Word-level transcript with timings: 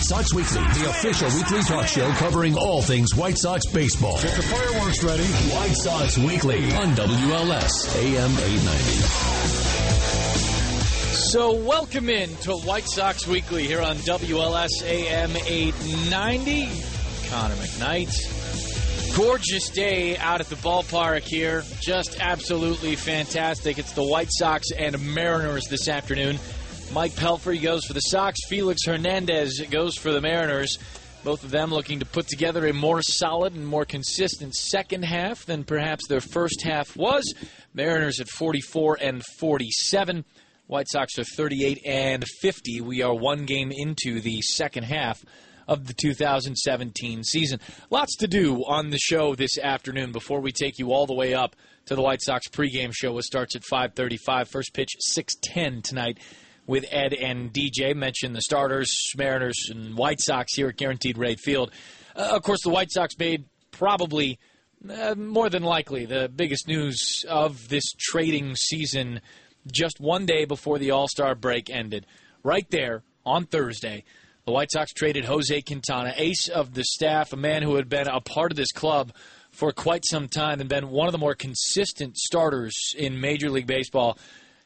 White 0.00 0.06
Sox 0.06 0.32
Weekly, 0.32 0.62
the 0.62 0.88
official 0.88 1.28
weekly 1.28 1.60
talk 1.60 1.86
show 1.86 2.10
covering 2.12 2.56
all 2.56 2.80
things 2.80 3.14
White 3.14 3.36
Sox 3.36 3.66
baseball. 3.66 4.18
Get 4.22 4.34
the 4.34 4.42
fireworks 4.44 5.04
ready. 5.04 5.24
White 5.24 5.74
Sox 5.74 6.16
Weekly 6.16 6.72
on 6.72 6.94
WLS 6.94 7.94
AM 7.96 8.30
890. 8.30 8.80
So, 11.12 11.52
welcome 11.52 12.08
in 12.08 12.34
to 12.36 12.56
White 12.56 12.88
Sox 12.88 13.26
Weekly 13.26 13.66
here 13.66 13.82
on 13.82 13.96
WLS 13.96 14.70
AM 14.84 15.36
890. 15.36 16.70
Connor 17.28 17.56
McKnight. 17.56 18.08
Gorgeous 19.14 19.68
day 19.68 20.16
out 20.16 20.40
at 20.40 20.48
the 20.48 20.56
ballpark 20.56 21.24
here. 21.24 21.62
Just 21.82 22.18
absolutely 22.20 22.96
fantastic. 22.96 23.78
It's 23.78 23.92
the 23.92 24.02
White 24.02 24.30
Sox 24.30 24.70
and 24.70 24.98
Mariners 25.14 25.66
this 25.68 25.88
afternoon. 25.88 26.38
Mike 26.92 27.12
Pelfrey 27.12 27.62
goes 27.62 27.84
for 27.84 27.92
the 27.92 28.00
Sox. 28.00 28.36
Felix 28.48 28.84
Hernandez 28.84 29.60
goes 29.70 29.96
for 29.96 30.10
the 30.10 30.20
Mariners. 30.20 30.76
Both 31.22 31.44
of 31.44 31.52
them 31.52 31.70
looking 31.70 32.00
to 32.00 32.06
put 32.06 32.26
together 32.26 32.66
a 32.66 32.72
more 32.72 33.00
solid 33.00 33.54
and 33.54 33.64
more 33.64 33.84
consistent 33.84 34.54
second 34.54 35.04
half 35.04 35.46
than 35.46 35.62
perhaps 35.62 36.08
their 36.08 36.20
first 36.20 36.62
half 36.62 36.96
was. 36.96 37.32
Mariners 37.74 38.18
at 38.18 38.28
44 38.28 38.98
and 39.00 39.22
47. 39.38 40.24
White 40.66 40.88
Sox 40.88 41.16
are 41.16 41.24
38 41.24 41.80
and 41.86 42.24
50. 42.40 42.80
We 42.80 43.02
are 43.02 43.14
one 43.14 43.44
game 43.44 43.70
into 43.72 44.20
the 44.20 44.40
second 44.42 44.82
half 44.82 45.24
of 45.68 45.86
the 45.86 45.94
2017 45.94 47.22
season. 47.22 47.60
Lots 47.90 48.16
to 48.16 48.26
do 48.26 48.64
on 48.66 48.90
the 48.90 48.98
show 48.98 49.36
this 49.36 49.58
afternoon 49.58 50.10
before 50.10 50.40
we 50.40 50.50
take 50.50 50.80
you 50.80 50.92
all 50.92 51.06
the 51.06 51.14
way 51.14 51.34
up 51.34 51.54
to 51.86 51.94
the 51.94 52.02
White 52.02 52.22
Sox 52.22 52.48
pregame 52.48 52.92
show. 52.92 53.12
which 53.12 53.26
starts 53.26 53.54
at 53.54 53.62
5:35. 53.62 54.48
First 54.48 54.72
pitch 54.72 54.90
6:10 55.00 55.82
tonight 55.82 56.18
with 56.70 56.86
Ed 56.92 57.12
and 57.12 57.52
DJ. 57.52 57.96
Mentioned 57.96 58.34
the 58.34 58.40
starters, 58.40 58.90
Mariners, 59.16 59.68
and 59.70 59.96
White 59.96 60.20
Sox 60.20 60.54
here 60.54 60.68
at 60.68 60.76
Guaranteed 60.76 61.18
Rate 61.18 61.40
Field. 61.40 61.72
Uh, 62.14 62.30
of 62.36 62.42
course, 62.42 62.60
the 62.62 62.70
White 62.70 62.92
Sox 62.92 63.18
made 63.18 63.44
probably 63.72 64.38
uh, 64.88 65.16
more 65.16 65.50
than 65.50 65.64
likely 65.64 66.06
the 66.06 66.28
biggest 66.28 66.68
news 66.68 67.24
of 67.28 67.68
this 67.68 67.92
trading 67.98 68.54
season 68.54 69.20
just 69.70 69.98
one 69.98 70.24
day 70.26 70.44
before 70.44 70.78
the 70.78 70.92
All 70.92 71.08
Star 71.08 71.34
break 71.34 71.68
ended. 71.68 72.06
Right 72.44 72.70
there 72.70 73.02
on 73.26 73.46
Thursday, 73.46 74.04
the 74.46 74.52
White 74.52 74.70
Sox 74.70 74.92
traded 74.92 75.24
Jose 75.24 75.60
Quintana, 75.62 76.14
ace 76.16 76.48
of 76.48 76.74
the 76.74 76.84
staff, 76.84 77.32
a 77.32 77.36
man 77.36 77.62
who 77.62 77.74
had 77.74 77.88
been 77.88 78.06
a 78.06 78.20
part 78.20 78.52
of 78.52 78.56
this 78.56 78.70
club 78.70 79.12
for 79.50 79.72
quite 79.72 80.04
some 80.08 80.28
time 80.28 80.60
and 80.60 80.68
been 80.68 80.88
one 80.90 81.08
of 81.08 81.12
the 81.12 81.18
more 81.18 81.34
consistent 81.34 82.16
starters 82.16 82.94
in 82.96 83.20
Major 83.20 83.50
League 83.50 83.66
Baseball 83.66 84.16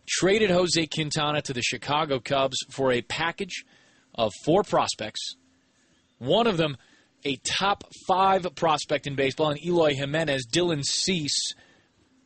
traded 0.06 0.50
Jose 0.50 0.86
Quintana 0.86 1.42
to 1.42 1.52
the 1.52 1.62
Chicago 1.62 2.18
Cubs 2.18 2.56
for 2.70 2.92
a 2.92 3.02
package 3.02 3.64
of 4.14 4.32
four 4.44 4.62
prospects. 4.62 5.36
One 6.18 6.46
of 6.46 6.56
them, 6.56 6.76
a 7.24 7.36
top 7.36 7.84
five 8.06 8.46
prospect 8.54 9.06
in 9.06 9.14
baseball, 9.14 9.50
and 9.50 9.64
Eloy 9.64 9.94
Jimenez, 9.94 10.46
Dylan 10.46 10.84
Cease, 10.84 11.54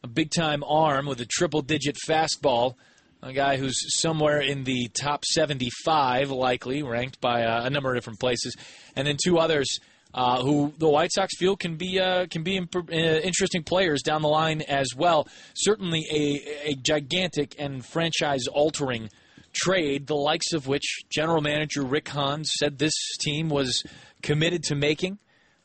a 0.02 0.08
big 0.08 0.30
time 0.30 0.62
arm 0.64 1.06
with 1.06 1.20
a 1.20 1.26
triple 1.26 1.62
digit 1.62 1.96
fastball, 2.08 2.74
a 3.22 3.32
guy 3.32 3.56
who's 3.56 3.76
somewhere 4.00 4.40
in 4.40 4.64
the 4.64 4.88
top 5.00 5.24
75, 5.24 6.30
likely, 6.30 6.82
ranked 6.82 7.20
by 7.20 7.40
a, 7.40 7.64
a 7.64 7.70
number 7.70 7.90
of 7.90 7.96
different 7.96 8.20
places, 8.20 8.56
and 8.94 9.06
then 9.06 9.16
two 9.22 9.38
others 9.38 9.80
uh, 10.14 10.42
who 10.42 10.72
the 10.78 10.88
White 10.88 11.12
Sox 11.12 11.36
feel 11.36 11.56
can 11.56 11.76
be 11.76 12.00
uh, 12.00 12.26
can 12.26 12.42
be 12.42 12.56
imp- 12.56 12.74
uh, 12.74 12.92
interesting 12.92 13.62
players 13.62 14.02
down 14.02 14.22
the 14.22 14.28
line 14.28 14.62
as 14.62 14.94
well. 14.96 15.28
Certainly 15.54 16.06
a, 16.10 16.70
a 16.70 16.74
gigantic 16.74 17.54
and 17.58 17.84
franchise 17.84 18.46
altering 18.46 19.10
trade, 19.52 20.06
the 20.06 20.16
likes 20.16 20.52
of 20.52 20.66
which 20.66 21.00
General 21.10 21.40
Manager 21.40 21.82
Rick 21.82 22.08
Hahn 22.08 22.44
said 22.44 22.78
this 22.78 22.94
team 23.20 23.48
was 23.48 23.82
committed 24.22 24.62
to 24.64 24.74
making 24.74 25.18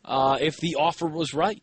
uh, 0.05 0.37
if 0.39 0.57
the 0.57 0.75
offer 0.75 1.07
was 1.07 1.33
right. 1.33 1.61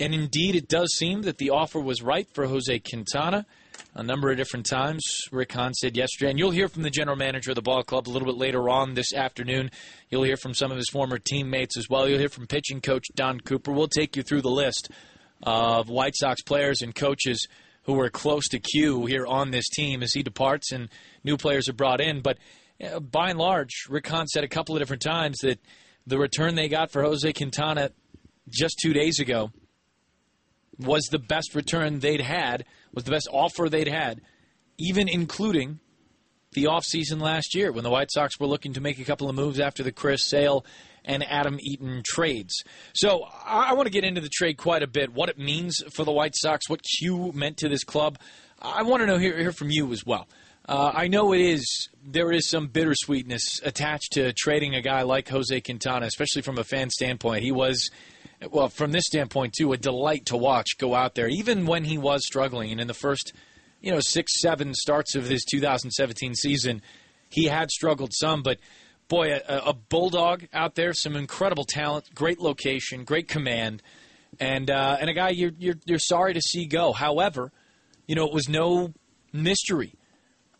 And 0.00 0.14
indeed, 0.14 0.54
it 0.54 0.68
does 0.68 0.94
seem 0.96 1.22
that 1.22 1.38
the 1.38 1.50
offer 1.50 1.80
was 1.80 2.02
right 2.02 2.28
for 2.32 2.46
Jose 2.46 2.78
Quintana 2.80 3.46
a 3.94 4.02
number 4.02 4.30
of 4.30 4.36
different 4.36 4.66
times. 4.66 5.02
Rick 5.32 5.52
Hahn 5.52 5.74
said 5.74 5.96
yesterday, 5.96 6.30
and 6.30 6.38
you'll 6.38 6.50
hear 6.50 6.68
from 6.68 6.82
the 6.82 6.90
general 6.90 7.16
manager 7.16 7.50
of 7.50 7.56
the 7.56 7.62
ball 7.62 7.82
club 7.82 8.08
a 8.08 8.10
little 8.10 8.26
bit 8.26 8.36
later 8.36 8.68
on 8.68 8.94
this 8.94 9.12
afternoon. 9.12 9.70
You'll 10.10 10.22
hear 10.22 10.36
from 10.36 10.54
some 10.54 10.70
of 10.70 10.76
his 10.76 10.88
former 10.88 11.18
teammates 11.18 11.76
as 11.76 11.88
well. 11.88 12.08
You'll 12.08 12.18
hear 12.18 12.28
from 12.28 12.46
pitching 12.46 12.80
coach 12.80 13.06
Don 13.14 13.40
Cooper. 13.40 13.72
We'll 13.72 13.88
take 13.88 14.16
you 14.16 14.22
through 14.22 14.42
the 14.42 14.50
list 14.50 14.90
of 15.42 15.88
White 15.88 16.14
Sox 16.16 16.42
players 16.42 16.82
and 16.82 16.94
coaches 16.94 17.46
who 17.84 17.94
were 17.94 18.10
close 18.10 18.48
to 18.48 18.58
Q 18.58 19.06
here 19.06 19.26
on 19.26 19.50
this 19.50 19.68
team 19.68 20.02
as 20.02 20.12
he 20.12 20.22
departs 20.22 20.72
and 20.72 20.88
new 21.24 21.36
players 21.36 21.68
are 21.68 21.74
brought 21.74 22.00
in. 22.00 22.20
But 22.20 22.38
uh, 22.84 23.00
by 23.00 23.30
and 23.30 23.38
large, 23.38 23.86
Rick 23.88 24.06
Hahn 24.08 24.26
said 24.26 24.44
a 24.44 24.48
couple 24.48 24.76
of 24.76 24.80
different 24.80 25.02
times 25.02 25.38
that 25.38 25.58
the 26.06 26.18
return 26.18 26.54
they 26.54 26.68
got 26.68 26.90
for 26.90 27.02
Jose 27.02 27.32
Quintana 27.32 27.90
just 28.48 28.78
two 28.82 28.92
days 28.92 29.18
ago 29.20 29.50
was 30.78 31.04
the 31.10 31.18
best 31.18 31.54
return 31.54 31.98
they'd 31.98 32.20
had– 32.20 32.64
was 32.92 33.04
the 33.04 33.10
best 33.10 33.28
offer 33.32 33.68
they'd 33.68 33.88
had, 33.88 34.20
even 34.78 35.08
including 35.08 35.80
the 36.52 36.64
offseason 36.64 37.20
last 37.20 37.54
year 37.54 37.72
when 37.72 37.84
the 37.84 37.90
White 37.90 38.10
Sox 38.10 38.40
were 38.40 38.46
looking 38.46 38.72
to 38.72 38.80
make 38.80 38.98
a 38.98 39.04
couple 39.04 39.28
of 39.28 39.34
moves 39.34 39.60
after 39.60 39.82
the 39.82 39.92
Chris 39.92 40.24
Sale 40.24 40.64
and 41.04 41.24
Adam 41.24 41.58
Eaton 41.60 42.02
trades. 42.04 42.62
So 42.94 43.24
I, 43.44 43.72
want 43.74 43.86
to 43.86 43.92
get 43.92 44.04
into 44.04 44.20
the 44.20 44.28
trade 44.28 44.56
quite 44.56 44.82
a 44.82 44.86
bit, 44.86 45.12
what 45.12 45.28
it 45.28 45.38
means 45.38 45.82
for 45.90 46.04
the 46.04 46.12
White 46.12 46.34
Sox, 46.34 46.68
what 46.68 46.80
Q 46.82 47.32
meant 47.34 47.58
to 47.58 47.68
this 47.68 47.84
club. 47.84 48.18
I 48.60 48.82
want 48.82 49.02
to 49.02 49.06
know 49.06 49.18
hear, 49.18 49.38
hear 49.38 49.52
from 49.52 49.70
you 49.70 49.92
as 49.92 50.04
well. 50.04 50.26
Uh, 50.68 50.92
I 50.92 51.08
know 51.08 51.32
it 51.32 51.40
is 51.40 51.88
there 52.04 52.30
is 52.30 52.48
some 52.48 52.68
bittersweetness 52.68 53.60
attached 53.64 54.12
to 54.12 54.34
trading 54.34 54.74
a 54.74 54.82
guy 54.82 55.02
like 55.02 55.28
Jose 55.28 55.58
Quintana, 55.62 56.06
especially 56.06 56.42
from 56.42 56.58
a 56.58 56.64
fan 56.64 56.90
standpoint. 56.90 57.42
He 57.42 57.52
was 57.52 57.90
well, 58.50 58.68
from 58.68 58.92
this 58.92 59.04
standpoint 59.06 59.54
too, 59.58 59.72
a 59.72 59.76
delight 59.76 60.26
to 60.26 60.36
watch 60.36 60.78
go 60.78 60.94
out 60.94 61.14
there, 61.14 61.28
even 61.28 61.66
when 61.66 61.84
he 61.84 61.98
was 61.98 62.24
struggling. 62.24 62.70
And 62.70 62.80
in 62.80 62.86
the 62.86 62.94
first, 62.94 63.32
you 63.80 63.90
know, 63.90 64.00
six, 64.00 64.40
seven 64.40 64.74
starts 64.74 65.14
of 65.14 65.28
his 65.28 65.44
2017 65.44 66.34
season, 66.34 66.82
he 67.30 67.46
had 67.46 67.70
struggled 67.70 68.12
some, 68.14 68.42
but 68.42 68.58
boy, 69.08 69.32
a, 69.34 69.58
a 69.66 69.72
bulldog 69.72 70.46
out 70.52 70.74
there, 70.74 70.92
some 70.92 71.16
incredible 71.16 71.64
talent, 71.64 72.14
great 72.14 72.40
location, 72.40 73.04
great 73.04 73.28
command, 73.28 73.82
and 74.38 74.70
uh, 74.70 74.96
and 75.00 75.10
a 75.10 75.14
guy 75.14 75.30
you're, 75.30 75.52
you're 75.58 75.78
you're 75.84 75.98
sorry 75.98 76.34
to 76.34 76.40
see 76.40 76.66
go. 76.66 76.92
However, 76.92 77.50
you 78.06 78.14
know, 78.14 78.26
it 78.26 78.32
was 78.32 78.48
no 78.48 78.92
mystery 79.32 79.94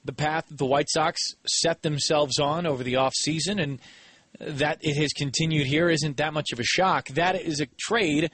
the 0.09 0.13
path 0.15 0.49
that 0.49 0.57
the 0.57 0.65
White 0.65 0.89
Sox 0.89 1.35
set 1.47 1.83
themselves 1.83 2.39
on 2.39 2.67
over 2.67 2.83
the 2.83 2.95
offseason 2.95 3.63
and 3.63 3.79
that 4.41 4.79
it 4.81 4.97
has 4.97 5.13
continued 5.13 5.67
here 5.67 5.89
isn't 5.89 6.17
that 6.17 6.33
much 6.33 6.53
of 6.53 6.61
a 6.61 6.65
shock. 6.65 7.09
That 7.09 7.41
is 7.41 7.61
a 7.61 7.67
trade 7.79 8.31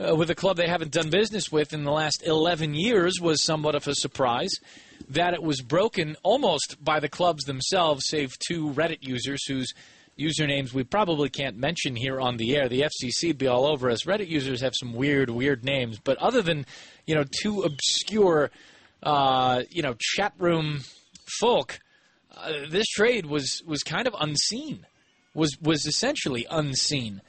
uh, 0.00 0.16
with 0.16 0.30
a 0.30 0.34
club 0.34 0.56
they 0.56 0.66
haven't 0.66 0.90
done 0.90 1.10
business 1.10 1.52
with 1.52 1.72
in 1.72 1.84
the 1.84 1.92
last 1.92 2.22
11 2.24 2.74
years 2.74 3.20
was 3.20 3.42
somewhat 3.42 3.74
of 3.74 3.86
a 3.86 3.94
surprise. 3.94 4.52
That 5.08 5.34
it 5.34 5.42
was 5.42 5.60
broken 5.60 6.16
almost 6.22 6.76
by 6.82 7.00
the 7.00 7.08
clubs 7.08 7.44
themselves, 7.44 8.08
save 8.08 8.32
two 8.38 8.70
Reddit 8.70 8.98
users 9.02 9.44
whose 9.46 9.72
usernames 10.18 10.72
we 10.72 10.84
probably 10.84 11.28
can't 11.28 11.56
mention 11.56 11.96
here 11.96 12.20
on 12.20 12.36
the 12.36 12.56
air. 12.56 12.68
The 12.68 12.82
FCC 12.82 13.36
be 13.36 13.46
all 13.46 13.66
over 13.66 13.90
us. 13.90 14.04
Reddit 14.04 14.28
users 14.28 14.60
have 14.60 14.72
some 14.78 14.94
weird, 14.94 15.30
weird 15.30 15.64
names, 15.64 15.98
but 15.98 16.16
other 16.18 16.40
than 16.40 16.66
you 17.06 17.14
know 17.14 17.24
two 17.42 17.62
obscure, 17.62 18.50
uh, 19.02 19.62
you 19.70 19.82
know, 19.82 19.94
chat 19.98 20.32
room 20.38 20.80
folk, 21.40 21.78
uh, 22.36 22.52
this 22.68 22.86
trade 22.86 23.26
was 23.26 23.62
was 23.66 23.82
kind 23.82 24.06
of 24.06 24.14
unseen 24.18 24.86
was 25.34 25.56
was 25.60 25.86
essentially 25.86 26.46
unseen 26.50 27.20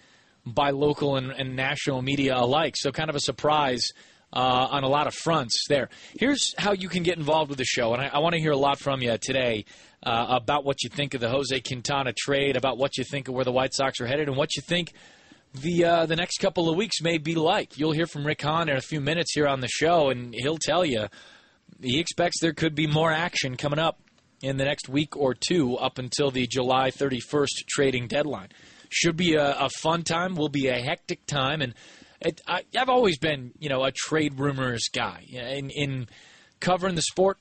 by 0.45 0.69
local 0.69 1.15
and, 1.15 1.31
and 1.31 1.55
national 1.55 2.01
media 2.01 2.35
alike. 2.37 2.75
So 2.77 2.91
kind 2.91 3.09
of 3.09 3.15
a 3.15 3.19
surprise 3.19 3.91
uh, 4.31 4.67
on 4.71 4.83
a 4.83 4.87
lot 4.87 5.07
of 5.07 5.13
fronts 5.13 5.65
there. 5.69 5.89
Here's 6.19 6.53
how 6.57 6.73
you 6.73 6.89
can 6.89 7.03
get 7.03 7.17
involved 7.17 7.49
with 7.49 7.57
the 7.57 7.65
show, 7.65 7.93
and 7.93 8.01
I, 8.01 8.07
I 8.13 8.19
want 8.19 8.33
to 8.33 8.39
hear 8.39 8.51
a 8.51 8.57
lot 8.57 8.79
from 8.79 9.01
you 9.01 9.17
today 9.17 9.65
uh, 10.03 10.27
about 10.29 10.65
what 10.65 10.83
you 10.83 10.89
think 10.89 11.13
of 11.13 11.21
the 11.21 11.29
Jose 11.29 11.59
Quintana 11.61 12.13
trade, 12.13 12.57
about 12.57 12.77
what 12.77 12.97
you 12.97 13.03
think 13.03 13.27
of 13.27 13.33
where 13.33 13.45
the 13.45 13.51
White 13.51 13.73
Sox 13.73 13.99
are 14.01 14.07
headed, 14.07 14.27
and 14.27 14.37
what 14.37 14.55
you 14.55 14.61
think 14.61 14.93
the 15.53 15.85
uh, 15.85 16.05
the 16.05 16.15
next 16.15 16.37
couple 16.37 16.69
of 16.69 16.75
weeks 16.75 17.01
may 17.01 17.17
be 17.17 17.35
like. 17.35 17.77
You'll 17.77 17.93
hear 17.93 18.07
from 18.07 18.25
Rick 18.25 18.41
Hahn 18.41 18.69
in 18.69 18.75
a 18.75 18.81
few 18.81 19.01
minutes 19.01 19.33
here 19.33 19.47
on 19.47 19.61
the 19.61 19.67
show, 19.67 20.09
and 20.09 20.33
he'll 20.33 20.57
tell 20.57 20.85
you 20.85 21.07
he 21.81 21.99
expects 21.99 22.39
there 22.39 22.53
could 22.53 22.75
be 22.75 22.87
more 22.87 23.11
action 23.11 23.57
coming 23.57 23.79
up 23.79 23.99
in 24.41 24.57
the 24.57 24.65
next 24.65 24.89
week 24.89 25.15
or 25.15 25.33
two 25.33 25.77
up 25.77 25.97
until 25.97 26.31
the 26.31 26.47
July 26.47 26.91
31st 26.91 27.65
trading 27.67 28.07
deadline. 28.07 28.49
Should 28.89 29.17
be 29.17 29.35
a, 29.35 29.55
a 29.59 29.69
fun 29.81 30.03
time. 30.03 30.35
Will 30.35 30.49
be 30.49 30.67
a 30.67 30.79
hectic 30.79 31.25
time, 31.25 31.61
and 31.61 31.73
it, 32.21 32.41
I, 32.47 32.63
have 32.75 32.89
always 32.89 33.17
been, 33.17 33.51
you 33.59 33.69
know, 33.69 33.83
a 33.83 33.91
trade 33.91 34.39
rumors 34.39 34.87
guy 34.93 35.25
in, 35.29 35.69
in 35.69 36.07
covering 36.59 36.95
the 36.95 37.01
sport 37.01 37.37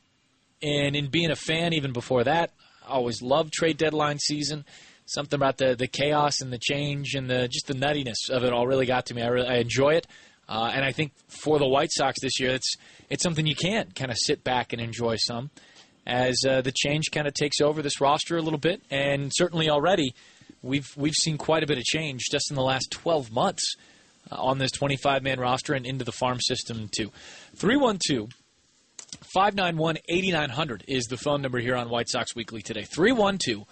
and 0.63 0.97
in 0.97 1.09
being 1.09 1.31
a 1.31 1.37
fan. 1.37 1.73
Even 1.73 1.93
before 1.93 2.25
that, 2.25 2.53
I 2.87 2.93
always 2.93 3.23
loved 3.23 3.53
trade 3.53 3.77
deadline 3.77 4.19
season. 4.19 4.65
Something 5.07 5.37
about 5.37 5.59
the 5.59 5.77
the 5.77 5.87
chaos 5.87 6.41
and 6.41 6.51
the 6.51 6.59
change 6.59 7.15
and 7.15 7.29
the 7.29 7.47
just 7.47 7.67
the 7.67 7.75
nuttiness 7.75 8.31
of 8.31 8.43
it 8.43 8.53
all 8.53 8.67
really 8.67 8.87
got 8.87 9.07
to 9.07 9.15
me. 9.15 9.23
I, 9.23 9.27
really, 9.27 9.49
I 9.49 9.57
enjoy 9.57 9.91
it. 9.91 10.07
Uh, 10.49 10.71
and 10.75 10.85
I 10.85 10.93
think 10.93 11.13
for 11.29 11.59
the 11.59 11.69
White 11.69 11.91
Sox 11.93 12.19
this 12.23 12.41
year, 12.41 12.51
it's 12.51 12.75
it's 13.11 13.23
something 13.23 13.47
you 13.47 13.55
can 13.55 13.91
kind 13.95 14.11
of 14.11 14.17
sit 14.19 14.43
back 14.43 14.73
and 14.73 14.81
enjoy 14.81 15.17
some 15.17 15.51
as 16.07 16.37
uh, 16.49 16.61
the 16.61 16.73
change 16.73 17.07
kind 17.13 17.27
of 17.27 17.35
takes 17.35 17.61
over 17.61 17.83
this 17.83 18.01
roster 18.01 18.37
a 18.37 18.43
little 18.43 18.59
bit. 18.59 18.83
And 18.91 19.33
certainly 19.35 19.71
already, 19.71 20.15
we've 20.63 20.89
we've 20.97 21.15
seen 21.15 21.39
quite 21.39 21.63
a 21.63 21.67
bit 21.67 21.79
of 21.79 21.85
change 21.85 22.23
just 22.31 22.51
in 22.51 22.57
the 22.57 22.63
last 22.63 22.89
12 22.91 23.33
months 23.33 23.75
uh, 24.31 24.37
on 24.37 24.59
this 24.59 24.71
25 24.73 25.23
man 25.23 25.41
roster 25.41 25.75
and 25.75 25.87
into 25.87 26.05
the 26.05 26.13
farm 26.13 26.41
system 26.41 26.89
too. 26.95 27.11
312 27.57 28.31
591 29.33 29.99
8900 30.09 30.85
is 30.89 31.05
the 31.05 31.17
phone 31.17 31.43
number 31.43 31.59
here 31.59 31.77
on 31.77 31.89
White 31.89 32.09
Sox 32.09 32.35
Weekly 32.35 32.63
today. 32.63 32.83
312 32.83 33.65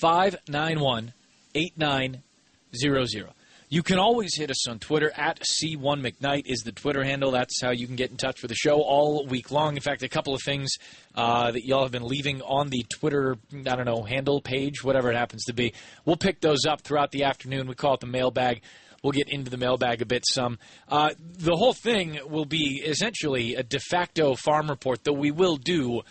591 0.00 1.12
8900. 1.54 3.32
You 3.68 3.82
can 3.82 3.98
always 3.98 4.36
hit 4.36 4.50
us 4.50 4.68
on 4.68 4.78
Twitter 4.78 5.10
at 5.16 5.40
C1McKnight 5.40 6.42
is 6.46 6.60
the 6.60 6.70
Twitter 6.70 7.02
handle. 7.02 7.32
That's 7.32 7.60
how 7.60 7.70
you 7.70 7.88
can 7.88 7.96
get 7.96 8.12
in 8.12 8.16
touch 8.16 8.40
with 8.40 8.50
the 8.50 8.54
show 8.54 8.80
all 8.80 9.26
week 9.26 9.50
long. 9.50 9.74
In 9.74 9.82
fact, 9.82 10.04
a 10.04 10.08
couple 10.08 10.34
of 10.34 10.42
things 10.44 10.70
uh, 11.16 11.50
that 11.50 11.64
y'all 11.64 11.82
have 11.82 11.92
been 11.92 12.06
leaving 12.06 12.42
on 12.42 12.68
the 12.68 12.84
Twitter, 12.98 13.36
I 13.52 13.76
don't 13.76 13.86
know, 13.86 14.02
handle 14.02 14.40
page, 14.40 14.84
whatever 14.84 15.10
it 15.10 15.16
happens 15.16 15.44
to 15.44 15.54
be. 15.54 15.72
We'll 16.04 16.16
pick 16.16 16.40
those 16.40 16.66
up 16.68 16.82
throughout 16.82 17.10
the 17.10 17.24
afternoon. 17.24 17.66
We 17.66 17.74
call 17.74 17.94
it 17.94 18.00
the 18.00 18.06
mailbag. 18.06 18.62
We'll 19.02 19.12
get 19.12 19.28
into 19.28 19.50
the 19.50 19.56
mailbag 19.56 20.02
a 20.02 20.06
bit 20.06 20.24
some. 20.26 20.58
Uh, 20.88 21.10
the 21.18 21.54
whole 21.54 21.72
thing 21.72 22.18
will 22.28 22.44
be 22.44 22.82
essentially 22.84 23.54
a 23.54 23.62
de 23.62 23.78
facto 23.78 24.34
farm 24.34 24.68
report, 24.68 25.04
though 25.04 25.12
we 25.12 25.30
will 25.30 25.56
do 25.56 26.02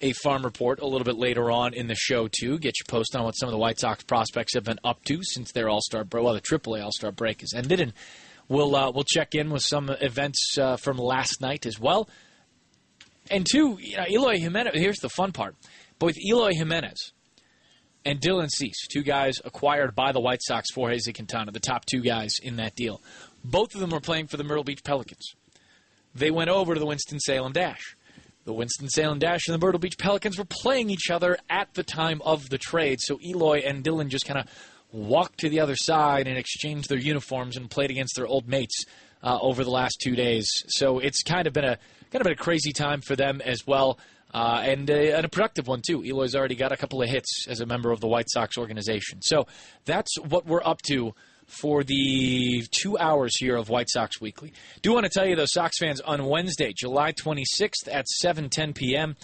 a 0.00 0.12
farm 0.14 0.42
report 0.42 0.80
a 0.80 0.86
little 0.86 1.04
bit 1.04 1.16
later 1.16 1.50
on 1.50 1.74
in 1.74 1.86
the 1.86 1.94
show 1.94 2.28
too. 2.28 2.58
Get 2.58 2.74
your 2.78 2.86
post 2.88 3.14
on 3.14 3.24
what 3.24 3.32
some 3.32 3.48
of 3.48 3.52
the 3.52 3.58
White 3.58 3.78
Sox 3.78 4.02
prospects 4.02 4.54
have 4.54 4.64
been 4.64 4.80
up 4.82 5.04
to 5.04 5.20
since 5.22 5.52
their 5.52 5.68
All 5.68 5.80
Star 5.82 6.04
break. 6.04 6.24
Well, 6.24 6.34
the 6.34 6.40
AAA 6.40 6.82
All 6.82 6.92
Star 6.92 7.12
break 7.12 7.42
has 7.42 7.52
ended, 7.54 7.80
and 7.80 7.92
we'll 8.48 8.74
uh, 8.74 8.90
we'll 8.90 9.04
check 9.04 9.34
in 9.34 9.50
with 9.50 9.62
some 9.62 9.90
events 10.00 10.56
uh, 10.58 10.76
from 10.76 10.96
last 10.98 11.40
night 11.40 11.66
as 11.66 11.78
well. 11.78 12.08
And 13.30 13.46
two, 13.50 13.78
you 13.80 13.96
know, 13.96 14.04
Eloy 14.10 14.38
Jimenez. 14.38 14.72
Here's 14.74 14.98
the 14.98 15.08
fun 15.08 15.32
part: 15.32 15.54
both 15.98 16.14
Eloy 16.18 16.52
Jimenez 16.52 17.12
and 18.04 18.20
Dylan 18.20 18.48
Cease, 18.48 18.86
two 18.88 19.02
guys 19.02 19.34
acquired 19.44 19.94
by 19.94 20.12
the 20.12 20.20
White 20.20 20.40
Sox 20.42 20.70
for 20.74 20.90
Jose 20.90 21.12
Quintana, 21.12 21.52
the 21.52 21.60
top 21.60 21.84
two 21.86 22.00
guys 22.00 22.34
in 22.42 22.56
that 22.56 22.74
deal. 22.74 23.00
Both 23.44 23.74
of 23.74 23.80
them 23.80 23.90
were 23.90 24.00
playing 24.00 24.26
for 24.26 24.36
the 24.36 24.44
Myrtle 24.44 24.64
Beach 24.64 24.82
Pelicans. 24.84 25.34
They 26.14 26.30
went 26.30 26.50
over 26.50 26.74
to 26.74 26.80
the 26.80 26.86
Winston 26.86 27.20
Salem 27.20 27.52
Dash. 27.52 27.96
The 28.44 28.54
Winston-Salem 28.54 29.18
Dash 29.18 29.46
and 29.46 29.54
the 29.54 29.64
Myrtle 29.64 29.78
Beach 29.78 29.98
Pelicans 29.98 30.38
were 30.38 30.46
playing 30.46 30.88
each 30.88 31.10
other 31.10 31.36
at 31.50 31.74
the 31.74 31.82
time 31.82 32.22
of 32.24 32.48
the 32.48 32.56
trade, 32.56 32.98
so 33.00 33.20
Eloy 33.22 33.58
and 33.58 33.84
Dylan 33.84 34.08
just 34.08 34.24
kind 34.24 34.40
of 34.40 34.46
walked 34.92 35.38
to 35.40 35.50
the 35.50 35.60
other 35.60 35.76
side 35.76 36.26
and 36.26 36.38
exchanged 36.38 36.88
their 36.88 36.98
uniforms 36.98 37.56
and 37.56 37.70
played 37.70 37.90
against 37.90 38.16
their 38.16 38.26
old 38.26 38.48
mates 38.48 38.86
uh, 39.22 39.38
over 39.40 39.62
the 39.62 39.70
last 39.70 40.00
two 40.02 40.16
days. 40.16 40.48
So 40.68 40.98
it's 40.98 41.22
kind 41.22 41.46
of 41.46 41.52
been 41.52 41.64
a 41.64 41.78
kind 42.10 42.20
of 42.20 42.24
been 42.24 42.32
a 42.32 42.36
crazy 42.36 42.72
time 42.72 43.00
for 43.00 43.16
them 43.16 43.40
as 43.40 43.66
well, 43.66 43.98
uh, 44.32 44.62
and, 44.64 44.88
a, 44.90 45.16
and 45.16 45.24
a 45.24 45.28
productive 45.28 45.66
one 45.66 45.82
too. 45.86 46.04
Eloy's 46.04 46.34
already 46.34 46.54
got 46.54 46.72
a 46.72 46.76
couple 46.76 47.02
of 47.02 47.08
hits 47.08 47.46
as 47.48 47.60
a 47.60 47.66
member 47.66 47.90
of 47.90 48.00
the 48.00 48.08
White 48.08 48.28
Sox 48.28 48.58
organization. 48.58 49.22
So 49.22 49.46
that's 49.84 50.18
what 50.18 50.46
we're 50.46 50.62
up 50.64 50.82
to 50.82 51.14
for 51.46 51.82
the 51.82 52.64
two 52.70 52.96
hours 52.98 53.36
here 53.36 53.56
of 53.56 53.68
White 53.68 53.90
Sox 53.90 54.20
Weekly. 54.20 54.52
Do 54.82 54.92
want 54.92 55.04
to 55.04 55.10
tell 55.10 55.26
you, 55.26 55.34
though, 55.34 55.46
Sox 55.46 55.78
fans, 55.78 56.00
on 56.00 56.24
Wednesday, 56.26 56.72
July 56.76 57.12
26th 57.12 57.88
at 57.92 58.06
7:10 58.24 58.74
p.m., 58.74 59.16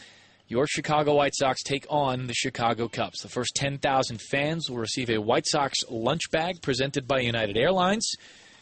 your 0.48 0.66
Chicago 0.66 1.14
White 1.14 1.34
Sox 1.34 1.62
take 1.62 1.86
on 1.90 2.26
the 2.26 2.34
Chicago 2.34 2.88
Cubs. 2.88 3.20
The 3.20 3.28
first 3.28 3.52
10,000 3.56 4.20
fans 4.30 4.70
will 4.70 4.78
receive 4.78 5.10
a 5.10 5.18
White 5.18 5.46
Sox 5.46 5.78
lunch 5.90 6.30
bag 6.30 6.62
presented 6.62 7.08
by 7.08 7.20
United 7.20 7.56
Airlines. 7.56 8.08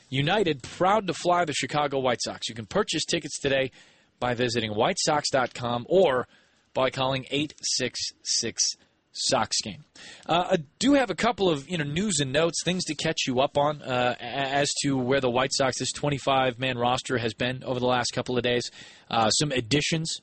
United, 0.09 0.63
proud 0.63 1.07
to 1.07 1.15
fly 1.15 1.45
the 1.45 1.53
Chicago 1.53 1.99
White 1.99 2.23
Sox. 2.23 2.49
You 2.49 2.55
can 2.55 2.67
purchase 2.67 3.05
tickets 3.05 3.39
today 3.39 3.71
by 4.21 4.35
visiting 4.35 4.73
whitesox.com 4.73 5.87
or 5.89 6.27
by 6.73 6.91
calling 6.91 7.25
866 7.31 8.77
Sox 9.17 9.61
game. 9.63 9.85
Uh, 10.27 10.49
I 10.51 10.57
do 10.81 10.95
have 10.95 11.09
a 11.09 11.15
couple 11.15 11.49
of 11.49 11.69
you 11.71 11.79
know 11.79 11.85
news 11.85 12.19
and 12.19 12.33
notes, 12.33 12.63
things 12.65 12.85
to 12.87 12.97
catch 12.97 13.29
you 13.29 13.41
up 13.41 13.57
on 13.57 13.81
uh, 13.81 14.17
as 14.19 14.73
to 14.83 14.97
where 14.97 15.21
the 15.21 15.31
White 15.31 15.53
Sox 15.53 15.79
this 15.79 15.93
25 15.93 16.59
man 16.59 16.77
roster 16.77 17.17
has 17.19 17.33
been 17.33 17.63
over 17.63 17.79
the 17.79 17.87
last 17.87 18.13
couple 18.13 18.37
of 18.37 18.43
days. 18.43 18.71
Uh, 19.09 19.31
some 19.31 19.53
additions 19.53 20.21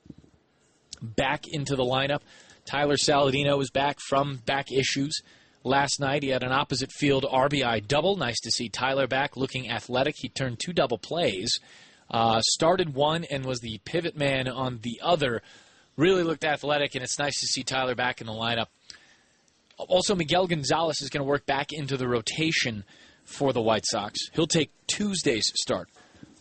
back 1.01 1.45
into 1.47 1.77
the 1.77 1.85
lineup. 1.85 2.19
Tyler 2.65 2.97
Saladino 2.97 3.57
was 3.57 3.71
back 3.71 3.97
from 3.99 4.41
back 4.45 4.71
issues 4.71 5.21
last 5.63 5.99
night. 6.01 6.23
He 6.23 6.29
had 6.29 6.43
an 6.43 6.51
opposite 6.51 6.91
field 6.91 7.23
RBI 7.23 7.87
double. 7.87 8.17
Nice 8.17 8.39
to 8.41 8.51
see 8.51 8.67
Tyler 8.67 9.07
back, 9.07 9.37
looking 9.37 9.69
athletic. 9.69 10.15
He 10.17 10.27
turned 10.27 10.59
two 10.59 10.73
double 10.73 10.97
plays. 10.97 11.59
Uh, 12.11 12.41
started 12.41 12.93
one 12.93 13.23
and 13.23 13.45
was 13.45 13.61
the 13.61 13.79
pivot 13.85 14.17
man 14.17 14.47
on 14.47 14.79
the 14.81 14.99
other. 15.01 15.41
Really 15.95 16.23
looked 16.23 16.43
athletic, 16.43 16.93
and 16.93 17.03
it's 17.03 17.17
nice 17.17 17.39
to 17.39 17.47
see 17.47 17.63
Tyler 17.63 17.95
back 17.95 18.19
in 18.19 18.27
the 18.27 18.33
lineup. 18.33 18.67
Also, 19.77 20.13
Miguel 20.13 20.45
Gonzalez 20.45 21.01
is 21.01 21.09
going 21.09 21.23
to 21.23 21.29
work 21.29 21.45
back 21.45 21.71
into 21.71 21.97
the 21.97 22.07
rotation 22.07 22.83
for 23.23 23.53
the 23.53 23.61
White 23.61 23.85
Sox. 23.85 24.19
He'll 24.33 24.45
take 24.45 24.71
Tuesday's 24.87 25.45
start 25.55 25.89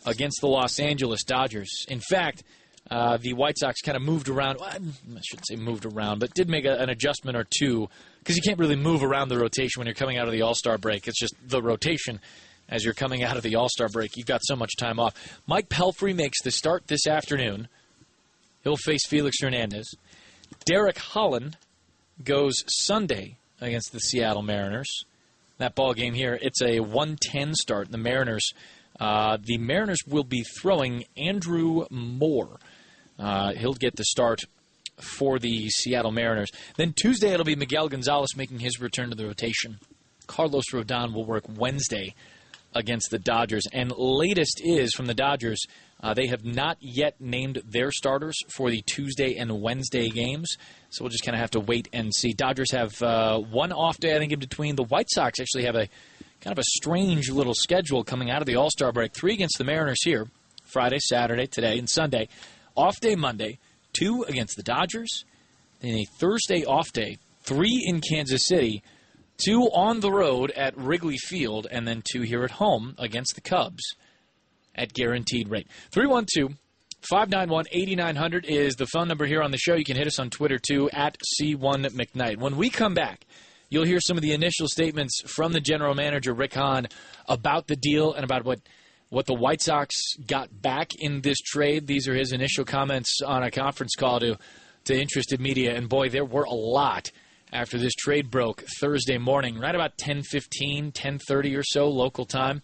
against 0.04 0.40
the 0.40 0.48
Los 0.48 0.80
Angeles 0.80 1.22
Dodgers. 1.22 1.86
In 1.88 2.00
fact, 2.00 2.42
uh, 2.90 3.16
the 3.18 3.34
White 3.34 3.58
Sox 3.58 3.80
kind 3.80 3.96
of 3.96 4.02
moved 4.02 4.28
around. 4.28 4.58
Well, 4.58 4.68
I 4.68 5.20
shouldn't 5.22 5.46
say 5.46 5.56
moved 5.56 5.86
around, 5.86 6.18
but 6.18 6.34
did 6.34 6.48
make 6.48 6.64
a, 6.64 6.76
an 6.78 6.90
adjustment 6.90 7.36
or 7.36 7.46
two 7.58 7.88
because 8.18 8.36
you 8.36 8.42
can't 8.42 8.58
really 8.58 8.76
move 8.76 9.04
around 9.04 9.28
the 9.28 9.38
rotation 9.38 9.78
when 9.78 9.86
you're 9.86 9.94
coming 9.94 10.18
out 10.18 10.26
of 10.26 10.32
the 10.32 10.42
All 10.42 10.54
Star 10.54 10.78
break. 10.78 11.06
It's 11.06 11.18
just 11.18 11.34
the 11.46 11.62
rotation 11.62 12.20
as 12.70 12.84
you're 12.84 12.94
coming 12.94 13.22
out 13.22 13.36
of 13.36 13.42
the 13.42 13.56
All 13.56 13.68
Star 13.68 13.88
break. 13.88 14.16
You've 14.16 14.26
got 14.26 14.40
so 14.44 14.56
much 14.56 14.70
time 14.78 14.98
off. 14.98 15.40
Mike 15.46 15.68
Pelfrey 15.68 16.14
makes 16.14 16.40
the 16.42 16.50
start 16.50 16.86
this 16.86 17.06
afternoon. 17.06 17.68
He'll 18.62 18.76
face 18.76 19.06
Felix 19.06 19.36
Hernandez. 19.40 19.92
Derek 20.64 20.98
Holland 20.98 21.56
goes 22.22 22.54
Sunday 22.66 23.36
against 23.60 23.92
the 23.92 24.00
Seattle 24.00 24.42
Mariners. 24.42 24.88
That 25.58 25.74
ball 25.74 25.92
game 25.92 26.14
here, 26.14 26.38
it's 26.40 26.62
a 26.62 26.80
110 26.80 27.54
start. 27.54 27.90
The 27.90 27.98
Mariners, 27.98 28.52
uh, 28.98 29.36
the 29.42 29.58
Mariners 29.58 30.00
will 30.06 30.24
be 30.24 30.42
throwing 30.60 31.04
Andrew 31.16 31.86
Moore. 31.90 32.58
Uh, 33.18 33.52
he'll 33.52 33.74
get 33.74 33.96
the 33.96 34.04
start 34.04 34.40
for 35.00 35.38
the 35.38 35.68
Seattle 35.70 36.12
Mariners. 36.12 36.50
Then 36.76 36.94
Tuesday 36.94 37.32
it'll 37.32 37.44
be 37.44 37.56
Miguel 37.56 37.88
Gonzalez 37.88 38.36
making 38.36 38.60
his 38.60 38.80
return 38.80 39.10
to 39.10 39.16
the 39.16 39.26
rotation. 39.26 39.78
Carlos 40.26 40.64
Rodon 40.72 41.12
will 41.12 41.24
work 41.24 41.44
Wednesday 41.48 42.14
against 42.74 43.10
the 43.10 43.18
Dodgers. 43.18 43.64
And 43.72 43.92
latest 43.96 44.60
is 44.62 44.92
from 44.94 45.06
the 45.06 45.14
Dodgers, 45.14 45.60
uh, 46.02 46.14
they 46.14 46.26
have 46.28 46.44
not 46.44 46.78
yet 46.80 47.20
named 47.20 47.62
their 47.66 47.90
starters 47.92 48.36
for 48.54 48.70
the 48.70 48.82
Tuesday 48.82 49.36
and 49.36 49.60
Wednesday 49.60 50.08
games. 50.08 50.56
So 50.90 51.04
we'll 51.04 51.10
just 51.10 51.24
kind 51.24 51.34
of 51.34 51.40
have 51.40 51.50
to 51.52 51.60
wait 51.60 51.88
and 51.92 52.14
see. 52.14 52.32
Dodgers 52.32 52.72
have 52.72 53.00
uh, 53.02 53.38
one 53.38 53.72
off 53.72 53.98
day, 53.98 54.14
I 54.14 54.18
think, 54.18 54.32
in 54.32 54.38
between. 54.38 54.76
The 54.76 54.84
White 54.84 55.10
Sox 55.10 55.40
actually 55.40 55.64
have 55.64 55.74
a 55.74 55.88
kind 56.40 56.52
of 56.52 56.58
a 56.58 56.64
strange 56.64 57.30
little 57.30 57.54
schedule 57.54 58.02
coming 58.02 58.30
out 58.30 58.40
of 58.40 58.46
the 58.46 58.56
All 58.56 58.70
Star 58.70 58.92
break. 58.92 59.12
Three 59.12 59.34
against 59.34 59.58
the 59.58 59.64
Mariners 59.64 60.02
here 60.02 60.26
Friday, 60.64 60.98
Saturday, 61.00 61.46
today, 61.46 61.78
and 61.78 61.88
Sunday. 61.88 62.28
Off 62.76 62.98
day 63.00 63.14
Monday, 63.14 63.58
two 63.92 64.24
against 64.28 64.56
the 64.56 64.62
Dodgers. 64.62 65.24
Then 65.80 65.94
a 65.94 66.04
Thursday 66.18 66.64
off 66.64 66.92
day, 66.92 67.18
three 67.42 67.84
in 67.86 68.00
Kansas 68.00 68.46
City, 68.46 68.82
two 69.44 69.62
on 69.72 70.00
the 70.00 70.12
road 70.12 70.50
at 70.52 70.76
Wrigley 70.76 71.16
Field, 71.16 71.66
and 71.70 71.86
then 71.86 72.02
two 72.10 72.22
here 72.22 72.44
at 72.44 72.52
home 72.52 72.94
against 72.98 73.34
the 73.34 73.40
Cubs 73.40 73.82
at 74.74 74.92
guaranteed 74.92 75.48
rate. 75.48 75.68
312 75.92 76.56
591 77.08 77.64
8900 77.72 78.44
is 78.44 78.76
the 78.76 78.86
phone 78.86 79.08
number 79.08 79.26
here 79.26 79.42
on 79.42 79.50
the 79.50 79.58
show. 79.58 79.74
You 79.74 79.84
can 79.84 79.96
hit 79.96 80.06
us 80.06 80.18
on 80.18 80.30
Twitter 80.30 80.58
too, 80.58 80.90
at 80.92 81.16
C1 81.40 81.86
McKnight. 81.92 82.38
When 82.38 82.56
we 82.56 82.68
come 82.68 82.94
back, 82.94 83.24
you'll 83.70 83.86
hear 83.86 84.00
some 84.00 84.18
of 84.18 84.22
the 84.22 84.32
initial 84.32 84.68
statements 84.68 85.22
from 85.26 85.52
the 85.52 85.60
general 85.60 85.94
manager, 85.94 86.34
Rick 86.34 86.54
Hahn, 86.54 86.88
about 87.26 87.66
the 87.68 87.76
deal 87.76 88.12
and 88.12 88.24
about 88.24 88.44
what, 88.44 88.60
what 89.08 89.26
the 89.26 89.34
White 89.34 89.62
Sox 89.62 89.94
got 90.26 90.60
back 90.60 90.90
in 90.98 91.22
this 91.22 91.38
trade. 91.38 91.86
These 91.86 92.06
are 92.06 92.14
his 92.14 92.32
initial 92.32 92.64
comments 92.64 93.20
on 93.26 93.42
a 93.42 93.50
conference 93.50 93.94
call 93.96 94.20
to, 94.20 94.36
to 94.84 95.00
interested 95.00 95.40
media. 95.40 95.74
And 95.74 95.88
boy, 95.88 96.10
there 96.10 96.24
were 96.24 96.44
a 96.44 96.54
lot 96.54 97.10
after 97.52 97.78
this 97.78 97.94
trade 97.94 98.30
broke 98.30 98.64
Thursday 98.80 99.18
morning, 99.18 99.58
right 99.58 99.74
about 99.74 99.98
10:15, 99.98 100.92
10:30 100.92 101.56
or 101.56 101.62
so 101.62 101.88
local 101.88 102.24
time 102.24 102.62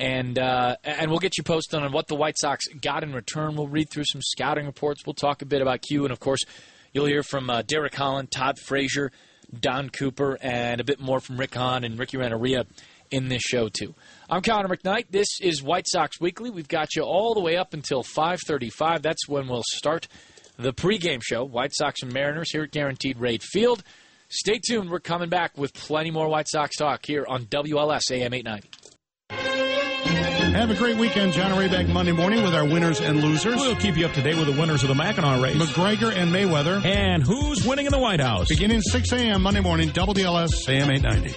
and 0.00 0.38
uh, 0.38 0.76
and 0.82 1.10
we'll 1.10 1.20
get 1.20 1.36
you 1.36 1.44
posted 1.44 1.82
on 1.82 1.92
what 1.92 2.08
the 2.08 2.14
White 2.14 2.38
Sox 2.38 2.66
got 2.80 3.02
in 3.02 3.12
return. 3.12 3.54
We'll 3.54 3.68
read 3.68 3.90
through 3.90 4.04
some 4.06 4.22
scouting 4.22 4.66
reports. 4.66 5.04
We'll 5.06 5.14
talk 5.14 5.42
a 5.42 5.46
bit 5.46 5.60
about 5.60 5.82
Q, 5.82 6.04
and 6.04 6.12
of 6.12 6.20
course, 6.20 6.40
you'll 6.92 7.06
hear 7.06 7.22
from 7.22 7.50
uh, 7.50 7.62
Derek 7.62 7.94
Holland, 7.94 8.30
Todd 8.30 8.58
Frazier, 8.58 9.12
Don 9.58 9.90
Cooper, 9.90 10.38
and 10.40 10.80
a 10.80 10.84
bit 10.84 11.00
more 11.00 11.20
from 11.20 11.36
Rick 11.36 11.54
Hahn 11.54 11.84
and 11.84 11.98
Ricky 11.98 12.16
Renteria 12.16 12.64
in 13.10 13.28
this 13.28 13.42
show 13.42 13.68
too. 13.68 13.94
I'm 14.30 14.40
Connor 14.40 14.74
McKnight. 14.74 15.06
This 15.10 15.28
is 15.42 15.62
White 15.62 15.86
Sox 15.86 16.18
Weekly. 16.18 16.48
We've 16.48 16.68
got 16.68 16.94
you 16.96 17.02
all 17.02 17.34
the 17.34 17.40
way 17.40 17.56
up 17.56 17.74
until 17.74 18.02
5:35. 18.02 19.02
That's 19.02 19.28
when 19.28 19.48
we'll 19.48 19.64
start 19.74 20.08
the 20.56 20.72
pregame 20.72 21.20
show. 21.22 21.44
White 21.44 21.74
Sox 21.74 22.02
and 22.02 22.12
Mariners 22.12 22.52
here 22.52 22.62
at 22.62 22.70
Guaranteed 22.70 23.18
Rate 23.18 23.42
Field. 23.42 23.82
Stay 24.30 24.60
tuned. 24.64 24.90
We're 24.90 25.00
coming 25.00 25.28
back 25.28 25.58
with 25.58 25.74
plenty 25.74 26.12
more 26.12 26.28
White 26.28 26.46
Sox 26.48 26.76
talk 26.76 27.04
here 27.04 27.26
on 27.28 27.46
WLS 27.46 28.12
AM 28.12 28.32
890. 28.32 28.70
Have 30.52 30.70
a 30.70 30.74
great 30.74 30.96
weekend, 30.98 31.32
John 31.32 31.50
Rayback 31.52 31.88
Monday 31.88 32.12
morning 32.12 32.42
with 32.44 32.54
our 32.54 32.64
winners 32.64 33.00
and 33.00 33.20
losers. 33.22 33.56
We'll 33.56 33.74
keep 33.76 33.96
you 33.96 34.06
up 34.06 34.12
to 34.12 34.22
date 34.22 34.36
with 34.36 34.46
the 34.46 34.60
winners 34.60 34.82
of 34.82 34.88
the 34.88 34.94
Mackinac 34.94 35.42
race. 35.42 35.56
McGregor 35.56 36.14
and 36.14 36.32
Mayweather. 36.32 36.84
And 36.84 37.24
who's 37.24 37.66
winning 37.66 37.86
in 37.86 37.92
the 37.92 37.98
White 37.98 38.20
House. 38.20 38.46
Beginning 38.48 38.82
6 38.82 39.12
a.m. 39.12 39.42
Monday 39.42 39.60
morning, 39.60 39.90
WLS 39.90 40.68
AM 40.68 40.90
890. 40.90 41.34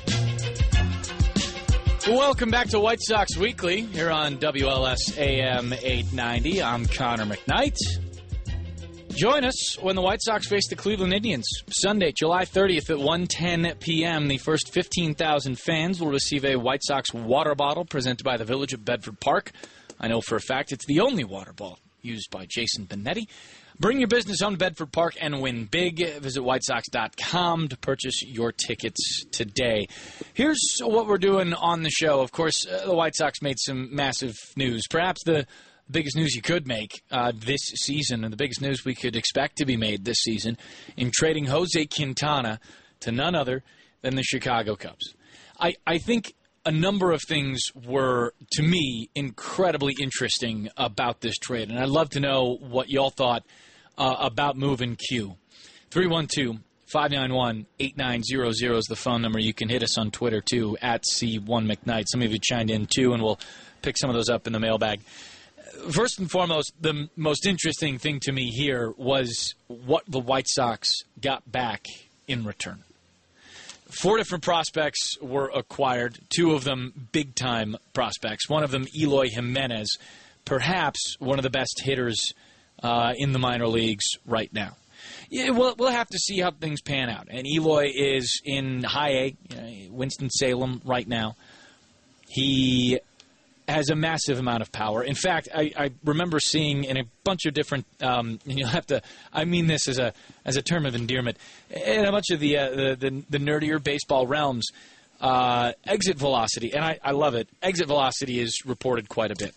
Welcome 2.11 2.51
back 2.51 2.67
to 2.69 2.79
White 2.79 3.01
Sox 3.01 3.35
Weekly 3.37 3.81
here 3.81 4.11
on 4.11 4.37
WLS 4.37 5.17
AM 5.17 5.73
890. 5.73 6.61
I'm 6.61 6.85
Connor 6.85 7.25
McKnight. 7.25 7.77
Join 9.15 9.45
us 9.45 9.79
when 9.79 9.95
the 9.95 10.01
White 10.01 10.23
Sox 10.23 10.47
face 10.47 10.67
the 10.67 10.75
Cleveland 10.75 11.13
Indians. 11.13 11.45
Sunday, 11.69 12.11
July 12.11 12.45
30th 12.45 12.89
at 12.89 12.97
1:10 12.97 13.79
p.m. 13.79 14.27
The 14.27 14.39
first 14.39 14.73
15,000 14.73 15.59
fans 15.59 16.01
will 16.01 16.09
receive 16.09 16.43
a 16.43 16.55
White 16.55 16.81
Sox 16.83 17.13
water 17.13 17.53
bottle 17.53 17.85
presented 17.85 18.23
by 18.23 18.37
the 18.37 18.45
Village 18.45 18.73
of 18.73 18.83
Bedford 18.83 19.19
Park. 19.19 19.51
I 19.99 20.07
know 20.07 20.19
for 20.19 20.35
a 20.35 20.41
fact 20.41 20.71
it's 20.71 20.87
the 20.87 21.01
only 21.01 21.23
water 21.23 21.53
bottle 21.53 21.79
used 22.01 22.31
by 22.31 22.47
Jason 22.49 22.87
Benetti. 22.87 23.27
Bring 23.79 23.99
your 23.99 24.07
business 24.07 24.41
on 24.41 24.55
Bedford 24.55 24.91
Park 24.91 25.15
and 25.21 25.41
win 25.41 25.65
big. 25.65 25.97
Visit 26.19 26.41
whitesox.com 26.41 27.67
to 27.67 27.77
purchase 27.77 28.23
your 28.23 28.51
tickets 28.51 29.25
today. 29.31 29.87
Here's 30.33 30.59
what 30.81 31.07
we're 31.07 31.17
doing 31.17 31.53
on 31.53 31.83
the 31.83 31.89
show. 31.91 32.21
Of 32.21 32.31
course, 32.31 32.65
uh, 32.65 32.85
the 32.85 32.95
White 32.95 33.15
Sox 33.15 33.41
made 33.41 33.59
some 33.59 33.95
massive 33.95 34.35
news. 34.55 34.83
Perhaps 34.89 35.23
the 35.23 35.45
biggest 35.93 36.17
news 36.17 36.35
you 36.35 36.41
could 36.41 36.67
make 36.67 37.03
uh, 37.11 37.31
this 37.33 37.61
season, 37.61 38.23
and 38.23 38.33
the 38.33 38.37
biggest 38.37 38.61
news 38.61 38.83
we 38.83 38.95
could 38.95 39.15
expect 39.15 39.57
to 39.57 39.65
be 39.65 39.77
made 39.77 40.03
this 40.03 40.17
season, 40.17 40.57
in 40.97 41.11
trading 41.13 41.45
Jose 41.45 41.85
Quintana 41.85 42.59
to 43.01 43.11
none 43.11 43.35
other 43.35 43.63
than 44.01 44.15
the 44.15 44.23
Chicago 44.23 44.75
Cubs. 44.75 45.13
I, 45.59 45.75
I 45.87 45.97
think 45.99 46.33
a 46.65 46.71
number 46.71 47.11
of 47.11 47.21
things 47.27 47.61
were, 47.85 48.33
to 48.53 48.63
me, 48.63 49.09
incredibly 49.15 49.93
interesting 50.01 50.69
about 50.77 51.21
this 51.21 51.35
trade, 51.37 51.69
and 51.69 51.79
I'd 51.79 51.89
love 51.89 52.09
to 52.11 52.19
know 52.19 52.57
what 52.59 52.89
y'all 52.89 53.09
thought 53.09 53.43
uh, 53.97 54.15
about 54.19 54.57
moving 54.57 54.95
Q. 54.95 55.35
312 55.91 56.57
591 56.87 57.65
8900 57.79 58.77
is 58.77 58.85
the 58.85 58.95
phone 58.95 59.21
number. 59.21 59.39
You 59.39 59.53
can 59.53 59.67
hit 59.67 59.83
us 59.83 59.97
on 59.97 60.11
Twitter 60.11 60.41
too, 60.41 60.77
at 60.81 61.03
C1McKnight. 61.15 62.05
Some 62.11 62.21
of 62.21 62.31
you 62.31 62.39
chimed 62.39 62.69
in 62.69 62.87
too, 62.87 63.13
and 63.13 63.23
we'll 63.23 63.39
pick 63.81 63.97
some 63.97 64.09
of 64.09 64.15
those 64.15 64.29
up 64.29 64.47
in 64.47 64.53
the 64.53 64.59
mailbag. 64.59 65.01
First 65.91 66.19
and 66.19 66.31
foremost, 66.31 66.73
the 66.79 67.09
most 67.17 67.45
interesting 67.45 67.97
thing 67.97 68.19
to 68.21 68.31
me 68.31 68.49
here 68.49 68.93
was 68.97 69.53
what 69.67 70.03
the 70.07 70.19
White 70.19 70.47
Sox 70.47 70.89
got 71.19 71.49
back 71.51 71.85
in 72.27 72.45
return. 72.45 72.83
Four 73.89 74.17
different 74.17 74.43
prospects 74.43 75.17
were 75.21 75.51
acquired, 75.53 76.17
two 76.35 76.53
of 76.53 76.63
them 76.63 77.09
big 77.11 77.35
time 77.35 77.75
prospects. 77.93 78.49
One 78.49 78.63
of 78.63 78.71
them, 78.71 78.87
Eloy 78.97 79.27
Jimenez, 79.29 79.97
perhaps 80.45 81.15
one 81.19 81.37
of 81.37 81.43
the 81.43 81.49
best 81.49 81.81
hitters 81.83 82.33
uh, 82.81 83.13
in 83.17 83.33
the 83.33 83.39
minor 83.39 83.67
leagues 83.67 84.05
right 84.25 84.51
now. 84.53 84.77
Yeah, 85.29 85.49
we'll, 85.49 85.75
we'll 85.75 85.91
have 85.91 86.07
to 86.09 86.17
see 86.17 86.39
how 86.39 86.51
things 86.51 86.81
pan 86.81 87.09
out. 87.09 87.27
And 87.29 87.45
Eloy 87.45 87.91
is 87.93 88.41
in 88.45 88.83
high 88.83 89.11
A, 89.11 89.35
you 89.49 89.57
know, 89.57 89.91
Winston 89.91 90.29
Salem 90.29 90.81
right 90.85 91.07
now. 91.07 91.35
He 92.27 92.99
has 93.67 93.89
a 93.89 93.95
massive 93.95 94.39
amount 94.39 94.61
of 94.61 94.71
power. 94.71 95.03
In 95.03 95.15
fact, 95.15 95.49
I, 95.53 95.71
I 95.77 95.91
remember 96.03 96.39
seeing 96.39 96.83
in 96.83 96.97
a 96.97 97.03
bunch 97.23 97.45
of 97.45 97.53
different. 97.53 97.85
Um, 98.01 98.39
and 98.45 98.59
you'll 98.59 98.67
have 98.67 98.87
to. 98.87 99.01
I 99.31 99.45
mean 99.45 99.67
this 99.67 99.87
as 99.87 99.99
a 99.99 100.13
as 100.45 100.57
a 100.57 100.61
term 100.61 100.85
of 100.85 100.95
endearment. 100.95 101.37
In 101.69 102.05
a 102.05 102.11
bunch 102.11 102.29
of 102.31 102.39
the 102.39 102.57
uh, 102.57 102.69
the, 102.69 102.95
the, 102.95 103.23
the 103.29 103.37
nerdier 103.37 103.81
baseball 103.81 104.27
realms, 104.27 104.67
uh, 105.21 105.73
exit 105.85 106.17
velocity, 106.17 106.73
and 106.73 106.83
I, 106.83 106.99
I 107.03 107.11
love 107.11 107.35
it. 107.35 107.47
Exit 107.61 107.87
velocity 107.87 108.39
is 108.39 108.65
reported 108.65 109.09
quite 109.09 109.31
a 109.31 109.35
bit. 109.35 109.53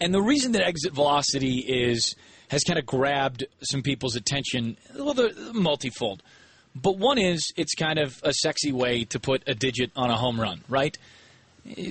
And 0.00 0.14
the 0.14 0.22
reason 0.22 0.52
that 0.52 0.62
exit 0.62 0.92
velocity 0.92 1.58
is 1.58 2.14
has 2.48 2.64
kind 2.64 2.78
of 2.78 2.86
grabbed 2.86 3.44
some 3.62 3.80
people's 3.80 4.16
attention, 4.16 4.76
well, 4.96 5.14
they're 5.14 5.30
multifold. 5.52 6.22
But 6.74 6.98
one 6.98 7.18
is 7.18 7.52
it's 7.56 7.74
kind 7.74 7.98
of 7.98 8.20
a 8.24 8.32
sexy 8.32 8.72
way 8.72 9.04
to 9.04 9.20
put 9.20 9.42
a 9.46 9.54
digit 9.54 9.92
on 9.96 10.10
a 10.10 10.16
home 10.16 10.40
run, 10.40 10.62
right? 10.68 10.96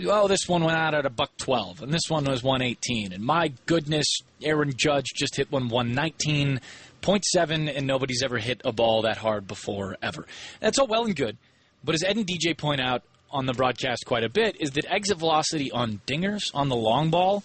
Oh, 0.07 0.27
this 0.27 0.47
one 0.47 0.63
went 0.63 0.77
out 0.77 0.93
at 0.93 1.05
a 1.05 1.09
buck 1.09 1.31
twelve, 1.37 1.81
and 1.81 1.93
this 1.93 2.09
one 2.09 2.25
was 2.25 2.43
one 2.43 2.61
eighteen. 2.61 3.13
And 3.13 3.23
my 3.23 3.53
goodness, 3.65 4.05
Aaron 4.41 4.73
Judge 4.75 5.07
just 5.15 5.35
hit 5.35 5.51
one 5.51 5.69
one 5.69 5.93
nineteen 5.93 6.61
point 7.01 7.25
seven, 7.25 7.69
and 7.69 7.87
nobody's 7.87 8.23
ever 8.23 8.37
hit 8.37 8.61
a 8.65 8.71
ball 8.71 9.03
that 9.03 9.17
hard 9.17 9.47
before 9.47 9.97
ever. 10.01 10.25
That's 10.59 10.79
all 10.79 10.87
well 10.87 11.05
and 11.05 11.15
good, 11.15 11.37
but 11.83 11.95
as 11.95 12.03
Ed 12.03 12.17
and 12.17 12.27
DJ 12.27 12.57
point 12.57 12.81
out 12.81 13.03
on 13.31 13.45
the 13.45 13.53
broadcast 13.53 14.05
quite 14.05 14.23
a 14.23 14.29
bit, 14.29 14.59
is 14.59 14.71
that 14.71 14.85
exit 14.91 15.19
velocity 15.19 15.71
on 15.71 16.01
dingers 16.07 16.41
on 16.53 16.67
the 16.69 16.75
long 16.75 17.09
ball 17.09 17.43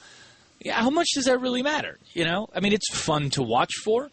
yeah, 0.64 0.80
how 0.80 0.90
much 0.90 1.08
does 1.14 1.26
that 1.26 1.40
really 1.40 1.62
matter? 1.62 1.98
You 2.12 2.24
know, 2.24 2.48
I 2.54 2.60
mean, 2.60 2.72
it's 2.72 2.92
fun 2.94 3.30
to 3.30 3.42
watch 3.42 3.72
for, 3.84 4.10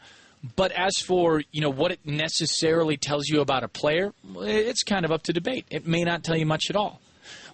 but 0.56 0.72
as 0.74 0.98
for 0.98 1.42
you 1.52 1.62
know 1.62 1.70
what 1.70 1.92
it 1.92 2.00
necessarily 2.06 2.98
tells 2.98 3.28
you 3.30 3.40
about 3.42 3.64
a 3.64 3.68
player, 3.68 4.14
it's 4.36 4.84
kind 4.84 5.06
of 5.06 5.12
up 5.12 5.24
to 5.24 5.34
debate. 5.34 5.66
It 5.72 5.88
may 5.88 6.04
not 6.04 6.24
tell 6.24 6.38
you 6.38 6.46
much 6.46 6.66
at 6.70 6.76
all. 6.76 7.00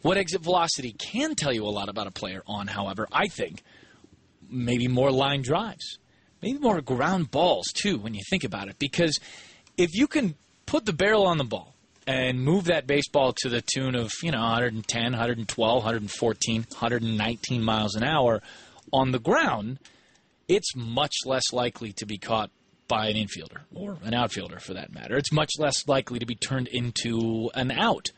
What 0.01 0.17
exit 0.17 0.41
velocity 0.41 0.93
can 0.93 1.35
tell 1.35 1.53
you 1.53 1.65
a 1.65 1.69
lot 1.69 1.89
about 1.89 2.07
a 2.07 2.11
player 2.11 2.43
on, 2.47 2.67
however, 2.67 3.07
I 3.11 3.27
think 3.27 3.63
maybe 4.49 4.87
more 4.87 5.11
line 5.11 5.41
drives, 5.41 5.97
maybe 6.41 6.59
more 6.59 6.81
ground 6.81 7.31
balls 7.31 7.67
too. 7.73 7.97
When 7.97 8.13
you 8.13 8.21
think 8.29 8.43
about 8.43 8.69
it, 8.69 8.79
because 8.79 9.19
if 9.77 9.93
you 9.93 10.07
can 10.07 10.35
put 10.65 10.85
the 10.85 10.93
barrel 10.93 11.25
on 11.25 11.37
the 11.37 11.43
ball 11.43 11.73
and 12.05 12.41
move 12.41 12.65
that 12.65 12.87
baseball 12.87 13.33
to 13.33 13.49
the 13.49 13.61
tune 13.61 13.95
of 13.95 14.11
you 14.23 14.31
know 14.31 14.41
110, 14.41 15.11
112, 15.11 15.75
114, 15.75 16.65
119 16.69 17.63
miles 17.63 17.95
an 17.95 18.03
hour 18.03 18.41
on 18.93 19.11
the 19.11 19.19
ground, 19.19 19.79
it's 20.47 20.75
much 20.75 21.13
less 21.25 21.51
likely 21.51 21.91
to 21.93 22.05
be 22.05 22.17
caught 22.17 22.49
by 22.87 23.07
an 23.07 23.15
infielder 23.15 23.61
or 23.75 23.97
an 24.03 24.13
outfielder 24.13 24.59
for 24.59 24.73
that 24.73 24.93
matter. 24.93 25.17
It's 25.17 25.31
much 25.31 25.51
less 25.59 25.87
likely 25.87 26.19
to 26.19 26.25
be 26.25 26.35
turned 26.35 26.67
into 26.69 27.51
an 27.53 27.71
out. 27.71 28.11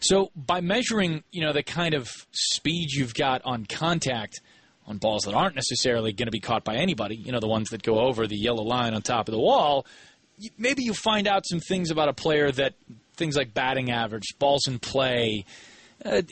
So 0.00 0.30
by 0.34 0.60
measuring, 0.60 1.24
you 1.30 1.42
know, 1.42 1.52
the 1.52 1.62
kind 1.62 1.94
of 1.94 2.08
speed 2.32 2.90
you've 2.92 3.14
got 3.14 3.42
on 3.44 3.66
contact 3.66 4.40
on 4.86 4.98
balls 4.98 5.22
that 5.24 5.34
aren't 5.34 5.56
necessarily 5.56 6.12
going 6.12 6.26
to 6.26 6.32
be 6.32 6.40
caught 6.40 6.64
by 6.64 6.76
anybody, 6.76 7.16
you 7.16 7.32
know, 7.32 7.40
the 7.40 7.48
ones 7.48 7.70
that 7.70 7.82
go 7.82 7.98
over 7.98 8.26
the 8.26 8.36
yellow 8.36 8.62
line 8.62 8.94
on 8.94 9.02
top 9.02 9.28
of 9.28 9.32
the 9.32 9.40
wall, 9.40 9.84
maybe 10.58 10.82
you 10.82 10.94
find 10.94 11.26
out 11.26 11.44
some 11.46 11.60
things 11.60 11.90
about 11.90 12.08
a 12.08 12.12
player 12.12 12.50
that 12.52 12.74
things 13.16 13.36
like 13.36 13.52
batting 13.52 13.90
average, 13.90 14.24
balls 14.38 14.66
in 14.68 14.78
play, 14.78 15.44
uh, 16.04 16.22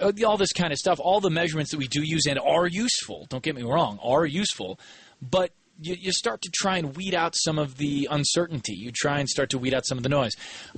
uh, 0.00 0.12
all 0.26 0.36
this 0.36 0.52
kind 0.52 0.72
of 0.72 0.78
stuff, 0.78 1.00
all 1.00 1.20
the 1.20 1.30
measurements 1.30 1.70
that 1.70 1.78
we 1.78 1.88
do 1.88 2.02
use 2.02 2.26
and 2.26 2.38
are 2.38 2.66
useful, 2.66 3.26
don't 3.30 3.42
get 3.42 3.56
me 3.56 3.62
wrong, 3.62 3.98
are 4.02 4.26
useful, 4.26 4.78
but 5.22 5.50
you, 5.80 5.96
you, 5.98 6.12
start 6.12 6.42
to 6.42 6.50
try 6.52 6.78
and 6.78 6.96
weed 6.96 7.14
out 7.14 7.34
some 7.36 7.58
of 7.58 7.76
the 7.76 8.08
uncertainty. 8.10 8.74
You 8.74 8.92
try 8.92 9.18
and 9.18 9.28
start 9.28 9.50
to 9.50 9.58
weed 9.58 9.74
out 9.74 9.86
some 9.86 9.98
of 9.98 10.02
the 10.02 10.08
noise. 10.08 10.32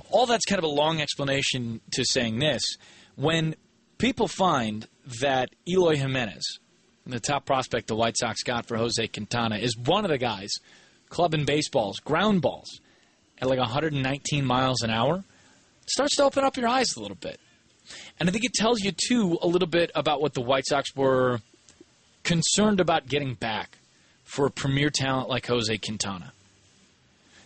All 0.09 0.25
that's 0.25 0.45
kind 0.45 0.59
of 0.59 0.65
a 0.65 0.73
long 0.73 1.01
explanation 1.01 1.81
to 1.91 2.03
saying 2.03 2.39
this. 2.39 2.77
When 3.15 3.55
people 3.97 4.27
find 4.27 4.87
that 5.21 5.49
Eloy 5.67 5.97
Jimenez, 5.97 6.59
the 7.05 7.19
top 7.19 7.45
prospect 7.45 7.87
the 7.87 7.95
White 7.95 8.17
Sox 8.17 8.43
got 8.43 8.65
for 8.65 8.77
Jose 8.77 9.07
Quintana, 9.07 9.57
is 9.57 9.77
one 9.77 10.03
of 10.03 10.09
the 10.09 10.17
guys 10.17 10.49
clubbing 11.09 11.45
baseballs, 11.45 11.99
ground 11.99 12.41
balls, 12.41 12.81
at 13.39 13.47
like 13.47 13.59
119 13.59 14.45
miles 14.45 14.81
an 14.81 14.89
hour, 14.89 15.23
starts 15.87 16.15
to 16.17 16.23
open 16.23 16.43
up 16.43 16.57
your 16.57 16.67
eyes 16.67 16.95
a 16.95 16.99
little 16.99 17.15
bit. 17.15 17.39
And 18.19 18.27
I 18.27 18.31
think 18.31 18.43
it 18.43 18.53
tells 18.53 18.81
you, 18.81 18.91
too, 18.91 19.37
a 19.41 19.47
little 19.47 19.67
bit 19.67 19.91
about 19.95 20.21
what 20.21 20.33
the 20.33 20.41
White 20.41 20.65
Sox 20.67 20.93
were 20.95 21.39
concerned 22.23 22.81
about 22.81 23.07
getting 23.07 23.35
back 23.35 23.77
for 24.27 24.45
a 24.45 24.51
premier 24.51 24.89
talent 24.89 25.29
like 25.29 25.47
Jose 25.47 25.75
Quintana. 25.77 26.33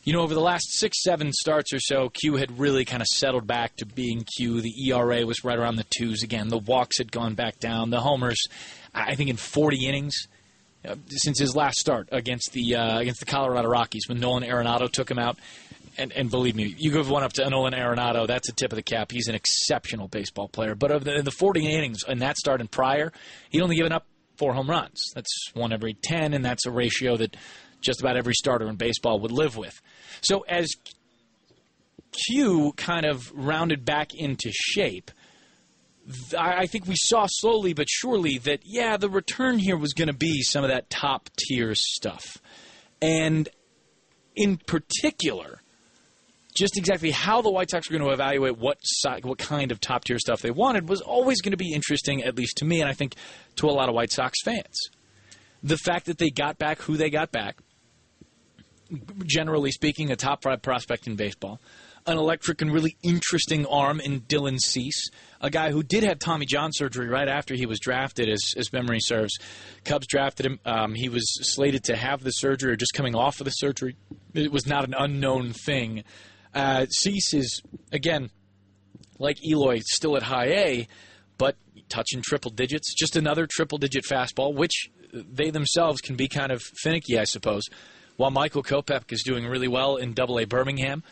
You 0.04 0.14
know, 0.14 0.22
over 0.22 0.34
the 0.34 0.42
last 0.42 0.66
six, 0.72 1.04
seven 1.04 1.32
starts 1.32 1.72
or 1.72 1.80
so, 1.80 2.10
Q 2.10 2.36
had 2.36 2.58
really 2.58 2.86
kind 2.86 3.02
of 3.02 3.08
settled 3.08 3.46
back 3.46 3.76
to 3.78 3.86
being 3.86 4.26
Q. 4.36 4.60
The 4.60 4.74
ERA 4.90 5.26
was 5.28 5.44
right 5.44 5.58
around 5.58 5.76
the 5.76 5.86
twos 5.96 6.24
again. 6.24 6.48
The 6.48 6.58
walks 6.58 6.98
had 6.98 7.12
gone 7.12 7.36
back 7.36 7.60
down. 7.60 7.92
The 7.92 8.00
homers, 8.00 8.42
I 8.96 9.14
think, 9.14 9.30
in 9.30 9.38
40 9.38 9.86
innings 9.86 10.16
uh, 10.84 10.96
since 11.08 11.38
his 11.38 11.56
last 11.56 11.78
start 11.78 12.10
against 12.12 12.52
the 12.54 12.76
uh, 12.76 12.98
against 12.98 13.20
the 13.20 13.28
Colorado 13.28 13.70
Rockies 13.70 14.08
when 14.08 14.20
Nolan 14.20 14.44
Arenado 14.44 14.92
took 14.92 15.10
him 15.10 15.20
out 15.20 15.38
and, 15.98 16.12
and 16.14 16.30
believe 16.30 16.56
me, 16.56 16.74
you 16.78 16.92
give 16.92 17.10
one 17.10 17.24
up 17.24 17.34
to 17.34 17.50
Nolan 17.50 17.74
Arenado, 17.74 18.26
that's 18.26 18.50
a 18.50 18.54
tip 18.54 18.72
of 18.72 18.76
the 18.76 18.82
cap. 18.82 19.12
He's 19.12 19.28
an 19.28 19.36
exceptional 19.36 20.08
baseball 20.08 20.48
player. 20.48 20.74
But 20.74 20.92
of 20.92 21.04
the, 21.04 21.22
the 21.22 21.32
40 21.32 21.68
innings 21.68 22.04
in 22.08 22.20
that 22.20 22.38
start 22.38 22.62
and 22.62 22.70
prior, 22.70 23.12
he'd 23.50 23.62
only 23.62 23.76
given 23.76 23.92
up 23.92 24.06
four 24.42 24.56
home 24.56 24.72
runs. 24.72 25.12
That's 25.14 25.52
one 25.54 25.72
every 25.72 25.94
10, 25.94 26.34
and 26.34 26.44
that's 26.44 26.66
a 26.66 26.72
ratio 26.72 27.16
that 27.18 27.38
just 27.80 28.02
about 28.02 28.18
every 28.18 28.34
starter 28.34 28.68
in 28.68 28.76
baseball 28.76 29.20
would 29.20 29.32
live 29.32 29.56
with. 29.56 29.80
So 30.22 30.44
as 30.50 30.68
Q 32.12 32.74
kind 32.76 33.06
of 33.06 33.32
rounded 33.36 33.86
back 33.86 34.16
into 34.16 34.52
shape, 34.52 35.12
I 36.36 36.66
think 36.66 36.88
we 36.88 36.96
saw 36.98 37.28
slowly 37.30 37.74
but 37.74 37.88
surely 37.88 38.40
that, 38.40 38.62
yeah, 38.66 38.98
the 38.98 39.10
return 39.10 39.60
here 39.60 39.78
was 39.78 39.94
going 39.94 40.08
to 40.08 40.14
be 40.14 40.42
some 40.42 40.64
of 40.64 40.72
that 40.72 40.90
top 40.90 41.30
tier 41.38 41.76
stuff. 41.76 42.38
And 43.00 43.48
in 44.36 44.58
particular, 44.58 45.61
just 46.54 46.78
exactly 46.78 47.12
how 47.12 47.42
the 47.42 47.52
White 47.52 47.70
Sox 47.70 47.90
were 47.90 47.98
going 47.98 48.08
to 48.08 48.14
evaluate 48.14 48.58
what 48.58 48.78
what 49.24 49.38
kind 49.38 49.72
of 49.72 49.80
top 49.80 50.04
tier 50.04 50.20
stuff 50.20 50.42
they 50.42 50.52
wanted 50.52 50.90
was 50.90 51.02
always 51.02 51.42
going 51.42 51.52
to 51.52 51.58
be 51.58 51.74
interesting, 51.74 52.24
at 52.24 52.36
least 52.36 52.58
to 52.58 52.66
me, 52.66 52.82
and 52.82 52.90
I 52.90 52.94
think 52.94 53.16
to 53.58 53.68
a 53.68 53.72
lot 53.72 53.90
of 53.90 53.96
White 53.96 54.12
Sox 54.12 54.42
fans. 54.44 54.90
The 55.64 55.78
fact 55.78 56.08
that 56.08 56.18
they 56.18 56.30
got 56.30 56.58
back 56.58 56.80
who 56.80 56.98
they 56.98 57.10
got 57.10 57.32
back, 57.32 57.58
generally 59.26 59.72
speaking, 59.72 60.12
a 60.12 60.16
top 60.16 60.44
five 60.44 60.62
prospect 60.62 61.08
in 61.08 61.16
baseball, 61.16 61.60
an 62.08 62.18
electric 62.18 62.62
and 62.62 62.72
really 62.72 62.98
interesting 63.04 63.66
arm 63.68 64.00
in 64.00 64.22
Dylan 64.22 64.58
Cease, 64.60 65.10
a 65.40 65.50
guy 65.50 65.72
who 65.72 65.84
did 65.84 66.04
have 66.04 66.20
Tommy 66.20 66.46
John 66.46 66.72
surgery 66.74 67.08
right 67.08 67.28
after 67.28 67.54
he 67.54 67.66
was 67.66 67.80
drafted, 67.80 68.28
as, 68.28 68.56
as 68.58 68.74
memory 68.74 69.00
serves. 69.00 69.38
Cubs 69.86 70.08
drafted 70.08 70.46
him. 70.46 70.60
Um, 70.66 70.96
he 70.96 71.10
was 71.10 71.24
slated 71.54 71.84
to 71.86 71.96
have 71.96 72.24
the 72.24 72.32
surgery 72.32 72.74
or 72.74 72.76
just 72.76 72.94
coming 72.94 73.16
off 73.16 73.40
of 73.40 73.46
the 73.46 73.52
surgery. 73.52 73.96
It 74.34 74.52
was 74.52 74.66
not 74.66 74.86
an 74.86 74.96
unknown 74.98 75.54
thing. 75.54 76.04
Uh, 76.54 76.86
Cease 76.88 77.34
is, 77.34 77.62
again, 77.92 78.30
like 79.20 79.38
Eloy, 79.46 79.80
still 79.86 80.18
at 80.18 80.24
high 80.24 80.48
A, 80.48 80.88
but 81.38 81.56
touching 81.90 82.22
triple 82.22 82.52
digits. 82.52 82.94
Just 82.94 83.16
another 83.16 83.48
triple 83.50 83.78
digit 83.78 84.04
fastball, 84.04 84.54
which 84.54 84.90
they 85.14 85.50
themselves 85.50 86.02
can 86.02 86.16
be 86.16 86.28
kind 86.28 86.52
of 86.52 86.62
finicky, 86.62 87.20
I 87.20 87.26
suppose. 87.26 87.64
While 88.18 88.32
Michael 88.32 88.64
Kopech 88.64 89.12
is 89.12 89.24
doing 89.24 89.46
really 89.46 89.68
well 89.68 89.98
in 89.98 90.14
Double 90.14 90.40
A 90.40 90.46
Birmingham, 90.46 91.04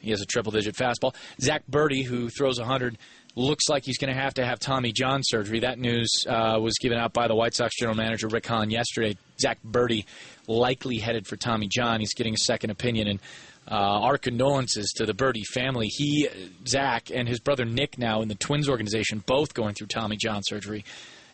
he 0.00 0.10
has 0.10 0.20
a 0.20 0.26
triple 0.26 0.52
digit 0.52 0.74
fastball. 0.74 1.14
Zach 1.40 1.62
Burdi, 1.70 2.04
who 2.04 2.28
throws 2.28 2.58
100, 2.58 2.98
looks 3.34 3.68
like 3.68 3.84
he's 3.84 3.98
going 3.98 4.14
to 4.14 4.20
have 4.20 4.34
to 4.34 4.44
have 4.44 4.58
Tommy 4.58 4.92
John 4.92 5.20
surgery. 5.22 5.60
That 5.60 5.78
news 5.78 6.08
uh, 6.28 6.58
was 6.60 6.74
given 6.80 6.98
out 6.98 7.12
by 7.12 7.28
the 7.28 7.34
White 7.34 7.54
Sox 7.54 7.76
general 7.78 7.96
manager 7.96 8.28
Rick 8.28 8.46
Hahn 8.46 8.70
yesterday. 8.70 9.16
Zach 9.40 9.58
Burdi 9.64 10.04
likely 10.46 10.98
headed 10.98 11.26
for 11.26 11.36
Tommy 11.36 11.68
John. 11.68 12.00
He's 12.00 12.14
getting 12.14 12.34
a 12.34 12.38
second 12.38 12.70
opinion, 12.70 13.08
and 13.08 13.20
uh, 13.68 13.74
our 13.74 14.18
condolences 14.18 14.92
to 14.96 15.06
the 15.06 15.12
Burdi 15.12 15.44
family. 15.52 15.88
He, 15.88 16.28
Zach, 16.66 17.10
and 17.10 17.28
his 17.28 17.40
brother 17.40 17.64
Nick 17.64 17.98
now 17.98 18.22
in 18.22 18.28
the 18.28 18.34
Twins 18.34 18.68
organization, 18.68 19.22
both 19.26 19.54
going 19.54 19.74
through 19.74 19.88
Tommy 19.88 20.16
John 20.16 20.42
surgery. 20.44 20.84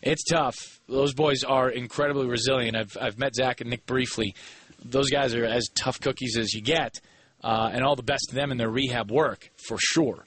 It's 0.01 0.23
tough. 0.23 0.55
Those 0.89 1.13
boys 1.13 1.43
are 1.43 1.69
incredibly 1.69 2.27
resilient. 2.27 2.75
I've, 2.75 2.97
I've 2.99 3.17
met 3.17 3.35
Zach 3.35 3.61
and 3.61 3.69
Nick 3.69 3.85
briefly. 3.85 4.35
Those 4.83 5.09
guys 5.09 5.33
are 5.33 5.45
as 5.45 5.69
tough 5.75 6.01
cookies 6.01 6.37
as 6.37 6.53
you 6.53 6.61
get, 6.61 6.99
uh, 7.43 7.69
and 7.71 7.83
all 7.83 7.95
the 7.95 8.03
best 8.03 8.27
to 8.29 8.35
them 8.35 8.51
in 8.51 8.57
their 8.57 8.69
rehab 8.69 9.11
work, 9.11 9.49
for 9.67 9.77
sure. 9.79 10.25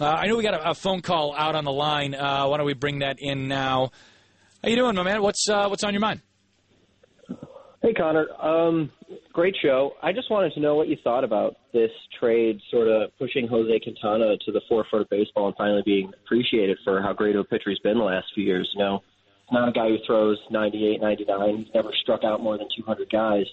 Uh, 0.00 0.06
I 0.06 0.26
know 0.26 0.36
we 0.36 0.42
got 0.42 0.54
a, 0.54 0.70
a, 0.70 0.74
phone 0.74 1.02
call 1.02 1.34
out 1.36 1.54
on 1.54 1.64
the 1.64 1.72
line. 1.72 2.14
Uh, 2.14 2.46
why 2.46 2.56
don't 2.56 2.66
we 2.66 2.74
bring 2.74 3.00
that 3.00 3.16
in 3.18 3.48
now? 3.48 3.90
How 4.62 4.70
you 4.70 4.76
doing, 4.76 4.94
my 4.94 5.02
man? 5.02 5.20
What's 5.20 5.46
uh, 5.48 5.66
what's 5.66 5.84
on 5.84 5.92
your 5.92 6.00
mind? 6.00 6.20
Hey, 7.82 7.94
Connor. 7.94 8.28
Um, 8.40 8.92
great 9.32 9.56
show. 9.60 9.94
I 10.00 10.12
just 10.12 10.30
wanted 10.30 10.52
to 10.52 10.60
know 10.60 10.76
what 10.76 10.86
you 10.86 10.96
thought 11.02 11.24
about 11.24 11.56
this 11.72 11.90
trade, 12.20 12.60
sort 12.70 12.86
of 12.86 13.10
pushing 13.18 13.48
Jose 13.48 13.80
Quintana 13.80 14.36
to 14.38 14.52
the 14.52 14.60
forefront 14.68 15.06
of 15.06 15.10
baseball 15.10 15.48
and 15.48 15.56
finally 15.56 15.82
being 15.84 16.12
appreciated 16.24 16.78
for 16.84 17.02
how 17.02 17.12
great 17.12 17.34
of 17.34 17.40
a 17.40 17.44
pitcher 17.44 17.70
he's 17.70 17.80
been 17.80 17.98
the 17.98 18.04
last 18.04 18.28
few 18.36 18.44
years. 18.44 18.70
You 18.74 18.78
know, 18.84 19.02
not 19.50 19.68
a 19.68 19.72
guy 19.72 19.88
who 19.88 19.98
throws 20.06 20.38
98, 20.48 21.00
99. 21.00 21.56
He's 21.56 21.74
never 21.74 21.92
struck 22.00 22.22
out 22.22 22.40
more 22.40 22.56
than 22.56 22.68
200 22.76 23.10
guys, 23.10 23.46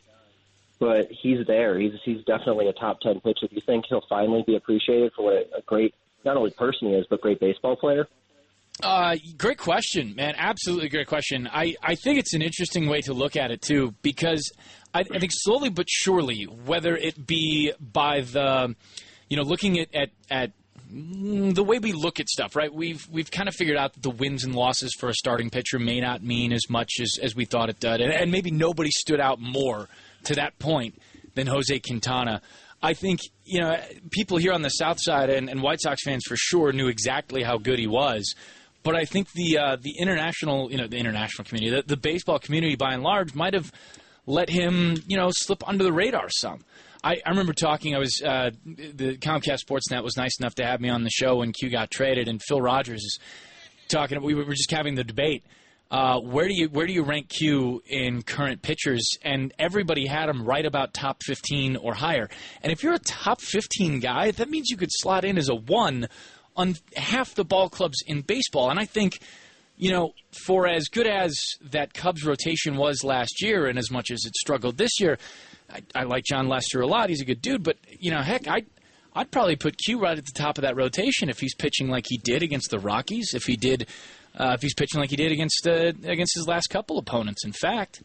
but 0.80 1.08
he's 1.10 1.48
there. 1.48 1.80
He's 1.80 1.94
he's 2.06 2.24
definitely 2.26 2.68
a 2.68 2.74
top 2.74 3.02
10 3.02 3.22
pitcher. 3.22 3.48
Do 3.48 3.56
you 3.56 3.64
think 3.66 3.86
he'll 3.90 4.06
finally 4.08 4.44
be 4.46 4.58
appreciated 4.58 5.12
for 5.16 5.26
what 5.26 5.50
a 5.58 5.64
great 5.66 5.96
not 6.24 6.38
only 6.38 6.52
person 6.52 6.90
he 6.90 6.94
is, 6.94 7.08
but 7.10 7.20
great 7.22 7.40
baseball 7.40 7.76
player? 7.76 8.08
Uh, 8.82 9.18
great 9.38 9.58
question, 9.58 10.16
man. 10.16 10.36
Absolutely 10.38 10.90
great 10.90 11.08
question. 11.08 11.50
I, 11.52 11.76
I 11.84 11.96
think 11.96 12.18
it's 12.20 12.34
an 12.34 12.42
interesting 12.42 12.88
way 12.88 13.02
to 13.02 13.14
look 13.14 13.36
at 13.36 13.52
it 13.52 13.62
too, 13.62 13.94
because 14.02 14.52
I, 14.94 15.02
I 15.02 15.20
think 15.20 15.32
slowly 15.34 15.70
but 15.70 15.90
surely, 15.90 16.44
whether 16.44 16.96
it 16.96 17.28
be 17.28 17.74
by 17.80 18.22
the, 18.22 18.76
you 19.30 19.38
know, 19.38 19.44
looking 19.44 19.80
at, 19.80 19.94
at, 19.94 20.10
at 20.32 20.52
the 20.92 21.64
way 21.64 21.80
we 21.80 21.92
look 21.92 22.20
at 22.20 22.30
stuff, 22.30 22.56
right? 22.56 22.74
We've 22.74 23.08
we've 23.12 23.30
kind 23.30 23.48
of 23.48 23.54
figured 23.54 23.78
out 23.78 23.94
that 23.94 24.02
the 24.02 24.10
wins 24.10 24.44
and 24.44 24.56
losses 24.56 24.96
for 25.00 25.10
a 25.10 25.14
starting 25.14 25.50
pitcher 25.52 25.78
may 25.78 26.00
not 26.00 26.24
mean 26.24 26.52
as 26.52 26.68
much 26.68 26.94
as, 27.00 27.20
as 27.22 27.36
we 27.36 27.46
thought 27.46 27.70
it 27.70 27.80
did, 27.80 28.02
and, 28.02 28.12
and 28.12 28.32
maybe 28.32 28.50
nobody 28.50 28.90
stood 28.90 29.20
out 29.20 29.40
more 29.40 29.88
to 30.24 30.34
that 30.36 30.58
point 30.58 31.00
than 31.36 31.46
Jose 31.46 31.78
Quintana. 31.80 32.42
I 32.82 32.94
think 32.94 33.20
you 33.44 33.62
know 33.62 33.78
people 34.10 34.38
here 34.38 34.52
on 34.52 34.64
the 34.64 34.70
South 34.70 34.98
Side 35.00 35.30
and, 35.30 35.48
and 35.48 35.62
White 35.62 35.80
Sox 35.82 36.04
fans 36.04 36.24
for 36.28 36.36
sure 36.36 36.72
knew 36.72 36.88
exactly 36.88 37.44
how 37.44 37.58
good 37.58 37.78
he 37.78 37.88
was. 37.88 38.34
But 38.84 38.96
I 38.96 39.06
think 39.06 39.32
the 39.34 39.58
uh, 39.58 39.78
the 39.80 39.96
international, 40.00 40.72
you 40.72 40.78
know, 40.78 40.88
the 40.88 40.98
international 40.98 41.46
community, 41.46 41.76
the, 41.76 41.84
the 41.86 41.98
baseball 41.98 42.40
community 42.40 42.76
by 42.76 42.94
and 42.94 43.04
large, 43.04 43.36
might 43.36 43.54
have 43.54 43.72
let 44.26 44.50
him, 44.50 44.96
you 45.08 45.18
know, 45.18 45.30
slip 45.32 45.68
under 45.68 45.84
the 45.84 45.92
radar 45.92 46.30
some. 46.30 46.60
I, 47.04 47.18
I 47.26 47.30
remember 47.30 47.54
talking. 47.54 47.96
I 47.96 48.00
was 48.00 48.22
uh, 48.22 48.52
the 48.66 49.18
Comcast 49.18 49.60
Sportsnet 49.70 50.04
was 50.04 50.18
nice 50.18 50.40
enough 50.40 50.56
to 50.56 50.66
have 50.66 50.82
me 50.82 50.90
on 50.90 51.04
the 51.04 51.10
show 51.10 51.38
when 51.38 51.54
Q 51.54 51.70
got 51.70 51.92
traded, 51.92 52.28
and 52.28 52.42
Phil 52.42 52.62
Rogers 52.62 53.04
is 53.04 53.20
talking. 53.88 54.22
We 54.22 54.34
were 54.34 54.46
just 54.54 54.72
having 54.72 54.96
the 54.96 55.04
debate. 55.04 55.44
Uh, 55.92 56.20
where 56.20 56.48
do 56.48 56.54
you 56.54 56.70
where 56.70 56.86
do 56.86 56.94
you 56.94 57.04
rank 57.04 57.30
Q 57.30 57.82
in 57.88 58.22
current 58.22 58.62
pitchers? 58.62 59.18
And 59.24 59.54
everybody 59.58 60.06
had 60.06 60.30
him 60.30 60.46
right 60.46 60.66
about 60.66 60.94
top 60.94 61.24
15 61.24 61.78
or 61.78 61.96
higher. 61.96 62.30
And 62.62 62.72
if 62.72 62.84
you're 62.84 62.94
a 62.94 63.00
top 63.00 63.42
15 63.42 64.00
guy, 64.00 64.32
that 64.32 64.50
means 64.50 64.70
you 64.70 64.78
could 64.78 64.92
slot 64.92 65.26
in 65.26 65.38
as 65.38 65.50
a 65.50 65.56
one 65.56 66.08
on 66.60 66.76
half 66.96 67.36
the 67.36 67.46
ball 67.46 67.70
clubs 67.70 68.04
in 68.06 68.22
baseball. 68.22 68.70
And 68.70 68.80
I 68.80 68.86
think, 68.86 69.20
you 69.78 69.92
know, 69.92 70.14
for 70.46 70.68
as 70.68 70.90
good 70.90 71.08
as 71.08 71.34
that 71.72 71.94
Cubs 71.94 72.26
rotation 72.26 72.76
was 72.76 73.04
last 73.04 73.42
year, 73.42 73.68
and 73.68 73.80
as 73.80 73.90
much 73.90 74.12
as 74.12 74.26
it 74.26 74.36
struggled 74.36 74.78
this 74.78 75.00
year, 75.00 75.18
I, 75.72 75.82
I 75.96 76.04
like 76.04 76.26
Jon 76.26 76.50
Lester 76.50 76.82
a 76.82 76.88
lot. 76.88 77.10
He's 77.10 77.22
a 77.22 77.26
good 77.26 77.42
dude, 77.42 77.64
but 77.64 77.78
you 77.88 78.12
know, 78.12 78.22
heck, 78.22 78.48
I. 78.48 78.64
I'd 79.16 79.32
probably 79.32 79.56
put 79.56 79.76
Q 79.76 80.00
right 80.00 80.18
at 80.18 80.24
the 80.24 80.32
top 80.36 80.60
of 80.60 80.62
that 80.62 80.78
rotation 80.78 81.30
if 81.30 81.40
he's 81.40 81.56
pitching 81.56 81.90
like 81.90 82.06
he 82.08 82.18
did 82.18 82.44
against 82.44 82.70
the 82.70 82.78
Rockies. 82.78 83.34
If 83.34 83.44
he 83.46 83.56
did, 83.58 83.88
uh, 84.38 84.52
if 84.54 84.62
he's 84.62 84.76
pitching 84.76 85.02
like 85.02 85.10
he 85.10 85.16
did 85.16 85.32
against 85.32 85.68
uh, 85.68 85.92
against 86.04 86.36
his 86.36 86.48
last 86.48 86.68
couple 86.68 87.00
opponents. 87.00 87.44
In 87.44 87.52
fact, 87.52 88.04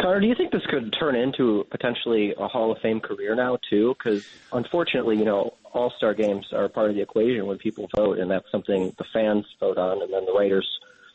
Connor, 0.00 0.20
do 0.20 0.26
you 0.28 0.34
think 0.36 0.52
this 0.52 0.64
could 0.70 0.94
turn 0.98 1.16
into 1.16 1.64
potentially 1.70 2.32
a 2.38 2.46
Hall 2.46 2.70
of 2.70 2.78
Fame 2.80 3.00
career 3.00 3.34
now 3.34 3.58
too? 3.68 3.94
Because 3.98 4.24
unfortunately, 4.52 5.16
you 5.16 5.24
know, 5.24 5.54
All 5.72 5.92
Star 5.96 6.14
games 6.14 6.46
are 6.52 6.68
part 6.68 6.90
of 6.90 6.96
the 6.96 7.02
equation 7.02 7.46
when 7.46 7.58
people 7.58 7.88
vote, 7.96 8.18
and 8.18 8.30
that's 8.30 8.48
something 8.52 8.94
the 8.96 9.04
fans 9.12 9.44
vote 9.58 9.76
on, 9.76 10.00
and 10.02 10.12
then 10.12 10.24
the 10.24 10.32
writers 10.32 10.68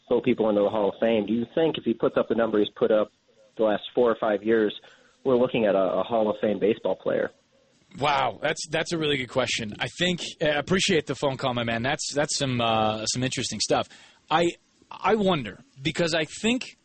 vote 0.09 0.25
people 0.25 0.49
into 0.49 0.61
the 0.61 0.69
Hall 0.69 0.89
of 0.89 0.95
Fame. 0.99 1.25
Do 1.25 1.33
you 1.33 1.45
think 1.55 1.77
if 1.77 1.85
he 1.85 1.93
puts 1.93 2.17
up 2.17 2.27
the 2.27 2.35
number 2.35 2.59
he's 2.59 2.67
put 2.75 2.91
up 2.91 3.11
the 3.57 3.63
last 3.63 3.83
four 3.95 4.11
or 4.11 4.17
five 4.19 4.43
years, 4.43 4.73
we're 5.23 5.37
looking 5.37 5.65
at 5.65 5.75
a, 5.75 5.99
a 5.99 6.03
Hall 6.03 6.29
of 6.29 6.35
Fame 6.41 6.59
baseball 6.59 6.95
player? 6.95 7.31
Wow, 7.99 8.39
that's 8.41 8.67
that's 8.67 8.91
a 8.91 8.97
really 8.97 9.17
good 9.17 9.29
question. 9.29 9.75
I 9.79 9.87
think 9.99 10.19
I 10.41 10.47
appreciate 10.47 11.05
the 11.05 11.15
phone 11.15 11.37
call, 11.37 11.53
my 11.53 11.63
man. 11.63 11.83
That's 11.83 12.13
that's 12.13 12.37
some 12.37 12.59
uh, 12.59 13.05
some 13.05 13.23
interesting 13.23 13.59
stuff. 13.61 13.87
I 14.29 14.49
I 14.91 15.15
wonder 15.15 15.59
because 15.81 16.13
I 16.13 16.25
think 16.25 16.77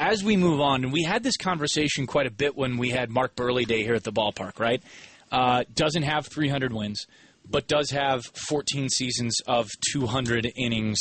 as 0.00 0.22
we 0.22 0.36
move 0.36 0.60
on, 0.60 0.84
and 0.84 0.92
we 0.92 1.02
had 1.02 1.22
this 1.22 1.36
conversation 1.36 2.06
quite 2.06 2.26
a 2.26 2.30
bit 2.30 2.56
when 2.56 2.78
we 2.78 2.90
had 2.90 3.10
Mark 3.10 3.34
Buehrle 3.34 3.66
Day 3.66 3.82
here 3.82 3.94
at 3.94 4.04
the 4.04 4.12
ballpark, 4.12 4.60
right? 4.60 4.82
Uh, 5.32 5.64
doesn't 5.74 6.04
have 6.04 6.26
300 6.26 6.72
wins, 6.72 7.06
but 7.48 7.66
does 7.66 7.90
have 7.90 8.24
14 8.48 8.88
seasons 8.88 9.40
of 9.46 9.68
200 9.92 10.52
innings, 10.56 10.98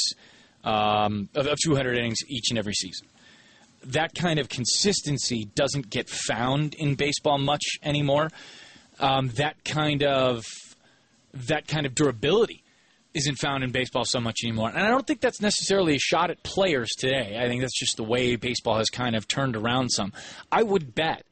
um, 0.64 1.30
of, 1.36 1.46
of 1.48 1.58
200 1.64 1.98
innings 1.98 2.18
each 2.28 2.50
and 2.50 2.58
every 2.58 2.74
season. 2.74 3.08
That 3.86 4.16
kind 4.16 4.40
of 4.40 4.50
consistency 4.50 5.46
doesn't 5.54 5.90
get 5.90 6.10
found 6.10 6.74
in 6.74 6.96
baseball 6.96 7.38
much 7.38 7.64
anymore. 7.84 8.30
Um, 9.00 9.30
that 9.36 9.64
kind 9.64 10.04
of 10.04 10.44
that 11.34 11.68
kind 11.68 11.86
of 11.86 11.94
durability 11.94 12.64
isn't 13.18 13.36
found 13.36 13.64
in 13.64 13.72
baseball 13.72 14.06
so 14.06 14.20
much 14.20 14.38
anymore. 14.44 14.70
And 14.70 14.80
I 14.80 14.90
don't 14.90 15.06
think 15.06 15.22
that's 15.22 15.42
necessarily 15.42 15.96
a 15.96 16.00
shot 16.00 16.30
at 16.30 16.44
players 16.44 16.90
today. 16.98 17.38
I 17.40 17.48
think 17.48 17.62
that's 17.62 17.78
just 17.78 17.98
the 17.98 18.04
way 18.04 18.36
baseball 18.36 18.78
has 18.78 18.90
kind 18.90 19.16
of 19.16 19.28
turned 19.28 19.56
around 19.56 19.90
some. 19.90 20.14
I 20.52 20.64
would 20.64 20.96
bet 20.96 21.26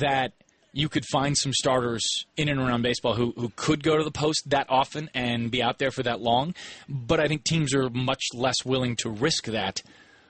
that 0.00 0.32
you 0.72 0.88
could 0.88 1.04
find 1.10 1.36
some 1.36 1.52
starters 1.52 2.26
in 2.36 2.48
and 2.48 2.60
around 2.60 2.82
baseball 2.82 3.14
who, 3.14 3.32
who 3.36 3.50
could 3.56 3.82
go 3.82 3.96
to 3.96 4.04
the 4.04 4.10
post 4.10 4.42
that 4.50 4.66
often 4.68 5.08
and 5.14 5.50
be 5.50 5.62
out 5.62 5.78
there 5.78 5.90
for 5.90 6.02
that 6.02 6.20
long. 6.20 6.54
But 6.88 7.18
I 7.18 7.28
think 7.28 7.44
teams 7.44 7.74
are 7.74 7.88
much 7.90 8.22
less 8.34 8.64
willing 8.64 8.94
to 8.96 9.10
risk 9.10 9.46
that 9.46 9.82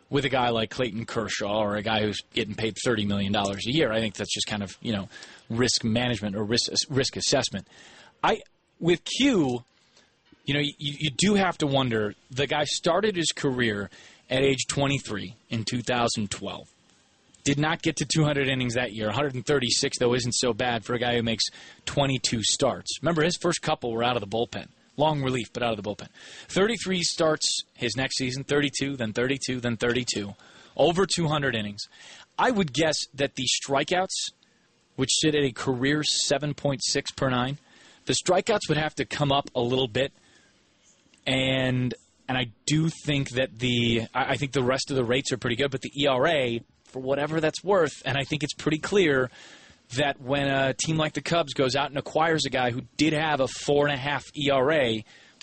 with 0.08 0.24
a 0.24 0.28
guy 0.28 0.50
like 0.50 0.70
Clayton 0.70 1.04
Kershaw 1.04 1.58
or 1.58 1.74
a 1.74 1.82
guy 1.82 2.02
who's 2.02 2.20
getting 2.32 2.54
paid 2.54 2.76
$30 2.86 3.06
million 3.08 3.34
a 3.34 3.56
year. 3.64 3.92
I 3.92 3.98
think 3.98 4.14
that's 4.14 4.32
just 4.32 4.46
kind 4.46 4.62
of, 4.62 4.76
you 4.80 4.92
know, 4.92 5.08
risk 5.50 5.82
management 5.82 6.36
or 6.36 6.44
risk, 6.44 6.70
risk 6.88 7.16
assessment. 7.16 7.66
I, 8.22 8.40
with 8.78 9.02
Q, 9.04 9.64
you 10.46 10.54
know, 10.54 10.60
you, 10.60 10.72
you 10.78 11.10
do 11.10 11.34
have 11.34 11.58
to 11.58 11.66
wonder. 11.66 12.14
The 12.30 12.46
guy 12.46 12.64
started 12.64 13.16
his 13.16 13.32
career 13.32 13.90
at 14.30 14.42
age 14.42 14.66
23 14.68 15.34
in 15.50 15.64
2012. 15.64 16.68
Did 17.44 17.58
not 17.58 17.82
get 17.82 17.96
to 17.96 18.06
200 18.06 18.48
innings 18.48 18.74
that 18.74 18.92
year. 18.92 19.06
136, 19.06 19.98
though, 19.98 20.14
isn't 20.14 20.32
so 20.32 20.52
bad 20.52 20.84
for 20.84 20.94
a 20.94 20.98
guy 20.98 21.16
who 21.16 21.22
makes 21.22 21.44
22 21.84 22.42
starts. 22.42 22.98
Remember, 23.02 23.22
his 23.22 23.36
first 23.36 23.60
couple 23.60 23.92
were 23.92 24.02
out 24.02 24.16
of 24.16 24.20
the 24.20 24.26
bullpen. 24.26 24.68
Long 24.96 25.22
relief, 25.22 25.52
but 25.52 25.62
out 25.62 25.76
of 25.76 25.82
the 25.82 25.88
bullpen. 25.88 26.08
33 26.48 27.02
starts 27.02 27.62
his 27.74 27.96
next 27.96 28.16
season, 28.16 28.42
32, 28.42 28.96
then 28.96 29.12
32, 29.12 29.60
then 29.60 29.76
32. 29.76 30.34
Over 30.76 31.06
200 31.06 31.54
innings. 31.54 31.82
I 32.38 32.50
would 32.50 32.72
guess 32.72 33.06
that 33.14 33.34
the 33.34 33.46
strikeouts, 33.62 34.30
which 34.96 35.10
sit 35.12 35.34
at 35.34 35.44
a 35.44 35.52
career 35.52 36.02
7.6 36.02 36.80
per 37.16 37.30
nine, 37.30 37.58
the 38.06 38.14
strikeouts 38.14 38.68
would 38.68 38.78
have 38.78 38.94
to 38.96 39.04
come 39.04 39.30
up 39.30 39.50
a 39.54 39.60
little 39.60 39.88
bit 39.88 40.12
and 41.26 41.94
and 42.28 42.36
I 42.36 42.46
do 42.66 42.88
think 43.04 43.30
that 43.30 43.58
the 43.58 44.02
I 44.14 44.36
think 44.36 44.52
the 44.52 44.62
rest 44.62 44.90
of 44.90 44.96
the 44.96 45.04
rates 45.04 45.32
are 45.32 45.36
pretty 45.36 45.56
good, 45.56 45.70
but 45.70 45.82
the 45.82 45.92
ERA, 46.04 46.60
for 46.84 47.00
whatever 47.00 47.40
that's 47.40 47.62
worth, 47.62 48.02
and 48.04 48.16
I 48.16 48.24
think 48.24 48.42
it's 48.42 48.54
pretty 48.54 48.78
clear 48.78 49.30
that 49.96 50.20
when 50.20 50.48
a 50.48 50.74
team 50.74 50.96
like 50.96 51.12
the 51.12 51.20
Cubs 51.20 51.54
goes 51.54 51.76
out 51.76 51.90
and 51.90 51.98
acquires 51.98 52.44
a 52.44 52.50
guy 52.50 52.70
who 52.70 52.82
did 52.96 53.12
have 53.12 53.40
a 53.40 53.46
four 53.46 53.86
and 53.86 53.94
a 53.94 53.98
half 53.98 54.24
ERA 54.36 54.94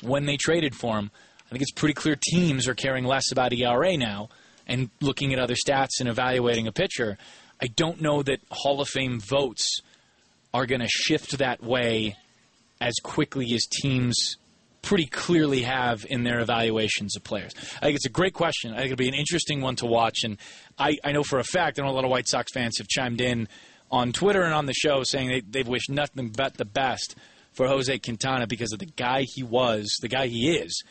when 0.02 0.26
they 0.26 0.36
traded 0.36 0.76
for 0.76 0.98
him, 0.98 1.12
I 1.48 1.50
think 1.52 1.62
it's 1.62 1.72
pretty 1.72 1.94
clear 1.94 2.18
teams 2.22 2.68
are 2.68 2.76
caring 2.76 3.06
less 3.06 3.32
about 3.32 3.54
ERA 3.54 3.96
now 3.96 4.30
and 4.68 4.90
looking 5.02 5.34
at 5.34 5.40
other 5.40 5.56
stats 5.56 6.00
and 6.00 6.10
evaluating 6.10 6.68
a 6.68 6.74
pitcher. 6.74 7.18
I 7.62 7.68
don't 7.68 8.02
know 8.02 8.24
that 8.24 8.40
Hall 8.52 8.82
of 8.82 8.90
Fame 8.90 9.20
votes 9.20 9.80
are 10.54 10.66
going 10.66 10.82
to 10.82 10.88
shift 10.90 11.38
that 11.38 11.64
way 11.64 12.18
as 12.82 12.96
quickly 13.02 13.54
as 13.54 13.66
teams 13.82 14.36
pretty 14.84 15.08
clearly 15.08 15.64
have 15.64 16.06
in 16.08 16.24
their 16.24 16.40
evaluations 16.40 17.16
of 17.16 17.24
players? 17.24 17.54
I 17.78 17.86
think 17.86 17.96
it's 17.96 18.06
a 18.06 18.10
great 18.10 18.34
question. 18.34 18.74
I 18.74 18.78
think 18.78 18.92
it'll 18.92 18.98
be 18.98 19.08
an 19.08 19.16
interesting 19.16 19.62
one 19.62 19.76
to 19.78 19.88
watch. 19.88 20.20
And 20.24 20.38
I, 20.78 20.98
I 21.04 21.12
know 21.12 21.24
for 21.24 21.40
a 21.40 21.44
fact, 21.44 21.80
I 21.80 21.84
know 21.84 21.90
a 21.90 21.92
lot 21.92 22.06
of 22.06 22.12
White 22.12 22.28
Sox 22.28 22.52
fans 22.54 22.78
have 22.78 22.88
chimed 22.88 23.20
in 23.20 23.48
on 23.90 24.12
Twitter 24.12 24.44
and 24.44 24.54
on 24.54 24.68
the 24.68 24.74
show 24.74 25.04
saying 25.04 25.30
they, 25.30 25.42
they've 25.42 25.68
wished 25.68 25.90
nothing 25.90 26.30
but 26.30 26.56
the 26.56 26.66
best 26.66 27.16
for 27.54 27.68
Jose 27.68 27.98
Quintana 28.00 28.46
because 28.46 28.74
of 28.74 28.80
the 28.80 28.86
guy 28.86 29.26
he 29.26 29.44
was, 29.44 29.98
the 30.02 30.08
guy 30.08 30.28
he 30.28 30.56
is, 30.56 30.84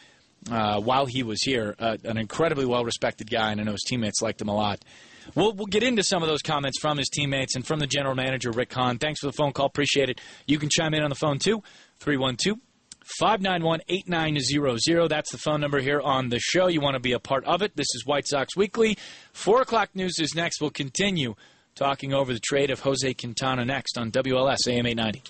uh, 0.51 0.81
while 0.81 1.07
he 1.07 1.23
was 1.23 1.43
here. 1.43 1.75
Uh, 1.79 1.97
an 2.05 2.17
incredibly 2.17 2.65
well 2.65 2.85
respected 2.85 3.31
guy, 3.31 3.53
and 3.53 3.61
I 3.61 3.65
know 3.65 3.73
his 3.73 3.85
teammates 3.87 4.23
liked 4.23 4.41
him 4.41 4.49
a 4.49 4.55
lot. 4.55 4.85
We'll, 5.35 5.53
we'll 5.53 5.67
get 5.67 5.83
into 5.83 6.03
some 6.03 6.23
of 6.23 6.29
those 6.29 6.43
comments 6.43 6.79
from 6.81 6.99
his 6.99 7.09
teammates 7.09 7.55
and 7.55 7.67
from 7.67 7.79
the 7.79 7.87
general 7.87 8.15
manager, 8.15 8.51
Rick 8.51 8.73
Hahn. 8.73 8.99
Thanks 8.99 9.21
for 9.21 9.27
the 9.27 9.33
phone 9.33 9.53
call. 9.53 9.67
Appreciate 9.67 10.09
it. 10.09 10.21
You 10.47 10.59
can 10.59 10.69
chime 10.69 10.95
in 10.95 11.03
on 11.03 11.11
the 11.11 11.17
phone, 11.17 11.39
too. 11.39 11.63
312 12.01 12.59
591 13.19 13.81
8900. 13.89 15.09
That's 15.09 15.31
the 15.31 15.39
phone 15.39 15.61
number 15.61 15.81
here 15.81 16.01
on 16.01 16.29
the 16.29 16.39
show. 16.39 16.69
You 16.69 16.81
want 16.81 16.95
to 16.95 17.01
be 17.01 17.13
a 17.13 17.19
part 17.19 17.45
of 17.45 17.63
it. 17.63 17.77
This 17.77 17.89
is 17.95 18.05
White 18.07 18.27
Sox 18.27 18.57
Weekly. 18.57 18.97
4 19.33 19.63
o'clock 19.63 19.91
news 19.95 20.19
is 20.19 20.35
next. 20.35 20.61
We'll 20.61 20.71
continue 20.71 21.35
talking 21.75 22.13
over 22.13 22.33
the 22.33 22.41
trade 22.41 22.71
of 22.71 22.81
Jose 22.81 23.15
Quintana 23.15 23.65
next 23.65 23.99
on 23.99 24.11
WLS 24.11 24.69
AM 24.69 24.87
890. 24.87 25.23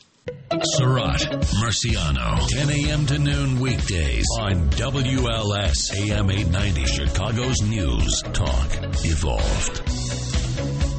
Surratt, 0.76 1.20
Marciano, 1.60 2.46
10 2.48 2.70
a.m. 2.70 3.06
to 3.06 3.18
noon 3.18 3.58
weekdays 3.58 4.26
on 4.38 4.70
WLS 4.70 5.92
AM 5.96 6.30
890, 6.30 6.86
Chicago's 6.86 7.60
News 7.62 8.22
Talk 8.32 8.68
Evolved. 9.04 10.91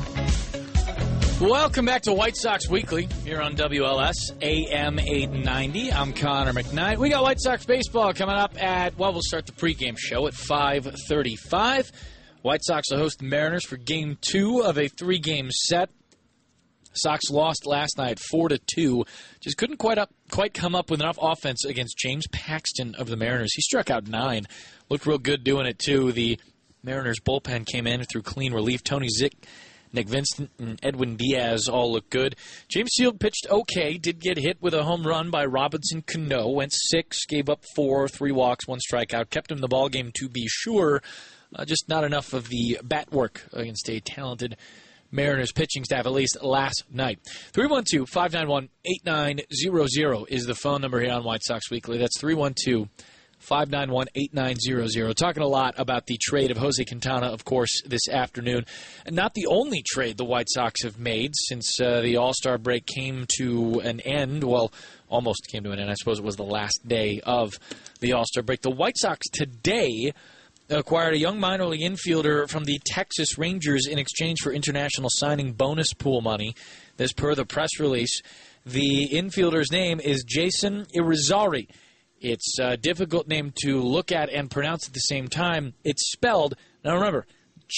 Welcome 1.41 1.85
back 1.85 2.03
to 2.03 2.13
White 2.13 2.37
Sox 2.37 2.69
Weekly 2.69 3.07
here 3.25 3.41
on 3.41 3.55
WLS 3.55 4.13
AM 4.41 4.99
890. 4.99 5.91
I'm 5.91 6.13
Connor 6.13 6.53
McKnight. 6.53 6.97
We 6.97 7.09
got 7.09 7.23
White 7.23 7.41
Sox 7.41 7.65
baseball 7.65 8.13
coming 8.13 8.35
up 8.35 8.61
at 8.63 8.97
well, 8.97 9.11
we'll 9.11 9.23
start 9.23 9.47
the 9.47 9.51
pregame 9.51 9.97
show 9.97 10.27
at 10.27 10.33
5:35. 10.33 11.91
White 12.43 12.63
Sox 12.63 12.89
will 12.91 12.99
host 12.99 13.19
the 13.19 13.25
Mariners 13.25 13.65
for 13.65 13.77
Game 13.77 14.17
Two 14.21 14.61
of 14.61 14.77
a 14.77 14.87
three-game 14.87 15.49
set. 15.51 15.89
Sox 16.93 17.29
lost 17.31 17.65
last 17.65 17.97
night 17.97 18.19
four 18.19 18.47
to 18.49 18.59
two. 18.73 19.03
Just 19.41 19.57
couldn't 19.57 19.77
quite 19.77 19.97
up 19.97 20.11
quite 20.29 20.53
come 20.53 20.75
up 20.75 20.91
with 20.91 21.01
enough 21.01 21.17
offense 21.19 21.65
against 21.65 21.97
James 21.97 22.25
Paxton 22.31 22.95
of 22.95 23.07
the 23.07 23.17
Mariners. 23.17 23.53
He 23.55 23.61
struck 23.63 23.89
out 23.89 24.07
nine, 24.07 24.45
looked 24.89 25.07
real 25.07 25.17
good 25.17 25.43
doing 25.43 25.65
it 25.65 25.79
too. 25.79 26.11
The 26.11 26.39
Mariners 26.83 27.19
bullpen 27.19 27.65
came 27.65 27.87
in 27.87 28.03
through 28.03 28.21
clean 28.21 28.53
relief. 28.53 28.83
Tony 28.83 29.07
Zych 29.07 29.33
Nick 29.93 30.09
Vincent 30.09 30.49
and 30.57 30.79
Edwin 30.83 31.15
Diaz 31.15 31.69
all 31.69 31.91
look 31.91 32.09
good. 32.09 32.35
James 32.67 32.89
Shield 32.97 33.19
pitched 33.19 33.47
okay, 33.49 33.97
did 33.97 34.19
get 34.19 34.37
hit 34.37 34.57
with 34.61 34.73
a 34.73 34.83
home 34.83 35.05
run 35.05 35.29
by 35.29 35.45
Robinson 35.45 36.01
Cano, 36.01 36.49
went 36.49 36.73
six, 36.73 37.25
gave 37.25 37.49
up 37.49 37.63
four, 37.75 38.07
three 38.07 38.31
walks, 38.31 38.67
one 38.67 38.79
strikeout, 38.79 39.29
kept 39.29 39.51
him 39.51 39.57
in 39.57 39.61
the 39.61 39.67
ball 39.67 39.89
game 39.89 40.11
to 40.15 40.27
be 40.27 40.45
sure. 40.47 41.01
Uh, 41.55 41.65
just 41.65 41.87
not 41.87 42.03
enough 42.03 42.33
of 42.33 42.49
the 42.49 42.79
bat 42.83 43.11
work 43.11 43.47
against 43.53 43.87
a 43.87 43.99
talented 43.99 44.57
Mariners 45.11 45.51
pitching 45.51 45.83
staff, 45.83 46.07
at 46.07 46.11
least 46.11 46.39
last 46.41 46.85
night. 46.91 47.19
312 47.53 48.09
591 48.09 48.69
8900 48.83 50.25
is 50.29 50.45
the 50.45 50.55
phone 50.55 50.81
number 50.81 50.99
here 50.99 51.13
on 51.13 51.23
White 51.23 51.43
Sox 51.43 51.69
Weekly. 51.69 51.99
That's 51.99 52.19
312 52.19 52.89
591 53.43 54.07
8900. 54.15 55.17
Talking 55.17 55.43
a 55.43 55.47
lot 55.47 55.75
about 55.77 56.07
the 56.07 56.17
trade 56.21 56.49
of 56.49 56.57
Jose 56.57 56.83
Quintana, 56.85 57.27
of 57.27 57.43
course, 57.43 57.81
this 57.85 58.07
afternoon. 58.09 58.65
Not 59.09 59.33
the 59.33 59.47
only 59.47 59.83
trade 59.85 60.17
the 60.17 60.25
White 60.25 60.47
Sox 60.49 60.83
have 60.83 60.97
made 60.97 61.33
since 61.35 61.79
uh, 61.79 62.01
the 62.01 62.17
All 62.17 62.33
Star 62.33 62.57
break 62.57 62.85
came 62.85 63.25
to 63.37 63.81
an 63.81 63.99
end. 64.01 64.43
Well, 64.43 64.71
almost 65.09 65.47
came 65.47 65.63
to 65.63 65.71
an 65.71 65.79
end. 65.79 65.91
I 65.91 65.95
suppose 65.95 66.19
it 66.19 66.25
was 66.25 66.37
the 66.37 66.43
last 66.43 66.87
day 66.87 67.21
of 67.23 67.53
the 67.99 68.13
All 68.13 68.25
Star 68.25 68.43
break. 68.43 68.61
The 68.61 68.71
White 68.71 68.97
Sox 68.97 69.27
today 69.29 70.13
acquired 70.69 71.13
a 71.13 71.19
young 71.19 71.39
minor 71.39 71.65
league 71.65 71.81
infielder 71.81 72.49
from 72.49 72.63
the 72.63 72.79
Texas 72.85 73.37
Rangers 73.37 73.87
in 73.87 73.99
exchange 73.99 74.39
for 74.41 74.51
international 74.51 75.09
signing 75.11 75.53
bonus 75.53 75.93
pool 75.93 76.21
money. 76.21 76.55
This 76.97 77.13
per 77.13 77.35
the 77.35 77.45
press 77.45 77.79
release. 77.79 78.21
The 78.65 79.09
infielder's 79.11 79.71
name 79.71 79.99
is 79.99 80.23
Yeyson 80.25 80.87
Yrizarri. 80.95 81.67
It's 82.23 82.57
a 82.57 82.77
difficult 82.77 83.27
name 83.27 83.51
to 83.63 83.81
look 83.81 84.13
at 84.13 84.29
and 84.29 84.49
pronounce 84.49 84.87
at 84.87 84.93
the 84.93 85.01
same 85.01 85.27
time. 85.27 85.73
It's 85.83 86.09
spelled, 86.09 86.55
now 86.83 86.95
remember, 86.95 87.27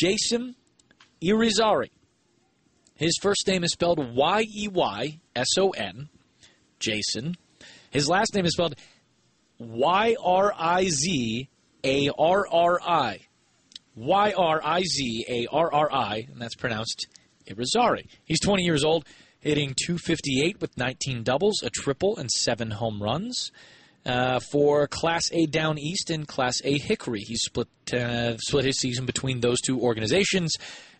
Yeyson 0.03 0.53
Yrizarri. 1.19 1.89
His 2.93 3.17
first 3.19 3.47
name 3.47 3.63
is 3.63 3.71
spelled 3.71 4.15
Y 4.15 4.45
E 4.55 4.67
Y 4.67 5.19
S 5.35 5.47
O 5.57 5.71
N, 5.71 6.09
Yeyson. 6.79 7.35
His 7.89 8.07
last 8.07 8.35
name 8.35 8.45
is 8.45 8.53
spelled 8.53 8.75
Y 9.57 10.15
R 10.23 10.53
I 10.55 10.89
Z 10.89 11.49
A 11.83 12.09
R 12.15 12.45
R 12.47 12.79
I. 12.83 13.21
Y 13.95 14.33
R 14.37 14.61
I 14.63 14.83
Z 14.83 15.25
A 15.27 15.47
R 15.51 15.73
R 15.73 15.91
I, 15.91 16.27
and 16.31 16.39
that's 16.39 16.55
pronounced 16.55 17.07
Yrizarri. 17.49 18.07
He's 18.25 18.41
20 18.41 18.61
years 18.61 18.83
old, 18.83 19.05
hitting 19.39 19.73
258 19.87 20.61
with 20.61 20.77
19 20.77 21.23
doubles, 21.23 21.63
a 21.63 21.71
triple, 21.71 22.17
and 22.17 22.29
seven 22.29 22.69
home 22.69 23.01
runs. 23.01 23.51
Uh, 24.05 24.39
for 24.51 24.87
Class 24.87 25.31
A 25.31 25.47
Down 25.47 25.79
East 25.79 26.11
and 26.11 26.27
Class 26.27 26.55
A 26.63 26.77
Hickory. 26.77 27.21
He 27.21 27.35
split 27.35 27.67
uh, 27.91 28.37
split 28.37 28.65
his 28.65 28.79
season 28.79 29.05
between 29.05 29.39
those 29.39 29.59
two 29.61 29.79
organizations, 29.79 30.55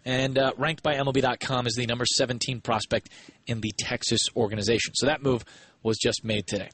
and 0.06 0.38
uh, 0.38 0.54
ranked 0.58 0.82
by 0.82 0.96
MLB.com 0.96 1.68
as 1.68 1.74
the 1.76 1.86
number 1.86 2.06
17 2.06 2.62
prospect 2.62 3.10
in 3.46 3.62
the 3.62 3.72
Texas 3.78 4.22
organization. 4.36 4.94
So 4.96 5.06
that 5.06 5.22
move 5.22 5.46
was 5.86 5.98
just 6.00 6.24
made 6.24 6.48
today. 6.48 6.70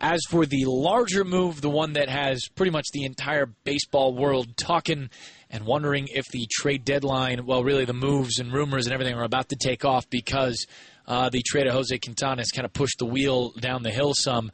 As 0.00 0.20
for 0.30 0.46
the 0.46 0.64
larger 0.64 1.24
move, 1.24 1.60
the 1.60 1.70
one 1.70 1.92
that 1.92 2.08
has 2.08 2.48
pretty 2.54 2.70
much 2.70 2.86
the 2.92 3.04
entire 3.04 3.46
baseball 3.64 4.14
world 4.14 4.56
talking 4.56 5.10
and 5.50 5.64
wondering 5.64 6.08
if 6.10 6.24
the 6.32 6.46
trade 6.50 6.84
deadline, 6.84 7.44
well, 7.46 7.62
really 7.62 7.84
the 7.84 7.92
moves 7.92 8.38
and 8.38 8.52
rumors 8.52 8.86
and 8.86 8.94
everything 8.94 9.14
are 9.14 9.24
about 9.24 9.50
to 9.50 9.56
take 9.56 9.84
off 9.84 10.08
because 10.08 10.66
uh, 11.06 11.28
the 11.28 11.42
trade 11.42 11.66
of 11.66 11.74
Jose 11.74 11.96
Quintana 11.98 12.40
has 12.40 12.50
kind 12.50 12.64
of 12.64 12.72
pushed 12.72 12.98
the 12.98 13.04
wheel 13.06 13.50
down 13.60 13.82
the 13.82 13.90
hill 13.90 14.14
some. 14.14 14.50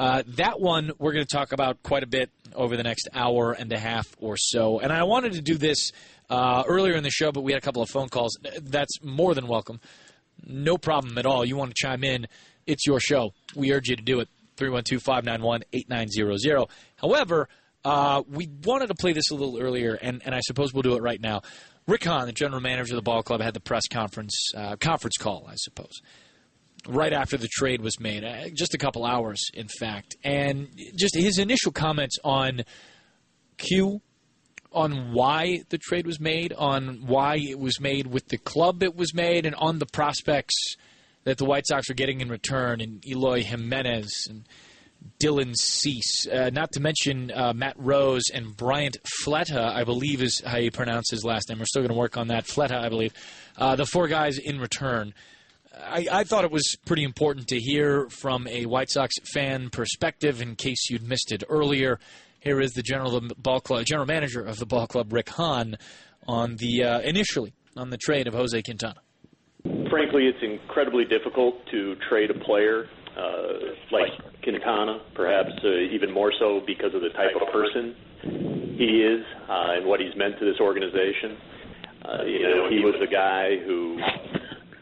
Uh, 0.00 0.22
that 0.28 0.58
one 0.58 0.90
we're 0.98 1.12
going 1.12 1.26
to 1.26 1.36
talk 1.36 1.52
about 1.52 1.82
quite 1.82 2.02
a 2.02 2.06
bit 2.06 2.30
over 2.54 2.74
the 2.74 2.82
next 2.82 3.06
hour 3.12 3.52
and 3.52 3.70
a 3.70 3.78
half 3.78 4.06
or 4.18 4.34
so. 4.34 4.80
And 4.80 4.90
I 4.90 5.02
wanted 5.02 5.34
to 5.34 5.42
do 5.42 5.58
this 5.58 5.92
uh, 6.30 6.62
earlier 6.66 6.94
in 6.94 7.02
the 7.02 7.10
show, 7.10 7.32
but 7.32 7.42
we 7.42 7.52
had 7.52 7.58
a 7.58 7.64
couple 7.64 7.82
of 7.82 7.90
phone 7.90 8.08
calls. 8.08 8.38
That's 8.62 9.02
more 9.02 9.34
than 9.34 9.46
welcome. 9.46 9.78
No 10.46 10.78
problem 10.78 11.18
at 11.18 11.26
all. 11.26 11.44
You 11.44 11.58
want 11.58 11.72
to 11.72 11.74
chime 11.76 12.02
in, 12.02 12.28
it's 12.66 12.86
your 12.86 12.98
show. 12.98 13.34
We 13.54 13.74
urge 13.74 13.88
you 13.90 13.96
to 13.96 14.02
do 14.02 14.20
it. 14.20 14.28
312 14.56 15.02
591 15.02 15.64
8900. 15.70 16.66
However, 16.96 17.50
uh, 17.84 18.22
we 18.26 18.48
wanted 18.64 18.86
to 18.86 18.94
play 18.94 19.12
this 19.12 19.30
a 19.30 19.34
little 19.34 19.58
earlier, 19.60 19.98
and, 20.00 20.22
and 20.24 20.34
I 20.34 20.40
suppose 20.40 20.72
we'll 20.72 20.82
do 20.82 20.96
it 20.96 21.02
right 21.02 21.20
now. 21.20 21.42
Rick 21.86 22.04
Hahn, 22.04 22.24
the 22.24 22.32
general 22.32 22.62
manager 22.62 22.94
of 22.94 22.96
the 22.96 23.02
ball 23.02 23.22
club, 23.22 23.42
had 23.42 23.52
the 23.52 23.60
press 23.60 23.86
conference 23.86 24.54
uh, 24.56 24.76
conference 24.76 25.18
call, 25.18 25.46
I 25.46 25.56
suppose 25.56 26.00
right 26.88 27.12
after 27.12 27.36
the 27.36 27.48
trade 27.48 27.80
was 27.80 28.00
made, 28.00 28.24
uh, 28.24 28.48
just 28.54 28.74
a 28.74 28.78
couple 28.78 29.04
hours, 29.04 29.42
in 29.54 29.68
fact, 29.68 30.16
and 30.24 30.68
just 30.96 31.14
his 31.14 31.38
initial 31.38 31.72
comments 31.72 32.16
on 32.24 32.62
Q, 33.58 34.00
on 34.72 35.12
why 35.12 35.62
the 35.68 35.78
trade 35.78 36.06
was 36.06 36.20
made, 36.20 36.52
on 36.52 37.06
why 37.06 37.36
it 37.36 37.58
was 37.58 37.80
made 37.80 38.06
with 38.06 38.28
the 38.28 38.38
club 38.38 38.82
it 38.82 38.96
was 38.96 39.14
made, 39.14 39.46
and 39.46 39.54
on 39.56 39.78
the 39.78 39.86
prospects 39.86 40.54
that 41.24 41.38
the 41.38 41.44
White 41.44 41.66
Sox 41.66 41.90
are 41.90 41.94
getting 41.94 42.20
in 42.20 42.28
return, 42.28 42.80
and 42.80 43.04
Eloy 43.06 43.42
Jimenez 43.42 44.26
and 44.28 44.48
Dylan 45.22 45.54
Cease, 45.56 46.26
uh, 46.28 46.50
not 46.52 46.72
to 46.72 46.80
mention 46.80 47.30
uh, 47.30 47.52
Matt 47.52 47.74
Rose 47.78 48.24
and 48.32 48.56
Bryant 48.56 48.96
Flete, 49.22 49.52
I 49.52 49.84
believe 49.84 50.22
is 50.22 50.42
how 50.44 50.58
you 50.58 50.70
pronounce 50.70 51.10
his 51.10 51.24
last 51.24 51.48
name. 51.48 51.58
We're 51.58 51.64
still 51.66 51.82
going 51.82 51.92
to 51.92 51.98
work 51.98 52.16
on 52.16 52.28
that. 52.28 52.46
Flete, 52.46 52.72
I 52.72 52.88
believe. 52.88 53.12
Uh, 53.56 53.76
the 53.76 53.86
four 53.86 54.08
guys 54.08 54.38
in 54.38 54.58
return. 54.58 55.14
I, 55.84 56.06
I, 56.10 56.24
thought 56.24 56.44
it 56.44 56.50
was 56.50 56.76
pretty 56.84 57.04
important 57.04 57.48
to 57.48 57.58
hear 57.58 58.08
from 58.08 58.46
a 58.48 58.66
White 58.66 58.90
Sox 58.90 59.14
fan 59.32 59.70
perspective. 59.70 60.40
In 60.40 60.56
case 60.56 60.90
you'd 60.90 61.06
missed 61.06 61.32
it 61.32 61.44
earlier, 61.48 61.98
here 62.40 62.60
is 62.60 62.72
the 62.72 62.82
general 62.82 63.20
ball 63.38 63.60
club, 63.60 63.84
general 63.84 64.06
manager 64.06 64.40
of 64.40 64.58
the 64.58 64.66
ball 64.66 64.86
club, 64.86 65.12
Rick 65.12 65.30
Hahn, 65.30 65.76
on 66.26 66.56
the 66.56 66.84
uh, 66.84 67.00
initially 67.00 67.52
on 67.76 67.90
the 67.90 67.98
trade 67.98 68.26
of 68.26 68.34
Jose 68.34 68.60
Quintana. 68.62 69.00
Frankly, 69.90 70.26
it's 70.26 70.42
incredibly 70.42 71.04
difficult 71.04 71.54
to 71.70 71.94
trade 72.08 72.30
a 72.30 72.38
player 72.44 72.86
uh, 73.16 73.52
like 73.90 74.10
Quintana, 74.42 75.00
perhaps 75.14 75.50
uh, 75.64 75.68
even 75.92 76.12
more 76.12 76.32
so 76.38 76.60
because 76.66 76.94
of 76.94 77.02
the 77.02 77.10
type 77.10 77.34
of 77.40 77.52
person 77.52 77.94
he 78.22 79.04
is 79.04 79.24
uh, 79.48 79.76
and 79.76 79.86
what 79.86 80.00
he's 80.00 80.16
meant 80.16 80.38
to 80.38 80.44
this 80.44 80.60
organization. 80.60 81.36
Uh, 82.02 82.24
you 82.24 82.42
know, 82.42 82.70
he 82.70 82.80
was 82.80 82.94
a 83.02 83.10
guy 83.10 83.58
who 83.66 84.00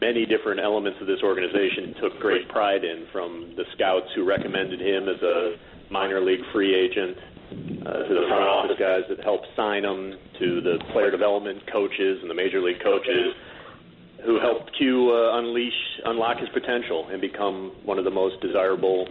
many 0.01 0.25
different 0.25 0.59
elements 0.59 0.99
of 1.01 1.07
this 1.07 1.19
organization 1.23 1.95
took 2.01 2.19
great 2.19 2.47
pride 2.49 2.83
in, 2.83 3.05
from 3.11 3.53
the 3.55 3.63
scouts 3.75 4.07
who 4.15 4.25
recommended 4.25 4.79
him 4.79 5.09
as 5.09 5.21
a 5.21 5.55
minor 5.91 6.21
league 6.21 6.43
free 6.53 6.75
agent, 6.75 7.17
uh, 7.51 8.03
to 8.05 8.13
the 8.13 8.25
front 8.29 8.45
office 8.45 8.77
guys 8.77 9.01
that 9.09 9.23
helped 9.23 9.47
sign 9.55 9.83
him, 9.83 10.13
to 10.37 10.61
the 10.61 10.77
player 10.93 11.09
development 11.09 11.59
coaches 11.71 12.19
and 12.21 12.29
the 12.29 12.33
major 12.33 12.61
league 12.61 12.81
coaches 12.83 13.33
who 14.25 14.39
helped 14.39 14.75
Q 14.77 15.11
uh, 15.11 15.39
unleash, 15.39 15.73
unlock 16.05 16.37
his 16.39 16.49
potential 16.49 17.07
and 17.09 17.21
become 17.21 17.71
one 17.85 17.97
of 17.97 18.05
the 18.05 18.11
most 18.11 18.39
desirable 18.41 19.07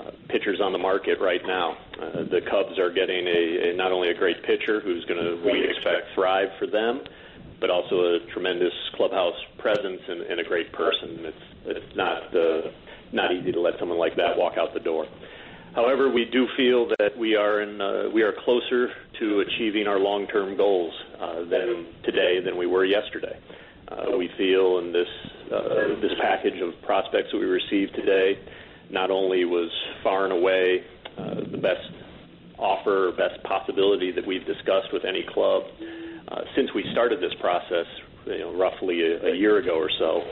uh, 0.00 0.10
pitchers 0.28 0.60
on 0.62 0.72
the 0.72 0.78
market 0.78 1.18
right 1.20 1.40
now. 1.44 1.76
Uh, 2.00 2.24
the 2.30 2.40
Cubs 2.48 2.78
are 2.78 2.90
getting 2.90 3.26
a, 3.26 3.70
a 3.70 3.76
not 3.76 3.92
only 3.92 4.08
a 4.08 4.14
great 4.14 4.42
pitcher 4.44 4.80
who's 4.80 5.04
going 5.04 5.18
to 5.18 5.42
we 5.44 5.68
expect 5.68 6.14
thrive 6.14 6.48
for 6.58 6.66
them, 6.66 7.02
but 7.60 7.70
also 7.70 8.16
a 8.16 8.18
tremendous 8.32 8.72
clubhouse 8.94 9.36
presence 9.58 10.00
and, 10.08 10.22
and 10.22 10.40
a 10.40 10.44
great 10.44 10.72
person. 10.72 11.18
It's 11.20 11.44
it's 11.66 11.96
not 11.96 12.34
uh, 12.36 12.70
not 13.12 13.32
easy 13.32 13.52
to 13.52 13.60
let 13.60 13.78
someone 13.78 13.98
like 13.98 14.16
that 14.16 14.36
walk 14.36 14.54
out 14.58 14.74
the 14.74 14.80
door. 14.80 15.06
However, 15.74 16.08
we 16.08 16.24
do 16.24 16.46
feel 16.56 16.88
that 16.98 17.16
we 17.18 17.36
are 17.36 17.60
in 17.60 17.80
uh, 17.80 18.08
we 18.12 18.22
are 18.22 18.32
closer 18.44 18.88
to 19.20 19.40
achieving 19.40 19.86
our 19.86 19.98
long-term 19.98 20.56
goals 20.56 20.94
uh, 21.20 21.44
than 21.44 21.86
today 22.04 22.40
than 22.44 22.56
we 22.56 22.66
were 22.66 22.84
yesterday. 22.84 23.38
Uh, 23.88 24.16
we 24.16 24.28
feel 24.36 24.78
in 24.78 24.92
this 24.92 25.08
uh, 25.52 26.00
this 26.00 26.12
package 26.20 26.60
of 26.60 26.72
prospects 26.82 27.28
that 27.32 27.38
we 27.38 27.46
received 27.46 27.94
today 27.94 28.38
not 28.90 29.10
only 29.10 29.44
was 29.44 29.70
far 30.02 30.24
and 30.24 30.32
away 30.32 30.84
uh, 31.18 31.34
the 31.50 31.58
best 31.58 31.90
offer, 32.58 33.12
best 33.16 33.42
possibility 33.42 34.12
that 34.12 34.26
we've 34.26 34.46
discussed 34.46 34.92
with 34.92 35.04
any 35.04 35.24
club 35.34 35.64
uh, 36.28 36.40
since 36.54 36.70
we 36.74 36.84
started 36.92 37.20
this 37.20 37.34
process, 37.40 37.86
you 38.26 38.38
know, 38.38 38.54
roughly 38.56 39.00
a, 39.02 39.32
a 39.32 39.36
year 39.36 39.58
ago 39.58 39.76
or 39.76 39.90
so. 39.98 40.22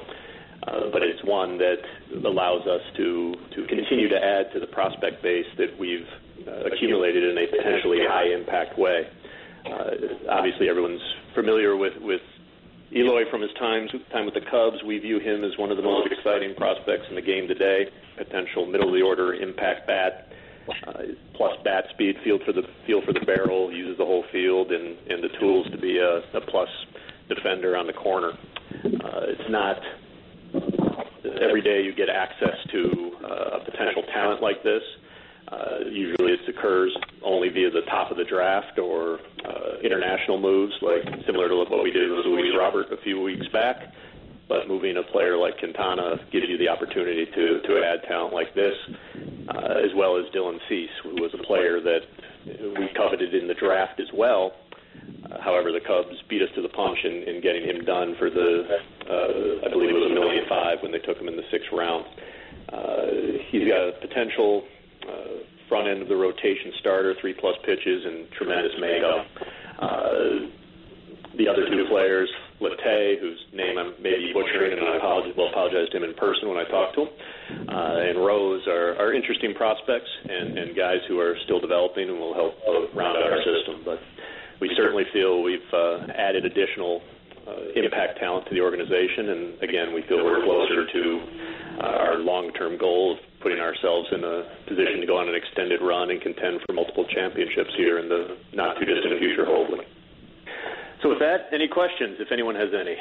Uh, 0.66 0.88
but 0.92 1.02
it's 1.02 1.22
one 1.24 1.59
that 1.59 1.76
allows 2.24 2.66
us 2.66 2.80
to 2.96 3.35
to 3.54 3.66
continue 3.66 4.09
to 4.09 4.16
add 4.16 4.50
to 4.54 4.61
the 4.61 4.66
prospect 4.66 5.22
base 5.22 5.46
that 5.59 5.68
we've 5.78 6.09
uh, 6.48 6.72
accumulated 6.72 7.22
in 7.22 7.37
a 7.37 7.46
potentially 7.46 7.98
high 8.00 8.33
impact 8.33 8.78
way. 8.78 9.02
Uh, 9.66 10.30
obviously, 10.30 10.68
everyone's 10.68 11.02
familiar 11.35 11.76
with 11.76 11.92
with 12.00 12.22
Eloy 12.96 13.28
from 13.30 13.42
his 13.42 13.50
time 13.59 13.88
time 14.12 14.24
with 14.24 14.35
the 14.35 14.46
Cubs. 14.50 14.83
We 14.87 14.98
view 14.98 15.18
him 15.18 15.44
as 15.44 15.52
one 15.59 15.70
of 15.70 15.76
the 15.76 15.83
most 15.83 16.09
exciting 16.11 16.54
prospects 16.54 17.04
in 17.11 17.14
the 17.14 17.22
game 17.22 17.46
today. 17.46 17.87
Potential 18.16 18.64
middle 18.64 18.88
of 18.88 18.94
the 18.94 19.02
order 19.02 19.35
impact 19.35 19.87
bat. 19.87 20.28
Uh, 20.87 21.03
plus 21.35 21.53
bat 21.62 21.85
speed, 21.90 22.16
field 22.24 22.40
for 22.44 22.53
the 22.53 22.62
feel 22.87 23.03
for 23.05 23.12
the 23.12 23.20
barrel, 23.20 23.72
uses 23.72 23.98
the 23.98 24.05
whole 24.05 24.24
field 24.33 24.72
and, 24.72 24.96
and 25.11 25.22
the 25.22 25.29
tools 25.38 25.66
to 25.70 25.79
be 25.79 25.98
a, 25.98 26.18
a 26.37 26.40
plus 26.48 26.68
defender 27.29 27.77
on 27.77 27.87
the 27.87 27.92
corner. 27.92 28.33
Uh, 28.85 29.20
it's 29.29 29.50
not 29.50 29.77
every 31.42 31.62
day 31.62 31.83
you 31.83 31.94
get 31.94 32.09
access 32.09 32.57
to 32.70 33.12
uh, 33.24 33.59
a 33.59 33.64
potential 33.64 34.03
talent 34.12 34.42
like 34.42 34.62
this. 34.62 34.83
Uh, 35.48 35.81
usually 35.90 36.33
it 36.33 36.40
occurs 36.48 36.96
only 37.22 37.48
via 37.50 37.70
the 37.70 37.83
top 37.83 38.11
of 38.11 38.16
the 38.16 38.24
draft 38.24 38.79
or 38.79 39.18
uh, 39.44 39.79
international 39.83 40.40
moves, 40.40 40.72
like 40.81 41.05
similar 41.27 41.48
to 41.48 41.57
what 41.57 41.83
we 41.83 41.90
did 41.90 42.11
with 42.11 42.24
Luis 42.24 42.53
Robert 42.59 42.90
a 42.92 42.96
few 43.03 43.20
weeks 43.20 43.46
back. 43.53 43.92
But 44.48 44.68
moving 44.68 44.96
a 44.96 45.02
player 45.11 45.38
like 45.38 45.59
Quintana 45.59 46.16
gives 46.30 46.46
you 46.48 46.59
the 46.59 46.68
opportunity 46.68 47.24
to, 47.24 47.61
to 47.62 47.83
add 47.83 48.07
talent 48.07 48.35
like 48.35 48.54
this, 48.54 48.74
uh, 49.48 49.80
as 49.80 49.90
well 49.96 50.18
as 50.18 50.24
Dylan 50.35 50.59
Cease, 50.68 50.92
who 51.02 51.16
was 51.16 51.33
a 51.33 51.42
player 51.44 51.80
that 51.80 52.00
we 52.44 52.88
coveted 52.94 53.35
in 53.35 53.48
the 53.48 53.54
draft 53.54 54.00
as 54.00 54.09
well. 54.12 54.52
Uh, 55.24 55.40
however, 55.40 55.72
the 55.72 55.80
Cubs 55.80 56.16
beat 56.28 56.42
us 56.42 56.48
to 56.54 56.62
the 56.62 56.68
punch 56.68 56.98
in, 57.04 57.24
in 57.24 57.40
getting 57.40 57.64
him 57.64 57.85
done 57.85 58.14
for 58.18 58.28
the, 58.30 58.68
uh, 59.09 59.66
I 59.66 59.68
believe 59.70 59.90
it 59.90 59.98
was 59.98 60.11
a 60.11 60.14
million 60.14 60.44
five 60.48 60.78
when 60.83 60.92
they 60.92 61.00
took 61.00 61.16
him 61.16 61.28
in 61.28 61.37
the 61.37 61.48
sixth 61.50 61.68
round. 61.72 62.04
Uh, 62.68 63.40
he's 63.50 63.66
got 63.66 63.80
a 63.80 63.92
potential 64.00 64.62
uh, 65.09 65.44
front 65.68 65.88
end 65.88 66.02
of 66.02 66.09
the 66.09 66.16
rotation 66.16 66.72
starter, 66.80 67.14
three 67.20 67.35
plus 67.35 67.57
pitches, 67.64 68.04
and 68.04 68.30
tremendous 68.33 68.72
makeup. 68.78 69.26
Uh, 69.80 70.52
the 71.37 71.49
other 71.49 71.66
two 71.68 71.87
players, 71.90 72.31
Latte, 72.61 73.18
whose 73.20 73.38
name 73.53 73.79
I'm 73.79 73.94
maybe 74.01 74.33
butchering, 74.33 74.73
and 74.73 74.87
I 74.87 74.97
apologize, 74.97 75.37
will 75.37 75.51
apologize 75.51 75.88
to 75.90 75.97
him 75.99 76.05
in 76.05 76.14
person 76.14 76.49
when 76.49 76.59
I 76.59 76.64
talk 76.70 76.94
to 76.94 77.01
him, 77.03 77.11
uh, 77.68 78.09
and 78.09 78.18
Rose 78.18 78.66
are, 78.66 78.94
are 78.97 79.12
interesting 79.12 79.55
prospects 79.55 80.09
and, 80.29 80.59
and 80.59 80.77
guys 80.77 81.03
who 81.09 81.18
are 81.18 81.37
still 81.44 81.61
developing 81.61 82.09
and 82.09 82.18
will 82.18 82.35
help 82.35 82.55
uh, 82.66 82.87
round 82.94 83.18
out 83.18 83.31
our 83.31 83.42
system. 83.42 83.83
But 83.85 83.99
we 84.61 84.70
certainly 84.77 85.05
feel 85.12 85.42
we've 85.42 85.73
uh, 85.73 86.07
added 86.14 86.44
additional 86.44 87.03
uh, 87.47 87.75
impact 87.77 88.18
talent 88.18 88.47
to 88.49 88.55
the 88.55 88.61
organization, 88.61 89.29
and 89.31 89.42
again, 89.62 89.92
we 89.92 90.03
feel 90.09 90.25
we're 90.25 90.44
closer 90.44 90.87
to 90.87 91.05
uh, 91.83 92.07
our 92.07 92.18
long-term 92.18 92.79
goal 92.79 93.12
of 93.12 93.18
putting 93.42 93.59
ourselves 93.59 94.09
in 94.12 94.25
a 94.25 94.49
position 94.66 95.01
to 95.01 95.07
go 95.07 95.18
on 95.18 95.29
an 95.29 95.35
extended 95.35 95.83
run 95.83 96.11
and 96.11 96.23
contend 96.23 96.61
for 96.64 96.73
multiple 96.73 97.05
championships 97.12 97.70
here 97.77 97.99
in 97.99 98.09
the 98.09 98.38
not 98.55 98.79
too 98.79 98.87
distant 98.87 99.18
future, 99.18 99.44
hopefully. 99.44 99.85
So, 101.05 101.11
with 101.11 101.19
that, 101.19 101.53
any 101.53 101.69
questions, 101.69 102.17
if 102.19 102.33
anyone 102.33 102.55
has 102.55 102.71
any? 102.73 102.97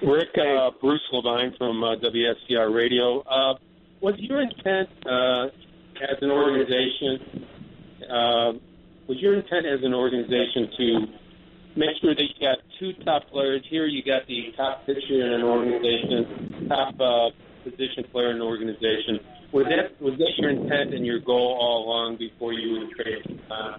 Rick, 0.00 0.32
uh, 0.40 0.70
Bruce 0.80 1.04
Levine 1.12 1.52
from 1.58 1.84
uh, 1.84 1.96
WSCR 1.96 2.74
Radio. 2.74 3.20
Uh, 3.20 3.60
was 4.00 4.14
your 4.16 4.40
intent 4.40 4.88
uh, 5.04 5.52
as 6.00 6.16
an 6.22 6.30
organization? 6.30 7.44
Uh, 8.08 8.52
was 9.06 9.20
your 9.20 9.34
intent 9.34 9.66
as 9.66 9.84
an 9.84 9.92
organization 9.92 10.72
to 10.78 11.06
make 11.76 11.92
sure 12.00 12.14
that 12.14 12.22
you 12.22 12.40
got 12.40 12.64
two 12.80 12.94
top 13.04 13.28
players 13.28 13.60
here? 13.68 13.84
You 13.84 14.02
got 14.02 14.26
the 14.26 14.48
top 14.56 14.86
pitcher 14.86 15.20
in 15.20 15.34
an 15.34 15.42
organization, 15.42 16.66
top 16.66 16.94
uh, 16.98 17.28
position 17.62 18.04
player 18.10 18.30
in 18.30 18.36
an 18.36 18.42
organization. 18.42 19.20
Was 19.52 19.66
that 19.68 20.00
was 20.00 20.16
that 20.16 20.32
your 20.38 20.48
intent 20.48 20.94
and 20.94 21.04
your 21.04 21.20
goal 21.20 21.58
all 21.60 21.84
along 21.84 22.16
before 22.16 22.54
you 22.54 22.80
were 22.80 23.04
traded? 23.04 23.38
Uh, 23.50 23.76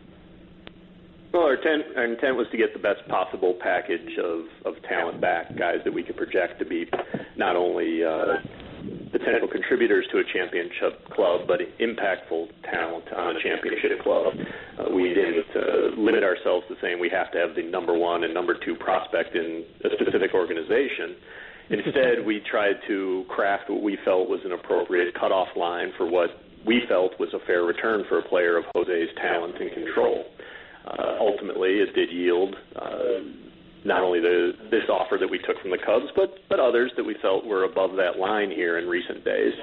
well, 1.36 1.52
our 1.52 1.56
intent, 1.56 1.98
our 1.98 2.06
intent 2.06 2.38
was 2.38 2.48
to 2.52 2.58
get 2.58 2.72
the 2.72 2.80
best 2.80 3.06
possible 3.10 3.60
package 3.60 4.18
of, 4.24 4.48
of 4.64 4.82
talent 4.88 5.20
back, 5.20 5.52
guys 5.58 5.80
that 5.84 5.94
we 5.94 6.02
could 6.02 6.16
project 6.16 6.60
to 6.60 6.66
be 6.66 6.88
not 7.36 7.58
only 7.58 8.00
uh, 8.06 8.40
potential 9.12 9.48
contributors 9.52 10.08
to 10.14 10.20
a 10.20 10.24
championship 10.32 11.04
club, 11.12 11.42
but 11.46 11.60
impactful 11.84 12.48
talent 12.64 13.04
on 13.12 13.36
a 13.36 13.40
championship 13.44 14.00
club. 14.02 14.32
Uh, 14.80 14.96
we 14.96 15.10
didn't 15.10 15.52
uh, 15.52 16.00
limit 16.00 16.24
ourselves 16.24 16.64
to 16.70 16.76
saying 16.82 17.00
we 17.00 17.10
have 17.10 17.32
to 17.34 17.38
have 17.38 17.54
the 17.54 17.64
number 17.64 17.94
one 17.94 18.24
and 18.24 18.34
number 18.34 18.56
two 18.64 18.76
prospect 18.76 19.36
in 19.36 19.66
a 19.84 19.90
specific 20.00 20.34
organization. 20.34 21.20
Instead, 21.70 22.26
we 22.26 22.40
tried 22.50 22.80
to 22.88 23.26
craft 23.28 23.70
what 23.70 23.84
we 23.84 23.98
felt 24.06 24.30
was 24.30 24.40
an 24.46 24.54
appropriate 24.54 25.14
cutoff 25.20 25.50
line 25.58 25.92
for 25.98 26.08
what 26.10 26.30
we 26.66 26.82
felt 26.88 27.12
was 27.20 27.30
a 27.34 27.46
fair 27.46 27.64
return 27.64 28.06
for 28.08 28.20
a 28.20 28.24
player 28.24 28.56
of 28.56 28.64
Jose's 28.74 29.10
talent 29.20 29.60
and 29.60 29.72
control 29.74 30.24
uh, 30.88 31.18
ultimately 31.20 31.82
it 31.82 31.94
did 31.96 32.12
yield 32.12 32.56
uh, 32.76 33.22
not 33.86 34.02
only 34.02 34.20
the 34.20 34.54
this 34.72 34.84
offer 34.90 35.18
that 35.20 35.30
we 35.30 35.38
took 35.40 35.60
from 35.62 35.72
the 35.72 35.78
Cubs, 35.78 36.08
but 36.16 36.40
but 36.50 36.60
others 36.60 36.92
that 36.98 37.04
we 37.04 37.16
felt 37.22 37.46
were 37.46 37.64
above 37.64 37.96
that 37.98 38.18
line 38.18 38.52
here 38.52 38.78
in 38.78 38.88
recent 38.88 39.24
days. 39.24 39.54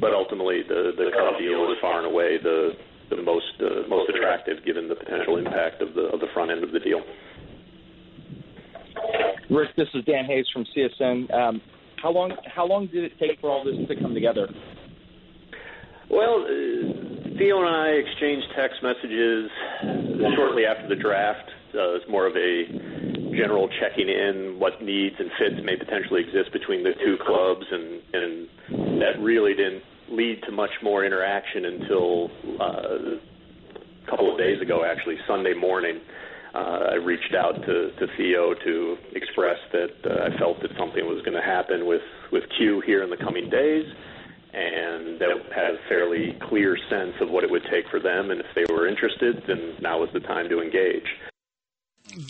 But 0.00 0.12
ultimately, 0.12 0.62
the 0.66 0.92
the 0.96 1.10
Cub 1.12 1.38
deal 1.38 1.60
was 1.60 1.76
far 1.80 1.98
and 1.98 2.06
away 2.06 2.38
the 2.42 2.72
the 3.10 3.22
most 3.22 3.52
uh, 3.60 3.86
most 3.88 4.10
attractive, 4.10 4.64
given 4.64 4.88
the 4.88 4.96
potential 4.96 5.36
impact 5.36 5.82
of 5.82 5.94
the 5.94 6.08
of 6.12 6.20
the 6.20 6.28
front 6.34 6.50
end 6.50 6.64
of 6.64 6.72
the 6.72 6.80
deal. 6.80 7.02
Rick, 9.50 9.76
this 9.76 9.88
is 9.94 10.04
Dan 10.04 10.24
Hayes 10.24 10.46
from 10.52 10.64
CSN. 10.76 11.32
Um, 11.32 11.60
how 12.02 12.10
long 12.10 12.32
how 12.46 12.66
long 12.66 12.88
did 12.88 13.04
it 13.04 13.12
take 13.20 13.40
for 13.40 13.50
all 13.50 13.64
this 13.64 13.76
to 13.88 14.00
come 14.00 14.14
together? 14.14 14.48
Well, 16.10 16.44
uh, 16.44 17.05
Theo 17.38 17.60
and 17.60 17.68
I 17.68 17.88
exchanged 17.88 18.46
text 18.56 18.82
messages 18.82 19.50
shortly 20.36 20.64
after 20.64 20.88
the 20.88 20.96
draft. 20.96 21.50
Uh, 21.74 21.96
it's 21.96 22.08
more 22.08 22.26
of 22.26 22.34
a 22.36 22.64
general 23.36 23.68
checking 23.80 24.08
in, 24.08 24.56
what 24.58 24.80
needs 24.80 25.16
and 25.18 25.30
fits 25.38 25.62
may 25.62 25.76
potentially 25.76 26.22
exist 26.22 26.50
between 26.52 26.82
the 26.82 26.92
two 27.04 27.18
clubs, 27.26 27.66
and, 27.70 28.00
and 28.14 29.00
that 29.02 29.20
really 29.20 29.52
didn't 29.54 29.82
lead 30.08 30.42
to 30.44 30.52
much 30.52 30.70
more 30.82 31.04
interaction 31.04 31.66
until 31.66 32.30
uh, 32.58 33.20
a 34.06 34.10
couple 34.10 34.32
of 34.32 34.38
days 34.38 34.62
ago, 34.62 34.84
actually, 34.84 35.16
Sunday 35.26 35.52
morning. 35.52 36.00
Uh, 36.54 36.92
I 36.92 36.94
reached 36.94 37.34
out 37.34 37.56
to, 37.66 37.90
to 37.90 38.06
Theo 38.16 38.54
to 38.54 38.96
express 39.14 39.58
that 39.72 39.92
uh, 40.06 40.32
I 40.32 40.38
felt 40.38 40.62
that 40.62 40.70
something 40.78 41.04
was 41.04 41.20
going 41.22 41.36
to 41.36 41.44
happen 41.44 41.84
with, 41.84 42.00
with 42.32 42.44
Q 42.56 42.80
here 42.86 43.02
in 43.02 43.10
the 43.10 43.18
coming 43.18 43.50
days 43.50 43.84
and 44.56 45.20
that 45.20 45.28
had 45.54 45.74
a 45.74 45.88
fairly 45.88 46.34
clear 46.48 46.78
sense 46.88 47.12
of 47.20 47.28
what 47.28 47.44
it 47.44 47.50
would 47.50 47.64
take 47.70 47.84
for 47.90 48.00
them. 48.00 48.30
And 48.30 48.40
if 48.40 48.46
they 48.54 48.64
were 48.72 48.88
interested, 48.88 49.42
then 49.46 49.76
now 49.82 50.00
was 50.00 50.08
the 50.14 50.20
time 50.20 50.48
to 50.48 50.62
engage. 50.62 51.04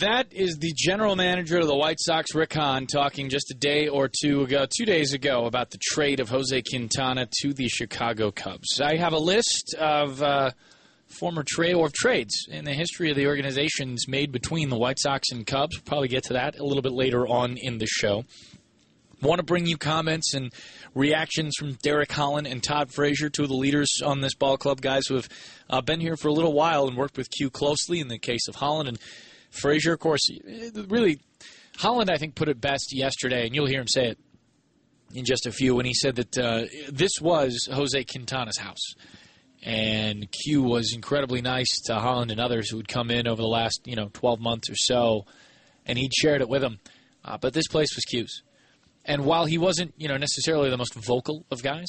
That 0.01 0.33
is 0.33 0.57
the 0.59 0.73
general 0.75 1.15
manager 1.15 1.59
of 1.59 1.67
the 1.67 1.77
White 1.77 1.99
Sox, 2.01 2.35
Rick 2.35 2.55
Hahn, 2.55 2.87
talking 2.87 3.29
just 3.29 3.51
a 3.53 3.55
day 3.55 3.87
or 3.87 4.09
two 4.09 4.43
ago, 4.43 4.67
two 4.77 4.87
days 4.87 5.13
ago, 5.13 5.45
about 5.45 5.71
the 5.71 5.79
trade 5.93 6.19
of 6.19 6.29
Jose 6.31 6.63
Quintana 6.63 7.29
to 7.43 7.53
the 7.53 7.69
Chicago 7.69 8.33
Cubs. 8.33 8.81
I 8.81 8.97
have 8.97 9.13
a 9.13 9.19
list 9.19 9.77
of 9.79 10.21
uh, 10.23 10.51
former 11.07 11.45
trade 11.47 11.75
or 11.75 11.91
trades 11.95 12.49
in 12.51 12.65
the 12.65 12.73
history 12.73 13.11
of 13.11 13.17
the 13.17 13.27
organizations 13.27 14.09
made 14.09 14.33
between 14.33 14.71
the 14.71 14.79
White 14.79 14.99
Sox 14.99 15.31
and 15.31 15.47
Cubs. 15.47 15.77
We'll 15.77 15.85
probably 15.85 16.09
get 16.09 16.25
to 16.25 16.33
that 16.33 16.59
a 16.59 16.65
little 16.65 16.83
bit 16.83 16.93
later 16.93 17.29
on 17.29 17.57
in 17.57 17.79
the 17.79 17.87
show. 17.87 18.25
Want 19.23 19.39
to 19.39 19.45
bring 19.45 19.67
you 19.67 19.77
comments 19.79 20.35
and 20.35 20.53
reactions 20.97 21.55
from 21.59 21.75
Derek 21.83 22.11
Holland 22.11 22.47
and 22.47 22.63
Todd 22.63 22.91
Frazier, 22.91 23.29
two 23.29 23.43
of 23.43 23.49
the 23.49 23.55
leaders 23.55 24.01
on 24.05 24.23
this 24.23 24.35
ball 24.35 24.57
club, 24.57 24.81
guys 24.81 25.07
who 25.07 25.17
have 25.17 25.29
uh, 25.69 25.81
been 25.83 26.01
here 26.01 26.17
for 26.17 26.29
a 26.29 26.33
little 26.33 26.55
while 26.55 26.89
and 26.89 26.97
worked 26.97 27.19
with 27.19 27.31
Q 27.31 27.51
closely 27.51 28.01
in 28.01 28.09
the 28.09 28.19
case 28.19 28.49
of 28.49 28.55
Holland 28.57 28.89
and 28.89 28.99
Frazier, 29.51 29.93
of 29.93 30.01
course. 30.01 30.29
Really, 30.89 31.21
Holland, 31.77 32.11
I 32.11 32.17
think, 32.17 32.35
put 32.35 32.49
it 32.49 32.61
best 32.61 32.97
yesterday, 32.97 33.47
and 33.47 33.55
you'll 33.55 33.67
hear 33.67 33.81
him 33.81 33.89
say 33.89 34.09
it 34.09 34.19
in 35.15 35.25
just 35.25 35.47
a 35.47 35.53
few 35.53 35.75
when 35.75 35.85
he 35.85 35.95
said 35.95 36.17
that 36.17 36.39
uh, 36.39 36.65
this 36.91 37.21
was 37.21 37.69
Jose 37.71 38.05
Quintana's 38.05 38.59
house. 38.59 38.95
And 39.63 40.27
Q 40.31 40.63
was 40.63 40.93
incredibly 40.95 41.43
nice 41.43 41.81
to 41.87 41.97
Holland 41.97 42.31
and 42.31 42.41
others 42.41 42.71
who 42.71 42.77
had 42.79 42.89
come 42.89 43.11
in 43.11 43.27
over 43.27 43.43
the 43.43 43.49
last, 43.49 43.83
you 43.85 43.97
know, 43.97 44.11
12 44.13 44.41
months 44.41 44.71
or 44.71 44.77
so, 44.77 45.27
and 45.85 45.99
he'd 45.99 46.15
shared 46.15 46.41
it 46.41 46.49
with 46.49 46.63
them. 46.63 46.79
Uh, 47.25 47.37
but 47.37 47.53
this 47.53 47.67
place 47.69 47.95
was 47.95 48.05
Q's. 48.05 48.43
And 49.07 49.25
while 49.25 49.47
he 49.47 49.57
wasn't, 49.57 49.95
you 49.97 50.09
know, 50.09 50.17
necessarily 50.17 50.69
the 50.69 50.77
most 50.77 50.95
vocal 50.95 51.47
of 51.51 51.63
guys, 51.63 51.87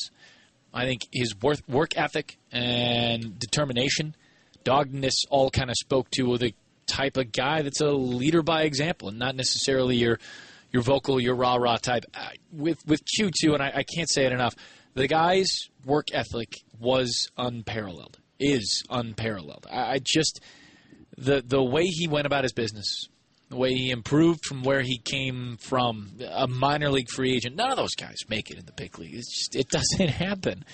I 0.73 0.86
think 0.86 1.01
his 1.12 1.36
work, 1.41 1.60
work 1.67 1.97
ethic 1.97 2.38
and 2.51 3.38
determination, 3.39 4.15
doggedness, 4.63 5.23
all 5.30 5.49
kind 5.49 5.69
of 5.69 5.75
spoke 5.77 6.10
to 6.12 6.38
the 6.38 6.53
type 6.86 7.17
of 7.17 7.32
guy 7.32 7.63
that's 7.63 7.82
a 7.82 7.89
leader 7.89 8.43
by 8.43 8.63
example, 8.63 9.10
and 9.10 9.19
not 9.19 9.36
necessarily 9.36 9.95
your 9.97 10.19
your 10.71 10.84
vocal, 10.84 11.19
your 11.19 11.36
rah 11.36 11.56
rah 11.56 11.77
type. 11.77 12.06
Uh, 12.13 12.30
with 12.51 12.86
with 12.86 13.01
Q 13.15 13.32
two, 13.41 13.53
and 13.53 13.63
I, 13.63 13.71
I 13.75 13.84
can't 13.84 14.10
say 14.10 14.25
it 14.25 14.32
enough. 14.32 14.56
The 14.93 15.08
guy's 15.08 15.49
work 15.86 16.08
ethic 16.13 16.53
was 16.80 17.30
unparalleled. 17.38 18.19
Is 18.39 18.84
unparalleled. 18.89 19.65
I, 19.71 19.93
I 19.93 19.99
just 20.03 20.41
the 21.17 21.41
the 21.45 21.63
way 21.63 21.84
he 21.86 22.08
went 22.08 22.27
about 22.27 22.43
his 22.43 22.53
business, 22.53 23.08
the 23.50 23.56
way 23.56 23.74
he 23.74 23.92
improved 23.92 24.46
from 24.46 24.64
where 24.64 24.82
he 24.82 24.98
came 24.98 25.58
from, 25.58 26.12
a 26.30 26.48
minor 26.48 26.90
league 26.90 27.10
free 27.10 27.34
agent. 27.34 27.56
None 27.56 27.72
of 27.72 27.78
those 27.78 27.96
guys 27.96 28.18
make 28.28 28.50
it 28.50 28.58
in 28.58 28.66
the 28.66 28.74
big 28.74 28.98
league. 29.00 29.14
It's 29.14 29.32
just 29.32 29.56
it 29.56 29.70
doesn't 30.00 30.10
happen. 30.10 30.66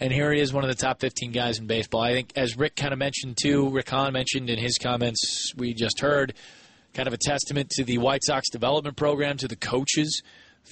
And 0.00 0.12
here 0.12 0.32
he 0.32 0.40
is, 0.40 0.52
one 0.52 0.62
of 0.62 0.68
the 0.68 0.80
top 0.80 1.00
15 1.00 1.32
guys 1.32 1.58
in 1.58 1.66
baseball. 1.66 2.02
I 2.02 2.12
think, 2.12 2.32
as 2.36 2.56
Rick 2.56 2.76
kind 2.76 2.92
of 2.92 2.98
mentioned 2.98 3.36
too, 3.36 3.68
Rick 3.70 3.90
Hahn 3.90 4.12
mentioned 4.12 4.48
in 4.48 4.58
his 4.58 4.78
comments 4.78 5.52
we 5.56 5.74
just 5.74 6.00
heard, 6.00 6.34
kind 6.94 7.08
of 7.08 7.14
a 7.14 7.18
testament 7.18 7.70
to 7.70 7.84
the 7.84 7.98
White 7.98 8.24
Sox 8.24 8.48
development 8.48 8.96
program, 8.96 9.36
to 9.38 9.48
the 9.48 9.56
coaches 9.56 10.22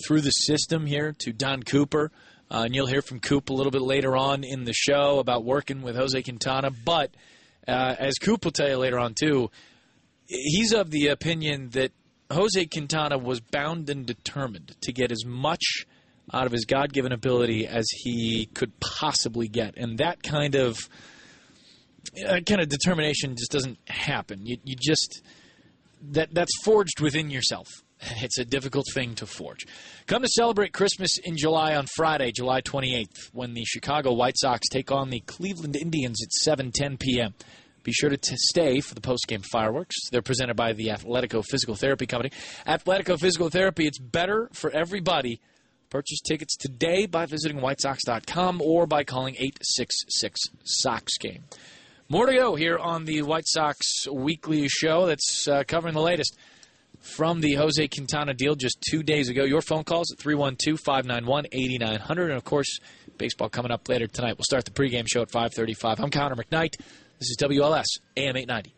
through 0.07 0.21
the 0.21 0.31
system 0.31 0.87
here, 0.87 1.15
to 1.19 1.33
Don 1.33 1.63
Cooper. 1.65 2.13
Uh, 2.49 2.63
and 2.67 2.75
you'll 2.75 2.87
hear 2.87 3.03
from 3.03 3.19
Coop 3.19 3.51
a 3.51 3.53
little 3.53 3.73
bit 3.73 3.83
later 3.83 4.17
on 4.17 4.45
in 4.45 4.65
the 4.65 4.73
show 4.73 5.19
about 5.19 5.45
working 5.45 5.83
with 5.83 5.97
Jose 5.97 6.23
Quintana. 6.23 6.71
But 6.71 7.11
uh, 7.67 7.97
as 7.99 8.15
Coop 8.19 8.45
will 8.45 8.53
tell 8.53 8.69
you 8.69 8.77
later 8.77 9.01
on 9.01 9.15
too, 9.15 9.51
he's 10.27 10.73
of 10.73 10.91
the 10.91 11.09
opinion 11.09 11.71
that 11.71 11.93
Jose 12.31 12.65
Quintana 12.67 13.19
was 13.19 13.41
bound 13.41 13.89
and 13.89 14.05
determined 14.05 14.77
to 14.83 14.93
get 14.93 15.13
as 15.13 15.25
much 15.25 15.87
out 16.33 16.47
of 16.47 16.53
his 16.53 16.65
God 16.65 16.93
given 16.93 17.13
ability 17.13 17.67
as 17.67 17.87
he 17.91 18.47
could 18.47 18.73
possibly 18.81 19.49
get. 19.49 19.77
And 19.77 19.99
that 19.99 20.23
kind 20.23 20.57
of 20.57 20.89
uh, 22.27 22.41
kind 22.41 22.61
of 22.61 22.69
determination 22.69 23.37
just 23.37 23.53
doesn't 23.53 23.79
happen. 23.89 24.45
You, 24.45 24.57
you 24.65 24.77
just 24.77 25.23
that 26.11 26.35
that's 26.35 26.53
forged 26.65 27.01
within 27.01 27.31
yourself. 27.31 27.69
It's 28.19 28.39
a 28.39 28.45
difficult 28.45 28.85
thing 28.93 29.15
to 29.17 29.27
forge. 29.27 29.67
Come 30.07 30.21
to 30.21 30.29
celebrate 30.29 30.75
Christmas 30.75 31.19
in 31.25 31.35
July 31.37 31.75
on 31.77 31.87
Friday, 31.97 32.31
July 32.31 32.61
28th, 32.61 33.31
when 33.33 33.55
the 33.55 33.65
Chicago 33.65 34.13
White 34.13 34.37
Sox 34.37 34.69
take 34.71 34.93
on 34.93 35.09
the 35.09 35.21
Cleveland 35.21 35.77
Indians 35.77 36.19
at 36.23 36.57
7:10 36.57 36.99
p.m. 36.99 37.35
Be 37.87 37.93
sure 37.93 38.11
to 38.11 38.17
t- 38.17 38.35
stay 38.37 38.81
for 38.81 38.97
the 38.97 39.01
post-game 39.01 39.43
fireworks. 39.43 39.95
They're 40.11 40.21
presented 40.21 40.57
by 40.57 40.73
the 40.73 40.89
Athletico 40.89 41.45
Physical 41.49 41.77
Therapy 41.77 42.05
Company. 42.05 42.33
Athletico 42.67 43.17
Physical 43.17 43.49
Therapy, 43.49 43.87
it's 43.87 44.01
better 44.01 44.51
for 44.53 44.73
everybody. 44.73 45.41
Purchase 45.89 46.19
tickets 46.21 46.57
today 46.57 47.07
by 47.07 47.27
visiting 47.27 47.59
whitesox.com 47.61 48.61
or 48.61 48.89
by 48.89 49.05
calling 49.05 49.37
866 49.37 50.41
Sox 50.65 51.17
Game. 51.19 51.45
More 52.09 52.27
to 52.27 52.35
go 52.35 52.57
here 52.57 52.77
on 52.77 53.05
the 53.05 53.23
White 53.23 53.47
Sox 53.47 54.09
weekly 54.13 54.67
show 54.67 55.07
that's 55.07 55.47
uh, 55.47 55.63
covering 55.69 55.95
the 55.95 56.01
latest 56.01 56.37
from 56.99 57.41
the 57.41 57.55
Jose 57.55 57.87
Quintana 57.87 58.35
deal 58.35 58.57
just 58.57 58.85
two 58.91 59.05
days 59.05 59.29
ago. 59.29 59.45
Your 59.45 59.63
phone 59.63 59.85
calls 59.85 60.11
at 60.11 60.19
312 60.19 60.81
591 60.81 61.47
8900. 61.53 62.31
And 62.31 62.37
of 62.37 62.43
course, 62.43 62.81
baseball 63.17 63.49
coming 63.49 63.71
up 63.71 63.89
later 63.89 64.09
tonight. 64.09 64.37
We'll 64.39 64.45
start 64.45 64.65
the 64.65 64.73
pregame 64.73 65.07
show 65.09 65.23
at 65.23 65.31
535. 65.31 66.01
I'm 66.01 66.11
Connor 66.11 66.35
McKnight. 66.35 66.81
This 67.19 67.31
is 67.31 67.39
WLS 67.39 67.87
AM 68.19 68.37
890. 68.37 68.75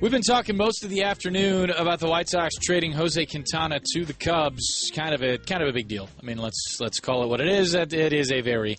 We've 0.00 0.12
been 0.12 0.22
talking 0.22 0.56
most 0.56 0.84
of 0.84 0.90
the 0.90 1.02
afternoon 1.02 1.70
about 1.70 1.98
the 1.98 2.06
White 2.06 2.28
Sox 2.28 2.54
trading 2.54 2.92
Jose 2.92 3.26
Quintana 3.26 3.80
to 3.94 4.04
the 4.04 4.14
Cubs. 4.14 4.92
Kind 4.94 5.12
of 5.12 5.22
a 5.22 5.38
kind 5.38 5.60
of 5.60 5.70
a 5.70 5.72
big 5.72 5.88
deal. 5.88 6.08
I 6.22 6.24
mean, 6.24 6.38
let's 6.38 6.76
let's 6.78 7.00
call 7.00 7.24
it 7.24 7.26
what 7.26 7.40
it 7.40 7.48
is. 7.48 7.74
It 7.74 8.12
is 8.12 8.30
a 8.30 8.42
very 8.42 8.78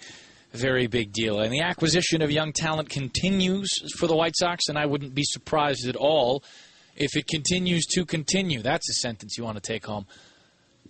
very 0.58 0.88
big 0.88 1.12
deal. 1.12 1.40
And 1.40 1.52
the 1.52 1.62
acquisition 1.62 2.22
of 2.22 2.32
young 2.32 2.54
talent 2.54 2.90
continues 2.90 3.70
for 3.98 4.08
the 4.08 4.16
White 4.16 4.36
Sox, 4.36 4.68
and 4.68 4.78
I 4.78 4.86
wouldn't 4.86 5.14
be 5.14 5.24
surprised 5.24 5.88
at 5.88 5.96
all 5.96 6.44
if 6.96 7.16
it 7.16 7.28
continues 7.28 7.86
to 7.88 8.06
continue. 8.06 8.62
That's 8.62 8.90
a 8.90 8.94
sentence 8.94 9.38
you 9.38 9.44
want 9.44 9.58
to 9.58 9.62
take 9.62 9.86
home. 9.86 10.06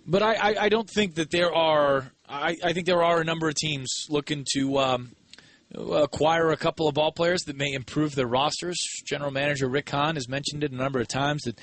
But 0.06 0.22
I, 0.22 0.34
I, 0.34 0.54
I 0.62 0.68
don't 0.68 0.88
think 0.88 1.14
that 1.16 1.30
there 1.30 1.54
are. 1.54 2.10
I, 2.28 2.56
I 2.64 2.72
think 2.72 2.86
there 2.86 3.02
are 3.02 3.20
a 3.20 3.24
number 3.24 3.48
of 3.48 3.54
teams 3.54 4.06
looking 4.08 4.46
to 4.54 4.78
um, 4.78 5.10
acquire 5.74 6.50
a 6.50 6.56
couple 6.56 6.88
of 6.88 6.94
ball 6.94 7.12
players 7.12 7.42
that 7.42 7.56
may 7.56 7.72
improve 7.72 8.14
their 8.14 8.26
rosters. 8.26 8.78
General 9.04 9.30
Manager 9.30 9.68
Rick 9.68 9.90
Hahn 9.90 10.14
has 10.14 10.28
mentioned 10.28 10.64
it 10.64 10.72
a 10.72 10.76
number 10.76 11.00
of 11.00 11.08
times 11.08 11.42
that 11.42 11.58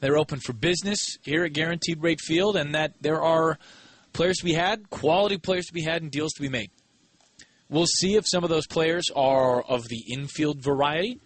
they're 0.00 0.16
open 0.16 0.40
for 0.40 0.52
business 0.52 1.18
here 1.22 1.44
at 1.44 1.52
Guaranteed 1.52 2.02
Rate 2.02 2.20
Field, 2.20 2.56
and 2.56 2.74
that 2.74 2.94
there 3.00 3.22
are 3.22 3.58
players 4.12 4.38
to 4.38 4.44
be 4.44 4.52
had, 4.52 4.90
quality 4.90 5.38
players 5.38 5.66
to 5.66 5.72
be 5.72 5.82
had, 5.82 6.02
and 6.02 6.10
deals 6.10 6.32
to 6.32 6.42
be 6.42 6.48
made. 6.48 6.70
We'll 7.68 7.86
see 7.86 8.14
if 8.16 8.24
some 8.26 8.44
of 8.44 8.50
those 8.50 8.66
players 8.66 9.04
are 9.14 9.62
of 9.62 9.88
the 9.88 10.04
infield 10.12 10.62
variety. 10.62 11.20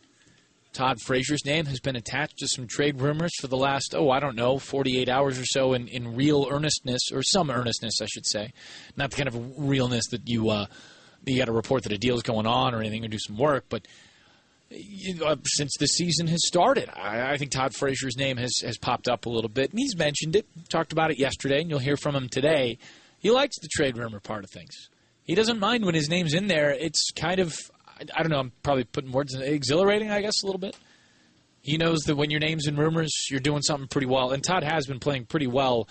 Todd 0.72 1.00
Frazier's 1.00 1.44
name 1.44 1.66
has 1.66 1.80
been 1.80 1.96
attached 1.96 2.38
to 2.38 2.48
some 2.48 2.66
trade 2.66 3.00
rumors 3.00 3.32
for 3.40 3.48
the 3.48 3.56
last, 3.56 3.94
oh, 3.94 4.10
I 4.10 4.20
don't 4.20 4.36
know, 4.36 4.58
48 4.58 5.08
hours 5.08 5.38
or 5.38 5.44
so 5.44 5.72
in, 5.74 5.88
in 5.88 6.14
real 6.14 6.46
earnestness, 6.50 7.10
or 7.12 7.22
some 7.22 7.50
earnestness, 7.50 7.94
I 8.00 8.06
should 8.06 8.24
say. 8.24 8.52
Not 8.96 9.10
the 9.10 9.16
kind 9.16 9.28
of 9.28 9.58
realness 9.58 10.06
that 10.12 10.28
you, 10.28 10.48
uh, 10.48 10.66
you 11.26 11.38
got 11.38 11.46
to 11.46 11.52
report 11.52 11.82
that 11.82 11.92
a 11.92 11.98
deal 11.98 12.14
is 12.14 12.22
going 12.22 12.46
on 12.46 12.74
or 12.74 12.80
anything 12.80 13.04
or 13.04 13.08
do 13.08 13.18
some 13.18 13.36
work, 13.36 13.64
but 13.68 13.86
you 14.70 15.16
know, 15.16 15.36
since 15.44 15.72
the 15.80 15.88
season 15.88 16.28
has 16.28 16.46
started, 16.46 16.88
I, 16.94 17.32
I 17.32 17.36
think 17.36 17.50
Todd 17.50 17.74
Frazier's 17.74 18.16
name 18.16 18.36
has, 18.36 18.52
has 18.64 18.78
popped 18.78 19.08
up 19.08 19.26
a 19.26 19.28
little 19.28 19.50
bit, 19.50 19.70
and 19.70 19.78
he's 19.80 19.96
mentioned 19.96 20.36
it, 20.36 20.46
talked 20.68 20.92
about 20.92 21.10
it 21.10 21.18
yesterday, 21.18 21.60
and 21.60 21.68
you'll 21.68 21.80
hear 21.80 21.96
from 21.96 22.14
him 22.14 22.28
today. 22.28 22.78
He 23.18 23.32
likes 23.32 23.58
the 23.58 23.68
trade 23.68 23.98
rumor 23.98 24.20
part 24.20 24.44
of 24.44 24.50
things. 24.50 24.88
He 25.24 25.34
doesn't 25.34 25.60
mind 25.60 25.84
when 25.84 25.94
his 25.94 26.08
name's 26.08 26.34
in 26.34 26.48
there. 26.48 26.70
It's 26.70 27.10
kind 27.12 27.40
of 27.40 27.56
I 28.14 28.22
don't 28.22 28.30
know. 28.30 28.38
I'm 28.38 28.52
probably 28.62 28.84
putting 28.84 29.12
words 29.12 29.34
in 29.34 29.42
exhilarating, 29.42 30.10
I 30.10 30.22
guess, 30.22 30.42
a 30.42 30.46
little 30.46 30.60
bit. 30.60 30.76
He 31.62 31.76
knows 31.76 32.00
that 32.04 32.16
when 32.16 32.30
your 32.30 32.40
name's 32.40 32.66
in 32.66 32.76
rumors, 32.76 33.12
you're 33.30 33.40
doing 33.40 33.62
something 33.62 33.88
pretty 33.88 34.06
well. 34.06 34.30
And 34.30 34.42
Todd 34.42 34.64
has 34.64 34.86
been 34.86 34.98
playing 35.00 35.26
pretty 35.26 35.46
well 35.46 35.88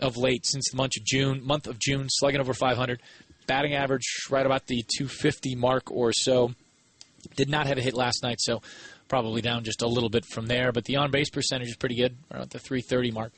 of 0.00 0.16
late 0.16 0.44
since 0.44 0.70
the 0.70 0.76
month 0.76 0.92
of 0.98 1.04
June. 1.04 1.44
Month 1.46 1.68
of 1.68 1.78
June, 1.78 2.06
slugging 2.08 2.40
over 2.40 2.52
500, 2.52 3.00
batting 3.46 3.74
average 3.74 4.02
right 4.30 4.44
about 4.44 4.66
the 4.66 4.82
250 4.98 5.54
mark 5.54 5.90
or 5.92 6.12
so. 6.12 6.52
Did 7.36 7.48
not 7.48 7.68
have 7.68 7.78
a 7.78 7.82
hit 7.82 7.94
last 7.94 8.24
night, 8.24 8.40
so 8.40 8.62
probably 9.06 9.42
down 9.42 9.62
just 9.62 9.82
a 9.82 9.86
little 9.86 10.10
bit 10.10 10.24
from 10.24 10.46
there. 10.46 10.72
But 10.72 10.86
the 10.86 10.96
on 10.96 11.12
base 11.12 11.30
percentage 11.30 11.68
is 11.68 11.76
pretty 11.76 11.94
good, 11.94 12.16
around 12.32 12.50
the 12.50 12.58
330 12.58 13.12
mark. 13.12 13.32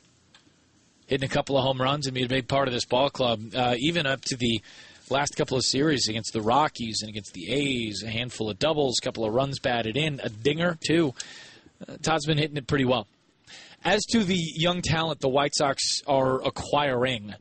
Hitting 1.05 1.29
a 1.29 1.31
couple 1.31 1.55
of 1.55 1.63
home 1.63 1.79
runs 1.79 2.07
and 2.07 2.15
being 2.15 2.25
a 2.25 2.29
big 2.29 2.47
part 2.47 2.67
of 2.67 2.73
this 2.73 2.85
ball 2.85 3.11
club, 3.11 3.53
uh, 3.55 3.75
even 3.77 4.07
up 4.07 4.21
to 4.21 4.35
the 4.35 4.59
last 5.09 5.35
couple 5.35 5.57
of 5.57 5.63
series 5.63 6.07
against 6.07 6.33
the 6.33 6.41
Rockies 6.41 6.99
and 7.01 7.09
against 7.09 7.33
the 7.33 7.51
A's, 7.51 8.03
a 8.03 8.09
handful 8.09 8.49
of 8.49 8.59
doubles, 8.59 8.97
a 9.01 9.05
couple 9.05 9.25
of 9.25 9.33
runs 9.33 9.59
batted 9.59 9.97
in, 9.97 10.19
a 10.23 10.29
dinger 10.29 10.77
too. 10.85 11.13
Uh, 11.87 11.97
Todd's 12.01 12.25
been 12.25 12.37
hitting 12.37 12.57
it 12.57 12.67
pretty 12.67 12.85
well. 12.85 13.07
As 13.83 14.03
to 14.07 14.23
the 14.23 14.37
young 14.37 14.81
talent 14.81 15.19
the 15.19 15.29
White 15.29 15.53
Sox 15.55 16.01
are 16.07 16.41
acquiring, 16.41 17.35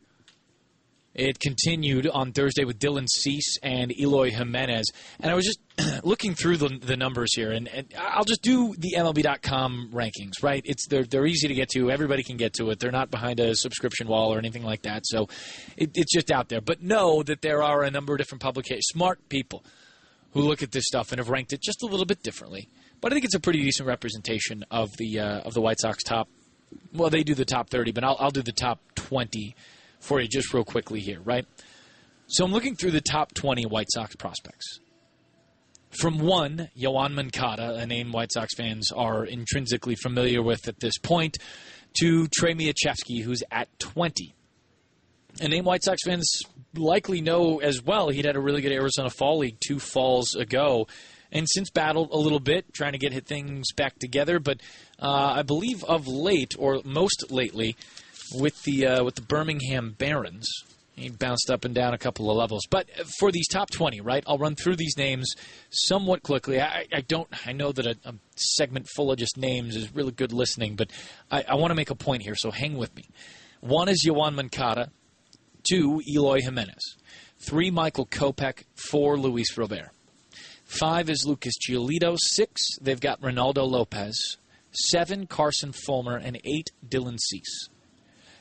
it 1.15 1.39
continued 1.41 2.07
on 2.07 2.33
Thursday 2.33 2.65
with 2.65 2.79
Dylan 2.79 3.09
Cease 3.09 3.57
and 3.63 3.93
Eloy 3.99 4.31
Jimenez. 4.31 4.87
And 5.21 5.31
I 5.31 5.35
was 5.35 5.47
just 5.47 5.61
looking 6.05 6.35
through 6.35 6.57
the, 6.57 6.69
the 6.69 6.97
numbers 6.97 7.35
here, 7.35 7.51
and, 7.51 7.69
and, 7.69 7.93
I'll 7.99 8.25
just 8.25 8.43
do 8.43 8.75
the 8.79 8.95
MLB.com 8.97 9.91
rankings, 9.93 10.43
right? 10.43 10.63
It's 10.65 10.87
they're, 10.87 11.05
they're 11.05 11.27
easy 11.27 11.49
to 11.49 11.55
get 11.55 11.69
to. 11.71 11.91
Everybody 11.91 12.23
can 12.23 12.37
get 12.37 12.55
to 12.55 12.71
it. 12.71 12.79
They're 12.79 12.93
not 12.93 13.11
behind 13.11 13.41
a 13.41 13.55
subscription 13.55 14.07
wall 14.07 14.33
or 14.33 14.39
anything 14.39 14.63
like 14.63 14.83
that. 14.83 15.03
So 15.05 15.29
it, 15.77 15.91
it's 15.95 16.13
just 16.13 16.31
out 16.31 16.49
there. 16.49 16.61
But 16.61 16.83
know 16.83 17.23
that 17.25 17.43
there 17.43 17.63
are 17.63 17.83
a 17.83 17.91
number 17.91 18.15
of 18.15 18.19
different 18.19 18.43
publications, 18.43 18.87
smart 18.87 19.29
people 19.29 19.65
who 20.33 20.43
look 20.43 20.63
at 20.63 20.73
this 20.73 20.85
stuff 20.87 21.13
and 21.13 21.19
have 21.19 21.29
ranked 21.29 21.53
it 21.53 21.61
just 21.61 21.83
a 21.83 21.87
little 21.87 22.07
bit 22.07 22.23
differently. 22.23 22.69
But 23.01 23.13
I 23.13 23.15
think 23.15 23.25
it's 23.25 23.35
a 23.35 23.41
pretty 23.41 23.63
decent 23.63 23.89
representation 23.89 24.65
of 24.71 24.91
the 24.99 25.19
uh, 25.19 25.41
of 25.41 25.55
the 25.55 25.61
White 25.61 25.81
Sox 25.81 26.03
top 26.03 26.29
well, 26.93 27.11
they 27.11 27.23
do 27.23 27.35
the 27.35 27.45
top 27.45 27.71
30, 27.71 27.93
but 27.93 28.05
I'll, 28.05 28.17
I'll 28.19 28.31
do 28.31 28.43
the 28.43 28.53
top 28.53 28.81
20 28.95 29.55
for 30.01 30.21
you 30.21 30.29
just 30.29 30.53
real 30.53 30.65
quickly 30.65 31.01
here, 31.01 31.21
right? 31.21 31.47
So 32.27 32.45
I'm 32.45 32.53
looking 32.53 32.77
through 32.77 32.93
the 32.93 33.01
top 33.01 33.35
20 33.35 33.67
White 33.67 33.89
Sox 33.91 34.17
prospects. 34.17 34.81
From 35.99 36.19
one, 36.19 36.71
Yoan 36.77 37.13
Moncada, 37.15 37.75
a 37.75 37.87
name 37.87 38.11
White 38.11 38.33
Sox 38.33 38.55
fans 38.57 38.91
are 38.91 39.25
intrinsically 39.25 39.95
familiar 39.95 40.43
with 40.43 40.67
at 40.67 40.81
this 40.81 40.99
point, 40.99 41.39
to 42.01 42.27
Trey 42.29 42.55
Michalczewski, 42.55 43.23
who's 43.23 43.45
at 43.53 43.69
20. 43.79 44.35
A 45.41 45.49
name 45.49 45.65
White 45.65 45.85
Sox 45.85 46.03
fans 46.05 46.29
likely 46.75 47.21
know 47.21 47.61
as 47.61 47.81
well. 47.81 48.09
He'd 48.09 48.25
had 48.25 48.35
a 48.35 48.41
really 48.41 48.61
good 48.61 48.73
Arizona 48.73 49.09
Fall 49.09 49.39
League 49.39 49.59
two 49.65 49.79
falls 49.79 50.35
ago, 50.35 50.89
and 51.31 51.49
since 51.49 51.71
battled 51.71 52.11
a 52.11 52.19
little 52.19 52.41
bit, 52.41 52.75
trying 52.75 52.93
to 52.93 52.99
get 52.99 53.25
things 53.25 53.73
back 53.77 53.97
together. 53.99 54.41
But 54.41 54.61
uh, 55.01 55.35
I 55.37 55.43
believe 55.43 55.85
of 55.85 56.09
late, 56.09 56.55
or 56.59 56.81
most 56.85 57.31
lately, 57.31 57.77
with 58.33 58.61
the 58.65 58.87
uh, 58.87 59.05
with 59.05 59.15
the 59.15 59.23
Birmingham 59.23 59.95
Barons, 59.97 60.49
he 60.97 61.11
bounced 61.11 61.51
up 61.51 61.65
and 61.65 61.75
down 61.75 61.95
a 61.95 61.99
couple 61.99 62.31
of 62.31 62.37
levels. 62.37 62.63
But 62.71 62.89
for 63.19 63.33
these 63.33 63.49
top 63.49 63.71
20, 63.71 64.01
right, 64.01 64.23
I'll 64.27 64.39
run 64.39 64.55
through 64.55 64.77
these 64.77 64.97
names 64.97 65.33
somewhat 65.71 66.23
quickly. 66.23 66.61
I, 66.61 66.87
I 66.93 67.01
don't, 67.01 67.29
I 67.47 67.53
know 67.53 67.73
that 67.73 67.87
a, 67.87 67.97
a, 68.05 68.15
segment 68.37 68.89
full 68.97 69.13
of 69.13 69.19
just 69.19 69.37
names 69.37 69.77
is 69.77 69.95
really 69.95 70.11
good 70.11 70.33
listening, 70.33 70.75
but 70.75 70.91
I, 71.31 71.45
I 71.49 71.55
want 71.55 71.71
to 71.71 71.77
make 71.77 71.91
a 71.91 71.95
point 71.95 72.23
here, 72.23 72.35
so 72.35 72.51
hang 72.51 72.77
with 72.77 72.95
me. 72.97 73.05
One 73.61 73.89
is 73.89 74.05
Yoan 74.07 74.35
Moncada. 74.35 74.91
Two, 75.69 76.03
Eloy 76.07 76.41
Jimenez. 76.43 76.97
Three, 77.39 77.71
Michael 77.71 78.07
Kopech. 78.07 78.65
Four, 78.75 79.17
Luis 79.17 79.57
Robert. 79.57 79.91
Five 80.65 81.09
is 81.09 81.25
Lucas 81.27 81.55
Giolito. 81.59 82.17
Six, 82.19 82.61
they've 82.81 83.01
got 83.01 83.21
Reynaldo 83.21 83.67
Lopez. 83.67 84.37
Seven, 84.73 85.27
Carson 85.27 85.73
Fulmer. 85.73 86.17
And 86.17 86.39
eight, 86.45 86.73
Dylan 86.87 87.19
Cease. 87.19 87.69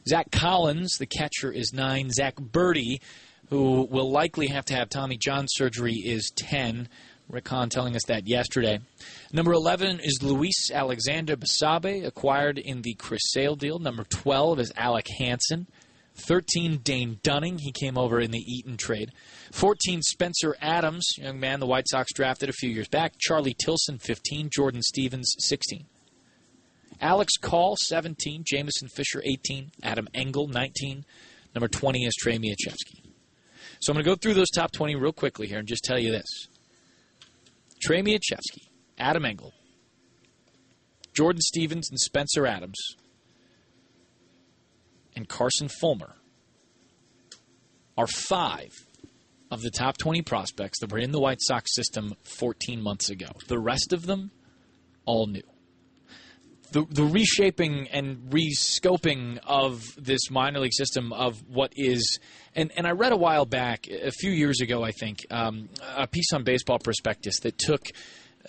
Zach 0.08 0.32
Collins, 0.32 0.98
the 0.98 1.06
catcher, 1.06 1.52
is 1.52 1.72
nine. 1.74 2.10
Zach 2.12 2.36
Burdi, 2.36 3.00
who 3.50 3.88
will 3.90 4.12
likely 4.12 4.48
have 4.48 4.66
to 4.66 4.76
have 4.76 4.90
Tommy 4.90 5.18
John 5.18 5.46
surgery, 5.48 5.94
is 5.94 6.32
10. 6.36 6.90
Rick 7.30 7.48
Hahn 7.48 7.70
telling 7.70 7.96
us 7.96 8.04
that 8.08 8.28
yesterday. 8.28 8.80
Number 9.32 9.54
11 9.54 10.02
is 10.04 10.22
Luis 10.22 10.70
Alexander 10.72 11.38
Basabe, 11.38 12.06
acquired 12.06 12.58
in 12.58 12.82
the 12.82 12.96
Chris 12.96 13.22
Sale 13.32 13.56
deal. 13.56 13.80
Number 13.80 14.04
12 14.04 14.60
is 14.60 14.74
Alec 14.76 15.08
Hansen. 15.20 15.68
13, 16.16 16.78
Dane 16.84 17.20
Dunning. 17.24 17.58
He 17.60 17.72
came 17.72 17.98
over 17.98 18.20
in 18.20 18.32
the 18.32 18.44
Eaton 18.46 18.78
trade. 18.78 19.12
14, 19.52 20.02
Spencer 20.02 20.56
Adams, 20.62 21.06
young 21.18 21.40
man 21.40 21.60
the 21.60 21.66
White 21.66 21.88
Sox 21.90 22.14
drafted 22.14 22.50
a 22.50 22.54
few 22.54 22.70
years 22.70 22.88
back. 22.88 23.14
Charlie 23.18 23.56
Tilson, 23.58 23.98
15. 23.98 24.50
Jordan 24.52 24.82
Stephens, 24.82 25.34
16. 25.40 25.86
Alex 27.04 27.34
Call, 27.36 27.76
17. 27.78 28.44
Jameson 28.46 28.88
Fisher, 28.88 29.22
18. 29.24 29.72
Adam 29.84 30.08
Engel, 30.14 30.48
19. 30.48 31.04
Number 31.54 31.68
20 31.68 32.06
is 32.06 32.16
Trey 32.16 32.38
Michalczewski. 32.38 33.12
So 33.82 33.92
I'm 33.92 33.96
going 33.96 34.06
to 34.06 34.10
go 34.10 34.16
through 34.16 34.36
those 34.36 34.50
top 34.50 34.72
20 34.72 34.96
real 34.96 35.12
quickly 35.12 35.46
here 35.48 35.60
and 35.60 35.68
just 35.68 35.84
tell 35.84 36.00
you 36.00 36.12
this. 36.12 36.48
Trey 37.82 38.02
Michalczewski, 38.02 38.70
Adam 38.98 39.26
Engel, 39.26 39.52
Jordan 41.14 41.42
Stephens, 41.42 41.90
and 41.90 42.00
Spencer 42.00 42.48
Adams, 42.48 42.80
and 45.14 45.28
Carson 45.28 45.68
Fulmer 45.68 46.16
are 47.98 48.08
five 48.08 48.72
of 49.52 49.62
the 49.62 49.70
top 49.70 49.98
20 49.98 50.22
prospects 50.22 50.80
that 50.80 50.92
were 50.92 50.98
in 50.98 51.12
the 51.12 51.20
White 51.20 51.42
Sox 51.42 51.76
system 51.76 52.14
14 52.24 52.82
months 52.82 53.10
ago. 53.10 53.28
The 53.50 53.60
rest 53.60 53.92
of 53.92 54.06
them, 54.06 54.32
all 55.06 55.28
new 55.28 55.44
the 56.74 56.86
the 56.90 57.04
reshaping 57.04 57.88
and 57.90 58.30
rescoping 58.30 59.40
of 59.46 59.84
this 59.98 60.30
minor 60.30 60.60
league 60.60 60.74
system 60.74 61.14
of 61.14 61.38
what 61.48 61.72
is 61.76 62.20
and 62.56 62.72
and 62.76 62.86
I 62.86 62.92
read 62.92 63.14
a 63.14 63.18
while 63.18 63.46
back 63.46 63.88
a 63.88 64.12
few 64.12 64.32
years 64.32 64.60
ago 64.60 64.84
I 64.84 64.92
think 64.92 65.20
um, 65.32 65.70
a 65.96 66.08
piece 66.08 66.34
on 66.34 66.44
Baseball 66.44 66.80
Prospectus 66.80 67.40
that 67.42 67.58
took 67.58 67.82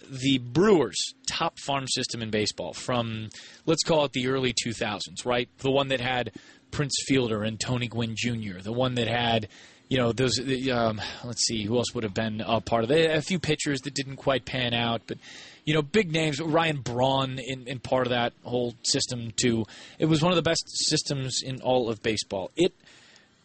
the 0.08 0.38
Brewers 0.38 1.14
top 1.28 1.58
farm 1.58 1.86
system 1.86 2.22
in 2.22 2.30
baseball 2.30 2.72
from 2.72 3.28
let's 3.66 3.84
call 3.84 4.06
it 4.06 4.12
the 4.12 4.26
early 4.26 4.54
2000s 4.54 5.24
right 5.24 5.48
the 5.58 5.70
one 5.70 5.88
that 5.88 6.00
had 6.00 6.32
Prince 6.70 6.96
Fielder 7.06 7.42
and 7.42 7.60
Tony 7.60 7.88
Gwynn 7.88 8.14
Jr. 8.16 8.60
the 8.62 8.72
one 8.72 8.94
that 8.94 9.06
had 9.06 9.48
you 9.88 9.98
know 9.98 10.12
those 10.12 10.40
um, 10.72 11.00
let's 11.24 11.46
see 11.46 11.64
who 11.64 11.76
else 11.76 11.94
would 11.94 12.04
have 12.04 12.14
been 12.14 12.40
a 12.40 12.60
part 12.62 12.84
of 12.84 12.90
it 12.90 13.14
a 13.14 13.20
few 13.20 13.38
pitchers 13.38 13.80
that 13.82 13.94
didn't 13.94 14.16
quite 14.16 14.46
pan 14.46 14.72
out 14.72 15.02
but 15.06 15.18
you 15.64 15.74
know, 15.74 15.82
big 15.82 16.12
names. 16.12 16.40
Ryan 16.40 16.80
Braun 16.80 17.38
in, 17.38 17.66
in 17.66 17.78
part 17.78 18.06
of 18.06 18.10
that 18.10 18.32
whole 18.42 18.74
system 18.82 19.32
too. 19.36 19.64
It 19.98 20.06
was 20.06 20.22
one 20.22 20.32
of 20.32 20.36
the 20.36 20.42
best 20.42 20.64
systems 20.68 21.42
in 21.42 21.60
all 21.62 21.88
of 21.88 22.02
baseball. 22.02 22.50
It 22.56 22.72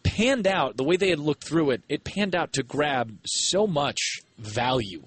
panned 0.03 0.47
out 0.47 0.77
the 0.77 0.83
way 0.83 0.97
they 0.97 1.09
had 1.09 1.19
looked 1.19 1.43
through 1.43 1.71
it. 1.71 1.81
It 1.89 2.03
panned 2.03 2.35
out 2.35 2.53
to 2.53 2.63
grab 2.63 3.17
so 3.25 3.67
much 3.67 4.21
value 4.37 5.03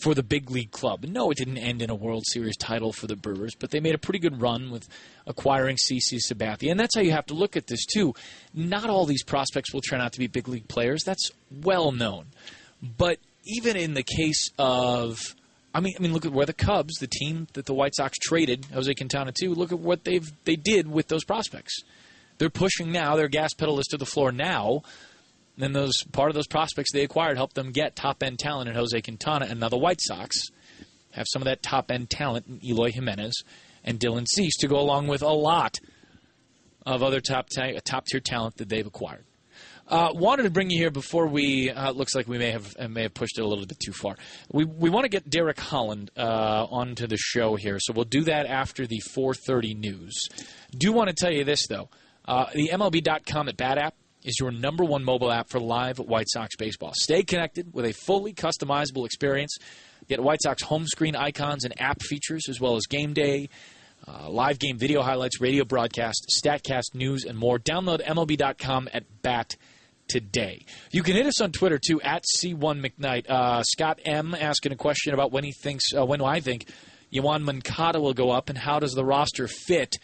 for 0.00 0.14
the 0.14 0.22
big 0.22 0.50
league 0.50 0.70
club. 0.70 1.04
No, 1.04 1.30
it 1.30 1.36
didn't 1.36 1.58
end 1.58 1.82
in 1.82 1.90
a 1.90 1.94
World 1.94 2.24
Series 2.26 2.56
title 2.56 2.92
for 2.92 3.06
the 3.06 3.16
Brewers, 3.16 3.54
but 3.54 3.70
they 3.70 3.80
made 3.80 3.94
a 3.94 3.98
pretty 3.98 4.18
good 4.18 4.40
run 4.40 4.70
with 4.70 4.88
acquiring 5.26 5.76
CC 5.76 6.18
Sabathia. 6.26 6.70
And 6.70 6.80
that's 6.80 6.94
how 6.94 7.02
you 7.02 7.12
have 7.12 7.26
to 7.26 7.34
look 7.34 7.56
at 7.56 7.66
this, 7.66 7.84
too. 7.84 8.14
Not 8.54 8.88
all 8.88 9.04
these 9.04 9.22
prospects 9.22 9.74
will 9.74 9.82
turn 9.82 10.00
out 10.00 10.14
to 10.14 10.18
be 10.18 10.26
big 10.26 10.48
league 10.48 10.68
players. 10.68 11.02
That's 11.04 11.30
well 11.50 11.92
known. 11.92 12.26
But 12.82 13.18
even 13.44 13.76
in 13.76 13.92
the 13.94 14.02
case 14.02 14.50
of 14.58 15.34
I 15.72 15.80
mean, 15.80 15.94
I 15.98 16.02
mean, 16.02 16.12
look 16.12 16.26
at 16.26 16.32
where 16.32 16.46
the 16.46 16.52
Cubs, 16.52 16.94
the 16.94 17.06
team 17.06 17.46
that 17.52 17.66
the 17.66 17.74
White 17.74 17.94
Sox 17.94 18.18
traded 18.18 18.66
Jose 18.66 18.92
Quintana 18.94 19.32
to, 19.36 19.50
look 19.50 19.72
at 19.72 19.78
what 19.78 20.04
they've 20.04 20.28
they 20.44 20.56
did 20.56 20.90
with 20.90 21.08
those 21.08 21.24
prospects. 21.24 21.82
They're 22.38 22.50
pushing 22.50 22.90
now; 22.90 23.16
their 23.16 23.28
gas 23.28 23.54
pedal 23.54 23.78
is 23.78 23.86
to 23.86 23.96
the 23.96 24.06
floor 24.06 24.32
now. 24.32 24.82
And 25.58 25.76
those 25.76 25.92
part 26.12 26.30
of 26.30 26.34
those 26.34 26.46
prospects 26.46 26.90
they 26.92 27.02
acquired 27.02 27.36
helped 27.36 27.54
them 27.54 27.70
get 27.70 27.94
top 27.94 28.22
end 28.22 28.38
talent 28.38 28.68
in 28.68 28.74
Jose 28.74 29.00
Quintana, 29.02 29.46
and 29.46 29.60
now 29.60 29.68
the 29.68 29.76
White 29.76 30.00
Sox 30.00 30.38
have 31.12 31.26
some 31.28 31.42
of 31.42 31.46
that 31.46 31.62
top 31.62 31.90
end 31.90 32.08
talent 32.08 32.46
in 32.46 32.64
Eloy 32.64 32.90
Jimenez 32.90 33.42
and 33.84 33.98
Dylan 33.98 34.26
Cease 34.26 34.56
to 34.58 34.68
go 34.68 34.78
along 34.78 35.06
with 35.06 35.22
a 35.22 35.28
lot 35.28 35.78
of 36.86 37.02
other 37.02 37.20
top 37.20 37.48
top 37.84 38.06
tier 38.06 38.20
talent 38.20 38.56
that 38.56 38.68
they've 38.68 38.86
acquired. 38.86 39.24
Uh, 39.90 40.12
wanted 40.14 40.44
to 40.44 40.50
bring 40.50 40.70
you 40.70 40.78
here 40.78 40.90
before 40.92 41.26
we. 41.26 41.68
Uh, 41.68 41.90
looks 41.90 42.14
like 42.14 42.28
we 42.28 42.38
may 42.38 42.52
have 42.52 42.76
uh, 42.78 42.86
may 42.86 43.02
have 43.02 43.12
pushed 43.12 43.38
it 43.38 43.42
a 43.42 43.46
little 43.46 43.66
bit 43.66 43.80
too 43.80 43.92
far. 43.92 44.14
We 44.52 44.64
we 44.64 44.88
want 44.88 45.02
to 45.04 45.08
get 45.08 45.28
Derek 45.28 45.58
Holland 45.58 46.12
uh, 46.16 46.66
onto 46.70 47.08
the 47.08 47.16
show 47.16 47.56
here, 47.56 47.78
so 47.80 47.92
we'll 47.92 48.04
do 48.04 48.22
that 48.22 48.46
after 48.46 48.86
the 48.86 49.02
4:30 49.16 49.76
news. 49.76 50.28
Do 50.70 50.92
want 50.92 51.08
to 51.08 51.14
tell 51.18 51.32
you 51.32 51.42
this 51.42 51.66
though: 51.66 51.88
uh, 52.24 52.46
the 52.54 52.68
MLB.com 52.72 53.48
at 53.48 53.56
Bat 53.56 53.78
app 53.78 53.94
is 54.22 54.36
your 54.38 54.52
number 54.52 54.84
one 54.84 55.02
mobile 55.02 55.32
app 55.32 55.50
for 55.50 55.58
live 55.58 55.98
White 55.98 56.28
Sox 56.28 56.54
baseball. 56.54 56.92
Stay 56.94 57.24
connected 57.24 57.74
with 57.74 57.84
a 57.84 57.92
fully 57.92 58.32
customizable 58.32 59.06
experience. 59.06 59.56
Get 60.08 60.22
White 60.22 60.40
Sox 60.40 60.62
home 60.62 60.86
screen 60.86 61.16
icons 61.16 61.64
and 61.64 61.74
app 61.80 62.00
features, 62.00 62.44
as 62.48 62.60
well 62.60 62.76
as 62.76 62.86
game 62.86 63.12
day. 63.12 63.48
Uh, 64.06 64.30
live 64.30 64.60
game 64.60 64.78
video 64.78 65.02
highlights, 65.02 65.40
radio 65.40 65.64
broadcast, 65.64 66.32
StatCast 66.42 66.94
news, 66.94 67.24
and 67.24 67.36
more. 67.36 67.58
Download 67.58 68.00
MLB.com 68.00 68.88
at 68.94 69.04
BAT 69.22 69.56
today. 70.10 70.66
You 70.90 71.04
can 71.04 71.14
hit 71.14 71.26
us 71.26 71.40
on 71.40 71.52
Twitter 71.52 71.78
too 71.78 72.02
at 72.02 72.24
C1McKnight. 72.36 73.30
Uh, 73.30 73.62
Scott 73.62 74.00
M 74.04 74.34
asking 74.34 74.72
a 74.72 74.76
question 74.76 75.14
about 75.14 75.30
when 75.30 75.44
he 75.44 75.52
thinks, 75.52 75.94
uh, 75.96 76.04
when 76.04 76.20
I 76.20 76.40
think 76.40 76.68
Yoan 77.12 77.42
Moncada 77.42 78.00
will 78.00 78.12
go 78.12 78.30
up, 78.30 78.48
and 78.48 78.58
how 78.58 78.80
does 78.80 78.92
the 78.92 79.04
roster 79.04 79.46
fit 79.46 79.96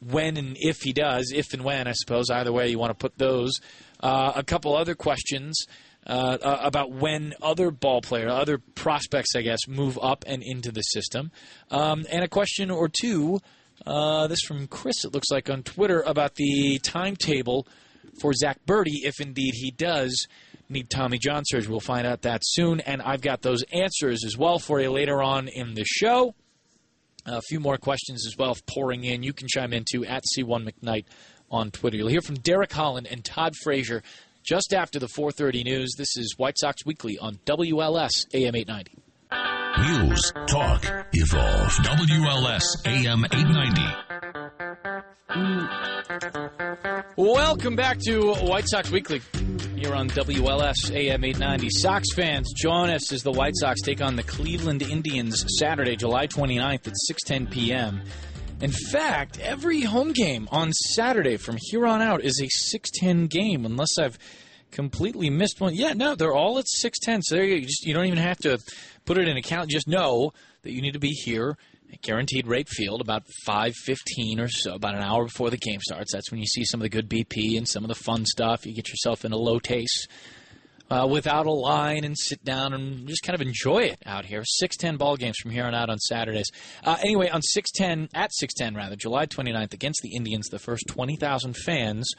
when 0.00 0.36
and 0.36 0.56
if 0.58 0.82
he 0.82 0.92
does, 0.92 1.32
if 1.34 1.52
and 1.54 1.64
when, 1.64 1.86
I 1.86 1.92
suppose. 1.92 2.30
Either 2.30 2.52
way, 2.52 2.68
you 2.68 2.78
want 2.78 2.90
to 2.90 2.94
put 2.94 3.18
those. 3.18 3.52
Uh, 4.02 4.32
a 4.36 4.42
couple 4.42 4.76
other 4.76 4.94
questions. 4.94 5.66
Uh, 6.06 6.38
uh, 6.42 6.60
about 6.62 6.90
when 6.90 7.34
other 7.42 7.70
ball 7.70 8.00
players, 8.00 8.32
other 8.32 8.56
prospects, 8.56 9.36
I 9.36 9.42
guess, 9.42 9.68
move 9.68 9.98
up 10.00 10.24
and 10.26 10.42
into 10.42 10.72
the 10.72 10.80
system. 10.80 11.30
Um, 11.70 12.06
and 12.10 12.24
a 12.24 12.28
question 12.28 12.70
or 12.70 12.88
two, 12.88 13.38
uh, 13.86 14.26
this 14.26 14.40
from 14.40 14.66
Chris, 14.66 15.04
it 15.04 15.12
looks 15.12 15.30
like 15.30 15.50
on 15.50 15.62
Twitter, 15.62 16.00
about 16.00 16.36
the 16.36 16.78
timetable 16.82 17.68
for 18.20 18.32
Zach 18.32 18.58
Burdi 18.66 19.04
if 19.04 19.20
indeed 19.20 19.52
he 19.54 19.70
does 19.70 20.26
need 20.68 20.90
Tommy 20.90 21.18
John 21.18 21.42
surgery. 21.44 21.70
We'll 21.70 21.80
find 21.80 22.06
out 22.06 22.22
that 22.22 22.42
soon, 22.44 22.80
and 22.80 23.02
I've 23.02 23.22
got 23.22 23.42
those 23.42 23.62
answers 23.72 24.24
as 24.24 24.36
well 24.36 24.58
for 24.58 24.80
you 24.80 24.90
later 24.90 25.22
on 25.22 25.48
in 25.48 25.74
the 25.74 25.84
show. 25.84 26.34
A 27.26 27.42
few 27.42 27.60
more 27.60 27.76
questions 27.76 28.26
as 28.26 28.36
well 28.36 28.56
pouring 28.66 29.04
in. 29.04 29.22
You 29.22 29.32
can 29.32 29.46
chime 29.48 29.72
in 29.72 29.84
too 29.90 30.04
at 30.04 30.22
C1 30.36 30.68
McKnight 30.70 31.04
on 31.50 31.70
Twitter. 31.70 31.96
You'll 31.96 32.08
hear 32.08 32.22
from 32.22 32.36
Derek 32.36 32.72
Holland 32.72 33.08
and 33.10 33.24
Todd 33.24 33.54
Frazier 33.62 34.02
just 34.42 34.72
after 34.72 34.98
the 34.98 35.08
4:30 35.08 35.64
news. 35.64 35.94
This 35.98 36.16
is 36.16 36.34
White 36.38 36.58
Sox 36.58 36.86
Weekly 36.86 37.18
on 37.18 37.38
WLS 37.44 38.26
AM 38.32 38.56
890. 38.56 39.59
News, 39.78 40.32
talk, 40.46 40.84
evolve. 41.12 41.70
WLS 41.84 42.64
AM 42.86 43.24
890. 43.24 43.82
Welcome 47.16 47.76
back 47.76 47.98
to 48.00 48.34
White 48.34 48.68
Sox 48.68 48.90
Weekly 48.90 49.22
here 49.76 49.94
on 49.94 50.10
WLS 50.10 50.90
AM 50.92 51.24
890. 51.24 51.68
Sox 51.70 52.12
fans, 52.14 52.52
join 52.56 52.90
us 52.90 53.12
as 53.12 53.22
the 53.22 53.30
White 53.30 53.54
Sox 53.56 53.80
take 53.80 54.02
on 54.02 54.16
the 54.16 54.24
Cleveland 54.24 54.82
Indians 54.82 55.44
Saturday, 55.58 55.94
July 55.94 56.26
29th 56.26 56.88
at 56.88 56.94
6:10 57.08 57.50
p.m. 57.50 58.02
In 58.60 58.72
fact, 58.72 59.38
every 59.38 59.82
home 59.82 60.12
game 60.12 60.48
on 60.50 60.72
Saturday 60.72 61.36
from 61.36 61.56
here 61.60 61.86
on 61.86 62.02
out 62.02 62.22
is 62.22 62.40
a 62.42 62.48
6:10 62.76 63.30
game, 63.30 63.64
unless 63.64 63.98
I've 63.98 64.18
completely 64.70 65.30
missed 65.30 65.60
one. 65.60 65.74
Yeah, 65.74 65.92
no, 65.92 66.14
they're 66.14 66.34
all 66.34 66.58
at 66.58 66.66
6:10. 66.66 67.22
So 67.22 67.36
you 67.36 67.62
just 67.62 67.84
you 67.84 67.94
don't 67.94 68.06
even 68.06 68.18
have 68.18 68.38
to 68.38 68.58
put 69.04 69.18
it 69.18 69.28
in 69.28 69.36
account. 69.36 69.70
Just 69.70 69.88
know 69.88 70.32
that 70.62 70.72
you 70.72 70.82
need 70.82 70.92
to 70.92 70.98
be 70.98 71.10
here 71.10 71.56
at 71.92 72.02
Guaranteed 72.02 72.46
Rate 72.46 72.68
Field 72.68 73.00
about 73.00 73.24
5:15 73.46 74.38
or 74.40 74.48
so, 74.48 74.74
about 74.74 74.94
an 74.94 75.02
hour 75.02 75.24
before 75.24 75.50
the 75.50 75.56
game 75.56 75.80
starts. 75.80 76.12
That's 76.12 76.30
when 76.30 76.40
you 76.40 76.46
see 76.46 76.64
some 76.64 76.80
of 76.80 76.82
the 76.82 76.88
good 76.88 77.08
BP 77.08 77.56
and 77.56 77.68
some 77.68 77.84
of 77.84 77.88
the 77.88 77.94
fun 77.94 78.24
stuff. 78.26 78.66
You 78.66 78.74
get 78.74 78.88
yourself 78.88 79.24
in 79.24 79.32
a 79.32 79.36
low 79.36 79.58
taste 79.58 80.08
uh, 80.90 81.06
without 81.08 81.46
a 81.46 81.52
line 81.52 82.04
and 82.04 82.18
sit 82.18 82.44
down 82.44 82.74
and 82.74 83.06
just 83.06 83.22
kind 83.22 83.34
of 83.34 83.40
enjoy 83.40 83.84
it 83.84 84.02
out 84.04 84.24
here. 84.24 84.42
610 84.44 84.96
ball 84.96 85.16
games 85.16 85.36
from 85.40 85.50
here 85.50 85.64
on 85.64 85.74
out 85.74 85.88
on 85.88 85.98
Saturdays. 85.98 86.50
Uh, 86.84 86.96
anyway, 87.02 87.28
on 87.28 87.42
610, 87.42 88.08
at 88.14 88.32
610 88.34 88.76
rather, 88.76 88.96
July 88.96 89.26
29th 89.26 89.72
against 89.72 90.00
the 90.02 90.14
Indians, 90.14 90.48
the 90.48 90.58
first 90.58 90.84
20,000 90.88 91.56
fans 91.56 92.10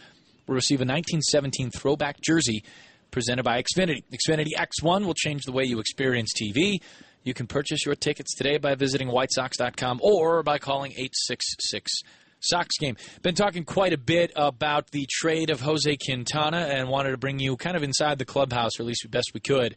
will 0.47 0.55
receive 0.55 0.79
a 0.79 0.85
1917 0.85 1.71
throwback 1.71 2.21
jersey 2.21 2.63
presented 3.11 3.43
by 3.43 3.61
Xfinity. 3.61 4.03
Xfinity 4.11 4.51
X1 4.57 5.05
will 5.05 5.13
change 5.13 5.43
the 5.43 5.51
way 5.51 5.63
you 5.63 5.79
experience 5.79 6.31
TV. 6.33 6.81
You 7.23 7.33
can 7.33 7.45
purchase 7.45 7.85
your 7.85 7.95
tickets 7.95 8.35
today 8.35 8.57
by 8.57 8.75
visiting 8.75 9.07
whitesox.com 9.07 9.99
or 10.01 10.41
by 10.41 10.57
calling 10.57 10.91
866 10.93 11.91
Sox 12.39 12.77
game. 12.79 12.97
Been 13.21 13.35
talking 13.35 13.63
quite 13.63 13.93
a 13.93 13.97
bit 13.97 14.31
about 14.35 14.89
the 14.89 15.07
trade 15.09 15.51
of 15.51 15.61
Jose 15.61 15.95
Quintana 15.97 16.69
and 16.71 16.89
wanted 16.89 17.11
to 17.11 17.17
bring 17.17 17.39
you 17.39 17.55
kind 17.55 17.77
of 17.77 17.83
inside 17.83 18.17
the 18.17 18.25
clubhouse, 18.25 18.79
or 18.79 18.83
at 18.83 18.87
least 18.87 19.09
best 19.11 19.31
we 19.33 19.39
could, 19.39 19.75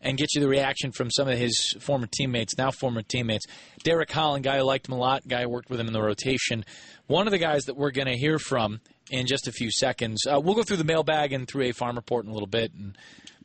and 0.00 0.18
get 0.18 0.34
you 0.34 0.40
the 0.40 0.48
reaction 0.48 0.92
from 0.92 1.10
some 1.10 1.28
of 1.28 1.38
his 1.38 1.74
former 1.80 2.06
teammates, 2.06 2.56
now 2.56 2.70
former 2.70 3.02
teammates. 3.02 3.46
Derek 3.82 4.10
Holland, 4.10 4.44
guy 4.44 4.58
who 4.58 4.64
liked 4.64 4.88
him 4.88 4.94
a 4.94 4.98
lot, 4.98 5.26
guy 5.26 5.42
who 5.42 5.48
worked 5.48 5.70
with 5.70 5.80
him 5.80 5.86
in 5.86 5.92
the 5.92 6.02
rotation. 6.02 6.64
One 7.06 7.26
of 7.26 7.30
the 7.30 7.38
guys 7.38 7.64
that 7.64 7.76
we're 7.76 7.90
going 7.90 8.08
to 8.08 8.16
hear 8.16 8.38
from 8.38 8.80
in 9.10 9.26
just 9.26 9.48
a 9.48 9.52
few 9.52 9.70
seconds. 9.70 10.26
Uh, 10.26 10.40
we'll 10.40 10.54
go 10.54 10.62
through 10.62 10.78
the 10.78 10.84
mailbag 10.84 11.32
and 11.32 11.46
through 11.46 11.64
a 11.64 11.72
farm 11.72 11.96
report 11.96 12.24
in 12.24 12.30
a 12.30 12.34
little 12.34 12.48
bit, 12.48 12.72
and 12.74 12.96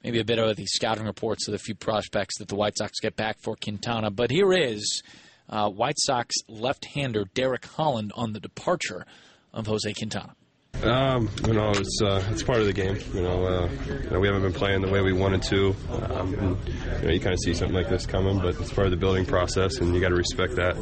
maybe 0.04 0.20
a 0.20 0.26
bit 0.26 0.40
of 0.40 0.56
the 0.56 0.66
scouting 0.66 1.06
reports 1.06 1.48
of 1.48 1.52
the 1.52 1.60
few 1.60 1.76
prospects 1.76 2.38
that 2.40 2.48
the 2.48 2.56
White 2.56 2.78
Sox 2.78 3.00
get 3.00 3.16
back 3.16 3.38
for 3.40 3.56
Quintana. 3.56 4.10
But 4.12 4.32
here 4.32 4.52
is 4.54 5.04
uh, 5.50 5.70
White 5.70 6.00
Sox 6.00 6.36
left-hander 6.48 7.26
Derek 7.34 7.66
Holland 7.66 8.12
on 8.16 8.34
the 8.34 8.40
departure 8.40 9.06
of 9.54 9.68
Jose 9.68 9.94
Quintana. 9.94 10.36
Um, 10.84 11.30
you 11.46 11.54
know, 11.54 11.70
it's 11.72 12.02
uh, 12.02 12.24
it's 12.32 12.42
part 12.42 12.60
of 12.60 12.66
the 12.66 12.74
game. 12.74 12.98
You 13.14 13.22
know, 13.22 13.46
uh, 13.46 13.70
you 13.86 14.10
know, 14.10 14.20
we 14.20 14.28
haven't 14.28 14.42
been 14.42 14.54
playing 14.54 14.82
the 14.82 14.90
way 14.90 15.02
we 15.02 15.14
wanted 15.14 15.44
to. 15.44 15.76
Um, 15.92 16.34
and, 16.34 16.58
you 16.68 17.08
know, 17.08 17.14
you 17.14 17.20
kind 17.20 17.34
of 17.34 17.40
see 17.40 17.54
something 17.54 17.76
like 17.76 17.88
this 17.88 18.08
coming, 18.08 18.40
but 18.40 18.60
it's 18.60 18.74
part 18.74 18.88
of 18.88 18.92
the 18.92 18.98
building 18.98 19.26
process, 19.26 19.78
and 19.78 19.94
you 19.94 20.02
got 20.02 20.10
to 20.10 20.16
respect 20.16 20.56
that. 20.56 20.76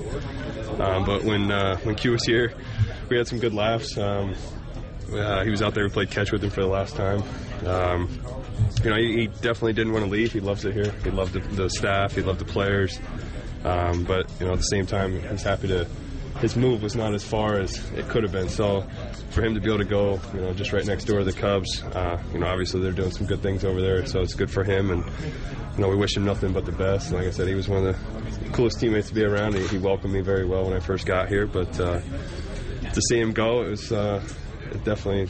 Um, 0.80 1.04
but 1.04 1.26
when 1.26 1.52
uh, 1.52 1.78
when 1.80 1.96
Q 1.96 2.12
was 2.12 2.24
here, 2.26 2.54
we 3.10 3.18
had 3.18 3.28
some 3.28 3.40
good 3.40 3.54
laughs. 3.54 3.98
Um, 3.98 4.36
uh, 5.12 5.44
he 5.44 5.50
was 5.50 5.62
out 5.62 5.74
there. 5.74 5.84
We 5.84 5.90
played 5.90 6.12
catch 6.12 6.32
with 6.32 6.44
him 6.44 6.50
for 6.50 6.62
the 6.62 6.68
last 6.68 6.96
time. 6.96 7.24
Um, 7.66 8.10
you 8.84 8.90
know, 8.90 8.96
he, 8.96 9.22
he, 9.22 9.28
definitely 9.28 9.74
didn't 9.74 9.92
want 9.92 10.06
to 10.06 10.12
leave. 10.12 10.32
He 10.32 10.40
loves 10.40 10.64
it 10.64 10.74
here. 10.74 10.92
He 11.04 11.10
loved 11.12 11.34
the, 11.34 11.40
the 11.40 11.70
staff. 11.70 12.16
He 12.16 12.22
loved 12.22 12.40
the 12.40 12.46
players. 12.46 13.00
Um, 13.66 14.06
but 14.06 14.32
you 14.40 14.46
know, 14.46 14.54
at 14.54 14.60
the 14.60 14.64
same 14.64 14.86
time, 14.86 15.22
he's 15.22 15.44
happy 15.44 15.68
to. 15.68 15.88
His 16.40 16.56
move 16.56 16.82
was 16.82 16.96
not 16.96 17.14
as 17.14 17.24
far 17.24 17.60
as 17.60 17.78
it 17.92 18.08
could 18.08 18.24
have 18.24 18.32
been. 18.32 18.48
So 18.48 18.88
for 19.30 19.44
him 19.44 19.54
to 19.54 19.60
be 19.60 19.68
able 19.68 19.80
to 19.80 19.86
go, 19.86 20.20
you 20.34 20.42
know, 20.42 20.54
just 20.54 20.74
right 20.74 20.86
next 20.86 21.06
door 21.06 21.20
to 21.20 21.26
the 21.26 21.34
Cubs, 21.34 21.84
uh, 21.84 22.22
you 22.34 22.40
know, 22.40 22.48
obviously 22.48 22.82
they're 22.82 22.92
doing 22.92 23.12
some 23.12 23.28
good 23.28 23.42
things 23.42 23.64
over 23.64 23.82
there. 23.82 24.06
So 24.06 24.22
it's 24.22 24.34
good 24.34 24.52
for 24.52 24.64
him, 24.64 24.92
and 24.92 25.04
you 25.76 25.82
know, 25.82 25.90
we 25.90 25.96
wish 25.96 26.16
him 26.18 26.26
nothing 26.26 26.54
but 26.54 26.66
the 26.66 26.72
best. 26.72 27.10
And 27.10 27.18
like 27.18 27.28
I 27.28 27.32
said, 27.32 27.48
he 27.48 27.56
was 27.56 27.68
one 27.70 27.86
of 27.86 27.96
the 27.96 28.50
coolest 28.52 28.80
teammates 28.80 29.10
to 29.10 29.14
be 29.14 29.24
around. 29.24 29.56
He, 29.56 29.68
he 29.68 29.78
welcomed 29.78 30.14
me 30.14 30.22
very 30.22 30.46
well 30.46 30.66
when 30.66 30.74
I 30.74 30.80
first 30.80 31.06
got 31.06 31.30
here, 31.30 31.48
but 31.48 31.80
uh, 31.80 32.00
to 32.94 33.02
see 33.10 33.20
him 33.20 33.34
go, 33.34 33.64
it 33.64 33.70
was. 33.70 33.92
Uh, 33.92 34.24
it 34.72 34.84
definitely 34.84 35.28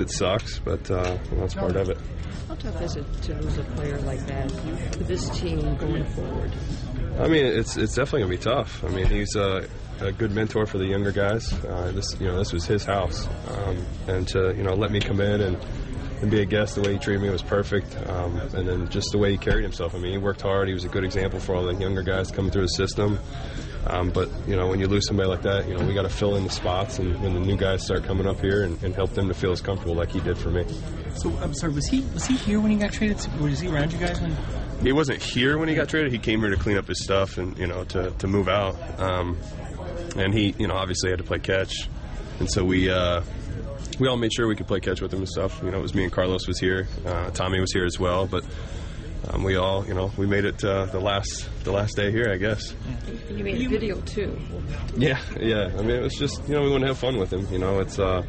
it 0.00 0.10
sucks, 0.10 0.58
but 0.58 0.90
uh, 0.90 1.16
you 1.30 1.36
know, 1.36 1.42
that's 1.42 1.54
part 1.54 1.76
of 1.76 1.90
it. 1.90 1.98
How 2.48 2.54
tough 2.56 2.82
is 2.82 2.96
it 2.96 3.22
to 3.22 3.34
lose 3.34 3.58
a 3.58 3.62
player 3.62 3.98
like 4.00 4.26
that 4.26 4.50
for 4.94 5.04
this 5.04 5.30
team 5.30 5.76
going 5.76 6.04
forward? 6.04 6.52
I 7.18 7.28
mean, 7.28 7.46
it's 7.46 7.76
it's 7.76 7.94
definitely 7.94 8.22
gonna 8.22 8.30
be 8.30 8.38
tough. 8.38 8.84
I 8.84 8.88
mean, 8.88 9.06
he's 9.06 9.34
a, 9.36 9.68
a 10.00 10.12
good 10.12 10.32
mentor 10.32 10.66
for 10.66 10.78
the 10.78 10.86
younger 10.86 11.12
guys. 11.12 11.52
Uh, 11.64 11.92
this 11.94 12.16
you 12.20 12.26
know 12.26 12.38
this 12.38 12.52
was 12.52 12.64
his 12.64 12.84
house, 12.84 13.26
um, 13.48 13.84
and 14.08 14.28
to 14.28 14.54
you 14.56 14.62
know 14.62 14.74
let 14.74 14.90
me 14.90 15.00
come 15.00 15.20
in 15.20 15.40
and 15.40 15.56
and 16.20 16.30
be 16.30 16.40
a 16.40 16.44
guest. 16.44 16.74
The 16.74 16.82
way 16.82 16.92
he 16.94 16.98
treated 16.98 17.22
me 17.22 17.30
was 17.30 17.42
perfect, 17.42 17.96
um, 18.08 18.36
and 18.54 18.68
then 18.68 18.88
just 18.88 19.12
the 19.12 19.18
way 19.18 19.32
he 19.32 19.38
carried 19.38 19.62
himself. 19.62 19.94
I 19.94 19.98
mean, 19.98 20.12
he 20.12 20.18
worked 20.18 20.42
hard. 20.42 20.68
He 20.68 20.74
was 20.74 20.84
a 20.84 20.88
good 20.88 21.04
example 21.04 21.38
for 21.38 21.54
all 21.54 21.64
the 21.64 21.74
younger 21.74 22.02
guys 22.02 22.30
coming 22.30 22.50
through 22.50 22.62
the 22.62 22.68
system. 22.68 23.18
Um, 23.86 24.10
but 24.10 24.30
you 24.46 24.56
know, 24.56 24.68
when 24.68 24.80
you 24.80 24.86
lose 24.86 25.06
somebody 25.06 25.28
like 25.28 25.42
that, 25.42 25.68
you 25.68 25.76
know, 25.76 25.84
we 25.84 25.92
got 25.92 26.02
to 26.02 26.08
fill 26.08 26.36
in 26.36 26.44
the 26.44 26.50
spots, 26.50 26.98
and 26.98 27.20
when 27.22 27.34
the 27.34 27.40
new 27.40 27.56
guys 27.56 27.84
start 27.84 28.04
coming 28.04 28.26
up 28.26 28.40
here, 28.40 28.64
and, 28.64 28.82
and, 28.82 28.94
help 28.94 29.10
them 29.10 29.28
to 29.28 29.34
feel 29.34 29.52
as 29.52 29.60
comfortable 29.60 29.94
like 29.94 30.10
he 30.10 30.20
did 30.20 30.38
for 30.38 30.50
me. 30.50 30.64
So 31.16 31.30
I'm 31.38 31.52
sorry, 31.52 31.74
was 31.74 31.86
he 31.86 32.00
was 32.14 32.24
he 32.26 32.36
here 32.36 32.60
when 32.60 32.70
he 32.70 32.78
got 32.78 32.92
traded? 32.92 33.18
Was 33.40 33.60
he 33.60 33.68
around 33.68 33.92
you 33.92 33.98
guys 33.98 34.20
when? 34.20 34.34
he 34.84 34.92
wasn't 34.92 35.22
here 35.22 35.58
when 35.58 35.68
he 35.68 35.74
got 35.74 35.88
traded. 35.88 36.12
He 36.12 36.18
came 36.18 36.40
here 36.40 36.50
to 36.50 36.56
clean 36.56 36.76
up 36.76 36.86
his 36.86 37.02
stuff 37.02 37.38
and 37.38 37.56
you 37.58 37.66
know 37.66 37.84
to, 37.84 38.10
to 38.10 38.26
move 38.26 38.48
out. 38.48 38.76
Um, 39.00 39.38
and 40.16 40.34
he 40.34 40.54
you 40.58 40.66
know 40.66 40.74
obviously 40.74 41.10
had 41.10 41.18
to 41.18 41.24
play 41.24 41.38
catch, 41.38 41.88
and 42.40 42.50
so 42.50 42.64
we 42.64 42.90
uh, 42.90 43.22
we 43.98 44.08
all 44.08 44.16
made 44.16 44.32
sure 44.32 44.46
we 44.46 44.56
could 44.56 44.66
play 44.66 44.80
catch 44.80 45.00
with 45.00 45.12
him 45.12 45.20
and 45.20 45.28
stuff. 45.28 45.60
You 45.62 45.70
know, 45.70 45.78
it 45.78 45.82
was 45.82 45.94
me 45.94 46.04
and 46.04 46.12
Carlos 46.12 46.46
was 46.46 46.58
here, 46.58 46.88
uh, 47.06 47.30
Tommy 47.30 47.60
was 47.60 47.72
here 47.72 47.84
as 47.84 47.98
well, 47.98 48.26
but. 48.26 48.44
Um, 49.26 49.42
we 49.42 49.56
all, 49.56 49.86
you 49.86 49.94
know, 49.94 50.12
we 50.18 50.26
made 50.26 50.44
it 50.44 50.62
uh, 50.62 50.84
the 50.84 51.00
last 51.00 51.48
the 51.64 51.72
last 51.72 51.96
day 51.96 52.10
here, 52.10 52.30
I 52.30 52.36
guess. 52.36 52.74
You 53.30 53.42
made 53.42 53.64
a 53.64 53.68
video 53.70 53.98
too. 54.02 54.38
Yeah, 54.98 55.18
yeah. 55.40 55.70
I 55.78 55.80
mean, 55.80 55.96
it 55.96 56.02
was 56.02 56.12
just, 56.12 56.46
you 56.46 56.54
know, 56.54 56.62
we 56.62 56.70
want 56.70 56.82
to 56.82 56.88
have 56.88 56.98
fun 56.98 57.16
with 57.16 57.32
him. 57.32 57.50
You 57.50 57.58
know, 57.58 57.80
it's 57.80 57.98
uh, 57.98 58.22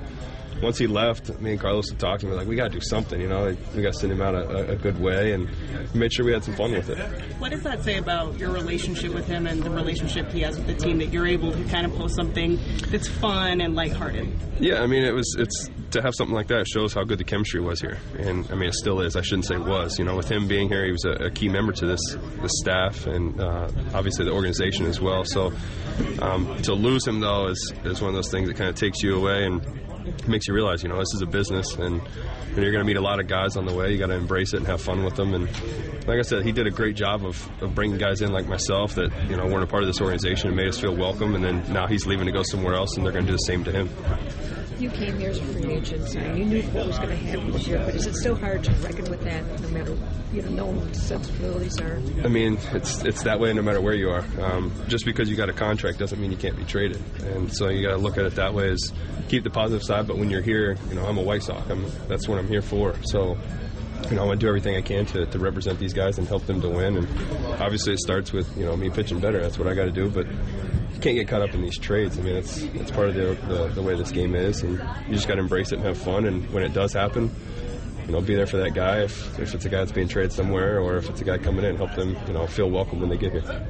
once 0.61 0.77
he 0.77 0.87
left, 0.87 1.39
me 1.39 1.51
and 1.51 1.59
Carlos 1.59 1.89
had 1.89 1.99
talked 1.99 2.21
to 2.21 2.27
him. 2.27 2.31
We're 2.31 2.39
like, 2.39 2.47
we 2.47 2.55
got 2.55 2.71
to 2.71 2.79
do 2.79 2.81
something, 2.81 3.19
you 3.19 3.27
know. 3.27 3.45
Like, 3.45 3.57
we 3.75 3.81
got 3.81 3.93
to 3.93 3.99
send 3.99 4.11
him 4.11 4.21
out 4.21 4.35
a, 4.35 4.71
a, 4.71 4.75
good 4.75 4.99
way, 4.99 5.33
and 5.33 5.49
made 5.93 6.13
sure 6.13 6.25
we 6.25 6.33
had 6.33 6.43
some 6.43 6.55
fun 6.55 6.71
with 6.71 6.89
it. 6.89 6.97
What 7.39 7.51
does 7.51 7.63
that 7.63 7.83
say 7.83 7.97
about 7.97 8.37
your 8.37 8.51
relationship 8.51 9.13
with 9.13 9.27
him 9.27 9.47
and 9.47 9.63
the 9.63 9.69
relationship 9.69 10.31
he 10.31 10.41
has 10.41 10.57
with 10.57 10.67
the 10.67 10.75
team 10.75 10.97
that 10.99 11.11
you're 11.11 11.27
able 11.27 11.51
to 11.51 11.63
kind 11.65 11.85
of 11.85 11.93
post 11.95 12.15
something 12.15 12.59
that's 12.89 13.07
fun 13.07 13.61
and 13.61 13.75
lighthearted? 13.75 14.27
Yeah, 14.59 14.81
I 14.81 14.87
mean, 14.87 15.03
it 15.03 15.13
was 15.13 15.35
it's 15.37 15.69
to 15.91 16.01
have 16.01 16.13
something 16.15 16.35
like 16.35 16.47
that 16.47 16.67
shows 16.67 16.93
how 16.93 17.03
good 17.03 17.19
the 17.19 17.23
chemistry 17.23 17.61
was 17.61 17.81
here, 17.81 17.97
and 18.17 18.49
I 18.51 18.55
mean, 18.55 18.69
it 18.69 18.75
still 18.75 19.01
is. 19.01 19.15
I 19.15 19.21
shouldn't 19.21 19.45
say 19.45 19.57
was. 19.57 19.99
You 19.99 20.05
know, 20.05 20.15
with 20.15 20.31
him 20.31 20.47
being 20.47 20.69
here, 20.69 20.85
he 20.85 20.91
was 20.91 21.05
a, 21.05 21.25
a 21.25 21.31
key 21.31 21.49
member 21.49 21.73
to 21.73 21.85
this 21.85 22.01
the 22.41 22.49
staff 22.49 23.07
and 23.07 23.39
uh, 23.39 23.69
obviously 23.93 24.25
the 24.25 24.31
organization 24.31 24.85
as 24.85 25.01
well. 25.01 25.23
So 25.25 25.51
um, 26.21 26.61
to 26.63 26.73
lose 26.73 27.05
him 27.05 27.19
though 27.19 27.47
is 27.47 27.73
is 27.83 28.01
one 28.01 28.09
of 28.09 28.15
those 28.15 28.31
things 28.31 28.47
that 28.47 28.57
kind 28.57 28.69
of 28.69 28.75
takes 28.75 29.01
you 29.01 29.15
away 29.17 29.45
and 29.45 29.61
makes 30.27 30.47
you 30.47 30.53
realize, 30.53 30.83
you 30.83 30.89
know, 30.89 30.97
this 30.97 31.13
is 31.13 31.21
a 31.21 31.25
business, 31.25 31.73
and, 31.75 32.01
and 32.01 32.57
you're 32.57 32.71
going 32.71 32.83
to 32.83 32.85
meet 32.85 32.97
a 32.97 33.01
lot 33.01 33.19
of 33.19 33.27
guys 33.27 33.57
on 33.57 33.65
the 33.65 33.73
way. 33.73 33.91
You 33.91 33.97
got 33.97 34.07
to 34.07 34.15
embrace 34.15 34.53
it 34.53 34.57
and 34.57 34.67
have 34.67 34.81
fun 34.81 35.03
with 35.03 35.15
them. 35.15 35.33
And 35.33 35.45
like 36.07 36.19
I 36.19 36.21
said, 36.21 36.43
he 36.43 36.51
did 36.51 36.67
a 36.67 36.71
great 36.71 36.95
job 36.95 37.25
of, 37.25 37.49
of 37.61 37.73
bringing 37.75 37.97
guys 37.97 38.21
in 38.21 38.31
like 38.31 38.47
myself 38.47 38.95
that 38.95 39.11
you 39.29 39.37
know 39.37 39.45
weren't 39.45 39.63
a 39.63 39.67
part 39.67 39.83
of 39.83 39.87
this 39.87 40.01
organization 40.01 40.47
and 40.47 40.57
made 40.57 40.67
us 40.67 40.79
feel 40.79 40.95
welcome. 40.95 41.35
And 41.35 41.43
then 41.43 41.71
now 41.71 41.87
he's 41.87 42.05
leaving 42.05 42.25
to 42.25 42.31
go 42.31 42.43
somewhere 42.43 42.75
else, 42.75 42.95
and 42.95 43.05
they're 43.05 43.13
going 43.13 43.25
to 43.25 43.31
do 43.31 43.37
the 43.37 43.43
same 43.43 43.63
to 43.63 43.71
him. 43.71 43.89
You 44.79 44.89
came 44.89 45.17
here 45.17 45.29
as 45.29 45.37
a 45.37 45.43
free 45.45 45.73
agent, 45.73 46.15
and 46.15 46.37
you 46.37 46.45
knew 46.45 46.61
what 46.63 46.87
was 46.87 46.97
going 46.97 47.09
to 47.09 47.15
happen 47.15 47.51
this 47.51 47.67
year. 47.67 47.81
But 47.85 47.95
is 47.95 48.07
it 48.07 48.15
still 48.15 48.35
hard 48.35 48.63
to 48.65 48.71
reckon 48.73 49.09
with 49.09 49.21
that, 49.21 49.61
no 49.61 49.69
matter 49.69 49.97
you 50.33 50.41
know, 50.41 50.49
knowing 50.49 50.81
what 50.81 50.93
the 50.93 50.99
sensibilities 50.99 51.79
are? 51.79 52.01
I 52.23 52.27
mean, 52.27 52.57
it's 52.73 53.03
it's 53.03 53.23
that 53.23 53.39
way 53.39 53.53
no 53.53 53.61
matter 53.61 53.79
where 53.79 53.93
you 53.93 54.09
are. 54.09 54.25
Um, 54.41 54.73
just 54.87 55.05
because 55.05 55.29
you 55.29 55.35
got 55.37 55.49
a 55.49 55.53
contract 55.53 55.99
doesn't 55.99 56.19
mean 56.19 56.31
you 56.31 56.37
can't 56.37 56.57
be 56.57 56.65
traded, 56.65 57.01
and 57.23 57.53
so 57.53 57.69
you 57.69 57.85
got 57.87 57.91
to 57.93 58.01
look 58.01 58.17
at 58.17 58.25
it 58.25 58.35
that 58.35 58.53
way. 58.53 58.69
Is 58.69 58.91
keep 59.29 59.43
the 59.43 59.49
positive 59.49 59.83
side, 59.83 60.07
but 60.07 60.17
when 60.17 60.29
you're 60.29 60.41
here, 60.41 60.75
you 60.89 60.95
know, 60.95 61.05
I'm 61.05 61.17
a 61.17 61.23
White 61.23 61.43
Sox. 61.43 61.69
I'm, 61.69 61.85
that's 62.07 62.27
what 62.27 62.37
I'm 62.37 62.47
here 62.47 62.61
for. 62.61 62.95
So 63.03 63.37
you 64.09 64.15
know, 64.15 64.23
I 64.23 64.25
want 64.27 64.39
to 64.39 64.45
do 64.45 64.47
everything 64.47 64.75
I 64.75 64.81
can 64.81 65.05
to, 65.07 65.25
to 65.25 65.39
represent 65.39 65.79
these 65.79 65.93
guys 65.93 66.17
and 66.17 66.27
help 66.27 66.45
them 66.45 66.61
to 66.61 66.69
win. 66.69 66.97
And 66.97 67.07
obviously, 67.61 67.93
it 67.93 67.99
starts 67.99 68.31
with 68.31 68.55
you 68.57 68.65
know 68.65 68.75
me 68.75 68.89
pitching 68.89 69.19
better. 69.19 69.39
That's 69.39 69.57
what 69.57 69.67
I 69.67 69.73
got 69.73 69.85
to 69.85 69.91
do. 69.91 70.09
But 70.09 70.27
can't 71.05 71.17
get 71.17 71.27
caught 71.27 71.43
up 71.43 71.53
in 71.53 71.61
these 71.61 71.77
trades. 71.77 72.17
I 72.17 72.23
mean, 72.23 72.35
it's 72.35 72.63
it's 72.63 72.89
part 72.89 73.09
of 73.09 73.13
the, 73.13 73.37
the, 73.47 73.67
the 73.75 73.81
way 73.83 73.95
this 73.95 74.11
game 74.11 74.33
is, 74.33 74.63
and 74.63 74.79
you 75.07 75.13
just 75.13 75.27
got 75.27 75.35
to 75.35 75.41
embrace 75.41 75.71
it 75.71 75.75
and 75.75 75.85
have 75.85 75.99
fun. 75.99 76.25
And 76.25 76.51
when 76.51 76.63
it 76.63 76.73
does 76.73 76.93
happen, 76.93 77.29
you 78.07 78.11
know, 78.11 78.21
be 78.21 78.33
there 78.33 78.47
for 78.47 78.57
that 78.57 78.73
guy 78.73 79.03
if, 79.03 79.39
if 79.39 79.53
it's 79.53 79.65
a 79.65 79.69
guy 79.69 79.77
that's 79.77 79.91
being 79.91 80.07
traded 80.07 80.33
somewhere, 80.33 80.79
or 80.79 80.97
if 80.97 81.07
it's 81.07 81.21
a 81.21 81.23
guy 81.23 81.37
coming 81.37 81.63
in, 81.63 81.75
help 81.75 81.93
them 81.93 82.17
you 82.25 82.33
know 82.33 82.47
feel 82.47 82.71
welcome 82.71 83.01
when 83.01 83.09
they 83.09 83.17
get 83.17 83.33
here. 83.33 83.67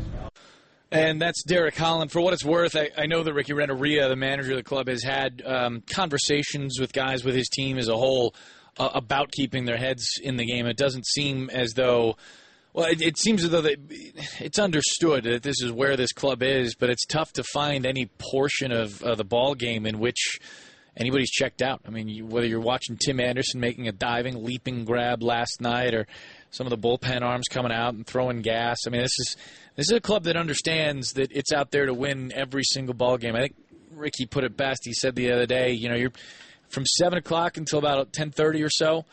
And 0.93 1.21
that's 1.21 1.43
Derek 1.43 1.75
Holland. 1.75 2.09
For 2.09 2.21
what 2.21 2.33
it's 2.33 2.45
worth, 2.45 2.77
I, 2.77 2.89
I 2.97 3.05
know 3.05 3.21
that 3.21 3.33
Ricky 3.33 3.51
Renteria, 3.51 4.07
the 4.07 4.15
manager 4.15 4.51
of 4.51 4.57
the 4.57 4.63
club, 4.63 4.87
has 4.87 5.03
had 5.03 5.43
um, 5.45 5.83
conversations 5.93 6.79
with 6.79 6.93
guys 6.93 7.25
with 7.25 7.35
his 7.35 7.49
team 7.49 7.77
as 7.77 7.89
a 7.89 7.97
whole 7.97 8.33
uh, 8.77 8.91
about 8.93 9.31
keeping 9.31 9.65
their 9.65 9.77
heads 9.77 10.07
in 10.23 10.37
the 10.37 10.45
game. 10.45 10.67
It 10.67 10.77
doesn't 10.77 11.05
seem 11.05 11.49
as 11.49 11.73
though. 11.73 12.15
Well, 12.75 12.87
it, 12.87 13.01
it 13.01 13.17
seems 13.17 13.41
as 13.45 13.51
though 13.51 13.61
they, 13.61 13.77
it's 14.41 14.59
understood 14.59 15.23
that 15.23 15.43
this 15.43 15.61
is 15.61 15.71
where 15.71 15.95
this 15.95 16.11
club 16.11 16.43
is, 16.43 16.75
but 16.75 16.89
it's 16.89 17.05
tough 17.05 17.31
to 17.33 17.43
find 17.53 17.85
any 17.85 18.07
portion 18.17 18.73
of 18.73 19.01
uh, 19.01 19.15
the 19.15 19.23
ball 19.23 19.55
game 19.55 19.85
in 19.85 19.97
which 19.97 20.39
anybody's 20.97 21.31
checked 21.31 21.61
out. 21.61 21.79
I 21.87 21.89
mean, 21.89 22.09
you, 22.09 22.25
whether 22.25 22.45
you're 22.45 22.59
watching 22.59 22.97
Tim 22.97 23.21
Anderson 23.21 23.61
making 23.61 23.87
a 23.87 23.93
diving, 23.93 24.43
leaping 24.43 24.83
grab 24.83 25.23
last 25.23 25.61
night, 25.61 25.93
or 25.93 26.05
some 26.51 26.67
of 26.67 26.69
the 26.69 26.77
bullpen 26.77 27.21
arms 27.21 27.45
coming 27.49 27.71
out 27.71 27.93
and 27.93 28.05
throwing 28.05 28.41
gas. 28.41 28.79
I 28.85 28.89
mean, 28.89 29.03
this 29.03 29.17
is 29.19 29.37
this 29.77 29.89
is 29.89 29.95
a 29.95 30.01
club 30.01 30.25
that 30.25 30.35
understands 30.35 31.13
that 31.13 31.31
it's 31.31 31.53
out 31.53 31.71
there 31.71 31.85
to 31.85 31.93
win 31.93 32.33
every 32.35 32.63
single 32.65 32.93
ball 32.93 33.17
game. 33.17 33.37
I 33.37 33.43
think 33.43 33.55
Ricky 33.93 34.25
put 34.25 34.43
it 34.43 34.57
best. 34.57 34.81
He 34.83 34.91
said 34.91 35.15
the 35.15 35.31
other 35.31 35.45
day, 35.45 35.71
you 35.71 35.87
know, 35.87 35.95
you're 35.95 36.11
from 36.67 36.85
seven 36.85 37.17
o'clock 37.19 37.55
until 37.55 37.79
about 37.79 38.11
ten 38.11 38.31
thirty 38.31 38.61
or 38.61 38.69
so. 38.69 39.05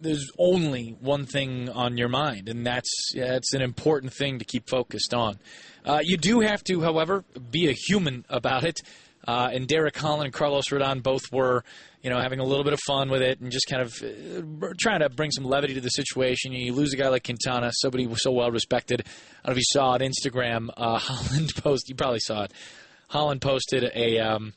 There's 0.00 0.30
only 0.38 0.96
one 1.00 1.26
thing 1.26 1.68
on 1.68 1.96
your 1.96 2.08
mind, 2.08 2.48
and 2.48 2.66
that's 2.66 3.12
it's 3.14 3.54
an 3.54 3.62
important 3.62 4.12
thing 4.12 4.38
to 4.38 4.44
keep 4.44 4.68
focused 4.68 5.14
on. 5.14 5.38
Uh, 5.84 6.00
you 6.02 6.16
do 6.16 6.40
have 6.40 6.64
to, 6.64 6.80
however, 6.80 7.24
be 7.50 7.68
a 7.68 7.72
human 7.72 8.24
about 8.28 8.64
it. 8.64 8.80
Uh, 9.26 9.50
and 9.52 9.66
Derek 9.66 9.96
Holland 9.96 10.26
and 10.26 10.32
Carlos 10.32 10.68
Rodon 10.70 11.02
both 11.02 11.32
were, 11.32 11.64
you 12.00 12.10
know, 12.10 12.20
having 12.20 12.38
a 12.38 12.44
little 12.44 12.62
bit 12.62 12.72
of 12.72 12.78
fun 12.86 13.10
with 13.10 13.22
it 13.22 13.40
and 13.40 13.50
just 13.50 13.66
kind 13.68 13.82
of 13.82 13.92
uh, 14.02 14.72
trying 14.78 15.00
to 15.00 15.10
bring 15.10 15.32
some 15.32 15.44
levity 15.44 15.74
to 15.74 15.80
the 15.80 15.88
situation. 15.88 16.52
You 16.52 16.72
lose 16.72 16.92
a 16.92 16.96
guy 16.96 17.08
like 17.08 17.24
Quintana, 17.24 17.72
somebody 17.72 18.08
so 18.16 18.30
well 18.30 18.50
respected. 18.52 19.00
I 19.00 19.48
don't 19.48 19.48
know 19.48 19.52
if 19.52 19.56
you 19.58 19.62
saw 19.72 19.90
on 19.90 20.00
Instagram, 20.00 20.68
uh, 20.76 20.98
Holland 21.02 21.54
post. 21.56 21.88
You 21.88 21.96
probably 21.96 22.20
saw 22.20 22.44
it. 22.44 22.52
Holland 23.08 23.40
posted 23.40 23.90
a. 23.94 24.18
Um, 24.20 24.54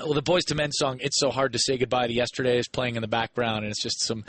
well, 0.00 0.14
the 0.14 0.22
Boyz 0.22 0.50
II 0.50 0.56
Men 0.56 0.72
song 0.72 0.98
"It's 1.00 1.18
So 1.18 1.30
Hard 1.30 1.52
to 1.52 1.58
Say 1.58 1.78
Goodbye 1.78 2.08
to 2.08 2.12
Yesterday" 2.12 2.58
is 2.58 2.68
playing 2.68 2.96
in 2.96 3.02
the 3.02 3.08
background, 3.08 3.64
and 3.64 3.70
it's 3.70 3.82
just 3.82 4.02
some 4.02 4.24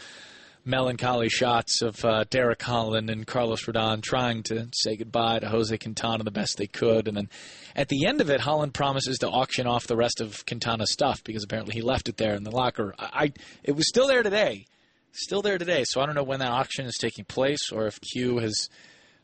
melancholy 0.66 1.30
shots 1.30 1.82
of 1.82 2.04
uh, 2.04 2.26
Derek 2.30 2.62
Holland 2.62 3.10
and 3.10 3.26
Carlos 3.26 3.64
Rodon 3.64 4.02
trying 4.02 4.44
to 4.44 4.68
say 4.74 4.98
goodbye 4.98 5.40
to 5.40 5.48
Jose 5.48 5.76
Quintana 5.78 6.26
the 6.26 6.32
best 6.32 6.58
they 6.58 6.68
could, 6.68 7.08
and 7.08 7.16
then 7.16 7.30
at 7.76 7.88
the 7.88 8.06
end 8.06 8.22
of 8.22 8.30
it, 8.30 8.42
Holland 8.42 8.74
promises 8.74 9.18
to 9.20 9.30
auction 9.30 9.66
off 9.66 9.88
the 9.88 9.96
rest 9.96 10.20
of 10.20 10.46
Quintana's 10.46 10.92
stuff 10.92 11.24
because 11.24 11.44
apparently 11.44 11.74
he 11.74 11.82
left 11.82 12.10
it 12.10 12.18
there 12.18 12.36
in 12.36 12.44
the 12.44 12.52
locker. 12.52 12.94
I, 13.00 13.10
I 13.14 13.34
it 13.64 13.74
was 13.74 13.88
still 13.88 14.08
there 14.08 14.24
today, 14.24 14.66
still 15.12 15.42
there 15.42 15.58
today. 15.58 15.84
So 15.86 16.02
I 16.02 16.06
don't 16.06 16.16
know 16.16 16.24
when 16.24 16.40
that 16.40 16.52
auction 16.52 16.86
is 16.86 16.98
taking 17.00 17.26
place 17.26 17.72
or 17.72 17.88
if 17.88 18.00
Q 18.02 18.40
has 18.40 18.70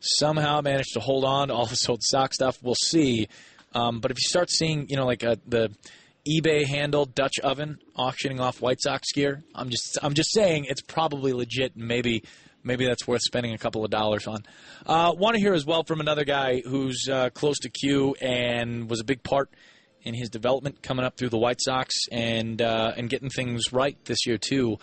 somehow 0.00 0.60
managed 0.60 0.94
to 0.94 1.00
hold 1.00 1.24
on 1.24 1.48
to 1.48 1.54
all 1.54 1.66
his 1.66 1.88
old 1.88 2.02
sock 2.02 2.34
stuff. 2.34 2.58
We'll 2.62 2.74
see. 2.74 3.28
Um, 3.74 4.00
but 4.00 4.10
if 4.10 4.18
you 4.18 4.28
start 4.28 4.50
seeing, 4.50 4.86
you 4.88 4.96
know, 4.96 5.06
like 5.06 5.24
uh 5.24 5.36
the 5.46 5.70
eBay 6.28 6.66
handle 6.66 7.04
Dutch 7.04 7.38
oven 7.42 7.78
auctioning 7.94 8.40
off 8.40 8.60
White 8.60 8.80
Sox 8.80 9.12
gear, 9.12 9.42
I'm 9.54 9.70
just 9.70 9.98
I'm 10.02 10.14
just 10.14 10.32
saying 10.32 10.66
it's 10.68 10.80
probably 10.80 11.32
legit. 11.32 11.76
Maybe 11.76 12.24
maybe 12.62 12.86
that's 12.86 13.06
worth 13.06 13.20
spending 13.22 13.52
a 13.52 13.58
couple 13.58 13.84
of 13.84 13.90
dollars 13.90 14.26
on. 14.26 14.42
Uh, 14.86 15.12
Want 15.16 15.34
to 15.34 15.40
hear 15.40 15.52
as 15.52 15.66
well 15.66 15.84
from 15.84 16.00
another 16.00 16.24
guy 16.24 16.60
who's 16.60 17.06
uh, 17.10 17.30
close 17.30 17.58
to 17.60 17.68
Q 17.68 18.14
and 18.20 18.88
was 18.88 19.00
a 19.00 19.04
big 19.04 19.22
part 19.22 19.50
in 20.02 20.14
his 20.14 20.30
development 20.30 20.82
coming 20.82 21.04
up 21.04 21.16
through 21.16 21.30
the 21.30 21.38
White 21.38 21.60
Sox 21.60 21.94
and 22.10 22.60
uh, 22.62 22.92
and 22.96 23.10
getting 23.10 23.28
things 23.28 23.72
right 23.72 24.02
this 24.06 24.26
year 24.26 24.38
too. 24.38 24.78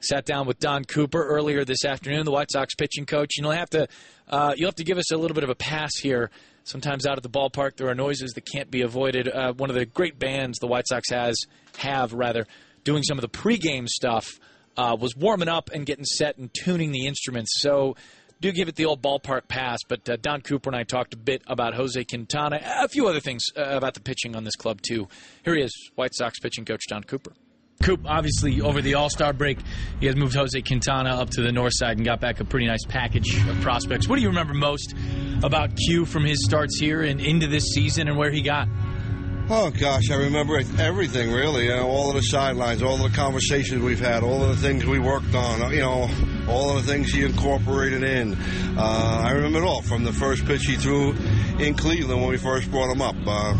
Sat 0.00 0.24
down 0.24 0.46
with 0.46 0.60
Don 0.60 0.84
Cooper 0.84 1.22
earlier 1.22 1.64
this 1.64 1.84
afternoon, 1.84 2.24
the 2.24 2.30
White 2.30 2.52
Sox 2.52 2.74
pitching 2.76 3.04
coach. 3.04 3.32
You'll 3.36 3.50
have 3.50 3.70
to 3.70 3.88
uh, 4.28 4.54
you'll 4.56 4.68
have 4.68 4.76
to 4.76 4.84
give 4.84 4.96
us 4.96 5.12
a 5.12 5.16
little 5.16 5.34
bit 5.34 5.44
of 5.44 5.50
a 5.50 5.54
pass 5.54 5.90
here. 6.00 6.30
Sometimes 6.68 7.06
out 7.06 7.16
at 7.16 7.22
the 7.22 7.30
ballpark, 7.30 7.76
there 7.76 7.88
are 7.88 7.94
noises 7.94 8.32
that 8.32 8.42
can't 8.42 8.70
be 8.70 8.82
avoided. 8.82 9.26
Uh, 9.26 9.54
one 9.54 9.70
of 9.70 9.76
the 9.76 9.86
great 9.86 10.18
bands 10.18 10.58
the 10.58 10.66
White 10.66 10.86
Sox 10.86 11.08
has 11.08 11.34
have 11.78 12.12
rather 12.12 12.46
doing 12.84 13.02
some 13.02 13.16
of 13.16 13.22
the 13.22 13.28
pregame 13.28 13.88
stuff 13.88 14.38
uh, 14.76 14.94
was 15.00 15.16
warming 15.16 15.48
up 15.48 15.70
and 15.72 15.86
getting 15.86 16.04
set 16.04 16.36
and 16.36 16.50
tuning 16.52 16.92
the 16.92 17.06
instruments. 17.06 17.54
So 17.62 17.96
do 18.42 18.52
give 18.52 18.68
it 18.68 18.76
the 18.76 18.84
old 18.84 19.00
ballpark 19.00 19.48
pass. 19.48 19.78
But 19.88 20.10
uh, 20.10 20.16
Don 20.20 20.42
Cooper 20.42 20.68
and 20.68 20.76
I 20.76 20.82
talked 20.82 21.14
a 21.14 21.16
bit 21.16 21.40
about 21.46 21.72
Jose 21.72 22.04
Quintana, 22.04 22.60
a 22.62 22.88
few 22.88 23.08
other 23.08 23.20
things 23.20 23.44
uh, 23.56 23.62
about 23.62 23.94
the 23.94 24.00
pitching 24.00 24.36
on 24.36 24.44
this 24.44 24.54
club 24.54 24.82
too. 24.82 25.08
Here 25.46 25.54
he 25.54 25.62
is, 25.62 25.90
White 25.94 26.14
Sox 26.14 26.38
pitching 26.38 26.66
coach 26.66 26.82
Don 26.86 27.02
Cooper. 27.02 27.32
Coop, 27.82 28.00
obviously, 28.06 28.60
over 28.60 28.82
the 28.82 28.94
All 28.94 29.08
Star 29.08 29.32
break, 29.32 29.58
you 30.00 30.08
guys 30.08 30.16
moved 30.16 30.34
Jose 30.34 30.60
Quintana 30.62 31.10
up 31.10 31.30
to 31.30 31.42
the 31.42 31.52
north 31.52 31.72
side 31.74 31.96
and 31.96 32.04
got 32.04 32.20
back 32.20 32.40
a 32.40 32.44
pretty 32.44 32.66
nice 32.66 32.84
package 32.88 33.36
of 33.48 33.60
prospects. 33.60 34.08
What 34.08 34.16
do 34.16 34.22
you 34.22 34.28
remember 34.28 34.52
most 34.52 34.94
about 35.44 35.76
Q 35.76 36.04
from 36.04 36.24
his 36.24 36.44
starts 36.44 36.78
here 36.78 37.02
and 37.02 37.20
into 37.20 37.46
this 37.46 37.64
season 37.74 38.08
and 38.08 38.18
where 38.18 38.32
he 38.32 38.42
got? 38.42 38.66
Oh 39.50 39.70
gosh, 39.70 40.10
I 40.10 40.16
remember 40.16 40.60
everything 40.78 41.30
really. 41.32 41.64
You 41.66 41.76
know, 41.76 41.88
all 41.88 42.08
of 42.10 42.16
the 42.16 42.22
sidelines, 42.22 42.82
all 42.82 42.96
of 42.96 43.10
the 43.10 43.16
conversations 43.16 43.80
we've 43.82 44.00
had, 44.00 44.22
all 44.24 44.42
of 44.42 44.48
the 44.60 44.68
things 44.68 44.84
we 44.84 44.98
worked 44.98 45.34
on. 45.34 45.70
You 45.72 45.78
know, 45.80 46.10
all 46.48 46.76
of 46.76 46.84
the 46.84 46.92
things 46.92 47.12
he 47.12 47.24
incorporated 47.24 48.02
in. 48.02 48.34
Uh, 48.76 49.22
I 49.24 49.30
remember 49.30 49.60
it 49.60 49.64
all 49.64 49.82
from 49.82 50.02
the 50.04 50.12
first 50.12 50.44
pitch 50.44 50.64
he 50.66 50.74
threw 50.74 51.12
in 51.60 51.74
Cleveland 51.74 52.20
when 52.20 52.28
we 52.30 52.36
first 52.38 52.70
brought 52.70 52.90
him 52.90 53.00
up. 53.00 53.14
Uh, 53.24 53.54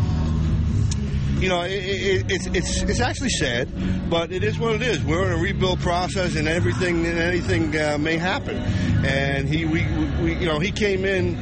you 1.40 1.48
know, 1.48 1.62
it, 1.62 1.70
it, 1.72 2.30
it's 2.30 2.46
it's 2.46 2.82
it's 2.82 3.00
actually 3.00 3.30
sad, 3.30 3.68
but 4.10 4.32
it 4.32 4.42
is 4.42 4.58
what 4.58 4.74
it 4.74 4.82
is. 4.82 5.02
We're 5.04 5.26
in 5.26 5.38
a 5.38 5.42
rebuild 5.42 5.80
process, 5.80 6.34
and 6.34 6.48
everything 6.48 7.06
and 7.06 7.18
anything 7.18 7.76
uh, 7.78 7.96
may 7.98 8.16
happen. 8.16 8.56
And 9.04 9.48
he, 9.48 9.64
we, 9.64 9.86
we, 10.20 10.34
you 10.34 10.46
know, 10.46 10.58
he 10.58 10.72
came 10.72 11.04
in 11.04 11.36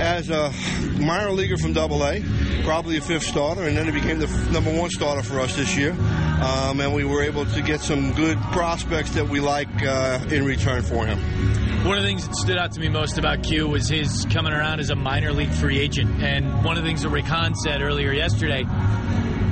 as 0.00 0.30
a 0.30 0.52
minor 0.98 1.32
leaguer 1.32 1.56
from 1.56 1.74
Double 1.74 2.02
A, 2.04 2.22
probably 2.64 2.96
a 2.96 3.00
fifth 3.00 3.24
starter, 3.24 3.62
and 3.62 3.76
then 3.76 3.84
he 3.86 3.92
became 3.92 4.18
the 4.18 4.26
number 4.52 4.72
one 4.74 4.90
starter 4.90 5.22
for 5.22 5.40
us 5.40 5.54
this 5.56 5.76
year. 5.76 5.92
Um, 5.92 6.80
and 6.80 6.94
we 6.94 7.04
were 7.04 7.22
able 7.22 7.46
to 7.46 7.62
get 7.62 7.80
some 7.80 8.12
good 8.12 8.38
prospects 8.52 9.10
that 9.10 9.28
we 9.28 9.40
like 9.40 9.68
uh, 9.82 10.20
in 10.30 10.44
return 10.44 10.82
for 10.82 11.06
him. 11.06 11.18
One 11.86 11.96
of 11.96 12.02
the 12.02 12.08
things 12.08 12.26
that 12.26 12.34
stood 12.34 12.58
out 12.58 12.72
to 12.72 12.80
me 12.80 12.88
most 12.88 13.16
about 13.16 13.42
Q 13.42 13.68
was 13.68 13.88
his 13.88 14.26
coming 14.30 14.52
around 14.52 14.80
as 14.80 14.90
a 14.90 14.96
minor 14.96 15.32
league 15.32 15.52
free 15.52 15.78
agent. 15.78 16.22
And 16.22 16.64
one 16.64 16.76
of 16.76 16.82
the 16.82 16.88
things 16.88 17.02
that 17.02 17.10
Rick 17.10 17.26
Hahn 17.26 17.54
said 17.54 17.80
earlier 17.80 18.12
yesterday 18.12 18.66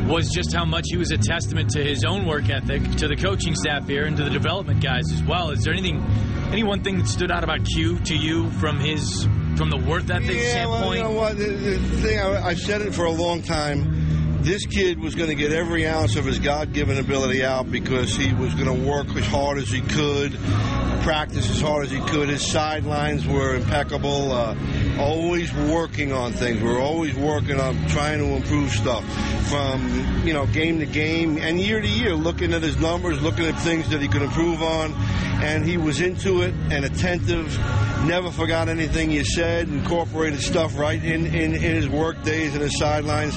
was 0.07 0.29
just 0.31 0.53
how 0.55 0.65
much 0.65 0.85
he 0.89 0.97
was 0.97 1.11
a 1.11 1.19
testament 1.19 1.71
to 1.71 1.83
his 1.83 2.05
own 2.05 2.27
work 2.27 2.49
ethic, 2.51 2.83
to 2.97 3.09
the 3.09 3.17
coaching 3.17 3.55
staff 3.55 3.87
here, 3.87 4.05
and 4.07 4.17
to 4.17 4.25
the 4.25 4.31
development 4.31 4.83
guys 4.83 5.05
as 5.13 5.23
well. 5.23 5.51
Is 5.51 5.63
there 5.65 5.73
anything, 5.73 6.03
any 6.53 6.63
one 6.63 6.83
thing 6.83 6.99
that 6.99 7.07
stood 7.09 7.31
out 7.31 7.43
about 7.45 7.65
Q 7.65 7.99
to 8.01 8.15
you 8.17 8.51
from 8.53 8.79
his, 8.79 9.25
from 9.57 9.71
the 9.71 9.79
work 9.79 10.09
ethic 10.11 10.37
Yeah, 10.37 10.67
well, 10.67 10.79
standpoint? 10.91 10.97
you 10.99 11.05
know 11.05 11.11
what? 11.13 11.39
The, 11.39 11.45
the 11.47 11.79
thing 12.03 12.19
I, 12.19 12.47
I've 12.47 12.59
said 12.61 12.83
it 12.83 12.95
for 12.95 13.05
a 13.05 13.11
long 13.13 13.43
time. 13.43 14.03
This 14.43 14.67
kid 14.67 14.99
was 15.01 15.15
going 15.15 15.31
to 15.31 15.35
get 15.35 15.53
every 15.53 15.87
ounce 15.87 16.17
of 16.17 16.27
his 16.27 16.39
God-given 16.39 16.99
ability 16.99 17.43
out 17.43 17.71
because 17.71 18.15
he 18.15 18.35
was 18.35 18.53
going 18.55 18.67
to 18.67 18.87
work 18.87 19.07
as 19.17 19.25
hard 19.25 19.57
as 19.57 19.71
he 19.71 19.81
could, 19.81 20.35
practice 21.05 21.51
as 21.51 21.61
hard 21.61 21.85
as 21.85 21.91
he 21.91 22.01
could. 22.01 22.31
His 22.31 22.51
sidelines 22.51 23.27
were 23.27 23.57
impeccable. 23.57 24.33
Uh, 24.33 24.57
always 24.99 25.53
working 25.53 26.13
on 26.15 26.33
things. 26.33 26.63
We're 26.63 26.81
always 26.81 27.15
working 27.15 27.61
on 27.61 27.87
trying 27.89 28.21
to 28.21 28.25
improve 28.25 28.71
stuff 28.71 29.05
from 29.51 30.27
you 30.27 30.33
know 30.33 30.47
game 30.47 30.81
to 30.81 30.87
game 30.87 31.37
and 31.37 31.61
year 31.61 31.83
to 31.83 31.87
year, 31.87 32.15
looking 32.15 32.55
at 32.55 32.63
his 32.63 32.79
numbers, 32.79 33.21
looking 33.23 33.45
at 33.45 33.61
things 33.61 33.91
that 33.91 34.01
he 34.01 34.09
could 34.09 34.23
improve 34.23 34.63
on. 34.63 34.95
And 35.45 35.63
he 35.63 35.77
was 35.77 36.01
into 36.01 36.41
it 36.41 36.55
and 36.71 36.87
attentive. 36.87 37.59
Never 38.07 38.31
forgot 38.31 38.71
anything 38.71 39.11
you 39.11 39.25
said. 39.25 39.69
Incorporated 39.69 40.41
stuff 40.41 40.79
right 40.79 41.03
in, 41.05 41.27
in, 41.27 41.55
in 41.55 41.61
his 41.61 41.89
work 41.89 42.23
days 42.23 42.55
and 42.55 42.63
his 42.63 42.79
sidelines, 42.79 43.37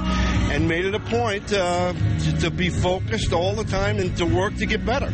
and 0.53 0.69
made 0.69 0.85
it 0.85 0.95
a 0.95 1.01
point 1.01 1.51
uh, 1.51 1.91
to, 1.91 2.37
to 2.39 2.49
be 2.49 2.69
focused 2.69 3.33
all 3.33 3.55
the 3.55 3.65
time 3.65 3.99
and 3.99 4.15
to 4.15 4.25
work 4.25 4.55
to 4.55 4.65
get 4.65 4.85
better. 4.85 5.11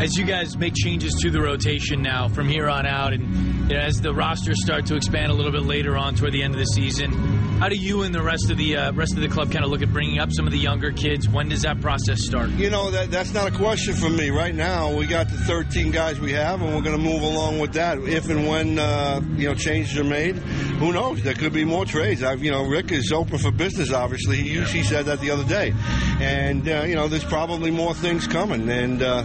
As 0.00 0.16
you 0.16 0.24
guys 0.24 0.56
make 0.56 0.74
changes 0.74 1.12
to 1.20 1.30
the 1.30 1.40
rotation 1.40 2.02
now 2.02 2.28
from 2.28 2.48
here 2.48 2.68
on 2.68 2.86
out, 2.86 3.12
and 3.12 3.61
you 3.72 3.78
know, 3.78 3.84
as 3.84 4.02
the 4.02 4.12
rosters 4.12 4.62
start 4.62 4.84
to 4.84 4.96
expand 4.96 5.32
a 5.32 5.34
little 5.34 5.50
bit 5.50 5.62
later 5.62 5.96
on 5.96 6.14
toward 6.14 6.34
the 6.34 6.42
end 6.42 6.52
of 6.52 6.60
the 6.60 6.66
season, 6.66 7.10
how 7.58 7.70
do 7.70 7.76
you 7.76 8.02
and 8.02 8.14
the 8.14 8.22
rest 8.22 8.50
of 8.50 8.58
the 8.58 8.76
uh, 8.76 8.92
rest 8.92 9.14
of 9.14 9.22
the 9.22 9.28
club 9.28 9.50
kind 9.50 9.64
of 9.64 9.70
look 9.70 9.80
at 9.80 9.90
bringing 9.90 10.18
up 10.18 10.30
some 10.30 10.46
of 10.46 10.52
the 10.52 10.58
younger 10.58 10.92
kids? 10.92 11.26
When 11.26 11.48
does 11.48 11.62
that 11.62 11.80
process 11.80 12.22
start? 12.22 12.50
You 12.50 12.68
know, 12.68 12.90
that 12.90 13.10
that's 13.10 13.32
not 13.32 13.48
a 13.48 13.56
question 13.56 13.94
for 13.94 14.10
me. 14.10 14.28
Right 14.28 14.54
now, 14.54 14.94
we 14.94 15.06
got 15.06 15.30
the 15.30 15.38
13 15.38 15.90
guys 15.90 16.20
we 16.20 16.32
have, 16.32 16.60
and 16.60 16.74
we're 16.74 16.82
going 16.82 16.98
to 16.98 17.02
move 17.02 17.22
along 17.22 17.60
with 17.60 17.72
that. 17.72 17.98
If 17.98 18.28
and 18.28 18.46
when, 18.46 18.78
uh, 18.78 19.22
you 19.36 19.48
know, 19.48 19.54
changes 19.54 19.96
are 19.98 20.04
made, 20.04 20.36
who 20.36 20.92
knows? 20.92 21.22
There 21.22 21.34
could 21.34 21.54
be 21.54 21.64
more 21.64 21.86
trades. 21.86 22.22
I've, 22.22 22.42
you 22.42 22.50
know, 22.50 22.64
Rick 22.64 22.92
is 22.92 23.10
open 23.10 23.38
for 23.38 23.52
business, 23.52 23.92
obviously. 23.92 24.36
He, 24.36 24.60
he 24.64 24.82
said 24.82 25.06
that 25.06 25.20
the 25.20 25.30
other 25.30 25.44
day. 25.44 25.72
And, 26.20 26.68
uh, 26.68 26.82
you 26.82 26.94
know, 26.94 27.08
there's 27.08 27.24
probably 27.24 27.70
more 27.70 27.94
things 27.94 28.26
coming. 28.26 28.68
And, 28.68 29.00
uh, 29.00 29.24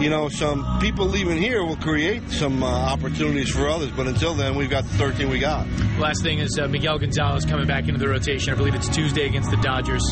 you 0.00 0.10
know, 0.10 0.28
some 0.28 0.80
people 0.80 1.06
leaving 1.06 1.40
here 1.40 1.64
will 1.64 1.76
create 1.76 2.28
some 2.30 2.62
uh, 2.62 2.66
opportunities 2.66 3.48
for 3.48 3.68
others. 3.68 3.85
But 3.90 4.06
until 4.06 4.34
then, 4.34 4.56
we've 4.56 4.70
got 4.70 4.84
the 4.84 4.90
13 4.96 5.28
we 5.30 5.38
got. 5.38 5.66
Last 5.98 6.22
thing 6.22 6.38
is 6.38 6.58
uh, 6.58 6.68
Miguel 6.68 6.98
Gonzalez 6.98 7.44
coming 7.44 7.66
back 7.66 7.88
into 7.88 7.98
the 7.98 8.08
rotation. 8.08 8.52
I 8.52 8.56
believe 8.56 8.74
it's 8.74 8.88
Tuesday 8.88 9.26
against 9.26 9.50
the 9.50 9.56
Dodgers. 9.58 10.02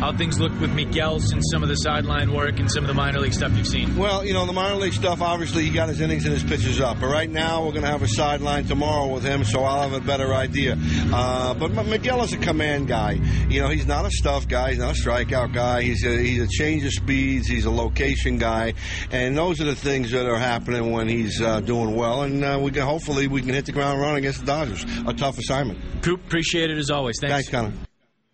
How 0.00 0.16
things 0.16 0.40
look 0.40 0.52
with 0.60 0.72
Miguel 0.72 1.20
since 1.20 1.44
some 1.50 1.62
of 1.62 1.68
the 1.68 1.76
sideline 1.76 2.32
work 2.32 2.58
and 2.58 2.70
some 2.70 2.84
of 2.84 2.88
the 2.88 2.94
minor 2.94 3.20
league 3.20 3.34
stuff 3.34 3.52
you've 3.56 3.66
seen? 3.66 3.96
Well, 3.96 4.24
you 4.24 4.32
know, 4.32 4.46
the 4.46 4.52
minor 4.52 4.76
league 4.76 4.94
stuff, 4.94 5.20
obviously, 5.20 5.64
he 5.64 5.70
got 5.70 5.88
his 5.88 6.00
innings 6.00 6.24
and 6.24 6.32
his 6.32 6.42
pitches 6.42 6.80
up. 6.80 7.00
But 7.00 7.08
right 7.08 7.28
now, 7.28 7.64
we're 7.64 7.72
going 7.72 7.84
to 7.84 7.90
have 7.90 8.02
a 8.02 8.08
sideline 8.08 8.64
tomorrow 8.64 9.12
with 9.12 9.24
him, 9.24 9.44
so 9.44 9.62
I'll 9.62 9.88
have 9.88 9.92
a 9.92 10.04
better 10.04 10.32
idea. 10.32 10.78
Uh, 11.12 11.54
but 11.54 11.72
Miguel 11.86 12.22
is 12.22 12.32
a 12.32 12.38
command 12.38 12.88
guy. 12.88 13.12
You 13.48 13.60
know, 13.60 13.68
he's 13.68 13.86
not 13.86 14.06
a 14.06 14.10
stuff 14.10 14.48
guy. 14.48 14.70
He's 14.70 14.78
not 14.78 14.96
a 14.96 15.00
strikeout 15.00 15.52
guy. 15.52 15.82
He's 15.82 16.04
a, 16.04 16.16
he's 16.16 16.42
a 16.42 16.48
change 16.48 16.84
of 16.84 16.92
speeds. 16.92 17.46
He's 17.46 17.64
a 17.64 17.70
location 17.70 18.38
guy. 18.38 18.74
And 19.10 19.36
those 19.36 19.60
are 19.60 19.64
the 19.64 19.76
things 19.76 20.12
that 20.12 20.26
are 20.26 20.38
happening 20.38 20.92
when 20.92 21.08
he's 21.08 21.40
uh, 21.40 21.60
doing 21.60 21.94
well. 21.94 22.22
And 22.22 22.42
uh, 22.44 22.58
we 22.62 22.70
can 22.70 22.82
hopefully 22.82 23.09
we 23.10 23.40
can 23.40 23.54
hit 23.54 23.66
the 23.66 23.72
ground 23.72 24.00
running 24.00 24.18
against 24.18 24.40
the 24.40 24.46
Dodgers. 24.46 24.84
A 25.06 25.12
tough 25.12 25.38
assignment. 25.38 25.78
Coop, 26.02 26.24
appreciate 26.26 26.70
it 26.70 26.78
as 26.78 26.90
always. 26.90 27.18
Thanks. 27.20 27.32
Thanks, 27.32 27.48
Connor. 27.48 27.72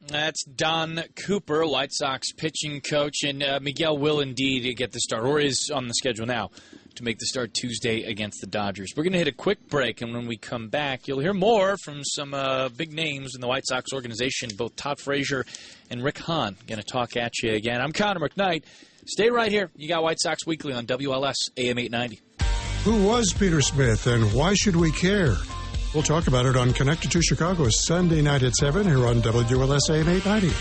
That's 0.09 0.45
Don 0.45 1.03
Cooper, 1.16 1.66
White 1.66 1.93
Sox 1.93 2.31
pitching 2.31 2.81
coach, 2.81 3.24
and 3.24 3.43
uh, 3.43 3.59
Miguel 3.61 3.99
will 3.99 4.20
indeed 4.20 4.72
get 4.77 4.93
the 4.93 5.01
start, 5.01 5.24
or 5.24 5.41
is 5.41 5.68
on 5.74 5.89
the 5.89 5.95
schedule 5.95 6.27
now, 6.27 6.51
to 6.95 7.03
make 7.03 7.18
the 7.18 7.27
start 7.27 7.55
Tuesday 7.55 8.05
against 8.05 8.41
the 8.41 8.47
Dodgers. 8.47 8.93
We're 8.97 9.03
going 9.03 9.14
to 9.14 9.18
hit 9.18 9.27
a 9.27 9.33
quick 9.33 9.68
break, 9.68 10.03
and 10.03 10.14
when 10.14 10.29
we 10.29 10.37
come 10.37 10.68
back, 10.68 11.09
you'll 11.09 11.18
hear 11.18 11.35
more 11.35 11.77
from 11.79 12.05
some 12.05 12.35
uh, 12.35 12.68
big 12.68 12.93
names 12.93 13.35
in 13.35 13.41
the 13.41 13.49
White 13.49 13.66
Sox 13.66 13.93
organization. 13.93 14.51
Both 14.57 14.77
Todd 14.77 15.01
Frazier 15.01 15.45
and 15.91 16.05
Rick 16.05 16.18
Hahn 16.18 16.57
going 16.68 16.79
to 16.79 16.85
talk 16.85 17.16
at 17.16 17.33
you 17.43 17.53
again. 17.53 17.81
I'm 17.81 17.93
Connor 17.93 18.20
McKnight. 18.20 18.62
Stay 19.07 19.31
right 19.31 19.51
here. 19.51 19.70
You 19.74 19.89
got 19.89 20.05
White 20.05 20.20
Sox 20.20 20.47
Weekly 20.47 20.72
on 20.72 20.87
WLS 20.87 21.51
AM 21.57 21.79
890. 21.79 22.22
Who 22.87 23.03
was 23.03 23.34
Peter 23.37 23.61
Smith, 23.61 24.07
and 24.07 24.32
why 24.32 24.55
should 24.55 24.76
we 24.76 24.93
care? 24.93 25.34
We'll 25.93 26.05
talk 26.05 26.28
about 26.28 26.47
it 26.47 26.57
on 26.57 26.72
Connected 26.72 27.11
to 27.11 27.20
Chicago 27.20 27.66
Sunday 27.68 28.22
night 28.22 28.45
at 28.45 28.55
7 28.55 28.87
here 28.87 29.09
on 29.09 29.20
WLS 29.22 29.91
AM 29.91 30.09
890. 30.09 30.55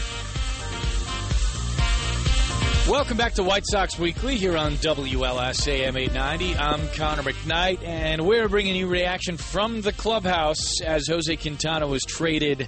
Welcome 2.90 3.16
back 3.16 3.36
to 3.36 3.44
White 3.44 3.68
Sox 3.68 4.00
Weekly 4.00 4.38
here 4.38 4.58
on 4.58 4.72
WLS 4.78 5.68
AM 5.68 5.96
890. 5.96 6.56
I'm 6.56 6.90
Connor 6.96 7.22
McKnight, 7.22 7.84
and 7.84 8.26
we're 8.26 8.50
bringing 8.50 8.76
you 8.76 8.88
reaction 8.88 9.38
from 9.38 9.82
the 9.82 9.94
clubhouse 9.94 10.82
as 10.82 11.06
Jose 11.08 11.36
Quintana 11.36 11.86
was 11.86 12.02
traded 12.02 12.68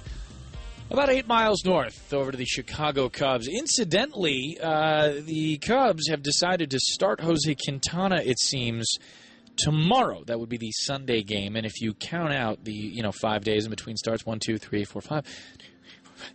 about 0.88 1.08
eight 1.08 1.26
miles 1.26 1.64
north 1.64 2.14
over 2.14 2.30
to 2.30 2.38
the 2.38 2.46
Chicago 2.46 3.08
Cubs. 3.08 3.48
Incidentally, 3.48 4.56
uh, 4.62 5.14
the 5.24 5.58
Cubs 5.58 6.06
have 6.10 6.22
decided 6.22 6.70
to 6.70 6.78
start 6.78 7.18
Jose 7.20 7.56
Quintana, 7.56 8.22
it 8.24 8.38
seems, 8.38 8.86
tomorrow. 9.58 10.22
That 10.24 10.40
would 10.40 10.48
be 10.48 10.56
the 10.56 10.72
Sunday 10.72 11.22
game, 11.22 11.56
and 11.56 11.66
if 11.66 11.80
you 11.80 11.94
count 11.94 12.32
out 12.32 12.64
the 12.64 12.72
you 12.72 13.02
know 13.02 13.12
five 13.12 13.44
days 13.44 13.64
in 13.64 13.70
between 13.70 13.96
starts, 13.96 14.24
one, 14.24 14.38
two, 14.38 14.58
three, 14.58 14.84
four, 14.84 15.02
five 15.02 15.24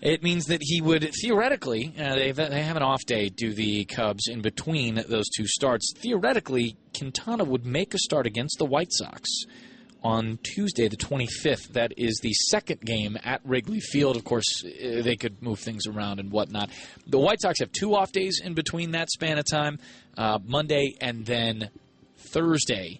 it 0.01 0.24
means 0.24 0.45
that 0.45 0.59
he 0.61 0.82
would 0.82 1.11
theoretically, 1.21 1.93
uh, 1.99 2.15
they, 2.15 2.32
they 2.32 2.63
have 2.63 2.78
an 2.78 2.84
off 2.84 3.03
day, 3.05 3.30
do 3.30 3.53
the 3.53 3.86
Cubs 3.86 4.28
in 4.28 4.41
between 4.41 4.95
those 5.07 5.30
two 5.36 5.45
starts. 5.47 5.93
Theoretically, 5.97 6.78
Quintana 6.97 7.43
would 7.43 7.65
make 7.65 7.93
a 7.93 7.97
start 7.97 8.26
against 8.26 8.57
the 8.59 8.65
White 8.65 8.91
Sox 8.91 9.30
on 10.03 10.38
Tuesday, 10.43 10.88
the 10.88 10.97
25th. 10.97 11.69
That 11.74 11.93
is 11.97 12.19
the 12.21 12.34
second 12.34 12.82
game 12.82 13.17
at 13.24 13.41
Wrigley 13.45 13.80
Field. 13.80 14.15
Of 14.15 14.24
course, 14.24 14.63
uh, 14.65 15.01
they 15.01 15.15
could 15.15 15.41
move 15.41 15.59
things 15.59 15.88
around 15.88 16.19
and 16.19 16.32
whatnot. 16.32 16.69
The 17.07 17.19
White 17.19 17.41
Sox 17.41 17.59
have 17.59 17.71
two 17.71 17.95
off 17.95 18.11
days 18.11 18.41
in 18.43 18.53
between 18.53 18.91
that 18.91 19.09
span 19.09 19.38
of 19.38 19.45
time 19.45 19.80
uh, 20.17 20.39
Monday 20.45 20.95
and 20.99 21.26
then 21.26 21.69
Thursday. 22.17 22.99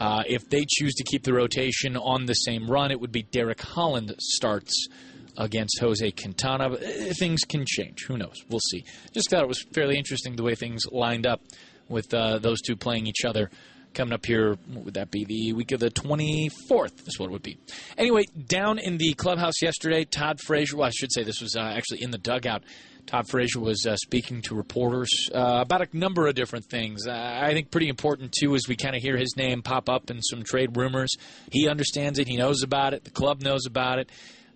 Uh, 0.00 0.22
if 0.26 0.48
they 0.48 0.64
choose 0.66 0.94
to 0.94 1.04
keep 1.04 1.22
the 1.22 1.32
rotation 1.34 1.96
on 1.96 2.24
the 2.24 2.32
same 2.32 2.68
run, 2.70 2.90
it 2.90 2.98
would 2.98 3.12
be 3.12 3.22
Derek 3.22 3.60
Holland 3.60 4.14
starts 4.18 4.88
against 5.36 5.78
Jose 5.80 6.10
Quintana. 6.12 6.74
Eh, 6.74 7.12
things 7.18 7.40
can 7.42 7.64
change. 7.66 8.04
Who 8.08 8.16
knows? 8.16 8.36
We'll 8.48 8.60
see. 8.70 8.84
Just 9.12 9.30
thought 9.30 9.42
it 9.42 9.48
was 9.48 9.62
fairly 9.74 9.96
interesting 9.96 10.36
the 10.36 10.42
way 10.42 10.54
things 10.54 10.84
lined 10.90 11.26
up 11.26 11.42
with 11.88 12.12
uh, 12.14 12.38
those 12.38 12.60
two 12.62 12.76
playing 12.76 13.06
each 13.06 13.24
other. 13.26 13.50
Coming 13.92 14.14
up 14.14 14.24
here, 14.24 14.56
would 14.72 14.94
that 14.94 15.10
be? 15.10 15.24
The 15.24 15.52
week 15.52 15.72
of 15.72 15.80
the 15.80 15.90
24th 15.90 17.08
is 17.08 17.18
what 17.18 17.26
it 17.26 17.32
would 17.32 17.42
be. 17.42 17.58
Anyway, 17.98 18.22
down 18.46 18.78
in 18.78 18.98
the 18.98 19.14
clubhouse 19.14 19.60
yesterday, 19.60 20.04
Todd 20.04 20.38
Frazier, 20.46 20.76
well, 20.76 20.86
I 20.86 20.90
should 20.90 21.12
say 21.12 21.24
this 21.24 21.40
was 21.40 21.56
uh, 21.56 21.60
actually 21.60 22.02
in 22.02 22.12
the 22.12 22.18
dugout. 22.18 22.62
Todd 23.10 23.28
Frazier 23.28 23.58
was 23.58 23.86
uh, 23.86 23.96
speaking 23.96 24.40
to 24.42 24.54
reporters 24.54 25.10
uh, 25.34 25.58
about 25.62 25.82
a 25.82 25.88
number 25.92 26.28
of 26.28 26.36
different 26.36 26.66
things. 26.66 27.08
Uh, 27.08 27.12
I 27.12 27.52
think 27.54 27.72
pretty 27.72 27.88
important, 27.88 28.30
too, 28.30 28.54
as 28.54 28.68
we 28.68 28.76
kind 28.76 28.94
of 28.94 29.02
hear 29.02 29.16
his 29.16 29.34
name 29.36 29.62
pop 29.62 29.88
up 29.88 30.12
in 30.12 30.22
some 30.22 30.44
trade 30.44 30.76
rumors. 30.76 31.10
He 31.50 31.68
understands 31.68 32.20
it, 32.20 32.28
he 32.28 32.36
knows 32.36 32.62
about 32.62 32.94
it, 32.94 33.02
the 33.02 33.10
club 33.10 33.42
knows 33.42 33.66
about 33.66 33.98
it. 33.98 34.10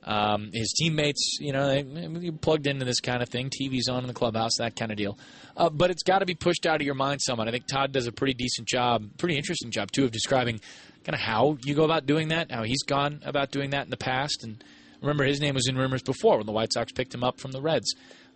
Um, 0.04 0.50
his 0.52 0.72
teammates, 0.72 1.38
you 1.40 1.52
know, 1.52 1.66
they, 1.66 2.30
plugged 2.30 2.68
into 2.68 2.84
this 2.84 3.00
kind 3.00 3.22
of 3.22 3.28
thing. 3.28 3.50
TV's 3.50 3.88
on 3.88 4.02
in 4.02 4.06
the 4.06 4.14
clubhouse, 4.14 4.58
that 4.58 4.76
kind 4.76 4.92
of 4.92 4.98
deal. 4.98 5.18
Uh, 5.56 5.68
but 5.68 5.90
it's 5.90 6.04
got 6.04 6.20
to 6.20 6.26
be 6.26 6.36
pushed 6.36 6.64
out 6.64 6.76
of 6.76 6.82
your 6.82 6.94
mind 6.94 7.22
somewhat. 7.22 7.48
I 7.48 7.50
think 7.50 7.66
Todd 7.66 7.90
does 7.90 8.06
a 8.06 8.12
pretty 8.12 8.34
decent 8.34 8.68
job, 8.68 9.02
pretty 9.18 9.36
interesting 9.36 9.72
job 9.72 9.90
too, 9.90 10.04
of 10.04 10.12
describing 10.12 10.60
kind 11.02 11.14
of 11.14 11.20
how 11.20 11.58
you 11.64 11.74
go 11.74 11.84
about 11.84 12.06
doing 12.06 12.28
that, 12.28 12.52
how 12.52 12.62
he's 12.62 12.84
gone 12.84 13.20
about 13.24 13.50
doing 13.50 13.70
that 13.70 13.84
in 13.84 13.90
the 13.90 13.96
past. 13.96 14.44
And 14.44 14.62
remember, 15.00 15.24
his 15.24 15.40
name 15.40 15.54
was 15.54 15.66
in 15.66 15.76
rumors 15.76 16.02
before 16.02 16.36
when 16.36 16.46
the 16.46 16.52
White 16.52 16.72
Sox 16.72 16.92
picked 16.92 17.12
him 17.12 17.24
up 17.24 17.40
from 17.40 17.50
the 17.50 17.60
Reds 17.60 17.92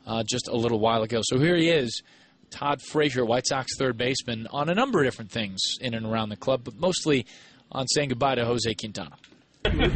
uh, 0.08 0.24
just 0.28 0.48
a 0.48 0.56
little 0.56 0.80
while 0.80 1.02
ago. 1.02 1.20
So 1.22 1.38
here 1.38 1.54
he 1.54 1.68
is. 1.68 2.02
Todd 2.50 2.80
Frazier, 2.80 3.24
White 3.24 3.46
Sox 3.46 3.70
third 3.78 3.98
baseman, 3.98 4.48
on 4.50 4.70
a 4.70 4.74
number 4.74 5.00
of 5.00 5.06
different 5.06 5.30
things 5.30 5.60
in 5.80 5.92
and 5.92 6.06
around 6.06 6.30
the 6.30 6.36
club, 6.36 6.62
but 6.64 6.74
mostly 6.76 7.26
on 7.70 7.86
saying 7.88 8.08
goodbye 8.08 8.36
to 8.36 8.44
Jose 8.44 8.74
Quintana. 8.74 9.16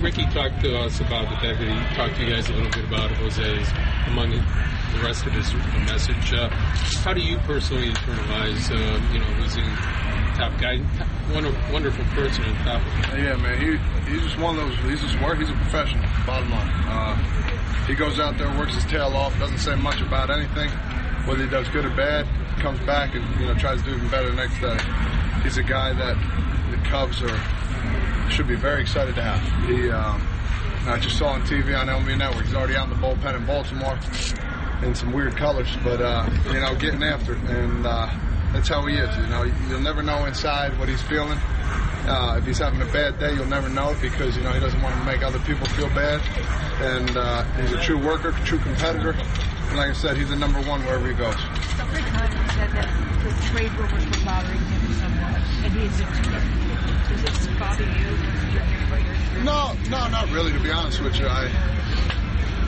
Ricky 0.03 0.25
talked 0.27 0.61
to 0.63 0.79
us 0.81 1.01
about 1.01 1.31
the 1.31 1.37
fact 1.37 1.59
that 1.59 1.89
he 1.89 1.97
talked 1.97 2.17
to 2.17 2.25
you 2.25 2.31
guys 2.31 2.49
a 2.51 2.53
little 2.53 2.71
bit 2.71 2.85
about 2.85 3.11
Jose's 3.13 3.69
among 4.09 4.31
the 4.31 5.03
rest 5.03 5.25
of 5.25 5.33
his 5.33 5.55
message. 5.87 6.35
Uh, 6.35 6.51
how 7.01 7.15
do 7.15 7.23
you 7.23 7.39
personally 7.39 7.89
internalize, 7.89 8.71
uh, 8.71 9.13
you 9.15 9.19
know, 9.21 9.41
losing 9.41 9.65
top 10.37 10.53
guy, 10.61 10.79
wonderful, 11.33 11.73
wonderful 11.73 12.05
person 12.07 12.45
on 12.45 12.55
top 12.65 12.83
of 12.83 13.19
Yeah, 13.19 13.37
man, 13.37 13.59
he, 13.61 14.11
he's 14.11 14.23
just 14.23 14.39
one 14.39 14.59
of 14.59 14.69
those. 14.69 14.91
He's 14.91 15.01
just 15.01 15.23
work. 15.23 15.39
He's 15.39 15.49
a 15.49 15.55
professional. 15.55 16.05
Bottom 16.27 16.51
line, 16.51 16.69
uh, 16.87 17.17
he 17.87 17.95
goes 17.95 18.21
out 18.21 18.39
there, 18.39 18.49
works 18.59 18.75
his 18.75 18.85
tail 18.85 19.15
off, 19.15 19.39
doesn't 19.39 19.59
say 19.59 19.75
much 19.75 20.01
about 20.01 20.31
anything, 20.31 20.71
whether 21.27 21.43
he 21.45 21.51
does 21.51 21.69
good 21.69 21.85
or 21.85 21.91
bad. 21.91 22.27
Comes 22.61 22.79
back 22.81 23.15
and 23.15 23.41
you 23.41 23.47
know 23.47 23.55
tries 23.55 23.83
to 23.83 23.91
do 23.91 23.97
even 23.97 24.09
better 24.09 24.31
the 24.31 24.37
next 24.37 24.61
day. 24.61 24.79
He's 25.43 25.57
a 25.57 25.63
guy 25.63 25.93
that 25.93 26.17
the 26.71 26.77
Cubs 26.89 27.23
are 27.23 28.31
should 28.31 28.47
be 28.47 28.55
very 28.55 28.81
excited 28.81 29.15
to 29.15 29.23
have. 29.23 29.69
He, 29.69 29.91
um, 29.91 30.23
I 30.87 30.99
just 30.99 31.19
saw 31.19 31.29
on 31.29 31.43
TV 31.43 31.79
on 31.79 31.87
MLB 31.89 32.19
Network. 32.19 32.45
He's 32.45 32.55
already 32.55 32.77
out 32.77 32.89
in 32.89 33.01
the 33.01 33.07
bullpen 33.07 33.37
in 33.37 33.47
Baltimore 33.47 33.99
in 34.83 34.95
some 34.95 35.13
weird 35.13 35.37
colors, 35.37 35.69
but 35.85 36.01
uh, 36.01 36.29
you 36.47 36.61
know, 36.61 36.75
getting 36.77 37.03
after 37.03 37.35
it, 37.35 37.43
and 37.43 37.87
uh, 37.87 38.09
that's 38.53 38.69
how 38.69 38.85
he 38.87 38.97
is. 38.97 39.17
You 39.17 39.27
know, 39.27 39.45
you'll 39.69 39.81
never 39.81 40.03
know 40.03 40.25
inside 40.27 40.79
what 40.79 40.89
he's 40.89 41.03
feeling. 41.03 41.39
Uh, 42.07 42.37
if 42.39 42.47
he's 42.47 42.59
having 42.59 42.81
a 42.83 42.87
bad 42.87 43.19
day, 43.19 43.35
you'll 43.35 43.47
never 43.47 43.69
know 43.69 43.95
because 44.01 44.37
you 44.37 44.43
know 44.43 44.51
he 44.51 44.61
doesn't 44.61 44.83
want 44.83 44.95
to 44.95 45.05
make 45.05 45.23
other 45.23 45.39
people 45.41 45.67
feel 45.69 45.89
bad. 45.89 46.21
And 46.81 47.17
uh, 47.17 47.45
he's 47.61 47.73
a 47.73 47.81
true 47.81 47.99
worker, 47.99 48.33
true 48.45 48.59
competitor. 48.59 49.13
And 49.13 49.77
like 49.77 49.91
I 49.91 49.93
said, 49.93 50.17
he's 50.17 50.31
a 50.31 50.37
number 50.37 50.61
one 50.63 50.85
wherever 50.85 51.07
he 51.07 51.15
goes. 51.15 51.35
Hahn 51.35 52.31
said 52.51 52.71
that 52.73 52.89
the 53.23 53.31
trade 53.47 53.73
rumors 53.73 54.05
were 54.05 54.25
bothering 54.25 54.59
him 54.59 54.93
somewhat, 54.95 55.41
and 55.65 55.73
he 55.73 55.87
is 55.87 56.01
does 57.25 57.47
it 57.47 57.59
bother 57.59 57.85
you? 57.85 59.45
No, 59.45 59.75
no, 59.91 60.09
not 60.09 60.31
really. 60.31 60.53
To 60.53 60.61
be 60.61 60.71
honest 60.71 61.01
with 61.01 61.17
you, 61.19 61.27
I 61.27 61.51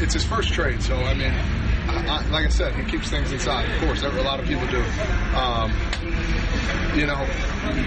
it's 0.01 0.15
his 0.15 0.25
first 0.25 0.53
trade, 0.53 0.83
so 0.83 0.97
I 0.97 1.15
mean, 1.15 1.31
I, 1.31 2.07
I, 2.07 2.27
like 2.29 2.47
I 2.47 2.49
said, 2.49 2.75
he 2.75 2.85
keeps 2.91 3.09
things 3.11 3.33
inside. 3.33 3.71
Of 3.71 3.81
course, 3.81 4.03
a 4.03 4.09
lot 4.11 4.41
of 4.41 4.47
people 4.47 4.67
do. 4.67 4.83
Um, 5.35 5.73
you 6.97 7.07
know, 7.07 7.19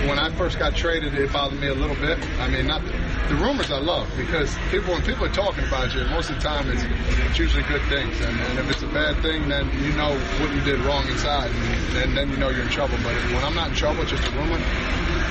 when 0.07 0.19
I 0.19 0.29
first 0.35 0.59
got 0.59 0.75
traded, 0.75 1.13
it 1.13 1.31
bothered 1.31 1.59
me 1.59 1.67
a 1.67 1.73
little 1.73 1.95
bit. 1.95 2.17
I 2.39 2.49
mean, 2.49 2.67
not 2.67 2.83
the 2.83 3.35
rumors 3.35 3.71
I 3.71 3.79
love 3.79 4.11
because 4.17 4.55
people 4.71 4.93
when 4.93 5.03
people 5.03 5.25
are 5.25 5.33
talking 5.33 5.63
about 5.65 5.93
you, 5.93 6.03
most 6.05 6.29
of 6.29 6.35
the 6.35 6.41
time 6.41 6.69
it's, 6.69 6.83
it's 7.29 7.39
usually 7.39 7.63
good 7.63 7.81
things, 7.89 8.19
and, 8.21 8.39
and, 8.39 8.59
if 8.59 8.71
it's 8.71 8.83
a 8.83 8.87
bad 8.87 9.21
thing, 9.21 9.47
then 9.49 9.67
you 9.83 9.91
know 9.93 10.17
what 10.39 10.53
you 10.53 10.61
did 10.61 10.79
wrong 10.81 11.07
inside, 11.07 11.51
and, 11.51 11.97
and 11.97 12.17
then 12.17 12.29
you 12.29 12.37
know 12.37 12.49
you're 12.49 12.63
in 12.63 12.69
trouble. 12.69 12.97
But 13.03 13.15
when 13.31 13.43
I'm 13.43 13.55
not 13.55 13.69
in 13.69 13.75
trouble, 13.75 14.05
just 14.05 14.25
a 14.27 14.31
rumor. 14.31 14.59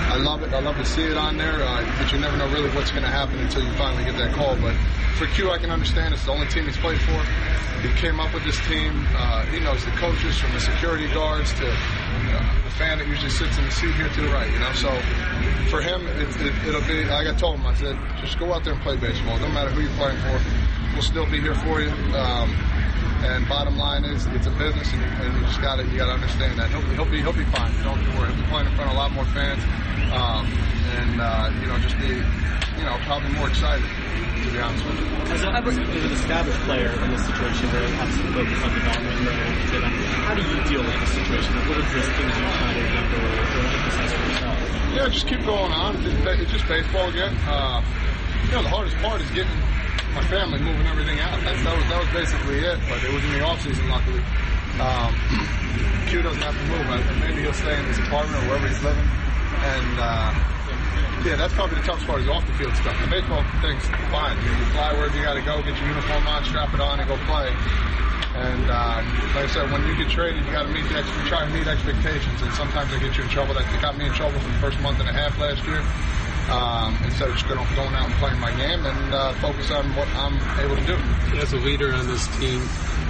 I 0.06 0.18
love 0.18 0.42
it. 0.42 0.52
I 0.52 0.60
love 0.60 0.76
to 0.76 0.84
see 0.84 1.02
it 1.02 1.16
on 1.16 1.36
there, 1.36 1.62
uh, 1.62 1.84
but 1.98 2.12
you 2.12 2.18
never 2.18 2.36
know 2.36 2.48
really 2.48 2.70
what's 2.70 2.90
going 2.90 3.02
to 3.02 3.10
happen 3.10 3.38
until 3.40 3.62
you 3.62 3.72
finally 3.74 4.04
get 4.04 4.16
that 4.16 4.34
call. 4.34 4.56
But 4.56 4.74
for 5.18 5.26
Q, 5.26 5.50
I 5.50 5.58
can 5.58 5.70
understand 5.70 6.14
it's 6.14 6.24
the 6.24 6.32
only 6.32 6.46
team 6.46 6.64
he's 6.64 6.76
played 6.76 7.00
for. 7.00 7.18
He 7.82 7.92
came 8.00 8.20
up 8.20 8.32
with 8.32 8.44
this 8.44 8.58
team. 8.66 9.06
Uh, 9.14 9.44
he 9.46 9.60
knows 9.60 9.84
the 9.84 9.90
coaches 9.92 10.38
from 10.38 10.52
the 10.52 10.60
security 10.60 11.08
guards 11.12 11.52
to 11.54 11.66
the 12.64 12.70
fan 12.78 12.98
that 12.98 13.06
usually 13.06 13.30
sits 13.30 13.56
in 13.58 13.64
the 13.64 13.70
seat 13.70 13.94
here 13.94 14.08
to 14.08 14.20
the 14.20 14.28
right. 14.28 14.50
You 14.50 14.58
know, 14.58 14.72
so 14.72 14.90
for 15.70 15.80
him, 15.80 16.06
it, 16.06 16.28
will 16.66 16.82
it, 16.82 16.88
be 16.88 17.10
I 17.10 17.32
told 17.34 17.58
him. 17.58 17.66
I 17.66 17.74
said, 17.74 17.96
just 18.20 18.38
go 18.38 18.52
out 18.52 18.64
there 18.64 18.74
and 18.74 18.82
play 18.82 18.96
baseball. 18.96 19.38
No 19.38 19.48
matter 19.48 19.70
who 19.70 19.82
you're 19.82 19.96
playing 19.96 20.18
for, 20.20 20.40
we'll 20.92 21.02
still 21.02 21.26
be 21.26 21.40
here 21.40 21.54
for 21.54 21.80
you. 21.80 21.90
Um, 22.14 22.54
and 23.24 23.48
bottom 23.48 23.76
line 23.76 24.04
is, 24.04 24.26
it's 24.26 24.46
a 24.46 24.54
business, 24.54 24.92
and, 24.92 25.02
and 25.02 25.34
you 25.34 25.42
just 25.46 25.60
got 25.60 25.76
to 25.76 25.84
you 25.86 25.96
got 25.98 26.06
to 26.06 26.16
understand 26.18 26.58
that. 26.58 26.70
He'll, 26.70 26.82
he'll 26.94 27.10
be 27.10 27.20
he'll 27.20 27.32
be 27.32 27.44
fine. 27.50 27.72
Don't 27.82 27.98
worry. 28.16 28.32
He'll 28.32 28.42
be 28.42 28.48
playing 28.50 28.66
in 28.68 28.74
front 28.74 28.90
of 28.90 28.96
a 28.96 28.98
lot 28.98 29.12
more 29.12 29.24
fans, 29.32 29.62
um, 30.12 30.46
and 30.98 31.20
uh, 31.20 31.50
you 31.60 31.66
know 31.66 31.78
just 31.78 31.98
be 31.98 32.12
you 32.12 32.84
know 32.84 32.96
probably 33.04 33.30
more 33.32 33.48
excited. 33.48 33.86
To 33.86 34.52
be 34.52 34.60
honest 34.60 34.84
with 34.86 35.00
you. 35.00 35.06
As, 35.26 35.42
a, 35.42 35.50
as 35.50 35.76
an 35.76 36.12
established 36.12 36.60
player 36.70 36.92
in 37.02 37.10
this 37.10 37.24
situation 37.26 37.66
where 37.72 37.82
it 37.82 37.94
has 37.98 38.14
to 38.14 38.22
focus 38.30 38.62
on 38.62 38.70
development, 38.70 39.16
how 40.22 40.34
do 40.38 40.42
you 40.44 40.58
deal 40.70 40.84
with 40.86 40.94
the 41.00 41.10
situation? 41.10 41.50
What 41.66 41.82
are 41.82 41.88
just 41.90 42.10
things 42.14 42.30
you 42.30 42.46
try 42.46 42.70
to 42.70 42.82
remember 42.86 43.16
or 43.16 43.66
emphasize 43.74 44.12
for 44.12 44.22
yourself? 44.28 44.56
Yeah, 44.94 45.08
just 45.08 45.26
keep 45.26 45.42
going 45.42 45.72
on. 45.72 45.98
It's 45.98 46.52
just 46.52 46.68
baseball 46.68 47.08
again. 47.10 47.34
Uh, 47.48 47.82
you 48.46 48.52
know, 48.52 48.62
the 48.62 48.70
hardest 48.70 48.94
part 49.02 49.20
is 49.20 49.30
getting 49.30 49.50
my 50.16 50.24
family 50.32 50.58
moving 50.58 50.86
everything 50.88 51.20
out. 51.20 51.36
That's, 51.44 51.60
that 51.60 51.76
was 51.76 51.84
that 51.92 52.00
was 52.00 52.08
basically 52.08 52.64
it. 52.64 52.80
But 52.88 53.04
it 53.04 53.12
was 53.12 53.20
in 53.20 53.32
the 53.36 53.44
off 53.44 53.60
season, 53.60 53.84
luckily. 53.92 54.24
Um, 54.80 55.12
Q 56.08 56.24
doesn't 56.24 56.40
have 56.40 56.56
to 56.56 56.66
move. 56.72 56.88
Maybe 57.20 57.44
he'll 57.44 57.52
stay 57.52 57.76
in 57.76 57.84
his 57.84 58.00
apartment 58.00 58.40
or 58.40 58.48
wherever 58.48 58.64
he's 58.64 58.80
living. 58.80 59.04
And 59.04 59.92
uh, 60.00 60.32
yeah, 61.20 61.36
that's 61.36 61.52
probably 61.52 61.76
the 61.76 61.84
toughest 61.84 62.08
part 62.08 62.24
is 62.24 62.28
off 62.32 62.48
the 62.48 62.56
field 62.56 62.72
stuff. 62.80 62.96
The 62.96 63.12
baseball 63.12 63.44
thing's 63.60 63.84
fine. 64.08 64.40
You, 64.40 64.52
fly 64.72 64.96
wherever 64.96 65.12
you 65.12 65.20
got 65.20 65.36
to 65.36 65.44
go, 65.44 65.60
get 65.60 65.76
your 65.76 65.92
uniform 65.92 66.24
on, 66.24 66.40
strap 66.48 66.72
it 66.72 66.80
on, 66.80 66.96
and 66.96 67.08
go 67.08 67.20
play. 67.28 67.52
And 68.40 68.64
um, 68.72 69.04
like 69.36 69.48
I 69.48 69.52
said, 69.52 69.68
when 69.68 69.84
you 69.84 69.96
get 70.00 70.08
traded, 70.08 70.44
you 70.44 70.52
got 70.52 70.64
to 70.64 70.72
meet 70.72 70.88
the 70.88 71.04
ex- 71.04 71.12
try 71.28 71.44
and 71.44 71.52
meet 71.52 71.68
expectations, 71.68 72.40
and 72.40 72.52
sometimes 72.56 72.88
they 72.88 73.00
get 73.00 73.16
you 73.16 73.24
in 73.24 73.30
trouble. 73.32 73.52
They 73.52 73.64
got 73.84 73.96
me 73.96 74.08
in 74.08 74.12
trouble 74.12 74.40
for 74.40 74.48
the 74.48 74.60
first 74.64 74.80
month 74.80 75.00
and 75.00 75.08
a 75.08 75.12
half 75.12 75.36
last 75.36 75.60
year. 75.68 75.84
Um, 76.46 76.96
instead 77.02 77.28
of 77.28 77.34
just 77.34 77.48
going, 77.48 77.58
going 77.74 77.94
out 77.94 78.06
and 78.06 78.14
playing 78.22 78.38
my 78.38 78.54
game 78.54 78.86
and 78.86 79.12
uh, 79.12 79.32
focus 79.42 79.68
on 79.72 79.84
what 79.96 80.06
I'm 80.14 80.38
able 80.62 80.76
to 80.76 80.86
do. 80.86 80.94
As 81.42 81.52
a 81.52 81.56
leader 81.56 81.92
on 81.92 82.06
this 82.06 82.24
team, 82.38 82.62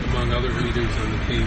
among 0.08 0.32
other 0.32 0.48
leaders 0.48 0.88
on 0.96 1.12
the 1.12 1.24
team, 1.26 1.44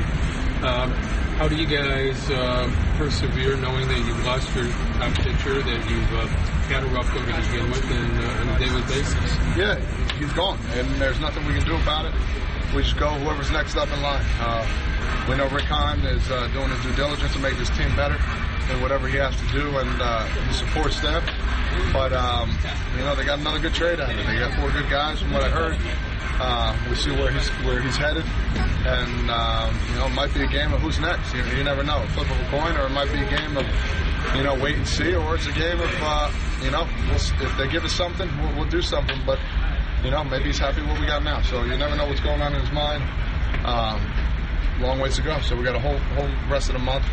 um, 0.63 0.91
how 1.39 1.47
do 1.47 1.55
you 1.55 1.65
guys 1.65 2.29
uh, 2.29 2.69
persevere 2.97 3.57
knowing 3.57 3.87
that 3.87 3.97
you've 4.05 4.23
lost 4.23 4.53
your 4.53 4.67
top 5.01 5.15
pitcher, 5.15 5.63
that 5.63 5.89
you've 5.89 6.13
uh, 6.13 6.27
had 6.69 6.83
a 6.83 6.87
rough 6.87 7.11
go 7.11 7.19
to 7.19 7.25
begin 7.25 7.71
with, 7.71 7.83
and 7.89 8.19
uh, 8.19 8.41
on 8.41 8.49
a 8.49 8.59
daily 8.59 8.81
basis? 8.83 9.15
Yeah, 9.57 9.79
he's 10.19 10.31
gone, 10.33 10.59
and 10.73 10.87
there's 11.01 11.19
nothing 11.19 11.43
we 11.47 11.53
can 11.53 11.65
do 11.65 11.75
about 11.75 12.05
it. 12.05 12.13
We 12.75 12.83
just 12.83 12.99
go 12.99 13.09
whoever's 13.09 13.49
next 13.49 13.77
up 13.77 13.91
in 13.91 13.99
line. 14.03 14.25
Uh, 14.39 15.25
we 15.27 15.37
know 15.37 15.47
Rick 15.49 15.65
Hahn 15.65 16.01
is 16.01 16.29
uh, 16.29 16.49
doing 16.53 16.69
his 16.69 16.83
due 16.83 16.93
diligence 16.93 17.33
to 17.33 17.39
make 17.39 17.57
this 17.57 17.69
team 17.71 17.95
better 17.95 18.19
and 18.69 18.81
whatever 18.81 19.07
he 19.07 19.17
has 19.17 19.35
to 19.35 19.47
do, 19.51 19.77
and 19.77 20.01
uh, 20.01 20.27
the 20.47 20.53
support 20.53 20.93
staff. 20.93 21.25
But 21.91 22.13
um, 22.13 22.55
you 22.97 23.03
know 23.03 23.15
they 23.15 23.25
got 23.25 23.39
another 23.39 23.59
good 23.59 23.73
trade 23.73 23.99
out 23.99 24.11
of 24.11 24.19
it. 24.19 24.25
They 24.25 24.37
got 24.37 24.53
four 24.59 24.71
good 24.71 24.89
guys, 24.89 25.19
from 25.21 25.33
what 25.33 25.43
I 25.43 25.49
heard. 25.49 25.77
Uh, 26.41 26.75
we 26.89 26.95
see 26.95 27.11
where 27.11 27.31
he's 27.31 27.49
where 27.65 27.81
he's 27.81 27.97
headed, 27.97 28.23
and 28.85 29.29
um, 29.29 29.75
you 29.89 29.95
know 29.99 30.05
it 30.05 30.13
might 30.13 30.33
be 30.33 30.43
a 30.43 30.47
game 30.47 30.73
of 30.73 30.81
who's 30.81 30.99
next. 30.99 31.33
You, 31.33 31.43
you 31.57 31.63
never 31.63 31.83
know, 31.83 32.05
flip 32.13 32.29
of 32.29 32.39
a 32.39 32.49
coin, 32.49 32.77
or 32.77 32.85
it 32.85 32.91
might 32.91 33.11
be 33.11 33.19
a 33.19 33.29
game 33.29 33.57
of 33.57 33.65
you 34.35 34.43
know 34.43 34.55
wait 34.55 34.75
and 34.75 34.87
see, 34.87 35.15
or 35.15 35.35
it's 35.35 35.47
a 35.47 35.51
game 35.51 35.79
of 35.79 35.91
uh, 35.99 36.31
you 36.63 36.71
know 36.71 36.87
if 37.11 37.57
they 37.57 37.67
give 37.67 37.83
us 37.83 37.93
something, 37.93 38.29
we'll, 38.39 38.55
we'll 38.55 38.69
do 38.69 38.81
something. 38.81 39.19
But 39.25 39.39
you 40.03 40.11
know 40.11 40.23
maybe 40.23 40.45
he's 40.45 40.59
happy 40.59 40.81
with 40.81 40.91
what 40.91 40.99
we 41.01 41.07
got 41.07 41.23
now. 41.23 41.41
So 41.41 41.63
you 41.63 41.75
never 41.77 41.95
know 41.95 42.05
what's 42.05 42.21
going 42.21 42.41
on 42.41 42.53
in 42.53 42.61
his 42.61 42.71
mind. 42.71 43.03
Um, 43.65 43.99
long 44.79 44.99
ways 44.99 45.17
to 45.17 45.21
go. 45.21 45.39
So 45.41 45.57
we 45.57 45.63
got 45.63 45.75
a 45.75 45.79
whole 45.79 45.97
whole 46.15 46.29
rest 46.49 46.69
of 46.69 46.73
the 46.73 46.79
month 46.79 47.05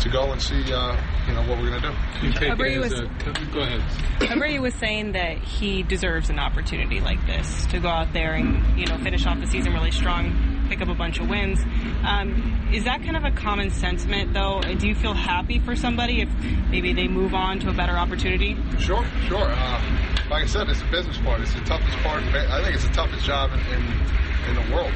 to 0.00 0.08
go 0.08 0.32
and 0.32 0.40
see 0.40 0.60
uh, 0.72 0.96
you 1.28 1.34
know 1.34 1.42
what 1.42 1.58
we're 1.58 1.70
gonna 1.78 1.92
do. 2.20 2.26
You 2.26 2.32
take 2.32 2.52
Abreu 2.52 2.76
it 2.76 2.80
was- 2.80 2.92
a, 3.00 3.04
go 3.52 3.60
ahead. 3.60 3.80
Abreu 4.20 4.60
was 4.60 4.74
saying 4.74 5.12
that 5.12 5.38
he 5.38 5.82
deserves 5.82 6.30
an 6.30 6.38
opportunity 6.38 7.00
like 7.00 7.24
this 7.26 7.66
to 7.66 7.78
go 7.80 7.88
out 7.88 8.12
there 8.12 8.34
and 8.34 8.78
you 8.78 8.86
know 8.86 8.96
finish 8.98 9.26
off 9.26 9.38
the 9.40 9.46
season 9.46 9.72
really 9.72 9.90
strong, 9.90 10.66
pick 10.68 10.80
up 10.80 10.88
a 10.88 10.94
bunch 10.94 11.18
of 11.20 11.28
wins. 11.28 11.60
Um, 12.04 12.68
is 12.72 12.84
that 12.84 13.02
kind 13.02 13.16
of 13.16 13.24
a 13.24 13.30
common 13.32 13.70
sentiment 13.70 14.32
though? 14.32 14.60
Do 14.60 14.88
you 14.88 14.94
feel 14.94 15.14
happy 15.14 15.58
for 15.58 15.76
somebody 15.76 16.22
if 16.22 16.28
maybe 16.70 16.92
they 16.92 17.08
move 17.08 17.34
on 17.34 17.60
to 17.60 17.68
a 17.70 17.72
better 17.74 17.96
opportunity? 17.96 18.56
Sure, 18.78 19.04
sure. 19.26 19.44
Uh, 19.50 20.06
like 20.30 20.44
I 20.44 20.46
said, 20.46 20.68
it's 20.68 20.80
the 20.80 20.88
business 20.90 21.18
part. 21.18 21.40
It's 21.40 21.52
the 21.54 21.60
toughest 21.60 21.96
part. 21.98 22.22
I 22.22 22.62
think 22.62 22.74
it's 22.76 22.86
the 22.86 22.92
toughest 22.92 23.24
job 23.24 23.50
in 23.52 23.60
in, 23.74 24.56
in 24.56 24.66
the 24.68 24.74
world. 24.74 24.92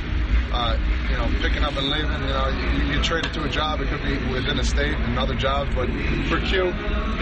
Uh, 0.52 0.76
you 1.14 1.20
know, 1.20 1.30
picking 1.40 1.62
up 1.62 1.76
and 1.76 1.88
leaving. 1.90 2.10
You 2.10 2.34
know, 2.34 2.48
you, 2.48 2.86
you 2.86 2.94
get 2.94 3.04
traded 3.04 3.32
to 3.34 3.44
a 3.44 3.48
job. 3.48 3.80
It 3.80 3.88
could 3.88 4.02
be 4.02 4.18
within 4.32 4.58
a 4.58 4.64
state 4.64 4.94
and 4.94 5.18
other 5.18 5.34
jobs, 5.34 5.72
but 5.74 5.86
for 6.28 6.40
Q, 6.42 6.72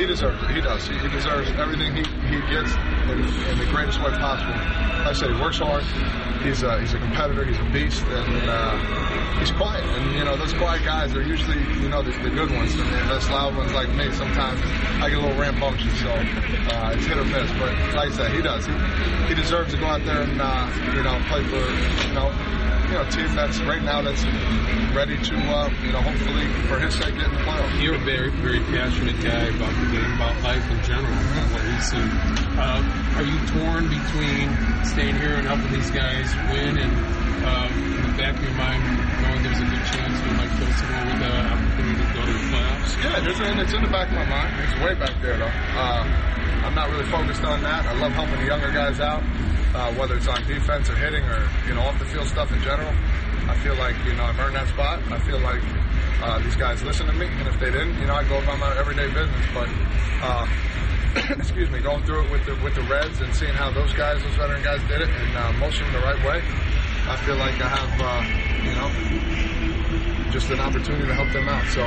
he 0.01 0.07
deserves 0.07 0.43
it. 0.43 0.51
He 0.51 0.61
does. 0.62 0.88
He, 0.88 0.97
he 0.97 1.09
deserves 1.09 1.51
everything 1.61 1.93
he, 1.93 2.05
he 2.32 2.40
gets 2.49 2.72
in, 3.12 3.20
in 3.53 3.59
the 3.59 3.68
greatest 3.68 4.01
way 4.01 4.11
possible. 4.16 4.57
Like 5.05 5.09
I 5.09 5.12
said, 5.12 5.32
he 5.34 5.40
works 5.40 5.59
hard. 5.59 5.84
He's 6.40 6.62
a, 6.62 6.80
he's 6.80 6.95
a 6.95 6.99
competitor. 6.99 7.45
He's 7.45 7.59
a 7.59 7.68
beast, 7.70 8.03
and 8.03 8.49
uh, 8.49 9.38
he's 9.38 9.51
quiet. 9.53 9.84
And 9.84 10.16
you 10.16 10.24
know, 10.24 10.36
those 10.36 10.55
quiet 10.55 10.84
guys 10.84 11.14
are 11.14 11.22
usually 11.22 11.59
you 11.82 11.88
know 11.88 12.03
the, 12.03 12.12
the 12.22 12.30
good 12.30 12.51
ones. 12.51 12.72
And 12.74 12.88
the 12.88 13.12
less 13.12 13.28
loud 13.28 13.55
ones 13.57 13.72
like 13.72 13.90
me. 13.90 14.11
Sometimes 14.12 14.59
I 15.03 15.11
get 15.11 15.18
a 15.18 15.20
little 15.20 15.38
rambunctious, 15.38 16.01
so 16.01 16.09
uh, 16.09 16.95
it's 16.97 17.05
hit 17.05 17.18
or 17.18 17.24
miss. 17.24 17.51
But 17.61 17.76
like 17.95 18.09
I 18.09 18.16
said, 18.16 18.32
he 18.32 18.40
does. 18.40 18.64
He, 18.64 18.72
he 19.28 19.34
deserves 19.34 19.74
to 19.74 19.78
go 19.78 19.86
out 19.86 20.05
there 20.05 20.22
and 20.22 20.40
uh, 20.40 20.97
you 20.97 21.03
know 21.03 21.20
play 21.28 21.45
for 21.45 21.61
you 22.09 22.14
know 22.14 22.32
you 22.93 22.99
know, 22.99 23.09
team 23.09 23.34
that's 23.34 23.59
right 23.61 23.82
now 23.85 24.03
that's 24.03 24.24
ready 24.95 25.16
to, 25.18 25.35
uh, 25.51 25.70
you 25.83 25.93
know, 25.93 26.01
hopefully 26.01 26.47
for 26.68 26.78
his 26.78 26.95
sake 26.95 27.14
get 27.14 27.26
in 27.26 27.33
the 27.33 27.43
playoffs. 27.43 27.83
You're 27.83 27.97
a 27.97 28.05
very, 28.05 28.30
very 28.30 28.61
passionate 28.70 29.18
guy 29.22 29.51
about 29.51 29.74
the 29.83 29.89
game, 29.91 30.12
about 30.14 30.37
life 30.43 30.64
in 30.70 30.78
general, 30.85 31.11
from 31.11 31.47
what 31.51 31.62
we've 31.64 31.83
seen. 31.83 32.11
Uh, 32.59 32.80
are 33.16 33.26
you 33.26 33.39
torn 33.51 33.89
between 33.91 34.47
staying 34.85 35.16
here 35.18 35.35
and 35.35 35.47
helping 35.47 35.72
these 35.72 35.91
guys 35.91 36.30
win 36.53 36.78
and 36.78 36.93
uh, 37.43 37.68
in 37.74 38.03
the 38.07 38.14
back 38.14 38.39
of 38.39 38.43
your 38.43 38.55
mind 38.55 38.83
knowing 39.22 39.43
there's 39.43 39.59
a 39.59 39.66
good 39.66 39.85
chance 39.91 40.14
you 40.22 40.35
might 40.39 40.53
kill 40.55 40.70
someone 40.78 41.07
with 41.11 41.18
the 41.18 41.33
opportunity 41.33 41.99
to 41.99 42.09
go 42.14 42.20
to 42.22 42.33
the 42.33 42.45
playoffs? 42.55 42.93
Yeah, 43.03 43.20
there's, 43.20 43.41
and 43.41 43.59
it's 43.59 43.72
in 43.74 43.83
the 43.83 43.91
back 43.91 44.09
of 44.09 44.14
my 44.14 44.28
mind. 44.30 44.55
It's 44.62 44.78
way 44.78 44.95
back 44.95 45.14
there, 45.22 45.39
though. 45.39 45.51
Uh, 45.74 46.07
I'm 46.62 46.74
not 46.74 46.91
really 46.91 47.09
focused 47.11 47.43
on 47.43 47.62
that. 47.62 47.87
I 47.87 47.99
love 47.99 48.12
helping 48.12 48.39
the 48.39 48.47
younger 48.47 48.70
guys 48.70 49.01
out, 49.01 49.22
uh, 49.74 49.93
whether 49.99 50.16
it's 50.16 50.28
on 50.28 50.47
defense 50.47 50.89
or 50.89 50.95
hitting 50.95 51.24
or, 51.24 51.43
you 51.66 51.74
know, 51.74 51.83
off 51.83 51.99
the 51.99 52.05
field 52.07 52.28
stuff 52.28 52.53
in 52.53 52.62
general. 52.62 52.95
I 53.49 53.57
feel 53.57 53.74
like, 53.76 53.97
you 54.05 54.14
know, 54.14 54.24
I've 54.24 54.38
earned 54.38 54.57
that 54.57 54.68
spot. 54.68 55.01
I 55.11 55.18
feel 55.18 55.40
like 55.40 55.62
uh, 56.22 56.38
these 56.40 56.57
guys 56.57 56.82
listen 56.82 57.07
to 57.07 57.12
me, 57.12 57.26
and 57.26 57.49
if 57.49 57.59
they 57.59 57.70
didn't, 57.70 57.99
you 57.99 58.07
know, 58.07 58.14
I 58.14 58.24
go 58.24 58.38
about 58.38 58.59
my 58.59 58.76
everyday 58.78 59.09
business. 59.09 59.45
But, 59.53 59.68
uh, 60.22 60.47
excuse 61.36 61.68
me, 61.70 61.80
going 61.80 62.03
through 62.05 62.24
it 62.24 62.30
with 62.30 62.47
the 62.47 62.55
with 62.62 62.74
the 62.74 62.82
Reds 62.82 63.20
and 63.20 63.34
seeing 63.34 63.55
how 63.55 63.70
those 63.70 63.93
guys, 63.95 64.22
those 64.22 64.34
veteran 64.34 64.62
guys, 64.62 64.80
did 64.88 65.03
it, 65.03 65.11
and 65.11 65.36
uh, 65.36 65.53
most 65.55 65.78
the 65.78 65.99
right 65.99 66.18
way, 66.24 66.43
I 67.09 67.16
feel 67.26 67.36
like 67.36 67.61
I 67.61 67.68
have, 67.68 68.01
uh, 68.01 68.22
you 68.62 68.74
know, 68.78 70.30
just 70.30 70.51
an 70.51 70.61
opportunity 70.61 71.07
to 71.07 71.14
help 71.14 71.30
them 71.32 71.49
out. 71.49 71.66
So, 71.74 71.82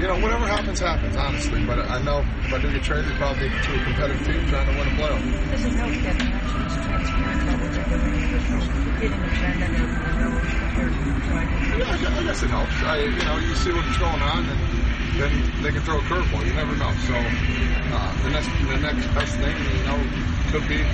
you 0.00 0.06
know, 0.06 0.18
whatever 0.18 0.46
happens, 0.46 0.80
happens, 0.80 1.16
honestly. 1.16 1.60
But 1.64 1.78
I 1.78 2.02
know 2.02 2.24
if 2.44 2.52
I 2.52 2.58
do 2.58 2.72
get 2.72 2.82
traded, 2.82 3.14
probably 3.16 3.48
to 3.48 3.72
a 3.74 3.80
competitive 3.80 4.26
team 4.26 4.46
trying 4.46 4.66
to 4.66 4.72
win 4.72 4.88
a 4.88 4.90
playoff. 4.90 5.50
Does 5.50 5.64
it 5.64 5.76
help 5.76 5.92
getting 6.02 6.32
actions 6.32 6.76
transparent 6.86 7.46
level 7.46 7.62
getting 9.02 9.22
a 9.22 9.34
trend 9.36 9.62
and 9.62 9.74
everyone 9.74 10.18
knows 10.18 10.46
what 10.60 10.74
they're 10.76 10.90
trying? 11.26 11.50
Yeah, 11.78 11.90
I 11.90 11.98
guess, 11.98 12.18
I 12.18 12.22
guess 12.22 12.42
it 12.42 12.50
helps. 12.50 12.82
I, 12.82 12.98
you 12.98 13.24
know, 13.24 13.38
you 13.38 13.54
see 13.54 13.72
what's 13.72 13.96
going 13.98 14.22
on, 14.22 14.48
and 14.48 15.18
then 15.18 15.62
they 15.62 15.72
can 15.72 15.82
throw 15.82 15.98
a 15.98 16.02
curveball. 16.02 16.46
You 16.46 16.54
never 16.54 16.76
know. 16.76 16.92
So 17.02 17.14
uh, 17.14 18.22
the 18.22 18.30
next, 18.30 18.50
the 18.50 18.78
next 18.78 19.06
best 19.14 19.38
thing, 19.38 19.58
you 19.76 19.82
know, 19.82 19.98
could 20.52 20.68
be 20.68 20.84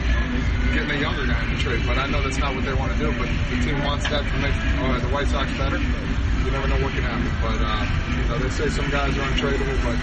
getting 0.70 0.90
a 0.94 1.00
younger 1.02 1.26
guy 1.26 1.42
in 1.42 1.50
the 1.50 1.58
trade. 1.58 1.82
But 1.84 1.98
I 1.98 2.06
know 2.06 2.22
that's 2.22 2.38
not 2.38 2.54
what 2.54 2.64
they 2.64 2.72
want 2.72 2.92
to 2.92 2.98
do. 2.98 3.10
But 3.18 3.26
the 3.50 3.58
team 3.66 3.82
wants 3.82 4.08
that 4.08 4.22
to 4.22 4.38
make 4.38 4.54
uh, 4.54 5.00
the 5.00 5.10
White 5.10 5.26
Sox 5.26 5.50
better. 5.58 5.78
You 5.78 6.50
never 6.54 6.68
know 6.68 6.78
what 6.78 6.94
can 6.94 7.02
happen. 7.02 7.26
But 7.42 7.58
uh, 7.58 7.82
you 8.14 8.24
know, 8.30 8.38
they 8.38 8.50
say 8.54 8.70
some 8.70 8.88
guys 8.88 9.18
are 9.18 9.26
untradeable, 9.26 9.82
but 9.82 9.98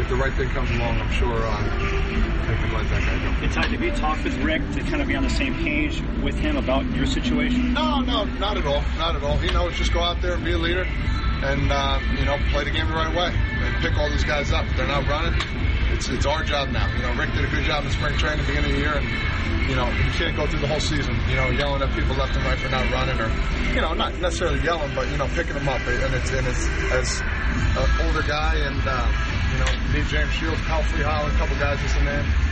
if 0.00 0.08
the 0.08 0.16
right 0.16 0.32
thing 0.32 0.48
comes 0.48 0.70
along, 0.70 0.98
I'm 0.98 1.12
sure 1.12 1.36
uh, 1.36 1.60
they 2.48 2.56
can 2.56 2.72
let 2.72 2.88
that 2.88 3.04
guy 3.04 3.18
go. 3.20 3.44
It's 3.44 3.54
time 3.54 3.70
to 3.70 3.78
be 3.78 3.90
talked 3.90 4.24
with 4.24 4.36
Rick 4.38 4.62
to 4.72 4.80
kind 4.80 5.02
of 5.02 5.08
be 5.08 5.16
on 5.16 5.22
the 5.22 5.30
same 5.30 5.54
page 5.56 6.02
with 6.22 6.36
him 6.36 6.56
about 6.56 6.86
your 6.96 7.04
situation. 7.04 7.74
No, 7.74 8.00
no, 8.00 8.24
not 8.24 8.56
at 8.56 8.64
all. 8.64 8.82
Not 8.96 9.16
at 9.16 9.22
all. 9.22 9.36
You 9.44 9.52
know, 9.52 9.68
it's 9.68 9.76
just 9.76 9.92
go 9.92 10.00
out 10.00 10.22
there 10.22 10.32
and 10.32 10.44
be 10.44 10.52
a 10.52 10.58
leader 10.58 10.86
and, 11.44 11.70
uh, 11.70 12.00
you 12.18 12.24
know, 12.24 12.38
play 12.50 12.64
the 12.64 12.70
game 12.70 12.88
the 12.88 12.94
right 12.94 13.14
way 13.14 13.30
and 13.36 13.76
pick 13.84 13.98
all 13.98 14.08
these 14.08 14.24
guys 14.24 14.50
up. 14.50 14.64
If 14.64 14.76
they're 14.78 14.88
not 14.88 15.06
running, 15.06 15.38
it's 15.94 16.08
it's 16.08 16.26
our 16.26 16.42
job 16.42 16.70
now. 16.70 16.90
You 16.94 17.02
know, 17.02 17.14
Rick 17.14 17.32
did 17.34 17.44
a 17.44 17.48
good 17.48 17.64
job 17.64 17.84
in 17.84 17.90
spring 17.90 18.16
training, 18.18 18.40
at 18.40 18.46
the 18.46 18.52
beginning 18.52 18.70
of 18.70 18.76
the 18.76 18.82
year, 18.82 18.94
and, 18.98 19.70
you 19.70 19.76
know, 19.76 19.86
you 19.88 20.10
can't 20.18 20.36
go 20.36 20.46
through 20.46 20.60
the 20.60 20.66
whole 20.66 20.80
season, 20.80 21.14
you 21.30 21.36
know, 21.36 21.48
yelling 21.50 21.80
at 21.82 21.94
people 21.94 22.14
left 22.16 22.34
and 22.36 22.44
right 22.44 22.58
for 22.58 22.68
not 22.68 22.84
running 22.90 23.18
or, 23.20 23.30
you 23.72 23.80
know, 23.80 23.94
not 23.94 24.12
necessarily 24.20 24.60
yelling, 24.60 24.92
but, 24.94 25.08
you 25.08 25.16
know, 25.16 25.28
picking 25.28 25.54
them 25.54 25.68
up. 25.68 25.80
And 25.86 26.14
it's, 26.14 26.32
and 26.32 26.46
it's 26.46 26.66
as 26.92 27.20
an 27.78 28.06
older 28.06 28.26
guy 28.26 28.56
and, 28.58 28.82
uh, 28.84 29.06
you 29.54 29.58
know, 29.62 29.70
me, 29.94 30.02
James 30.10 30.32
Shields, 30.34 30.60
Kyle 30.62 30.82
Freeholland, 30.82 31.34
a 31.34 31.38
couple 31.38 31.56
guys 31.56 31.80
just 31.80 31.96
in 31.96 32.04
there. 32.04 32.43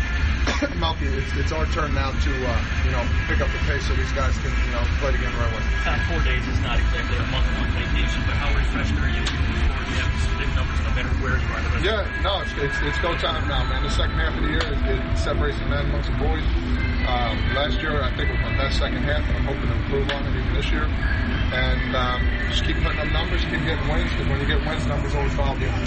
Melky, 0.78 1.06
it's, 1.06 1.32
it's 1.36 1.52
our 1.52 1.66
turn 1.70 1.94
now 1.94 2.10
to, 2.10 2.32
uh, 2.32 2.60
you 2.84 2.90
know, 2.90 3.02
pick 3.28 3.40
up 3.40 3.50
the 3.50 3.62
pace 3.66 3.86
so 3.86 3.94
these 3.94 4.12
guys 4.12 4.34
can, 4.38 4.50
you 4.50 4.72
know, 4.72 4.82
play 4.98 5.12
the 5.12 5.18
game 5.18 5.34
right 5.38 5.50
away. 5.50 5.64
Uh, 5.86 5.98
four 6.10 6.20
days 6.22 6.42
is 6.46 6.58
not 6.60 6.78
exactly 6.78 7.18
a 7.18 7.26
month-long 7.30 7.70
vacation, 7.78 8.22
but 8.26 8.34
how 8.36 8.50
refreshed 8.54 8.94
are 8.98 9.10
you 9.10 9.22
forward 9.26 10.18
to 10.22 10.38
big 10.38 10.54
numbers 10.54 10.80
no 10.82 10.90
matter 10.94 11.12
where 11.22 11.38
you 11.38 11.48
are 11.54 11.62
Yeah, 11.84 12.22
no, 12.22 12.42
it's, 12.42 12.52
it's, 12.58 12.78
it's 12.82 12.98
go 12.98 13.14
time 13.16 13.46
now, 13.48 13.64
man. 13.68 13.82
The 13.82 13.90
second 13.90 14.18
half 14.18 14.34
of 14.36 14.42
the 14.42 14.50
year, 14.50 14.66
it, 14.66 14.98
it 14.98 15.18
separates 15.18 15.58
the 15.58 15.66
men 15.66 15.86
amongst 15.86 16.10
the 16.10 16.16
boys. 16.18 16.91
Um, 17.06 17.54
last 17.54 17.80
year, 17.82 18.02
I 18.02 18.14
think 18.16 18.30
was 18.30 18.40
my 18.40 18.56
best 18.56 18.78
second 18.78 19.02
half, 19.02 19.26
and 19.28 19.36
I'm 19.38 19.44
hoping 19.44 19.66
to 19.66 19.74
improve 19.74 20.10
on 20.12 20.26
it 20.26 20.38
even 20.38 20.54
this 20.54 20.70
year. 20.70 20.84
And 20.86 21.96
um, 21.96 22.20
just 22.48 22.64
keep 22.64 22.76
putting 22.82 23.00
up 23.00 23.08
numbers, 23.10 23.42
keep 23.42 23.58
getting 23.64 23.88
wins, 23.88 24.10
because 24.12 24.28
when 24.28 24.40
you 24.40 24.46
get 24.46 24.64
wins, 24.64 24.86
numbers 24.86 25.14
always 25.14 25.34
follow 25.34 25.58
behind. 25.58 25.86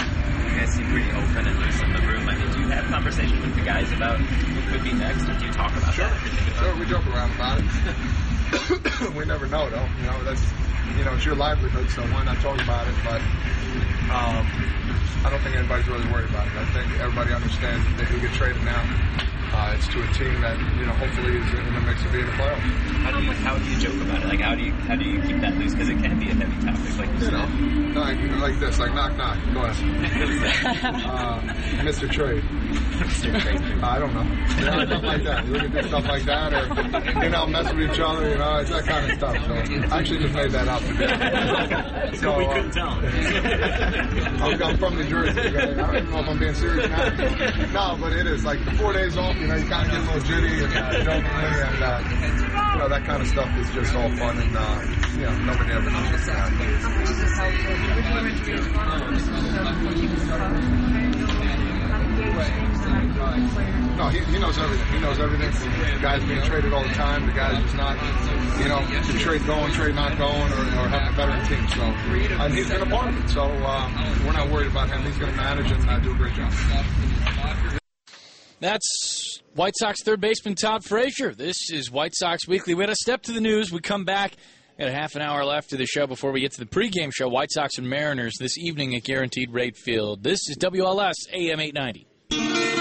You 0.52 0.60
guys 0.60 0.70
seem 0.76 0.86
pretty 0.88 1.10
open 1.12 1.46
and 1.48 1.58
loose 1.58 1.80
in 1.80 1.92
the 1.92 2.00
room. 2.00 2.28
I 2.28 2.36
mean, 2.36 2.50
do 2.52 2.60
you 2.60 2.68
have 2.68 2.84
conversations 2.92 3.40
with 3.40 3.54
the 3.56 3.62
guys 3.64 3.90
about 3.92 4.20
who 4.20 4.60
could 4.70 4.84
be 4.84 4.92
next, 4.92 5.28
or 5.28 5.34
do 5.34 5.46
you 5.46 5.52
talk 5.52 5.72
about 5.76 5.94
Sure, 5.94 6.08
that? 6.08 6.56
sure, 6.60 6.76
we 6.76 6.86
joke 6.86 7.06
around 7.08 7.32
about 7.34 7.58
it. 7.60 9.14
we 9.16 9.24
never 9.24 9.46
know, 9.48 9.68
though. 9.70 9.88
You 10.00 10.06
know, 10.06 10.22
that's 10.24 10.44
you 10.96 11.04
know, 11.04 11.14
it's 11.14 11.24
your 11.24 11.34
livelihood, 11.34 11.90
so 11.90 12.02
why 12.12 12.24
not 12.24 12.40
talk 12.40 12.60
about 12.62 12.86
it? 12.88 12.94
But 13.04 13.20
um, 14.12 14.46
I 15.24 15.30
don't 15.30 15.42
think 15.42 15.56
anybody's 15.56 15.88
really 15.88 16.06
worried 16.10 16.30
about 16.30 16.46
it. 16.46 16.54
I 16.54 16.64
think 16.72 16.92
everybody 17.00 17.32
understands 17.32 17.84
that 17.86 17.96
they 17.98 18.04
do 18.10 18.20
get 18.20 18.32
traded 18.32 18.62
now. 18.62 18.82
Uh, 19.52 19.74
it's 19.74 19.88
to 19.88 20.02
a 20.02 20.06
team 20.12 20.40
that 20.42 20.58
you 20.76 20.84
know 20.84 20.92
hopefully 20.92 21.36
is 21.36 21.48
in 21.54 21.74
the 21.74 21.80
mix 21.80 22.04
of 22.04 22.12
being 22.12 22.28
a 22.28 22.32
playoff. 22.32 22.58
How 22.58 23.18
do 23.18 23.24
you 23.24 23.32
how 23.32 23.56
do 23.56 23.64
you 23.64 23.78
joke 23.78 24.00
about 24.02 24.22
it? 24.22 24.26
Like 24.26 24.40
how 24.40 24.54
do 24.54 24.62
you 24.62 24.72
how 24.72 24.96
do 24.96 25.04
you 25.04 25.22
keep 25.22 25.40
that 25.40 25.54
loose? 25.56 25.72
Because 25.72 25.88
it 25.88 25.98
can 25.98 26.18
be 26.18 26.30
a 26.30 26.34
heavy 26.34 26.66
topic, 26.66 26.98
like 26.98 27.08
you 27.20 27.26
You 27.26 27.30
know, 27.30 28.00
like, 28.00 28.18
like 28.40 28.60
this, 28.60 28.78
like 28.78 28.92
knock 28.94 29.16
knock. 29.16 29.38
Go 29.54 29.62
ahead. 29.62 30.84
uh, 31.06 31.40
Mr. 31.82 32.10
Trade. 32.10 32.44
I 33.82 33.98
don't 33.98 34.14
know. 34.14 34.26
You 34.56 34.64
know, 34.64 34.86
stuff 34.86 35.02
like 35.02 35.22
that. 35.24 35.44
We 35.46 35.58
can 35.58 35.70
do 35.70 35.82
stuff 35.82 36.06
like 36.08 36.24
that, 36.24 36.52
or 36.54 37.24
you 37.24 37.30
know, 37.30 37.46
mess 37.46 37.72
with 37.74 37.90
each 37.90 38.00
other. 38.00 38.30
You 38.30 38.38
know, 38.38 38.56
it's 38.56 38.70
that 38.70 38.84
kind 38.86 39.10
of 39.10 39.18
stuff. 39.18 39.36
So 39.46 39.52
I 39.52 39.98
actually 39.98 40.20
just 40.20 40.34
made 40.34 40.50
that 40.52 40.68
up. 40.68 40.82
So 42.16 42.38
we 42.38 42.46
couldn't 42.46 42.70
tell. 42.72 42.88
I'm, 42.88 44.62
I'm 44.62 44.78
from 44.78 44.94
New 44.96 45.04
Jersey. 45.04 45.40
Right? 45.40 45.56
I 45.56 45.74
don't 45.74 45.96
even 45.96 46.10
know 46.10 46.20
if 46.20 46.28
I'm 46.28 46.38
being 46.38 46.54
serious 46.54 46.88
now. 46.88 47.94
No, 47.94 47.98
but 48.00 48.12
it 48.14 48.26
is 48.26 48.44
like 48.44 48.64
the 48.64 48.70
four 48.72 48.92
days 48.94 49.16
off. 49.18 49.36
You 49.36 49.48
know, 49.48 49.56
you 49.56 49.66
kind 49.66 49.86
of 49.86 49.92
get 49.92 50.00
a 50.00 50.04
little 50.04 50.22
jitty, 50.22 50.64
and, 50.64 50.72
you 50.98 51.04
know, 51.04 51.12
and 51.12 51.82
uh, 51.82 52.00
you 52.72 52.78
know 52.78 52.88
that 52.88 53.04
kind 53.04 53.20
of 53.22 53.28
stuff 53.28 53.54
is 53.58 53.70
just 53.74 53.94
all 53.94 54.08
fun, 54.16 54.38
and 54.38 54.56
uh, 54.56 54.80
you 55.16 55.22
know, 55.26 55.38
nobody 55.44 55.72
ever 55.72 55.90
knows 55.90 56.10
what's 56.12 56.26
happening. 56.26 56.76
No, 63.16 64.08
he, 64.08 64.18
he 64.30 64.38
knows 64.38 64.58
everything. 64.58 64.86
He 64.92 65.00
knows 65.00 65.18
everything. 65.18 65.50
The 65.94 66.00
guy's 66.00 66.22
being 66.24 66.42
traded 66.42 66.72
all 66.72 66.82
the 66.82 66.90
time. 66.90 67.26
The 67.26 67.32
guy's 67.32 67.62
just 67.62 67.76
not, 67.76 67.96
you 68.60 68.68
know, 68.68 68.84
the 68.86 69.18
trade 69.18 69.46
going, 69.46 69.72
trade 69.72 69.94
not 69.94 70.18
going, 70.18 70.52
or, 70.52 70.60
or 70.60 70.88
having 70.88 71.08
a 71.08 71.12
veteran 71.12 71.46
team. 71.46 71.66
So, 71.68 71.80
and 72.44 72.54
he's 72.54 72.68
going 72.68 72.84
to 72.84 72.90
part 72.90 73.08
of 73.08 73.24
it. 73.24 73.28
So 73.30 73.42
um, 73.42 73.94
we're 74.26 74.32
not 74.32 74.50
worried 74.50 74.66
about 74.66 74.90
him. 74.90 75.02
He's 75.02 75.16
going 75.16 75.30
to 75.30 75.36
manage 75.36 75.70
and 75.70 75.88
uh, 75.88 75.98
do 76.00 76.12
a 76.12 76.14
great 76.14 76.34
job. 76.34 76.52
That's 78.60 79.40
White 79.54 79.74
Sox 79.78 80.02
third 80.02 80.20
baseman 80.20 80.54
Todd 80.54 80.84
Frazier. 80.84 81.34
This 81.34 81.70
is 81.70 81.90
White 81.90 82.14
Sox 82.14 82.46
Weekly. 82.46 82.74
We 82.74 82.82
had 82.82 82.90
a 82.90 82.96
step 82.96 83.22
to 83.22 83.32
the 83.32 83.40
news. 83.40 83.72
We 83.72 83.80
come 83.80 84.04
back. 84.04 84.34
Got 84.78 84.88
a 84.88 84.92
half 84.92 85.14
an 85.14 85.22
hour 85.22 85.42
left 85.42 85.70
to 85.70 85.78
the 85.78 85.86
show 85.86 86.06
before 86.06 86.32
we 86.32 86.42
get 86.42 86.52
to 86.52 86.60
the 86.60 86.66
pregame 86.66 87.10
show. 87.14 87.28
White 87.28 87.50
Sox 87.50 87.78
and 87.78 87.88
Mariners 87.88 88.34
this 88.38 88.58
evening 88.58 88.94
at 88.94 89.04
Guaranteed 89.04 89.54
Rate 89.54 89.76
Field. 89.76 90.22
This 90.22 90.40
is 90.50 90.58
WLS 90.58 91.14
AM 91.32 91.60
890. 91.60 92.75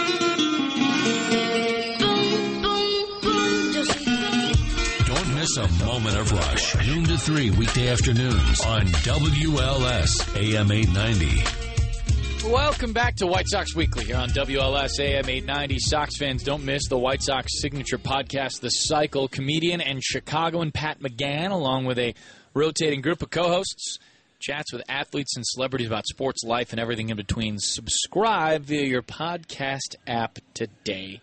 Miss 5.45 5.57
a 5.57 5.85
moment 5.85 6.17
of 6.17 6.31
rush. 6.31 6.87
Noon 6.87 7.03
to 7.03 7.17
3 7.17 7.51
weekday 7.51 7.89
afternoons 7.89 8.61
on 8.61 8.87
WLS 8.87 10.35
AM 10.35 10.71
890. 10.71 12.49
Welcome 12.51 12.93
back 12.93 13.15
to 13.17 13.27
White 13.27 13.47
Sox 13.47 13.75
Weekly 13.75 14.05
here 14.05 14.15
on 14.17 14.29
WLS 14.29 14.99
AM 14.99 15.29
890. 15.29 15.77
Sox 15.79 16.17
fans, 16.17 16.41
don't 16.41 16.65
miss 16.65 16.87
the 16.87 16.97
White 16.97 17.21
Sox 17.21 17.61
signature 17.61 17.99
podcast, 17.99 18.61
The 18.61 18.69
Cycle. 18.69 19.27
Comedian 19.27 19.81
and 19.81 20.03
Chicagoan 20.03 20.71
Pat 20.71 20.99
McGann, 20.99 21.51
along 21.51 21.85
with 21.85 21.99
a 21.99 22.15
rotating 22.55 23.01
group 23.01 23.21
of 23.21 23.29
co 23.29 23.43
hosts, 23.43 23.99
chats 24.39 24.73
with 24.73 24.81
athletes 24.89 25.35
and 25.35 25.45
celebrities 25.45 25.87
about 25.87 26.07
sports, 26.07 26.43
life, 26.43 26.71
and 26.71 26.79
everything 26.79 27.09
in 27.09 27.17
between. 27.17 27.59
Subscribe 27.59 28.63
via 28.63 28.83
your 28.83 29.03
podcast 29.03 29.95
app 30.07 30.39
today. 30.55 31.21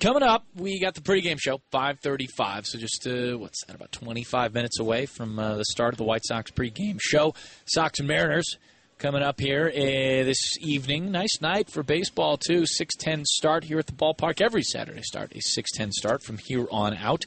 Coming 0.00 0.22
up, 0.22 0.46
we 0.54 0.78
got 0.78 0.94
the 0.94 1.00
pregame 1.00 1.40
show, 1.40 1.60
5:35. 1.72 2.66
So 2.66 2.78
just 2.78 3.04
uh, 3.04 3.36
what's 3.36 3.64
that? 3.64 3.74
About 3.74 3.90
25 3.90 4.54
minutes 4.54 4.78
away 4.78 5.06
from 5.06 5.40
uh, 5.40 5.56
the 5.56 5.64
start 5.64 5.92
of 5.92 5.98
the 5.98 6.04
White 6.04 6.24
Sox 6.24 6.52
pregame 6.52 6.98
show. 7.00 7.34
Sox 7.64 7.98
and 7.98 8.06
Mariners 8.06 8.58
coming 8.98 9.22
up 9.22 9.40
here 9.40 9.66
uh, 9.66 9.74
this 9.74 10.56
evening. 10.60 11.10
Nice 11.10 11.40
night 11.40 11.68
for 11.68 11.82
baseball 11.82 12.36
too. 12.36 12.62
6:10 12.62 13.24
start 13.24 13.64
here 13.64 13.80
at 13.80 13.86
the 13.86 13.92
ballpark 13.92 14.40
every 14.40 14.62
Saturday. 14.62 15.02
Start 15.02 15.32
a 15.32 15.40
6:10 15.40 15.90
start 15.90 16.22
from 16.22 16.38
here 16.38 16.68
on 16.70 16.94
out. 16.94 17.24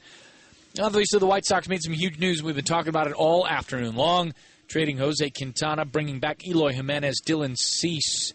Obviously, 0.80 1.20
the 1.20 1.26
White 1.26 1.46
Sox 1.46 1.68
made 1.68 1.84
some 1.84 1.94
huge 1.94 2.20
news. 2.20 2.42
We've 2.42 2.56
been 2.56 2.64
talking 2.64 2.88
about 2.88 3.08
it 3.08 3.14
all 3.14 3.46
afternoon 3.46 3.98
long. 3.98 4.34
Trading 4.70 4.98
Jose 4.98 5.30
Quintana, 5.32 5.84
bringing 5.84 6.20
back 6.20 6.48
Eloy 6.48 6.72
Jimenez, 6.72 7.20
Dylan 7.26 7.58
Cease, 7.58 8.32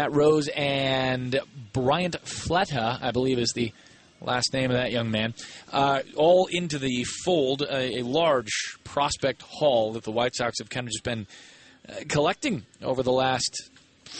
Matt 0.00 0.14
Rose, 0.14 0.48
and 0.56 1.38
Bryant 1.74 2.16
Flete, 2.26 2.74
I 2.74 3.10
believe 3.10 3.38
is 3.38 3.52
the 3.54 3.70
last 4.22 4.54
name 4.54 4.70
of 4.70 4.78
that 4.78 4.92
young 4.92 5.10
man, 5.10 5.34
uh, 5.74 6.00
all 6.16 6.48
into 6.50 6.78
the 6.78 7.04
fold. 7.22 7.60
A, 7.60 7.98
a 7.98 8.02
large 8.02 8.78
prospect 8.82 9.42
haul 9.42 9.92
that 9.92 10.04
the 10.04 10.10
White 10.10 10.34
Sox 10.34 10.58
have 10.58 10.70
kind 10.70 10.86
of 10.86 10.92
just 10.92 11.04
been 11.04 11.26
uh, 11.86 11.96
collecting 12.08 12.62
over 12.80 13.02
the 13.02 13.12
last 13.12 13.68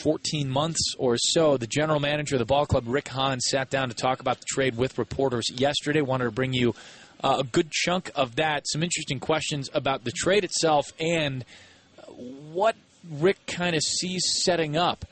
14 0.03 0.51
months 0.51 0.95
or 0.99 1.17
so. 1.17 1.57
The 1.57 1.67
general 1.67 1.99
manager 1.99 2.35
of 2.35 2.41
the 2.41 2.45
ball 2.45 2.67
club, 2.67 2.85
Rick 2.87 3.09
Hahn, 3.09 3.41
sat 3.41 3.71
down 3.71 3.89
to 3.89 3.95
talk 3.95 4.21
about 4.21 4.39
the 4.39 4.47
trade 4.51 4.77
with 4.77 4.99
reporters 4.99 5.47
yesterday. 5.51 6.03
Wanted 6.03 6.25
to 6.25 6.31
bring 6.31 6.53
you 6.53 6.75
uh, 7.25 7.39
a 7.41 7.45
good 7.45 7.71
chunk 7.71 8.11
of 8.15 8.37
that, 8.37 8.65
some 8.67 8.83
interesting 8.83 9.19
questions 9.19 9.71
about 9.73 10.05
the 10.05 10.13
trade 10.13 10.45
itself, 10.45 10.93
and 11.01 11.43
what 12.53 12.77
Rick 13.11 13.47
kind 13.47 13.75
of 13.75 13.81
sees 13.81 14.21
setting 14.45 14.77
up 14.77 15.07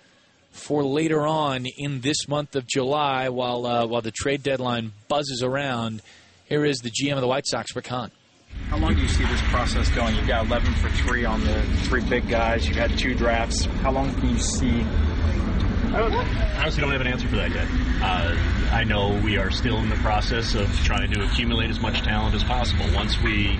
for 0.50 0.82
later 0.84 1.26
on 1.26 1.66
in 1.76 2.00
this 2.00 2.28
month 2.28 2.56
of 2.56 2.66
July 2.66 3.28
while 3.28 3.66
uh, 3.66 3.86
while 3.86 4.02
the 4.02 4.10
trade 4.10 4.42
deadline 4.42 4.92
buzzes 5.08 5.42
around. 5.42 6.02
Here 6.46 6.64
is 6.64 6.78
the 6.78 6.90
GM 6.90 7.14
of 7.14 7.20
the 7.20 7.28
White 7.28 7.46
Sox, 7.46 7.76
Rick 7.76 7.88
Hahn. 7.88 8.10
How 8.70 8.78
long 8.78 8.94
do 8.94 9.02
you 9.02 9.08
see 9.08 9.24
this 9.24 9.40
process 9.42 9.88
going? 9.90 10.14
You've 10.16 10.26
got 10.26 10.46
11 10.46 10.72
for 10.74 10.88
3 10.88 11.24
on 11.24 11.44
the 11.44 11.62
three 11.84 12.02
big 12.02 12.28
guys. 12.28 12.66
You've 12.66 12.76
had 12.76 12.96
two 12.98 13.14
drafts. 13.14 13.64
How 13.64 13.92
long 13.92 14.14
can 14.14 14.30
you 14.30 14.38
see? 14.38 14.82
I 15.92 15.98
don't, 15.98 16.12
honestly 16.12 16.82
don't 16.82 16.92
have 16.92 17.00
an 17.00 17.06
answer 17.06 17.28
for 17.28 17.36
that 17.36 17.50
yet. 17.50 17.66
Uh, 18.02 18.36
I 18.72 18.84
know 18.84 19.18
we 19.24 19.38
are 19.38 19.50
still 19.50 19.78
in 19.78 19.88
the 19.88 19.96
process 19.96 20.54
of 20.54 20.70
trying 20.84 21.10
to 21.12 21.24
accumulate 21.24 21.70
as 21.70 21.80
much 21.80 22.02
talent 22.02 22.34
as 22.34 22.44
possible. 22.44 22.84
Once 22.94 23.20
we 23.22 23.58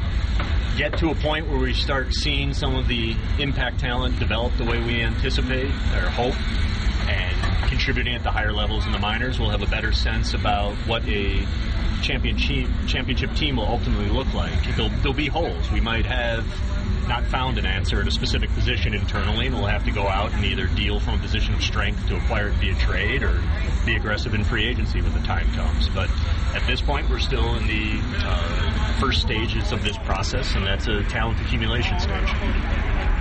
get 0.77 0.97
to 0.99 1.11
a 1.11 1.15
point 1.17 1.49
where 1.49 1.59
we 1.59 1.73
start 1.73 2.13
seeing 2.13 2.53
some 2.53 2.75
of 2.77 2.87
the 2.87 3.17
impact 3.39 3.81
talent 3.81 4.19
develop 4.19 4.55
the 4.59 4.65
way 4.65 4.79
we 4.79 5.03
anticipate 5.03 5.71
or 5.95 6.11
hope 6.11 6.35
and 7.09 7.69
contributing 7.69 8.15
at 8.15 8.23
the 8.23 8.31
higher 8.31 8.53
levels 8.53 8.87
in 8.87 8.93
the 8.93 8.99
minors, 8.99 9.39
we'll 9.39 9.51
have 9.51 9.63
a 9.63 9.67
better 9.67 9.93
sense 9.93 10.35
about 10.35 10.75
what 10.87 11.03
a 11.09 11.47
championship 12.03 12.69
championship 12.87 13.35
team 13.35 13.57
will 13.57 13.67
ultimately 13.67 14.09
look 14.09 14.33
like. 14.35 14.77
There'll, 14.77 14.91
there'll 14.91 15.15
be 15.15 15.27
holes. 15.27 15.71
We 15.73 15.81
might 15.81 16.07
have 16.07 16.47
not 17.09 17.25
found 17.25 17.59
an 17.59 17.67
answer 17.67 18.01
at 18.01 18.07
a 18.07 18.11
specific 18.11 18.51
position 18.51 18.95
internally, 18.95 19.47
and 19.47 19.55
we'll 19.55 19.67
have 19.67 19.85
to 19.85 19.91
go 19.91 20.07
out 20.07 20.33
and 20.33 20.45
either 20.45 20.67
deal 20.69 21.01
from 21.01 21.15
a 21.15 21.19
position 21.19 21.55
of 21.55 21.63
strength 21.63 22.07
to 22.09 22.17
acquire 22.17 22.49
it 22.49 22.55
via 22.55 22.75
trade 22.75 23.23
or 23.23 23.43
be 23.87 23.97
aggressive 23.97 24.35
in 24.35 24.45
free 24.45 24.67
agency 24.67 25.01
when 25.01 25.13
the 25.15 25.27
time 25.27 25.51
comes. 25.55 25.89
But 25.89 26.11
at 26.55 26.63
this 26.67 26.81
point, 26.81 27.09
we're 27.09 27.19
still 27.19 27.57
in 27.57 27.67
the 27.67 28.01
uh, 28.19 29.01
first 29.01 29.23
stages 29.23 29.73
of 29.73 29.83
this 29.83 29.97
process, 29.99 30.55
and 30.55 30.67
that's 30.67 30.87
a 30.87 31.03
talent 31.05 31.41
accumulation 31.41 31.99
stage. 31.99 32.29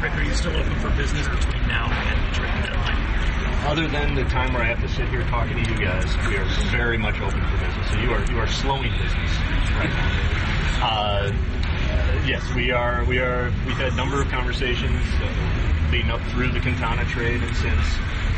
Rick, 0.01 0.13
are 0.13 0.23
you 0.23 0.33
still 0.33 0.55
open 0.55 0.75
for 0.79 0.89
business 0.91 1.27
between 1.27 1.65
now 1.67 1.89
and 1.89 2.33
the 2.33 2.37
trade 2.37 2.63
deadline? 2.63 3.36
Other 3.65 3.87
than 3.87 4.15
the 4.15 4.23
time 4.25 4.53
where 4.53 4.63
I 4.63 4.67
have 4.67 4.81
to 4.81 4.87
sit 4.87 5.09
here 5.09 5.23
talking 5.23 5.61
to 5.61 5.71
you 5.71 5.77
guys, 5.77 6.05
we 6.27 6.37
are 6.37 6.45
very 6.69 6.97
much 6.97 7.19
open 7.19 7.41
for 7.41 7.57
business. 7.57 7.89
So 7.91 7.97
you 7.97 8.11
are 8.11 8.23
you 8.31 8.37
are 8.39 8.47
slowing 8.47 8.91
business 8.91 9.31
right 9.75 9.89
now. 9.89 10.37
Uh, 10.79 11.31
yes, 12.25 12.43
we 12.55 12.71
are. 12.71 13.03
We 13.05 13.19
are. 13.19 13.51
We've 13.65 13.75
had 13.75 13.93
a 13.93 13.95
number 13.95 14.21
of 14.21 14.29
conversations 14.29 15.01
uh, 15.19 15.89
leading 15.91 16.11
up 16.11 16.21
through 16.31 16.51
the 16.51 16.61
Quintana 16.61 17.03
trade 17.05 17.41
and 17.41 17.55
since, 17.57 17.87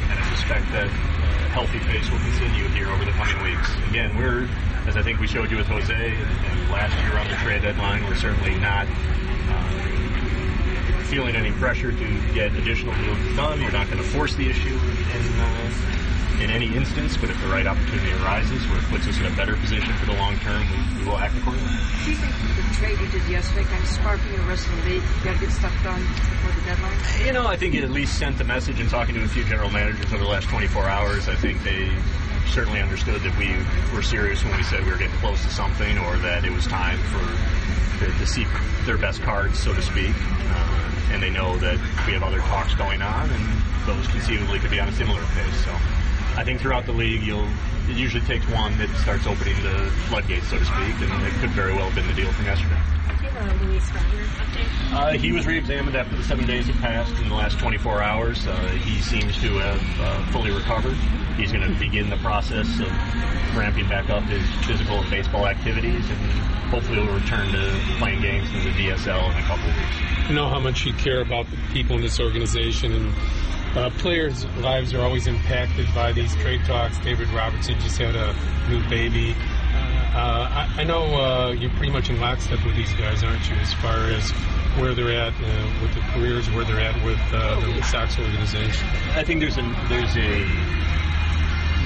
and 0.09 0.17
I 0.17 0.35
suspect 0.35 0.71
that 0.71 0.87
uh, 0.87 1.49
healthy 1.51 1.79
pace 1.79 2.09
will 2.09 2.19
continue 2.19 2.67
here 2.69 2.89
over 2.89 3.05
the 3.05 3.11
coming 3.11 3.41
weeks. 3.43 3.69
Again, 3.89 4.15
we're 4.17 4.47
as 4.87 4.97
I 4.97 5.03
think 5.03 5.19
we 5.19 5.27
showed 5.27 5.51
you 5.51 5.57
with 5.57 5.67
Jose 5.67 5.93
and, 5.93 6.45
and 6.45 6.69
last 6.71 6.95
year 7.03 7.19
on 7.19 7.27
the 7.27 7.35
trade 7.43 7.61
deadline, 7.61 8.03
we're 8.05 8.15
certainly 8.15 8.55
not. 8.55 8.87
Uh, 8.87 10.08
feeling 11.09 11.35
any 11.35 11.51
pressure 11.53 11.91
to 11.91 12.33
get 12.35 12.53
additional 12.53 12.93
deals 13.01 13.17
done. 13.35 13.59
We're 13.63 13.71
not 13.71 13.89
going 13.89 13.97
to 13.97 14.07
force 14.09 14.35
the 14.35 14.47
issue 14.47 14.77
in, 14.77 15.39
uh, 15.41 16.39
in 16.39 16.49
any 16.51 16.73
instance, 16.75 17.17
but 17.17 17.31
if 17.31 17.41
the 17.41 17.47
right 17.47 17.65
opportunity 17.65 18.11
arises 18.21 18.61
where 18.67 18.77
it 18.77 18.85
puts 18.85 19.07
us 19.07 19.17
in 19.19 19.25
a 19.25 19.35
better 19.35 19.55
position 19.57 19.91
for 19.93 20.05
the 20.05 20.13
long 20.13 20.37
term, 20.37 20.61
we, 20.69 20.99
we 20.99 21.09
will 21.09 21.17
act 21.17 21.35
accordingly. 21.35 21.67
Do 22.05 22.11
you 22.11 22.17
think 22.17 22.33
the 22.55 22.75
trade 22.75 22.99
you 22.99 23.07
did 23.07 23.27
yesterday 23.27 23.63
kind 23.63 23.81
of 23.81 23.89
sparking 23.89 24.31
the 24.37 24.43
rest 24.43 24.67
of 24.67 24.75
the 24.77 24.89
league? 24.89 25.01
You 25.01 25.23
got 25.25 25.33
to 25.33 25.39
get 25.39 25.51
stuff 25.51 25.83
done 25.83 25.99
before 25.99 26.53
the 26.53 26.61
deadline? 26.69 27.25
You 27.25 27.33
know, 27.33 27.47
I 27.47 27.57
think 27.57 27.73
it 27.73 27.83
at 27.83 27.89
least 27.89 28.19
sent 28.19 28.37
the 28.37 28.43
message 28.43 28.79
in 28.79 28.87
talking 28.87 29.15
to 29.15 29.23
a 29.23 29.27
few 29.27 29.43
general 29.45 29.71
managers 29.71 30.13
over 30.13 30.23
the 30.23 30.29
last 30.29 30.47
24 30.47 30.87
hours. 30.87 31.27
I 31.27 31.35
think 31.35 31.63
they 31.63 31.89
certainly 32.47 32.81
understood 32.81 33.21
that 33.21 33.37
we 33.37 33.49
were 33.95 34.03
serious 34.03 34.43
when 34.43 34.55
we 34.55 34.63
said 34.63 34.83
we 34.83 34.91
were 34.91 34.97
getting 34.97 35.15
close 35.17 35.41
to 35.43 35.49
something 35.49 35.97
or 35.99 36.17
that 36.17 36.45
it 36.45 36.51
was 36.51 36.65
time 36.67 36.97
for 37.09 37.23
to, 37.99 38.05
to 38.05 38.25
see 38.25 38.45
their 38.85 38.97
best 38.97 39.21
cards, 39.21 39.59
so 39.59 39.73
to 39.73 39.81
speak. 39.81 40.13
Uh, 40.15 40.91
and 41.11 41.21
they 41.21 41.29
know 41.29 41.57
that 41.57 41.77
we 42.05 42.13
have 42.13 42.23
other 42.23 42.39
talks 42.39 42.75
going 42.75 43.01
on, 43.01 43.29
and 43.29 43.61
those 43.85 44.07
conceivably 44.07 44.59
could 44.59 44.71
be 44.71 44.79
on 44.79 44.87
a 44.87 44.93
similar 44.93 45.21
pace. 45.33 45.65
So 45.65 45.71
I 46.35 46.43
think 46.43 46.61
throughout 46.61 46.85
the 46.85 46.93
league, 46.93 47.23
you'll 47.23 47.47
it 47.89 47.95
usually 47.95 48.23
takes 48.25 48.45
one 48.49 48.77
that 48.77 48.89
starts 48.97 49.25
opening 49.25 49.55
the 49.63 49.89
floodgates, 50.07 50.47
so 50.47 50.59
to 50.59 50.65
speak, 50.65 50.95
and 51.01 51.25
it 51.25 51.33
could 51.41 51.49
very 51.51 51.73
well 51.73 51.89
have 51.89 51.95
been 51.95 52.07
the 52.07 52.13
deal 52.13 52.31
from 52.33 52.45
yesterday. 52.45 52.98
Do 53.29 53.35
you 53.35 53.41
have 53.41 53.61
a 53.61 53.65
Luis 53.65 53.91
Robert 53.93 54.27
update? 54.41 54.93
Uh, 54.93 55.17
he 55.17 55.31
was 55.31 55.45
re-examined 55.45 55.95
after 55.95 56.15
the 56.15 56.23
seven 56.23 56.45
days 56.47 56.65
had 56.65 56.75
passed 56.77 57.15
in 57.21 57.29
the 57.29 57.35
last 57.35 57.59
24 57.59 58.01
hours. 58.01 58.47
Uh, 58.47 58.55
he 58.83 59.01
seems 59.01 59.39
to 59.41 59.49
have 59.59 59.81
uh, 59.99 60.31
fully 60.31 60.51
recovered. 60.51 60.95
He's 61.37 61.51
going 61.51 61.71
to 61.71 61.79
begin 61.79 62.09
the 62.09 62.17
process 62.17 62.67
of 62.79 62.87
ramping 63.55 63.87
back 63.87 64.09
up 64.09 64.23
his 64.23 64.43
physical 64.65 64.99
and 64.99 65.09
baseball 65.09 65.45
activities, 65.47 66.09
and 66.09 66.19
hopefully 66.71 66.99
will 66.99 67.13
return 67.13 67.51
to 67.51 67.79
playing 67.99 68.21
games 68.21 68.49
in 68.49 68.63
the 68.63 68.71
DSL 68.71 69.31
in 69.31 69.37
a 69.37 69.43
couple 69.47 69.69
of 69.69 69.75
weeks. 69.77 70.29
You 70.29 70.35
know 70.35 70.49
how 70.49 70.59
much 70.59 70.85
you 70.85 70.93
care 70.93 71.21
about 71.21 71.45
the 71.51 71.57
people 71.71 71.95
in 71.95 72.01
this 72.01 72.19
organization 72.19 72.91
and 72.93 73.13
Uh, 73.75 73.87
players' 73.99 74.45
lives 74.65 74.95
are 74.95 75.01
always 75.03 75.27
impacted 75.27 75.85
by 75.93 76.11
these 76.11 76.33
trade 76.37 76.59
talks. 76.65 76.97
David 77.05 77.29
Robertson 77.29 77.75
just 77.81 77.99
had 77.99 78.15
a 78.15 78.33
new 78.67 78.81
baby. 78.89 79.35
Uh, 80.19 80.49
I, 80.51 80.81
I 80.81 80.83
know 80.83 81.03
uh, 81.15 81.51
you're 81.53 81.71
pretty 81.71 81.93
much 81.93 82.09
in 82.09 82.19
lockstep 82.19 82.65
with 82.65 82.75
these 82.75 82.91
guys, 82.95 83.23
aren't 83.23 83.49
you, 83.49 83.55
as 83.55 83.73
far 83.75 83.95
as 84.11 84.29
where 84.75 84.93
they're 84.93 85.15
at 85.15 85.31
uh, 85.31 85.81
with 85.81 85.93
their 85.93 86.03
careers, 86.11 86.51
where 86.51 86.65
they're 86.65 86.81
at 86.81 87.01
with 87.05 87.21
uh, 87.31 87.57
the 87.61 87.81
Sox 87.83 88.19
organization? 88.19 88.85
I 89.15 89.23
think 89.23 89.39
there's 89.39 89.57
a 89.57 89.61
there's 89.87 90.17
a 90.17 90.43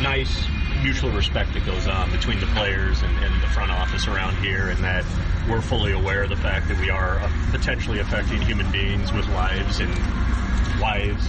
nice 0.01 0.47
mutual 0.81 1.11
respect 1.11 1.53
that 1.53 1.63
goes 1.67 1.85
on 1.85 2.09
between 2.09 2.39
the 2.39 2.47
players 2.47 3.03
and, 3.03 3.15
and 3.23 3.43
the 3.43 3.47
front 3.49 3.69
office 3.69 4.07
around 4.07 4.35
here, 4.37 4.69
and 4.69 4.83
that 4.83 5.05
we're 5.47 5.61
fully 5.61 5.91
aware 5.91 6.23
of 6.23 6.29
the 6.29 6.35
fact 6.35 6.67
that 6.69 6.79
we 6.79 6.89
are 6.89 7.21
potentially 7.51 7.99
affecting 7.99 8.41
human 8.41 8.69
beings 8.71 9.13
with 9.13 9.27
lives 9.29 9.79
and 9.79 9.93
wives, 10.81 11.27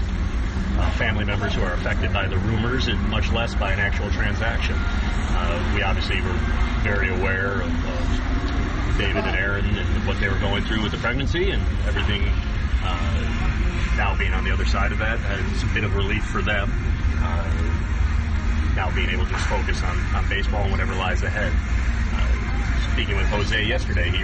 uh, 0.79 0.91
family 0.93 1.25
members 1.25 1.55
who 1.55 1.63
are 1.63 1.75
affected 1.75 2.13
by 2.13 2.27
the 2.27 2.39
rumors, 2.39 2.89
and 2.89 3.01
much 3.09 3.31
less 3.33 3.55
by 3.55 3.73
an 3.73 3.81
actual 3.81 4.11
transaction. 4.11 4.77
Uh, 4.77 5.73
we 5.75 5.83
obviously 5.83 6.21
were 6.21 6.39
very 6.83 7.09
aware 7.09 7.61
of, 7.63 7.71
of 7.71 8.99
David 8.99 9.25
and 9.25 9.37
Aaron 9.37 9.65
and 9.65 10.07
what 10.07 10.19
they 10.21 10.29
were 10.29 10.39
going 10.39 10.63
through 10.65 10.83
with 10.83 10.93
the 10.93 10.99
pregnancy 10.99 11.51
and 11.51 11.63
everything. 11.87 12.23
Uh, 12.83 13.95
now 13.97 14.17
being 14.19 14.33
on 14.33 14.45
the 14.45 14.53
other 14.53 14.65
side 14.65 14.93
of 14.93 14.99
that, 14.99 15.19
it's 15.51 15.63
a 15.63 15.75
bit 15.75 15.85
of 15.85 15.95
relief 15.95 16.25
for 16.25 16.43
them. 16.43 16.71
Uh, 17.19 18.75
now 18.77 18.95
being 18.95 19.09
able 19.11 19.25
to 19.25 19.31
just 19.31 19.47
focus 19.47 19.83
on, 19.83 19.99
on 20.15 20.29
baseball 20.29 20.63
and 20.63 20.71
whatever 20.71 20.95
lies 20.95 21.23
ahead. 21.23 21.53
Uh, 22.13 22.93
speaking 22.93 23.17
with 23.17 23.27
Jose 23.27 23.65
yesterday, 23.65 24.11
he 24.11 24.23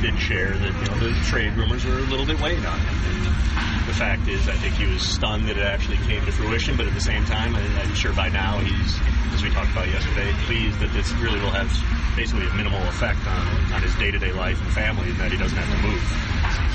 did 0.00 0.18
share 0.18 0.56
that 0.56 0.72
you 0.72 0.86
know 0.90 0.98
the 0.98 1.14
trade 1.26 1.52
rumors 1.54 1.84
were 1.84 1.98
a 1.98 2.08
little 2.08 2.26
bit 2.26 2.40
weighing 2.40 2.64
on 2.64 2.78
him. 2.78 3.79
The 3.90 3.96
fact 3.96 4.28
is, 4.28 4.48
I 4.48 4.52
think 4.52 4.74
he 4.74 4.86
was 4.86 5.02
stunned 5.02 5.48
that 5.48 5.58
it 5.58 5.66
actually 5.66 5.96
came 6.06 6.24
to 6.24 6.30
fruition, 6.30 6.76
but 6.76 6.86
at 6.86 6.94
the 6.94 7.00
same 7.00 7.24
time, 7.24 7.56
I, 7.56 7.60
I'm 7.82 7.92
sure 7.92 8.12
by 8.12 8.28
now 8.28 8.58
he's, 8.58 8.96
as 9.34 9.42
we 9.42 9.50
talked 9.50 9.72
about 9.72 9.88
yesterday, 9.88 10.30
pleased 10.46 10.78
that 10.78 10.92
this 10.92 11.10
really 11.14 11.40
will 11.40 11.50
have 11.50 11.68
basically 12.14 12.46
a 12.46 12.54
minimal 12.54 12.80
effect 12.86 13.18
on, 13.26 13.72
on 13.74 13.82
his 13.82 13.92
day-to-day 13.96 14.30
life 14.30 14.62
and 14.62 14.70
family, 14.70 15.10
and 15.10 15.18
that 15.18 15.32
he 15.32 15.36
doesn't 15.36 15.58
have 15.58 15.66
to 15.66 15.80
move. 15.82 16.06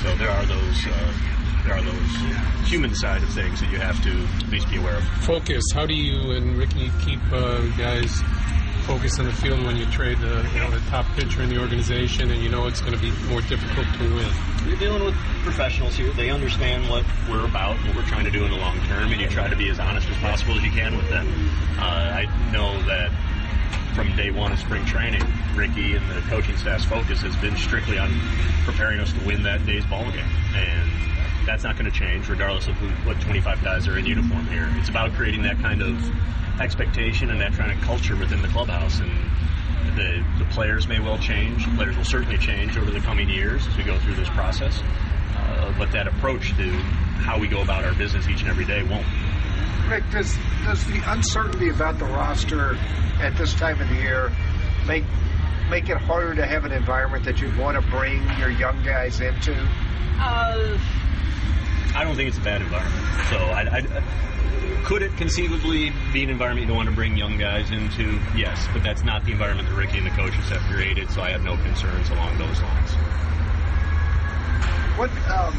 So 0.04 0.14
there 0.20 0.28
are 0.28 0.44
those. 0.44 0.86
Uh, 0.86 1.45
there 1.66 1.76
are 1.76 1.82
those 1.82 2.68
human 2.68 2.94
side 2.94 3.22
of 3.22 3.28
things 3.30 3.60
that 3.60 3.70
you 3.70 3.78
have 3.78 4.00
to 4.02 4.10
at 4.44 4.50
least 4.50 4.70
be 4.70 4.78
aware 4.78 4.96
of. 4.96 5.04
Focus. 5.24 5.62
How 5.74 5.84
do 5.84 5.94
you 5.94 6.30
and 6.30 6.56
Ricky 6.56 6.90
keep 7.04 7.20
uh, 7.32 7.60
guys 7.76 8.22
focused 8.86 9.18
on 9.18 9.26
the 9.26 9.32
field 9.32 9.64
when 9.64 9.76
you 9.76 9.84
trade 9.86 10.16
the 10.18 10.48
you 10.54 10.60
know 10.60 10.70
the 10.70 10.78
top 10.90 11.04
pitcher 11.16 11.42
in 11.42 11.48
the 11.48 11.58
organization 11.58 12.30
and 12.30 12.40
you 12.40 12.48
know 12.48 12.68
it's 12.68 12.80
going 12.80 12.92
to 12.92 13.00
be 13.00 13.10
more 13.28 13.40
difficult 13.42 13.86
to 13.98 14.14
win? 14.14 14.30
You're 14.66 14.78
dealing 14.78 15.04
with 15.04 15.14
professionals 15.42 15.96
here. 15.96 16.12
They 16.12 16.30
understand 16.30 16.88
what 16.88 17.04
we're 17.28 17.44
about, 17.44 17.76
what 17.84 17.96
we're 17.96 18.06
trying 18.06 18.24
to 18.26 18.30
do 18.30 18.44
in 18.44 18.50
the 18.50 18.58
long 18.58 18.78
term, 18.86 19.10
and 19.10 19.20
you 19.20 19.28
try 19.28 19.48
to 19.48 19.56
be 19.56 19.68
as 19.68 19.80
honest 19.80 20.08
as 20.08 20.16
possible 20.18 20.54
as 20.54 20.62
you 20.62 20.70
can 20.70 20.96
with 20.96 21.08
them. 21.08 21.26
Uh, 21.78 21.82
I 21.82 22.50
know 22.52 22.80
that 22.82 23.10
from 23.94 24.14
day 24.14 24.30
one 24.30 24.52
of 24.52 24.58
spring 24.60 24.84
training, 24.84 25.22
Ricky 25.56 25.96
and 25.96 26.08
the 26.10 26.20
coaching 26.28 26.56
staff's 26.58 26.84
focus 26.84 27.22
has 27.22 27.34
been 27.36 27.56
strictly 27.56 27.98
on 27.98 28.10
preparing 28.64 29.00
us 29.00 29.12
to 29.12 29.26
win 29.26 29.42
that 29.42 29.64
day's 29.66 29.86
ball 29.86 30.04
game. 30.12 30.28
And 30.54 31.15
that's 31.46 31.64
not 31.64 31.78
going 31.78 31.90
to 31.90 31.96
change 31.96 32.28
regardless 32.28 32.66
of 32.66 32.74
who, 32.74 32.88
what 33.08 33.20
25 33.20 33.62
guys 33.62 33.88
are 33.88 33.96
in 33.96 34.04
uniform 34.04 34.46
here. 34.48 34.68
It's 34.76 34.88
about 34.88 35.12
creating 35.14 35.42
that 35.42 35.58
kind 35.58 35.80
of 35.80 35.96
expectation 36.60 37.30
and 37.30 37.40
that 37.40 37.52
kind 37.52 37.70
of 37.70 37.80
culture 37.82 38.16
within 38.16 38.42
the 38.42 38.48
clubhouse. 38.48 39.00
And 39.00 39.10
the, 39.96 40.24
the 40.38 40.44
players 40.50 40.88
may 40.88 41.00
well 41.00 41.18
change. 41.18 41.64
The 41.64 41.76
players 41.76 41.96
will 41.96 42.04
certainly 42.04 42.38
change 42.38 42.76
over 42.76 42.90
the 42.90 43.00
coming 43.00 43.28
years 43.28 43.66
as 43.66 43.76
we 43.76 43.84
go 43.84 43.98
through 44.00 44.14
this 44.14 44.28
process. 44.30 44.82
Uh, 45.36 45.72
but 45.78 45.92
that 45.92 46.08
approach 46.08 46.56
to 46.56 46.70
how 47.22 47.38
we 47.38 47.46
go 47.46 47.62
about 47.62 47.84
our 47.84 47.94
business 47.94 48.28
each 48.28 48.40
and 48.40 48.48
every 48.48 48.64
day 48.64 48.82
won't. 48.82 49.06
Rick, 49.88 50.04
does 50.10 50.36
does 50.64 50.84
the 50.86 51.00
uncertainty 51.12 51.68
about 51.68 51.98
the 51.98 52.06
roster 52.06 52.76
at 53.20 53.36
this 53.36 53.54
time 53.54 53.80
of 53.80 53.88
the 53.88 53.94
year 53.94 54.32
make 54.86 55.04
make 55.70 55.88
it 55.88 55.96
harder 55.96 56.34
to 56.34 56.46
have 56.46 56.64
an 56.64 56.72
environment 56.72 57.24
that 57.24 57.40
you 57.40 57.52
want 57.58 57.80
to 57.80 57.90
bring 57.90 58.22
your 58.38 58.50
young 58.50 58.82
guys 58.82 59.20
into? 59.20 59.54
Uh, 60.18 60.78
I 61.96 62.04
don't 62.04 62.14
think 62.14 62.28
it's 62.28 62.36
a 62.36 62.42
bad 62.42 62.60
environment. 62.60 62.94
So, 63.30 63.36
I, 63.38 63.62
I, 63.78 64.84
could 64.84 65.02
it 65.02 65.16
conceivably 65.16 65.92
be 66.12 66.22
an 66.22 66.30
environment 66.30 66.60
you 66.60 66.68
don't 66.68 66.76
want 66.76 66.90
to 66.90 66.94
bring 66.94 67.16
young 67.16 67.38
guys 67.38 67.70
into? 67.70 68.20
Yes, 68.36 68.68
but 68.74 68.82
that's 68.82 69.02
not 69.02 69.24
the 69.24 69.32
environment 69.32 69.68
that 69.68 69.74
Ricky 69.74 69.98
and 69.98 70.06
the 70.06 70.10
coaches 70.10 70.48
have 70.50 70.60
created. 70.70 71.10
So, 71.10 71.22
I 71.22 71.30
have 71.30 71.42
no 71.42 71.56
concerns 71.56 72.10
along 72.10 72.36
those 72.36 72.60
lines. 72.60 72.90
What 74.98 75.10
um, 75.30 75.54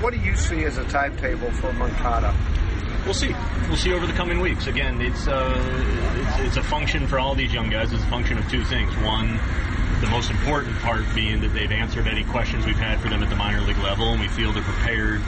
What 0.00 0.14
do 0.14 0.20
you 0.20 0.34
see 0.36 0.64
as 0.64 0.78
a 0.78 0.84
timetable 0.84 1.50
for 1.52 1.72
Moncada? 1.74 2.34
We'll 3.04 3.12
see. 3.12 3.34
We'll 3.68 3.76
see 3.76 3.92
over 3.92 4.06
the 4.06 4.14
coming 4.14 4.40
weeks. 4.40 4.66
Again, 4.66 5.02
it's, 5.02 5.28
uh, 5.28 5.54
it's, 6.16 6.48
it's 6.48 6.56
a 6.56 6.62
function 6.62 7.06
for 7.06 7.18
all 7.18 7.34
these 7.34 7.52
young 7.52 7.68
guys. 7.68 7.92
It's 7.92 8.02
a 8.02 8.06
function 8.06 8.38
of 8.38 8.50
two 8.50 8.64
things. 8.64 8.90
One, 8.96 9.38
the 10.00 10.08
most 10.08 10.30
important 10.30 10.78
part 10.78 11.04
being 11.14 11.40
that 11.42 11.52
they've 11.52 11.70
answered 11.70 12.06
any 12.06 12.24
questions 12.24 12.64
we've 12.64 12.78
had 12.78 13.00
for 13.00 13.10
them 13.10 13.22
at 13.22 13.28
the 13.28 13.36
minor 13.36 13.60
league 13.60 13.78
level, 13.78 14.08
and 14.08 14.20
we 14.20 14.28
feel 14.28 14.52
they're 14.52 14.62
prepared 14.62 15.20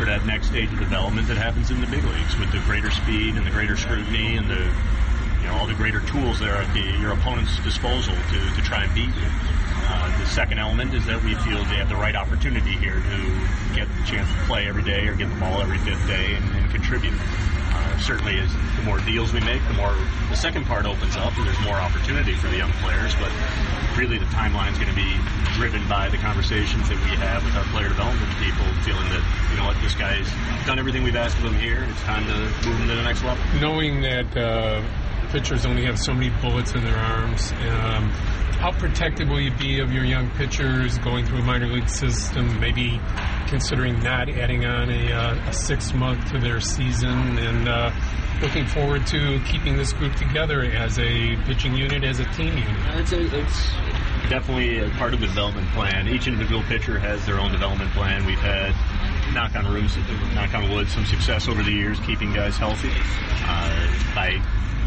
for 0.00 0.06
that 0.06 0.24
next 0.24 0.46
stage 0.46 0.72
of 0.72 0.78
development 0.78 1.28
that 1.28 1.36
happens 1.36 1.70
in 1.70 1.78
the 1.78 1.86
big 1.88 2.02
leagues 2.04 2.32
with 2.40 2.50
the 2.52 2.58
greater 2.64 2.90
speed 2.90 3.36
and 3.36 3.44
the 3.44 3.50
greater 3.50 3.76
scrutiny 3.76 4.40
and 4.40 4.48
the 4.48 4.56
you 4.56 5.46
know 5.46 5.52
all 5.60 5.66
the 5.66 5.74
greater 5.74 6.00
tools 6.08 6.40
that 6.40 6.48
are 6.48 6.64
at 6.64 6.72
the, 6.72 6.80
your 7.04 7.12
opponent's 7.12 7.60
disposal 7.60 8.16
to, 8.32 8.38
to 8.56 8.62
try 8.64 8.82
and 8.82 8.94
beat 8.94 9.12
you. 9.12 9.28
Uh, 9.92 10.08
the 10.18 10.24
second 10.24 10.58
element 10.58 10.94
is 10.94 11.04
that 11.04 11.22
we 11.22 11.34
feel 11.44 11.60
they 11.68 11.76
have 11.76 11.90
the 11.90 12.00
right 12.00 12.16
opportunity 12.16 12.72
here 12.80 12.96
to 12.96 13.18
get 13.76 13.84
the 14.00 14.04
chance 14.08 14.24
to 14.32 14.40
play 14.48 14.66
every 14.66 14.82
day 14.82 15.04
or 15.04 15.12
get 15.12 15.28
the 15.28 15.36
ball 15.36 15.60
every 15.60 15.76
fifth 15.84 16.06
day 16.08 16.32
and, 16.32 16.48
and 16.56 16.70
contribute. 16.72 17.12
Certainly, 18.00 18.38
as 18.38 18.52
the 18.76 18.82
more 18.82 18.98
deals 19.00 19.32
we 19.32 19.40
make, 19.40 19.60
the 19.68 19.74
more 19.74 19.94
the 20.30 20.36
second 20.36 20.64
part 20.66 20.86
opens 20.86 21.16
up, 21.16 21.36
and 21.36 21.46
there's 21.46 21.60
more 21.60 21.76
opportunity 21.76 22.34
for 22.34 22.48
the 22.48 22.56
young 22.56 22.72
players. 22.80 23.14
But 23.16 23.30
really, 23.96 24.18
the 24.18 24.24
timeline 24.26 24.72
is 24.72 24.78
going 24.78 24.90
to 24.90 24.96
be 24.96 25.14
driven 25.54 25.86
by 25.88 26.08
the 26.08 26.16
conversations 26.16 26.88
that 26.88 26.98
we 27.04 27.16
have 27.16 27.44
with 27.44 27.54
our 27.56 27.64
player 27.64 27.88
development 27.88 28.30
people, 28.40 28.64
feeling 28.82 29.08
that 29.10 29.22
you 29.50 29.56
know 29.58 29.66
what, 29.66 29.76
this 29.82 29.94
guy's 29.94 30.26
done 30.66 30.78
everything 30.78 31.02
we've 31.02 31.16
asked 31.16 31.36
of 31.38 31.44
him 31.44 31.54
here. 31.54 31.86
It's 31.88 32.02
time 32.02 32.26
to 32.26 32.34
move 32.66 32.78
him 32.80 32.88
to 32.88 32.96
the 32.96 33.02
next 33.02 33.22
level. 33.22 33.42
Knowing 33.60 34.00
that 34.00 34.36
uh, 34.36 34.82
pitchers 35.30 35.64
only 35.64 35.84
have 35.84 35.98
so 35.98 36.12
many 36.12 36.30
bullets 36.40 36.74
in 36.74 36.82
their 36.82 36.96
arms. 36.96 37.52
Um, 37.52 38.10
how 38.60 38.72
protected 38.72 39.28
will 39.28 39.40
you 39.40 39.52
be 39.52 39.80
of 39.80 39.90
your 39.90 40.04
young 40.04 40.28
pitchers 40.32 40.98
going 40.98 41.24
through 41.24 41.38
a 41.38 41.44
minor 41.44 41.66
league 41.66 41.88
system, 41.88 42.60
maybe 42.60 43.00
considering 43.46 43.98
not 44.00 44.28
adding 44.28 44.66
on 44.66 44.90
a, 44.90 45.12
uh, 45.12 45.48
a 45.48 45.52
six 45.52 45.94
month 45.94 46.30
to 46.32 46.38
their 46.38 46.60
season 46.60 47.38
and 47.38 47.68
uh, 47.68 47.90
looking 48.42 48.66
forward 48.66 49.06
to 49.06 49.40
keeping 49.46 49.76
this 49.76 49.92
group 49.92 50.14
together 50.16 50.62
as 50.62 50.98
a 50.98 51.36
pitching 51.46 51.74
unit, 51.74 52.04
as 52.04 52.20
a 52.20 52.24
team 52.32 52.58
unit? 52.58 52.98
It's, 52.98 53.12
a, 53.12 53.40
it's 53.40 53.70
definitely 54.28 54.78
a 54.80 54.90
part 54.90 55.14
of 55.14 55.20
the 55.20 55.26
development 55.26 55.68
plan. 55.68 56.08
Each 56.08 56.26
individual 56.26 56.62
pitcher 56.64 56.98
has 56.98 57.24
their 57.24 57.40
own 57.40 57.52
development 57.52 57.92
plan. 57.92 58.26
We've 58.26 58.38
had 58.38 58.74
knock 59.32 59.54
on 59.56 59.72
rooms, 59.72 59.96
knock 60.34 60.52
on 60.54 60.70
wood, 60.70 60.88
some 60.88 61.06
success 61.06 61.48
over 61.48 61.62
the 61.62 61.72
years 61.72 61.98
keeping 62.00 62.32
guys 62.32 62.56
healthy 62.56 62.92
uh, 62.92 64.14
by 64.14 64.42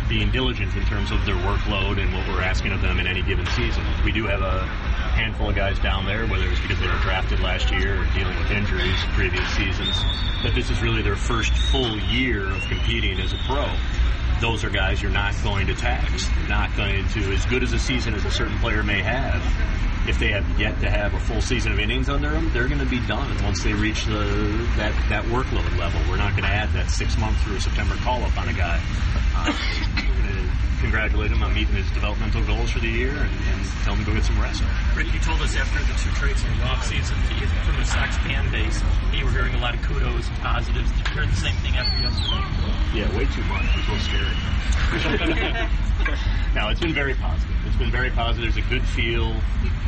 being 0.07 0.31
diligent 0.31 0.75
in 0.75 0.83
terms 0.85 1.11
of 1.11 1.25
their 1.25 1.35
workload 1.35 2.01
and 2.01 2.13
what 2.13 2.27
we're 2.27 2.41
asking 2.41 2.71
of 2.71 2.81
them 2.81 2.99
in 2.99 3.07
any 3.07 3.21
given 3.21 3.45
season. 3.47 3.83
We 4.03 4.11
do 4.11 4.25
have 4.25 4.41
a 4.41 4.65
handful 5.13 5.49
of 5.49 5.55
guys 5.55 5.79
down 5.79 6.05
there, 6.05 6.27
whether 6.27 6.49
it's 6.49 6.59
because 6.59 6.79
they 6.79 6.87
were 6.87 6.99
drafted 7.01 7.39
last 7.39 7.71
year 7.71 8.01
or 8.01 8.05
dealing 8.13 8.37
with 8.37 8.51
injuries 8.51 8.97
previous 9.13 9.47
seasons, 9.51 9.95
that 10.43 10.53
this 10.55 10.69
is 10.69 10.81
really 10.81 11.01
their 11.01 11.15
first 11.15 11.53
full 11.53 11.97
year 11.99 12.49
of 12.49 12.61
competing 12.63 13.19
as 13.19 13.33
a 13.33 13.37
pro. 13.47 13.69
Those 14.41 14.63
are 14.63 14.69
guys 14.69 15.01
you're 15.01 15.11
not 15.11 15.33
going 15.43 15.67
to 15.67 15.75
tax. 15.75 16.27
Not 16.49 16.75
going 16.75 17.07
to, 17.09 17.33
as 17.33 17.45
good 17.45 17.63
as 17.63 17.71
a 17.73 17.79
season 17.79 18.13
as 18.13 18.25
a 18.25 18.31
certain 18.31 18.57
player 18.59 18.83
may 18.83 19.01
have, 19.01 19.41
if 20.07 20.19
they 20.19 20.31
have 20.31 20.43
yet 20.59 20.79
to 20.81 20.89
have 20.89 21.13
a 21.13 21.19
full 21.19 21.41
season 21.41 21.71
of 21.71 21.79
innings 21.79 22.09
under 22.09 22.29
them, 22.29 22.51
they're 22.51 22.67
going 22.67 22.79
to 22.79 22.89
be 22.89 22.99
done 23.07 23.31
once 23.43 23.63
they 23.63 23.73
reach 23.73 24.05
the 24.05 24.67
that 24.75 24.91
that 25.09 25.23
workload 25.25 25.77
level. 25.77 25.99
We're 26.09 26.17
not 26.17 26.31
going 26.31 26.43
to 26.43 26.53
add 26.53 26.71
that 26.73 26.89
six 26.89 27.17
month 27.17 27.39
through 27.43 27.59
September 27.59 27.95
call 28.03 28.23
up 28.23 28.37
on 28.37 28.49
a 28.49 28.53
guy. 28.53 28.81
Uh, 29.35 29.53
we're 29.95 30.27
going 30.27 30.35
to 30.35 30.51
congratulate 30.81 31.31
him 31.31 31.41
on 31.41 31.53
meeting 31.53 31.75
his 31.75 31.89
developmental 31.91 32.43
goals 32.43 32.71
for 32.71 32.79
the 32.79 32.91
year 32.91 33.15
and, 33.15 33.31
and 33.31 33.59
tell 33.87 33.95
him 33.95 34.03
to 34.03 34.11
go 34.11 34.13
get 34.13 34.25
some 34.25 34.39
rest. 34.41 34.61
Rick, 34.95 35.13
you 35.13 35.19
told 35.23 35.39
us 35.39 35.55
after 35.55 35.79
the 35.79 35.95
two 35.95 36.11
trades 36.19 36.43
in 36.43 36.51
the 36.59 36.67
offseason 36.67 37.15
from 37.63 37.79
the 37.79 37.87
Sox 37.87 38.17
fan 38.27 38.51
base, 38.51 38.83
you 39.15 39.23
were 39.23 39.31
hearing 39.31 39.55
a 39.55 39.59
lot 39.59 39.73
of 39.73 39.81
kudos 39.83 40.27
and 40.27 40.37
positives. 40.43 40.91
Did 40.91 41.07
you 41.07 41.13
hear 41.15 41.25
the 41.25 41.39
same 41.39 41.55
thing 41.63 41.79
after 41.79 41.95
yesterday? 42.03 42.43
Yeah, 42.91 43.07
way 43.15 43.23
too 43.31 43.43
much. 43.47 43.63
It 43.71 43.87
was 43.87 44.03
scary. 44.03 44.35
no, 46.55 46.67
it's 46.69 46.81
been 46.81 46.93
very 46.93 47.15
positive. 47.15 47.52
It's 47.73 47.81
been 47.81 47.89
very 47.89 48.11
positive. 48.11 48.53
There's 48.53 48.63
a 48.63 48.69
good 48.69 48.85
feel 48.85 49.33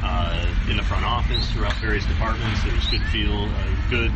uh, 0.01 0.55
in 0.67 0.77
the 0.77 0.81
front 0.81 1.05
office 1.05 1.45
throughout 1.51 1.77
various 1.77 2.03
departments. 2.07 2.63
There's 2.63 2.89
good 2.89 3.05
feel, 3.13 3.45
uh, 3.45 3.75
good 3.91 4.11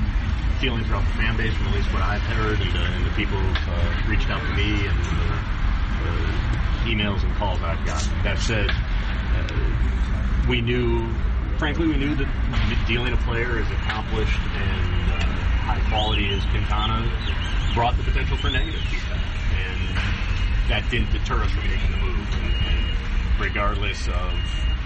feeling 0.58 0.84
throughout 0.86 1.06
the 1.06 1.14
fan 1.22 1.38
base, 1.38 1.54
from 1.54 1.68
at 1.68 1.76
least 1.76 1.94
what 1.94 2.02
I've 2.02 2.26
heard, 2.34 2.60
and, 2.60 2.74
uh, 2.74 2.98
and 2.98 3.06
the 3.06 3.14
people 3.14 3.38
who've 3.38 3.70
uh, 3.70 4.10
reached 4.10 4.28
out 4.34 4.42
to 4.42 4.54
me, 4.58 4.90
and 4.90 4.98
the 6.02 6.90
emails 6.90 7.22
and 7.22 7.30
calls 7.38 7.62
I've 7.62 7.86
gotten. 7.86 8.10
That 8.24 8.40
said, 8.40 8.74
uh, 8.74 10.50
we 10.50 10.62
knew, 10.62 11.06
frankly, 11.60 11.86
we 11.86 11.98
knew 11.98 12.16
that 12.16 12.26
dealing 12.88 13.14
a 13.14 13.22
player 13.22 13.60
as 13.60 13.70
accomplished 13.70 14.42
and 14.58 15.14
uh, 15.14 15.30
high 15.70 15.86
quality 15.94 16.34
as 16.34 16.42
Quintana 16.50 17.06
brought 17.76 17.96
the 17.98 18.04
potential 18.04 18.36
for 18.38 18.50
negative 18.50 18.82
feedback, 18.90 19.22
and 19.62 19.78
that 20.74 20.90
didn't 20.90 21.12
deter 21.14 21.38
us 21.46 21.52
from 21.52 21.70
making 21.70 21.92
the 21.92 21.98
move. 21.98 22.18
And, 22.34 22.50
and 22.66 22.79
regardless 23.40 24.08
of 24.10 24.34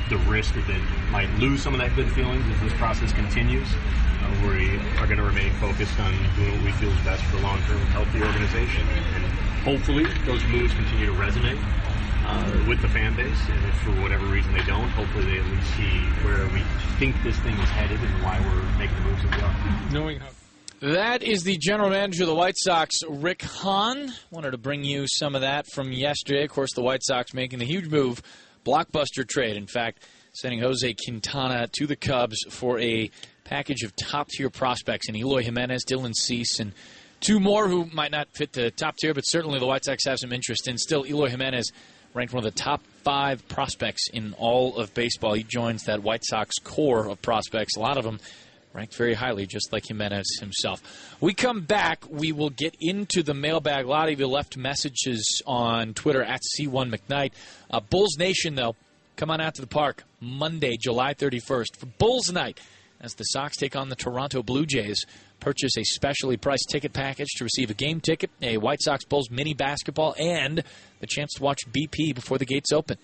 the 0.09 0.17
risk 0.29 0.53
that 0.53 0.67
they 0.67 0.79
might 1.11 1.29
lose 1.39 1.61
some 1.61 1.73
of 1.73 1.79
that 1.79 1.95
good 1.95 2.09
feelings 2.11 2.45
as 2.53 2.61
this 2.61 2.73
process 2.73 3.11
continues, 3.13 3.67
uh, 3.73 4.47
we 4.47 4.77
are 4.99 5.07
going 5.07 5.17
to 5.17 5.23
remain 5.23 5.51
focused 5.55 5.99
on 5.99 6.11
doing 6.35 6.53
what 6.53 6.63
we 6.63 6.71
feel 6.73 6.89
is 6.89 6.99
best 7.03 7.23
for 7.25 7.37
long-term 7.41 7.79
healthy 7.91 8.21
organization. 8.21 8.87
And 9.15 9.25
hopefully 9.65 10.05
those 10.25 10.43
moves 10.45 10.73
continue 10.73 11.07
to 11.07 11.13
resonate 11.13 11.59
uh, 12.25 12.69
with 12.69 12.81
the 12.81 12.89
fan 12.89 13.15
base. 13.15 13.39
And 13.49 13.65
if 13.65 13.75
for 13.81 13.91
whatever 14.01 14.25
reason 14.27 14.53
they 14.53 14.63
don't, 14.63 14.89
hopefully 14.89 15.25
they 15.25 15.39
at 15.39 15.45
least 15.45 15.67
see 15.75 15.99
where 16.23 16.45
we 16.53 16.61
think 16.99 17.15
this 17.23 17.37
thing 17.39 17.55
is 17.55 17.69
headed 17.69 17.99
and 17.99 18.23
why 18.23 18.39
we're 18.39 18.77
making 18.77 18.95
the 18.97 19.09
moves 19.09 19.23
that 19.23 19.35
we 19.35 19.41
are. 19.41 19.91
Knowing 19.91 20.19
how 20.19 20.29
That 20.83 21.23
is 21.23 21.45
the 21.45 21.55
general 21.55 21.89
manager 21.89 22.23
of 22.23 22.27
the 22.27 22.35
White 22.35 22.57
Sox, 22.57 22.97
Rick 23.07 23.41
Hahn. 23.41 24.11
Wanted 24.31 24.51
to 24.51 24.57
bring 24.57 24.83
you 24.83 25.05
some 25.07 25.33
of 25.33 25.39
that 25.39 25.65
from 25.65 25.93
yesterday. 25.93 26.43
Of 26.43 26.49
course, 26.49 26.73
the 26.73 26.81
White 26.81 27.03
Sox 27.03 27.33
making 27.33 27.59
the 27.59 27.65
huge 27.65 27.87
move, 27.87 28.21
blockbuster 28.65 29.25
trade. 29.25 29.55
In 29.55 29.65
fact, 29.65 30.03
sending 30.33 30.59
Jose 30.59 30.93
Quintana 31.05 31.69
to 31.77 31.87
the 31.87 31.95
Cubs 31.95 32.37
for 32.49 32.81
a 32.81 33.09
package 33.45 33.83
of 33.83 33.95
top 33.95 34.27
tier 34.27 34.49
prospects 34.49 35.07
and 35.07 35.15
Eloy 35.15 35.43
Jimenez, 35.43 35.85
Dylan 35.85 36.13
Cease, 36.13 36.59
and 36.59 36.73
two 37.21 37.39
more 37.39 37.69
who 37.69 37.85
might 37.93 38.11
not 38.11 38.27
fit 38.33 38.51
the 38.51 38.69
top 38.69 38.97
tier, 38.97 39.13
but 39.13 39.21
certainly 39.21 39.59
the 39.59 39.65
White 39.65 39.85
Sox 39.85 40.03
have 40.05 40.19
some 40.19 40.33
interest 40.33 40.67
in. 40.67 40.77
Still, 40.77 41.05
Eloy 41.05 41.29
Jimenez 41.29 41.71
ranked 42.13 42.33
one 42.33 42.45
of 42.45 42.53
the 42.53 42.59
top 42.59 42.81
five 43.05 43.47
prospects 43.47 44.09
in 44.11 44.33
all 44.37 44.75
of 44.75 44.93
baseball. 44.93 45.33
He 45.33 45.43
joins 45.43 45.85
that 45.85 46.03
White 46.03 46.25
Sox 46.25 46.55
core 46.61 47.07
of 47.07 47.21
prospects. 47.21 47.77
A 47.77 47.79
lot 47.79 47.97
of 47.97 48.03
them 48.03 48.19
ranked 48.73 48.95
very 48.95 49.13
highly, 49.13 49.45
just 49.45 49.71
like 49.71 49.85
Jimenez 49.87 50.37
himself. 50.39 50.81
We 51.21 51.33
come 51.33 51.61
back, 51.61 52.03
we 52.09 52.31
will 52.31 52.49
get 52.49 52.75
into 52.79 53.23
the 53.23 53.33
mailbag. 53.33 53.85
A 53.85 53.89
lot 53.89 54.09
of 54.09 54.19
you 54.19 54.27
left 54.27 54.57
messages 54.57 55.41
on 55.45 55.93
Twitter 55.93 56.23
at 56.23 56.41
C1 56.57 56.93
McKnight. 56.93 57.31
Uh, 57.69 57.79
Bulls 57.79 58.17
Nation, 58.17 58.55
though, 58.55 58.75
come 59.15 59.29
on 59.29 59.39
out 59.39 59.55
to 59.55 59.61
the 59.61 59.67
park 59.67 60.03
Monday, 60.19 60.75
July 60.79 61.13
31st 61.13 61.77
for 61.77 61.85
Bulls 61.85 62.31
Night 62.31 62.59
as 62.99 63.13
the 63.15 63.25
Sox 63.25 63.57
take 63.57 63.75
on 63.75 63.89
the 63.89 63.95
Toronto 63.95 64.41
Blue 64.41 64.65
Jays. 64.65 65.05
Purchase 65.39 65.77
a 65.77 65.83
specially 65.83 66.37
priced 66.37 66.69
ticket 66.69 66.93
package 66.93 67.27
to 67.35 67.43
receive 67.43 67.69
a 67.69 67.73
game 67.73 67.99
ticket, 67.99 68.31
a 68.41 68.57
White 68.57 68.81
Sox 68.81 69.03
Bulls 69.03 69.29
mini 69.29 69.53
basketball, 69.53 70.15
and 70.17 70.63
the 71.01 71.07
chance 71.07 71.33
to 71.33 71.43
watch 71.43 71.59
BP 71.69 72.15
before 72.15 72.37
the 72.37 72.45
gates 72.45 72.71
open. 72.71 72.97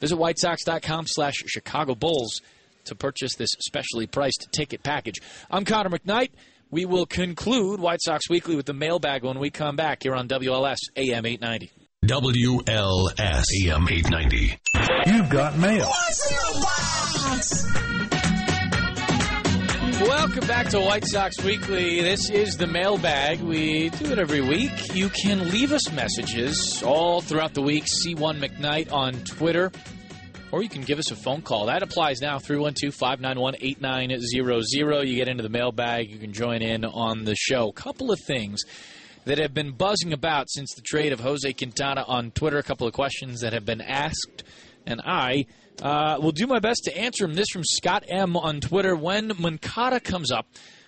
Visit 0.00 0.16
whitesox.com 0.16 1.06
slash 1.08 1.34
Chicago 1.46 1.94
Bulls 1.94 2.42
to 2.88 2.94
purchase 2.94 3.34
this 3.36 3.50
specially 3.60 4.06
priced 4.06 4.48
ticket 4.52 4.82
package. 4.82 5.16
I'm 5.50 5.64
Connor 5.64 5.90
McKnight. 5.90 6.30
We 6.70 6.84
will 6.84 7.06
conclude 7.06 7.80
White 7.80 8.02
Sox 8.02 8.28
Weekly 8.28 8.54
with 8.54 8.66
the 8.66 8.74
mailbag 8.74 9.24
when 9.24 9.38
we 9.38 9.48
come 9.50 9.76
back 9.76 10.02
here 10.02 10.14
on 10.14 10.28
WLS 10.28 10.76
AM 10.96 11.24
890. 11.24 11.70
WLS 12.04 13.44
AM 13.64 13.88
890. 13.88 14.58
You've 15.06 15.30
got 15.30 15.56
mail. 15.58 15.90
Welcome 20.00 20.46
back 20.46 20.68
to 20.68 20.80
White 20.80 21.06
Sox 21.06 21.42
Weekly. 21.42 22.02
This 22.02 22.30
is 22.30 22.56
the 22.56 22.66
mailbag. 22.66 23.40
We 23.40 23.88
do 23.90 24.12
it 24.12 24.18
every 24.18 24.40
week. 24.40 24.94
You 24.94 25.08
can 25.08 25.50
leave 25.50 25.72
us 25.72 25.90
messages 25.90 26.82
all 26.84 27.20
throughout 27.20 27.54
the 27.54 27.62
week. 27.62 27.84
C1 27.84 28.38
McKnight 28.38 28.92
on 28.92 29.14
Twitter. 29.24 29.72
Or 30.50 30.62
you 30.62 30.70
can 30.70 30.82
give 30.82 30.98
us 30.98 31.10
a 31.10 31.16
phone 31.16 31.42
call. 31.42 31.66
That 31.66 31.82
applies 31.82 32.22
now, 32.22 32.38
312 32.38 32.94
591 32.94 33.56
8900. 33.60 35.06
You 35.06 35.16
get 35.16 35.28
into 35.28 35.42
the 35.42 35.50
mailbag. 35.50 36.10
You 36.10 36.18
can 36.18 36.32
join 36.32 36.62
in 36.62 36.86
on 36.86 37.24
the 37.24 37.36
show. 37.36 37.68
A 37.68 37.72
couple 37.72 38.10
of 38.10 38.18
things 38.26 38.62
that 39.26 39.36
have 39.36 39.52
been 39.52 39.72
buzzing 39.72 40.14
about 40.14 40.48
since 40.48 40.72
the 40.74 40.80
trade 40.80 41.12
of 41.12 41.20
Jose 41.20 41.52
Quintana 41.52 42.02
on 42.08 42.30
Twitter. 42.30 42.56
A 42.56 42.62
couple 42.62 42.86
of 42.86 42.94
questions 42.94 43.42
that 43.42 43.52
have 43.52 43.66
been 43.66 43.82
asked. 43.82 44.42
And 44.86 45.02
I 45.04 45.44
uh, 45.82 46.18
will 46.18 46.32
do 46.32 46.46
my 46.46 46.60
best 46.60 46.84
to 46.84 46.96
answer 46.96 47.26
them. 47.26 47.34
This 47.34 47.48
from 47.52 47.64
Scott 47.64 48.04
M 48.08 48.34
on 48.34 48.60
Twitter. 48.60 48.96
When 48.96 49.32
Moncada 49.38 50.00
comes 50.00 50.32
up, 50.32 50.46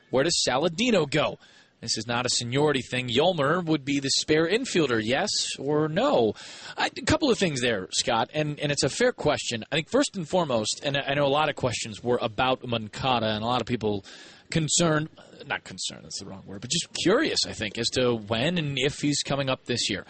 where 0.08 0.24
does 0.24 0.42
Saladino 0.48 1.08
go? 1.08 1.38
This 1.80 1.96
is 1.96 2.06
not 2.06 2.26
a 2.26 2.28
seniority 2.28 2.82
thing. 2.82 3.08
Yolmer 3.08 3.64
would 3.64 3.84
be 3.86 4.00
the 4.00 4.10
spare 4.10 4.46
infielder, 4.46 5.00
yes 5.02 5.30
or 5.58 5.88
no? 5.88 6.34
I, 6.76 6.90
a 6.94 7.02
couple 7.02 7.30
of 7.30 7.38
things 7.38 7.62
there, 7.62 7.88
Scott, 7.92 8.30
and, 8.34 8.60
and 8.60 8.70
it's 8.70 8.82
a 8.82 8.90
fair 8.90 9.12
question. 9.12 9.64
I 9.72 9.76
think 9.76 9.88
first 9.88 10.14
and 10.14 10.28
foremost, 10.28 10.82
and 10.84 10.98
I 10.98 11.14
know 11.14 11.24
a 11.24 11.28
lot 11.28 11.48
of 11.48 11.56
questions 11.56 12.02
were 12.02 12.18
about 12.20 12.66
Moncada, 12.66 13.28
and 13.28 13.42
a 13.42 13.46
lot 13.46 13.62
of 13.62 13.66
people 13.66 14.04
concerned, 14.50 15.08
not 15.46 15.64
concerned, 15.64 16.04
that's 16.04 16.20
the 16.20 16.26
wrong 16.26 16.42
word, 16.46 16.60
but 16.60 16.70
just 16.70 16.88
curious, 17.02 17.38
I 17.46 17.52
think, 17.52 17.78
as 17.78 17.88
to 17.90 18.14
when 18.14 18.58
and 18.58 18.76
if 18.78 18.98
he's 18.98 19.22
coming 19.22 19.48
up 19.48 19.64
this 19.64 19.88
year. 19.88 20.04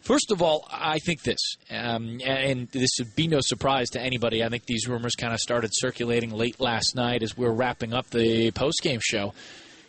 First 0.00 0.32
of 0.32 0.42
all, 0.42 0.66
I 0.68 0.98
think 0.98 1.22
this, 1.22 1.38
um, 1.70 2.20
and 2.24 2.66
this 2.72 2.90
would 2.98 3.14
be 3.14 3.28
no 3.28 3.38
surprise 3.40 3.90
to 3.90 4.00
anybody. 4.00 4.42
I 4.42 4.48
think 4.48 4.66
these 4.66 4.88
rumors 4.88 5.14
kind 5.14 5.32
of 5.32 5.38
started 5.38 5.70
circulating 5.72 6.30
late 6.30 6.58
last 6.58 6.96
night 6.96 7.22
as 7.22 7.38
we 7.38 7.46
are 7.46 7.52
wrapping 7.52 7.92
up 7.92 8.10
the 8.10 8.50
post-game 8.50 8.98
show 9.00 9.32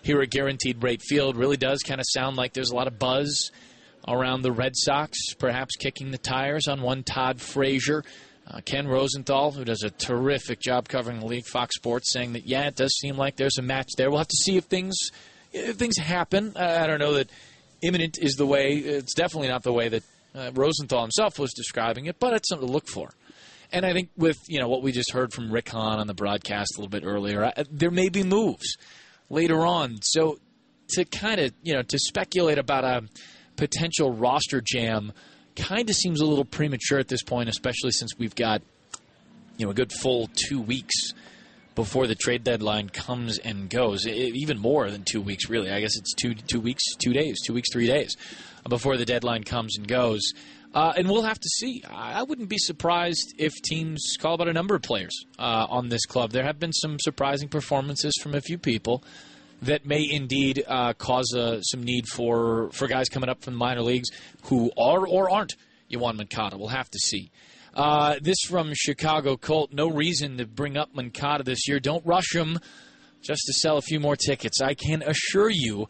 here 0.04 0.22
at 0.22 0.30
Guaranteed 0.30 0.84
Rate 0.84 1.02
Field. 1.02 1.36
Really 1.36 1.58
does 1.58 1.82
kind 1.82 2.00
of 2.00 2.06
sound 2.10 2.36
like 2.36 2.54
there's 2.54 2.70
a 2.70 2.76
lot 2.76 2.88
of 2.88 3.00
buzz 3.00 3.52
around 4.08 4.42
the 4.42 4.52
Red 4.52 4.74
Sox, 4.76 5.18
perhaps 5.40 5.76
kicking 5.78 6.12
the 6.12 6.18
tires 6.18 6.68
on 6.68 6.82
one 6.82 7.04
Todd 7.04 7.42
Frazier. 7.42 8.04
Uh, 8.46 8.60
Ken 8.66 8.86
Rosenthal, 8.88 9.52
who 9.52 9.64
does 9.64 9.84
a 9.84 9.90
terrific 9.90 10.60
job 10.60 10.90
covering 10.90 11.22
the 11.22 11.26
league, 11.26 11.46
Fox 11.46 11.76
Sports, 11.78 12.12
saying 12.12 12.34
that 12.34 12.46
yeah, 12.46 12.68
it 12.68 12.76
does 12.76 12.94
seem 12.98 13.18
like 13.18 13.38
there's 13.38 13.58
a 13.58 13.62
match 13.62 13.92
there. 13.98 14.10
We'll 14.10 14.20
have 14.20 14.28
to 14.28 14.44
see 14.44 14.58
if 14.58 14.66
things 14.66 14.96
if 15.54 15.78
things 15.78 15.98
happen. 15.98 16.54
Uh, 16.56 16.80
I 16.82 16.88
don't 16.88 17.00
know 17.00 17.14
that 17.14 17.30
imminent 17.82 18.18
is 18.22 18.34
the 18.34 18.46
way. 18.46 18.74
It's 18.74 19.14
definitely 19.14 19.48
not 19.48 19.64
the 19.64 19.72
way 19.72 19.88
that 19.88 20.04
uh, 20.36 20.52
Rosenthal 20.54 21.02
himself 21.02 21.40
was 21.40 21.54
describing 21.54 22.08
it, 22.08 22.20
but 22.20 22.34
it's 22.34 22.50
something 22.50 22.68
to 22.68 22.74
look 22.74 22.90
for. 22.90 23.14
And 23.72 23.86
I 23.86 23.94
think 23.94 24.10
with 24.18 24.38
you 24.50 24.60
know 24.60 24.68
what 24.68 24.84
we 24.84 24.92
just 24.92 25.14
heard 25.14 25.32
from 25.32 25.50
Rick 25.50 25.70
Hahn 25.70 26.00
on 26.00 26.08
the 26.08 26.14
broadcast 26.14 26.76
a 26.76 26.82
little 26.82 26.92
bit 26.92 27.06
earlier, 27.06 27.46
uh, 27.46 27.64
there 27.72 27.92
may 27.92 28.10
be 28.10 28.24
moves 28.24 28.76
later 29.30 29.66
on. 29.66 30.00
So 30.02 30.40
to 30.90 31.06
kind 31.06 31.40
of 31.40 31.54
you 31.64 31.74
know 31.74 31.82
to 31.84 32.00
speculate 32.00 32.58
about 32.58 32.84
a 32.84 33.04
potential 33.56 34.12
roster 34.12 34.62
jam 34.64 35.14
kind 35.56 35.90
of 35.90 35.96
seems 35.96 36.22
a 36.22 36.26
little 36.26 36.46
premature 36.46 37.00
at 37.00 37.08
this 37.08 37.24
point, 37.24 37.50
especially 37.50 37.92
since 37.92 38.18
we've 38.18 38.36
got 38.36 38.62
you 39.58 39.66
know 39.66 39.72
a 39.72 39.76
good 39.76 39.92
full 39.92 40.30
two 40.34 40.62
weeks 40.62 41.14
before 41.76 42.06
the 42.06 42.16
trade 42.16 42.44
deadline 42.44 42.90
comes 42.90 43.40
and 43.40 43.70
goes. 43.70 44.06
It, 44.06 44.36
even 44.36 44.60
more 44.60 44.90
than 44.92 45.04
two 45.04 45.22
weeks, 45.22 45.50
really. 45.50 45.72
I 45.72 45.80
guess 45.80 45.98
it's 45.98 46.14
two 46.14 46.36
two 46.36 46.60
weeks, 46.60 46.84
two 47.04 47.14
days, 47.14 47.38
two 47.46 47.54
weeks, 47.54 47.70
three 47.72 47.88
days 47.88 48.16
before 48.68 48.98
the 48.98 49.06
deadline 49.06 49.44
comes 49.44 49.78
and 49.78 49.88
goes. 49.88 50.22
Uh, 50.74 50.92
and 50.98 51.08
we'll 51.08 51.22
have 51.22 51.40
to 51.40 51.50
see. 51.50 51.84
I 51.88 52.24
wouldn't 52.24 52.50
be 52.50 52.58
surprised 52.58 53.36
if 53.38 53.54
teams 53.64 54.16
call 54.20 54.34
about 54.34 54.48
a 54.48 54.54
number 54.54 54.74
of 54.74 54.82
players 54.82 55.26
uh, 55.38 55.68
on 55.70 55.90
this 55.90 56.06
club. 56.06 56.32
There 56.32 56.44
have 56.44 56.60
been 56.60 56.74
some 56.74 56.98
surprising 57.00 57.48
performances 57.48 58.14
from 58.22 58.34
a 58.34 58.42
few 58.42 58.58
people 58.58 59.04
that 59.62 59.86
may 59.86 60.06
indeed 60.10 60.64
uh, 60.68 60.94
cause 60.94 61.34
uh, 61.36 61.62
some 61.62 61.84
need 61.84 62.08
for, 62.08 62.72
for 62.72 62.88
guys 62.88 63.08
coming 63.08 63.30
up 63.30 63.44
from 63.44 63.54
the 63.54 63.60
minor 63.60 63.82
leagues 63.82 64.10
who 64.46 64.72
are 64.78 65.08
or 65.08 65.30
aren't 65.30 65.54
Yoan 65.92 66.16
Moncada. 66.16 66.58
We'll 66.58 66.70
have 66.70 66.90
to 66.90 67.00
see. 67.00 67.32
Uh, 67.76 68.18
this 68.22 68.38
from 68.48 68.72
Chicago 68.74 69.38
Colt. 69.38 69.74
No 69.74 69.90
reason 69.90 70.38
to 70.38 70.46
bring 70.46 70.76
up 70.76 70.94
Moncada 70.94 71.44
this 71.44 71.68
year. 71.68 71.80
Don't 71.80 72.06
rush 72.06 72.34
him 72.34 72.60
just 73.22 73.42
to 73.46 73.54
sell 73.54 73.78
a 73.78 73.82
few 73.82 74.00
more 74.00 74.16
tickets. 74.16 74.62
I 74.62 74.74
can 74.74 75.02
assure 75.02 75.50
you 75.50 75.88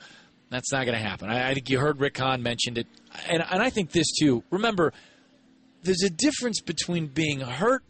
that's 0.53 0.71
not 0.71 0.85
going 0.85 0.97
to 0.97 1.03
happen. 1.03 1.29
I, 1.29 1.49
I, 1.49 1.53
think 1.55 1.69
you 1.69 1.79
heard 1.79 1.99
Rick 1.99 2.17
Hahn 2.19 2.43
mentioned 2.43 2.77
it. 2.77 2.87
And, 3.27 3.43
and 3.49 3.61
I 3.61 3.69
think 3.69 3.91
this 3.91 4.11
too. 4.19 4.43
Remember, 4.49 4.93
there's 5.83 6.03
a 6.03 6.09
difference 6.09 6.61
between 6.61 7.07
being 7.07 7.41
hurt 7.41 7.83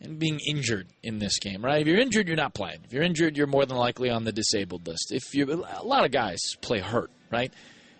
and 0.00 0.18
being 0.18 0.40
injured 0.46 0.88
in 1.02 1.18
this 1.18 1.38
game, 1.38 1.64
right? 1.64 1.80
If 1.80 1.86
you're 1.86 2.00
injured, 2.00 2.26
you're 2.26 2.36
not 2.36 2.54
playing. 2.54 2.80
If 2.84 2.92
you're 2.92 3.02
injured, 3.02 3.36
you're 3.36 3.46
more 3.46 3.64
than 3.64 3.76
likely 3.76 4.10
on 4.10 4.24
the 4.24 4.32
disabled 4.32 4.86
list. 4.86 5.12
If 5.12 5.34
you 5.34 5.64
a 5.64 5.84
lot 5.84 6.04
of 6.04 6.10
guys 6.10 6.38
play 6.60 6.80
hurt, 6.80 7.10
right? 7.30 7.52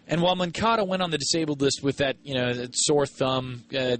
And 0.08 0.22
while 0.22 0.36
Moncada 0.36 0.84
went 0.84 1.02
on 1.02 1.10
the 1.10 1.18
disabled 1.18 1.60
list 1.60 1.82
with 1.82 1.96
that, 1.96 2.16
you 2.22 2.34
know, 2.34 2.68
sore 2.72 3.06
thumb, 3.06 3.64
uh, 3.76 3.96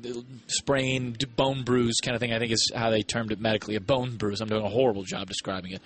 sprain, 0.47 1.17
bone 1.35 1.65
bruise 1.65 1.97
kind 2.01 2.15
of 2.15 2.21
thing, 2.21 2.33
I 2.33 2.39
think 2.39 2.53
is 2.53 2.71
how 2.75 2.91
they 2.91 3.03
termed 3.03 3.33
it 3.33 3.41
medically, 3.41 3.75
a 3.75 3.81
bone 3.81 4.17
bruise. 4.17 4.41
I'm 4.41 4.49
doing 4.49 4.65
a 4.65 4.69
horrible 4.69 5.03
job 5.03 5.27
describing 5.27 5.73
it. 5.73 5.83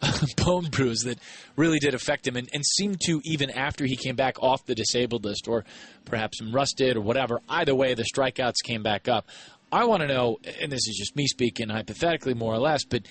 bone 0.36 0.66
bruise 0.70 1.02
that 1.04 1.18
really 1.56 1.78
did 1.78 1.94
affect 1.94 2.26
him 2.26 2.36
and, 2.36 2.48
and 2.52 2.64
seemed 2.64 3.00
to, 3.02 3.20
even 3.24 3.50
after 3.50 3.84
he 3.84 3.96
came 3.96 4.16
back 4.16 4.42
off 4.42 4.64
the 4.66 4.74
disabled 4.74 5.24
list, 5.24 5.48
or 5.48 5.64
perhaps 6.04 6.40
rusted 6.42 6.96
or 6.96 7.00
whatever, 7.00 7.40
either 7.48 7.74
way, 7.74 7.94
the 7.94 8.04
strikeouts 8.04 8.62
came 8.64 8.82
back 8.82 9.08
up. 9.08 9.28
I 9.72 9.84
want 9.84 10.02
to 10.02 10.08
know, 10.08 10.38
and 10.60 10.70
this 10.70 10.86
is 10.86 10.96
just 10.96 11.16
me 11.16 11.26
speaking 11.26 11.68
hypothetically 11.68 12.34
more 12.34 12.54
or 12.54 12.58
less, 12.58 12.84
but 12.84 13.02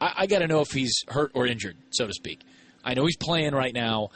I, 0.00 0.12
I 0.18 0.26
got 0.26 0.40
to 0.40 0.46
know 0.46 0.60
if 0.60 0.70
he's 0.70 1.04
hurt 1.08 1.32
or 1.34 1.46
injured, 1.46 1.76
so 1.90 2.06
to 2.06 2.12
speak. 2.12 2.40
I 2.84 2.94
know 2.94 3.04
he's 3.04 3.16
playing 3.16 3.52
right 3.52 3.74
now, 3.74 4.08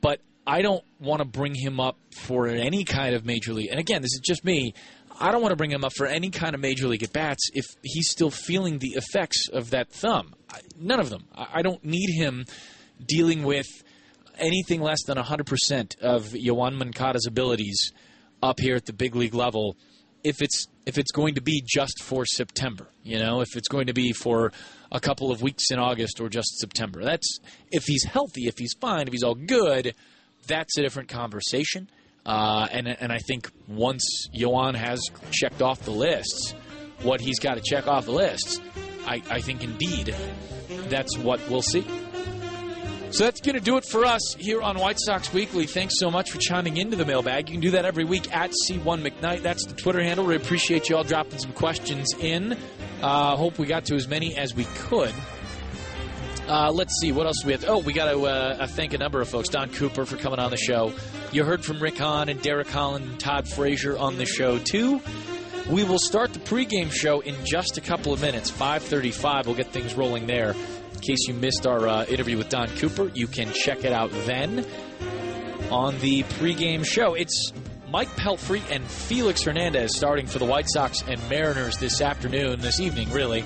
but 0.00 0.20
I 0.46 0.62
don't 0.62 0.84
want 0.98 1.20
to 1.20 1.24
bring 1.24 1.54
him 1.54 1.78
up 1.78 1.96
for 2.16 2.46
any 2.48 2.84
kind 2.84 3.14
of 3.14 3.24
major 3.24 3.52
league. 3.52 3.68
And 3.70 3.78
again, 3.78 4.02
this 4.02 4.12
is 4.12 4.20
just 4.24 4.44
me. 4.44 4.74
I 5.20 5.30
don't 5.30 5.42
want 5.42 5.52
to 5.52 5.56
bring 5.56 5.70
him 5.70 5.84
up 5.84 5.92
for 5.96 6.06
any 6.06 6.30
kind 6.30 6.54
of 6.54 6.60
major 6.60 6.88
league 6.88 7.02
at 7.02 7.12
bats 7.12 7.48
if 7.54 7.64
he's 7.82 8.10
still 8.10 8.30
feeling 8.30 8.78
the 8.78 8.94
effects 8.96 9.48
of 9.52 9.70
that 9.70 9.90
thumb. 9.90 10.34
None 10.78 11.00
of 11.00 11.10
them. 11.10 11.24
I 11.34 11.62
don't 11.62 11.84
need 11.84 12.10
him 12.14 12.44
dealing 13.04 13.42
with 13.42 13.66
anything 14.38 14.80
less 14.80 15.02
than 15.04 15.18
100% 15.18 16.00
of 16.00 16.24
Yoan 16.28 16.74
Moncada's 16.76 17.26
abilities 17.26 17.92
up 18.42 18.58
here 18.58 18.76
at 18.76 18.86
the 18.86 18.92
big 18.92 19.14
league 19.14 19.34
level 19.34 19.76
if 20.24 20.40
it's 20.40 20.66
if 20.86 20.98
it's 20.98 21.12
going 21.12 21.34
to 21.34 21.40
be 21.40 21.62
just 21.64 22.02
for 22.02 22.24
September, 22.24 22.88
you 23.02 23.18
know, 23.18 23.40
if 23.40 23.56
it's 23.56 23.68
going 23.68 23.86
to 23.86 23.92
be 23.92 24.12
for 24.12 24.52
a 24.90 25.00
couple 25.00 25.30
of 25.30 25.42
weeks 25.42 25.70
in 25.70 25.78
August 25.78 26.20
or 26.20 26.28
just 26.28 26.58
September. 26.58 27.04
That's 27.04 27.38
if 27.70 27.84
he's 27.84 28.04
healthy, 28.04 28.46
if 28.46 28.58
he's 28.58 28.74
fine, 28.80 29.06
if 29.06 29.12
he's 29.12 29.22
all 29.22 29.34
good, 29.34 29.94
that's 30.46 30.76
a 30.78 30.82
different 30.82 31.08
conversation. 31.08 31.88
Uh, 32.24 32.68
and 32.70 32.86
and 32.88 33.12
I 33.12 33.18
think 33.18 33.50
once 33.68 34.28
Yoan 34.34 34.74
has 34.76 35.00
checked 35.30 35.60
off 35.60 35.80
the 35.80 35.90
lists, 35.90 36.54
what 37.02 37.20
he's 37.20 37.38
got 37.40 37.54
to 37.54 37.62
check 37.62 37.86
off 37.88 38.04
the 38.04 38.12
lists, 38.12 38.60
I, 39.06 39.22
I 39.28 39.40
think 39.40 39.64
indeed 39.64 40.14
that's 40.88 41.18
what 41.18 41.40
we'll 41.48 41.62
see. 41.62 41.84
So 43.10 43.24
that's 43.24 43.42
going 43.42 43.56
to 43.56 43.60
do 43.60 43.76
it 43.76 43.84
for 43.84 44.06
us 44.06 44.34
here 44.38 44.62
on 44.62 44.78
White 44.78 44.96
Sox 44.98 45.34
Weekly. 45.34 45.66
Thanks 45.66 45.96
so 45.98 46.10
much 46.10 46.30
for 46.30 46.38
chiming 46.38 46.78
into 46.78 46.96
the 46.96 47.04
mailbag. 47.04 47.46
You 47.46 47.56
can 47.56 47.60
do 47.60 47.72
that 47.72 47.84
every 47.84 48.04
week 48.04 48.34
at 48.34 48.52
C1 48.66 49.06
McKnight. 49.06 49.42
That's 49.42 49.66
the 49.66 49.74
Twitter 49.74 50.02
handle. 50.02 50.24
We 50.24 50.34
appreciate 50.34 50.88
you 50.88 50.96
all 50.96 51.04
dropping 51.04 51.38
some 51.38 51.52
questions 51.52 52.14
in. 52.18 52.56
Uh, 53.02 53.36
hope 53.36 53.58
we 53.58 53.66
got 53.66 53.84
to 53.86 53.96
as 53.96 54.08
many 54.08 54.34
as 54.38 54.54
we 54.54 54.64
could. 54.76 55.12
Uh, 56.48 56.72
let's 56.72 56.98
see 57.00 57.12
what 57.12 57.26
else 57.26 57.44
we 57.44 57.52
have. 57.52 57.64
Oh, 57.68 57.78
we 57.78 57.92
got 57.92 58.10
to 58.10 58.24
uh, 58.26 58.66
thank 58.66 58.94
a 58.94 58.98
number 58.98 59.20
of 59.20 59.28
folks. 59.28 59.48
Don 59.48 59.70
Cooper 59.70 60.04
for 60.04 60.16
coming 60.16 60.38
on 60.38 60.50
the 60.50 60.56
show. 60.56 60.92
You 61.30 61.44
heard 61.44 61.64
from 61.64 61.80
Rick 61.80 61.98
Hahn 61.98 62.28
and 62.28 62.42
Derek 62.42 62.68
Holland 62.68 63.04
and 63.04 63.20
Todd 63.20 63.48
Frazier 63.48 63.96
on 63.96 64.18
the 64.18 64.26
show 64.26 64.58
too. 64.58 65.00
We 65.70 65.84
will 65.84 66.00
start 66.00 66.32
the 66.32 66.40
pregame 66.40 66.92
show 66.92 67.20
in 67.20 67.36
just 67.44 67.78
a 67.78 67.80
couple 67.80 68.12
of 68.12 68.20
minutes. 68.20 68.50
5:35. 68.50 69.46
We'll 69.46 69.54
get 69.54 69.68
things 69.68 69.94
rolling 69.94 70.26
there. 70.26 70.50
In 70.94 71.00
case 71.00 71.28
you 71.28 71.34
missed 71.34 71.66
our 71.66 71.86
uh, 71.86 72.04
interview 72.06 72.36
with 72.36 72.48
Don 72.48 72.68
Cooper, 72.76 73.10
you 73.14 73.28
can 73.28 73.52
check 73.52 73.84
it 73.84 73.92
out 73.92 74.10
then 74.26 74.66
on 75.70 75.98
the 76.00 76.24
pregame 76.24 76.84
show. 76.84 77.14
It's 77.14 77.52
Mike 77.88 78.08
Pelfrey 78.16 78.62
and 78.70 78.84
Felix 78.84 79.42
Hernandez 79.44 79.96
starting 79.96 80.26
for 80.26 80.38
the 80.38 80.44
White 80.44 80.68
Sox 80.68 81.02
and 81.06 81.20
Mariners 81.28 81.76
this 81.78 82.00
afternoon, 82.00 82.60
this 82.60 82.80
evening, 82.80 83.10
really. 83.12 83.44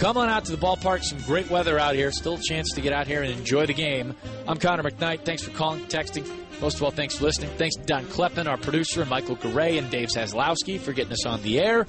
Come 0.00 0.16
on 0.16 0.30
out 0.30 0.46
to 0.46 0.56
the 0.56 0.56
ballpark. 0.56 1.04
Some 1.04 1.20
great 1.20 1.50
weather 1.50 1.78
out 1.78 1.94
here. 1.94 2.10
Still 2.10 2.36
a 2.36 2.40
chance 2.40 2.72
to 2.72 2.80
get 2.80 2.94
out 2.94 3.06
here 3.06 3.22
and 3.22 3.30
enjoy 3.30 3.66
the 3.66 3.74
game. 3.74 4.16
I'm 4.48 4.56
Connor 4.56 4.82
McKnight. 4.82 5.26
Thanks 5.26 5.42
for 5.42 5.50
calling, 5.50 5.84
texting. 5.88 6.26
Most 6.62 6.76
of 6.76 6.84
all, 6.84 6.90
thanks 6.90 7.18
for 7.18 7.24
listening. 7.24 7.50
Thanks 7.58 7.76
to 7.76 7.82
Don 7.82 8.06
Kleppen, 8.06 8.46
our 8.46 8.56
producer, 8.56 9.02
and 9.02 9.10
Michael 9.10 9.36
Garay 9.36 9.76
and 9.76 9.90
Dave 9.90 10.08
Zaslowski 10.08 10.80
for 10.80 10.94
getting 10.94 11.12
us 11.12 11.26
on 11.26 11.42
the 11.42 11.60
air. 11.60 11.86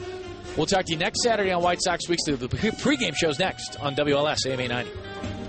We'll 0.58 0.66
talk 0.66 0.84
to 0.88 0.92
you 0.92 0.98
next 0.98 1.24
Saturday 1.24 1.54
on 1.54 1.64
White 1.64 1.82
Sox 1.82 2.10
Weeks. 2.10 2.26
The 2.26 2.36
pregame 2.36 3.16
show's 3.16 3.40
next 3.40 3.80
on 3.80 3.96
WLS 3.96 4.46
AM 4.46 4.60
890. 4.60 5.41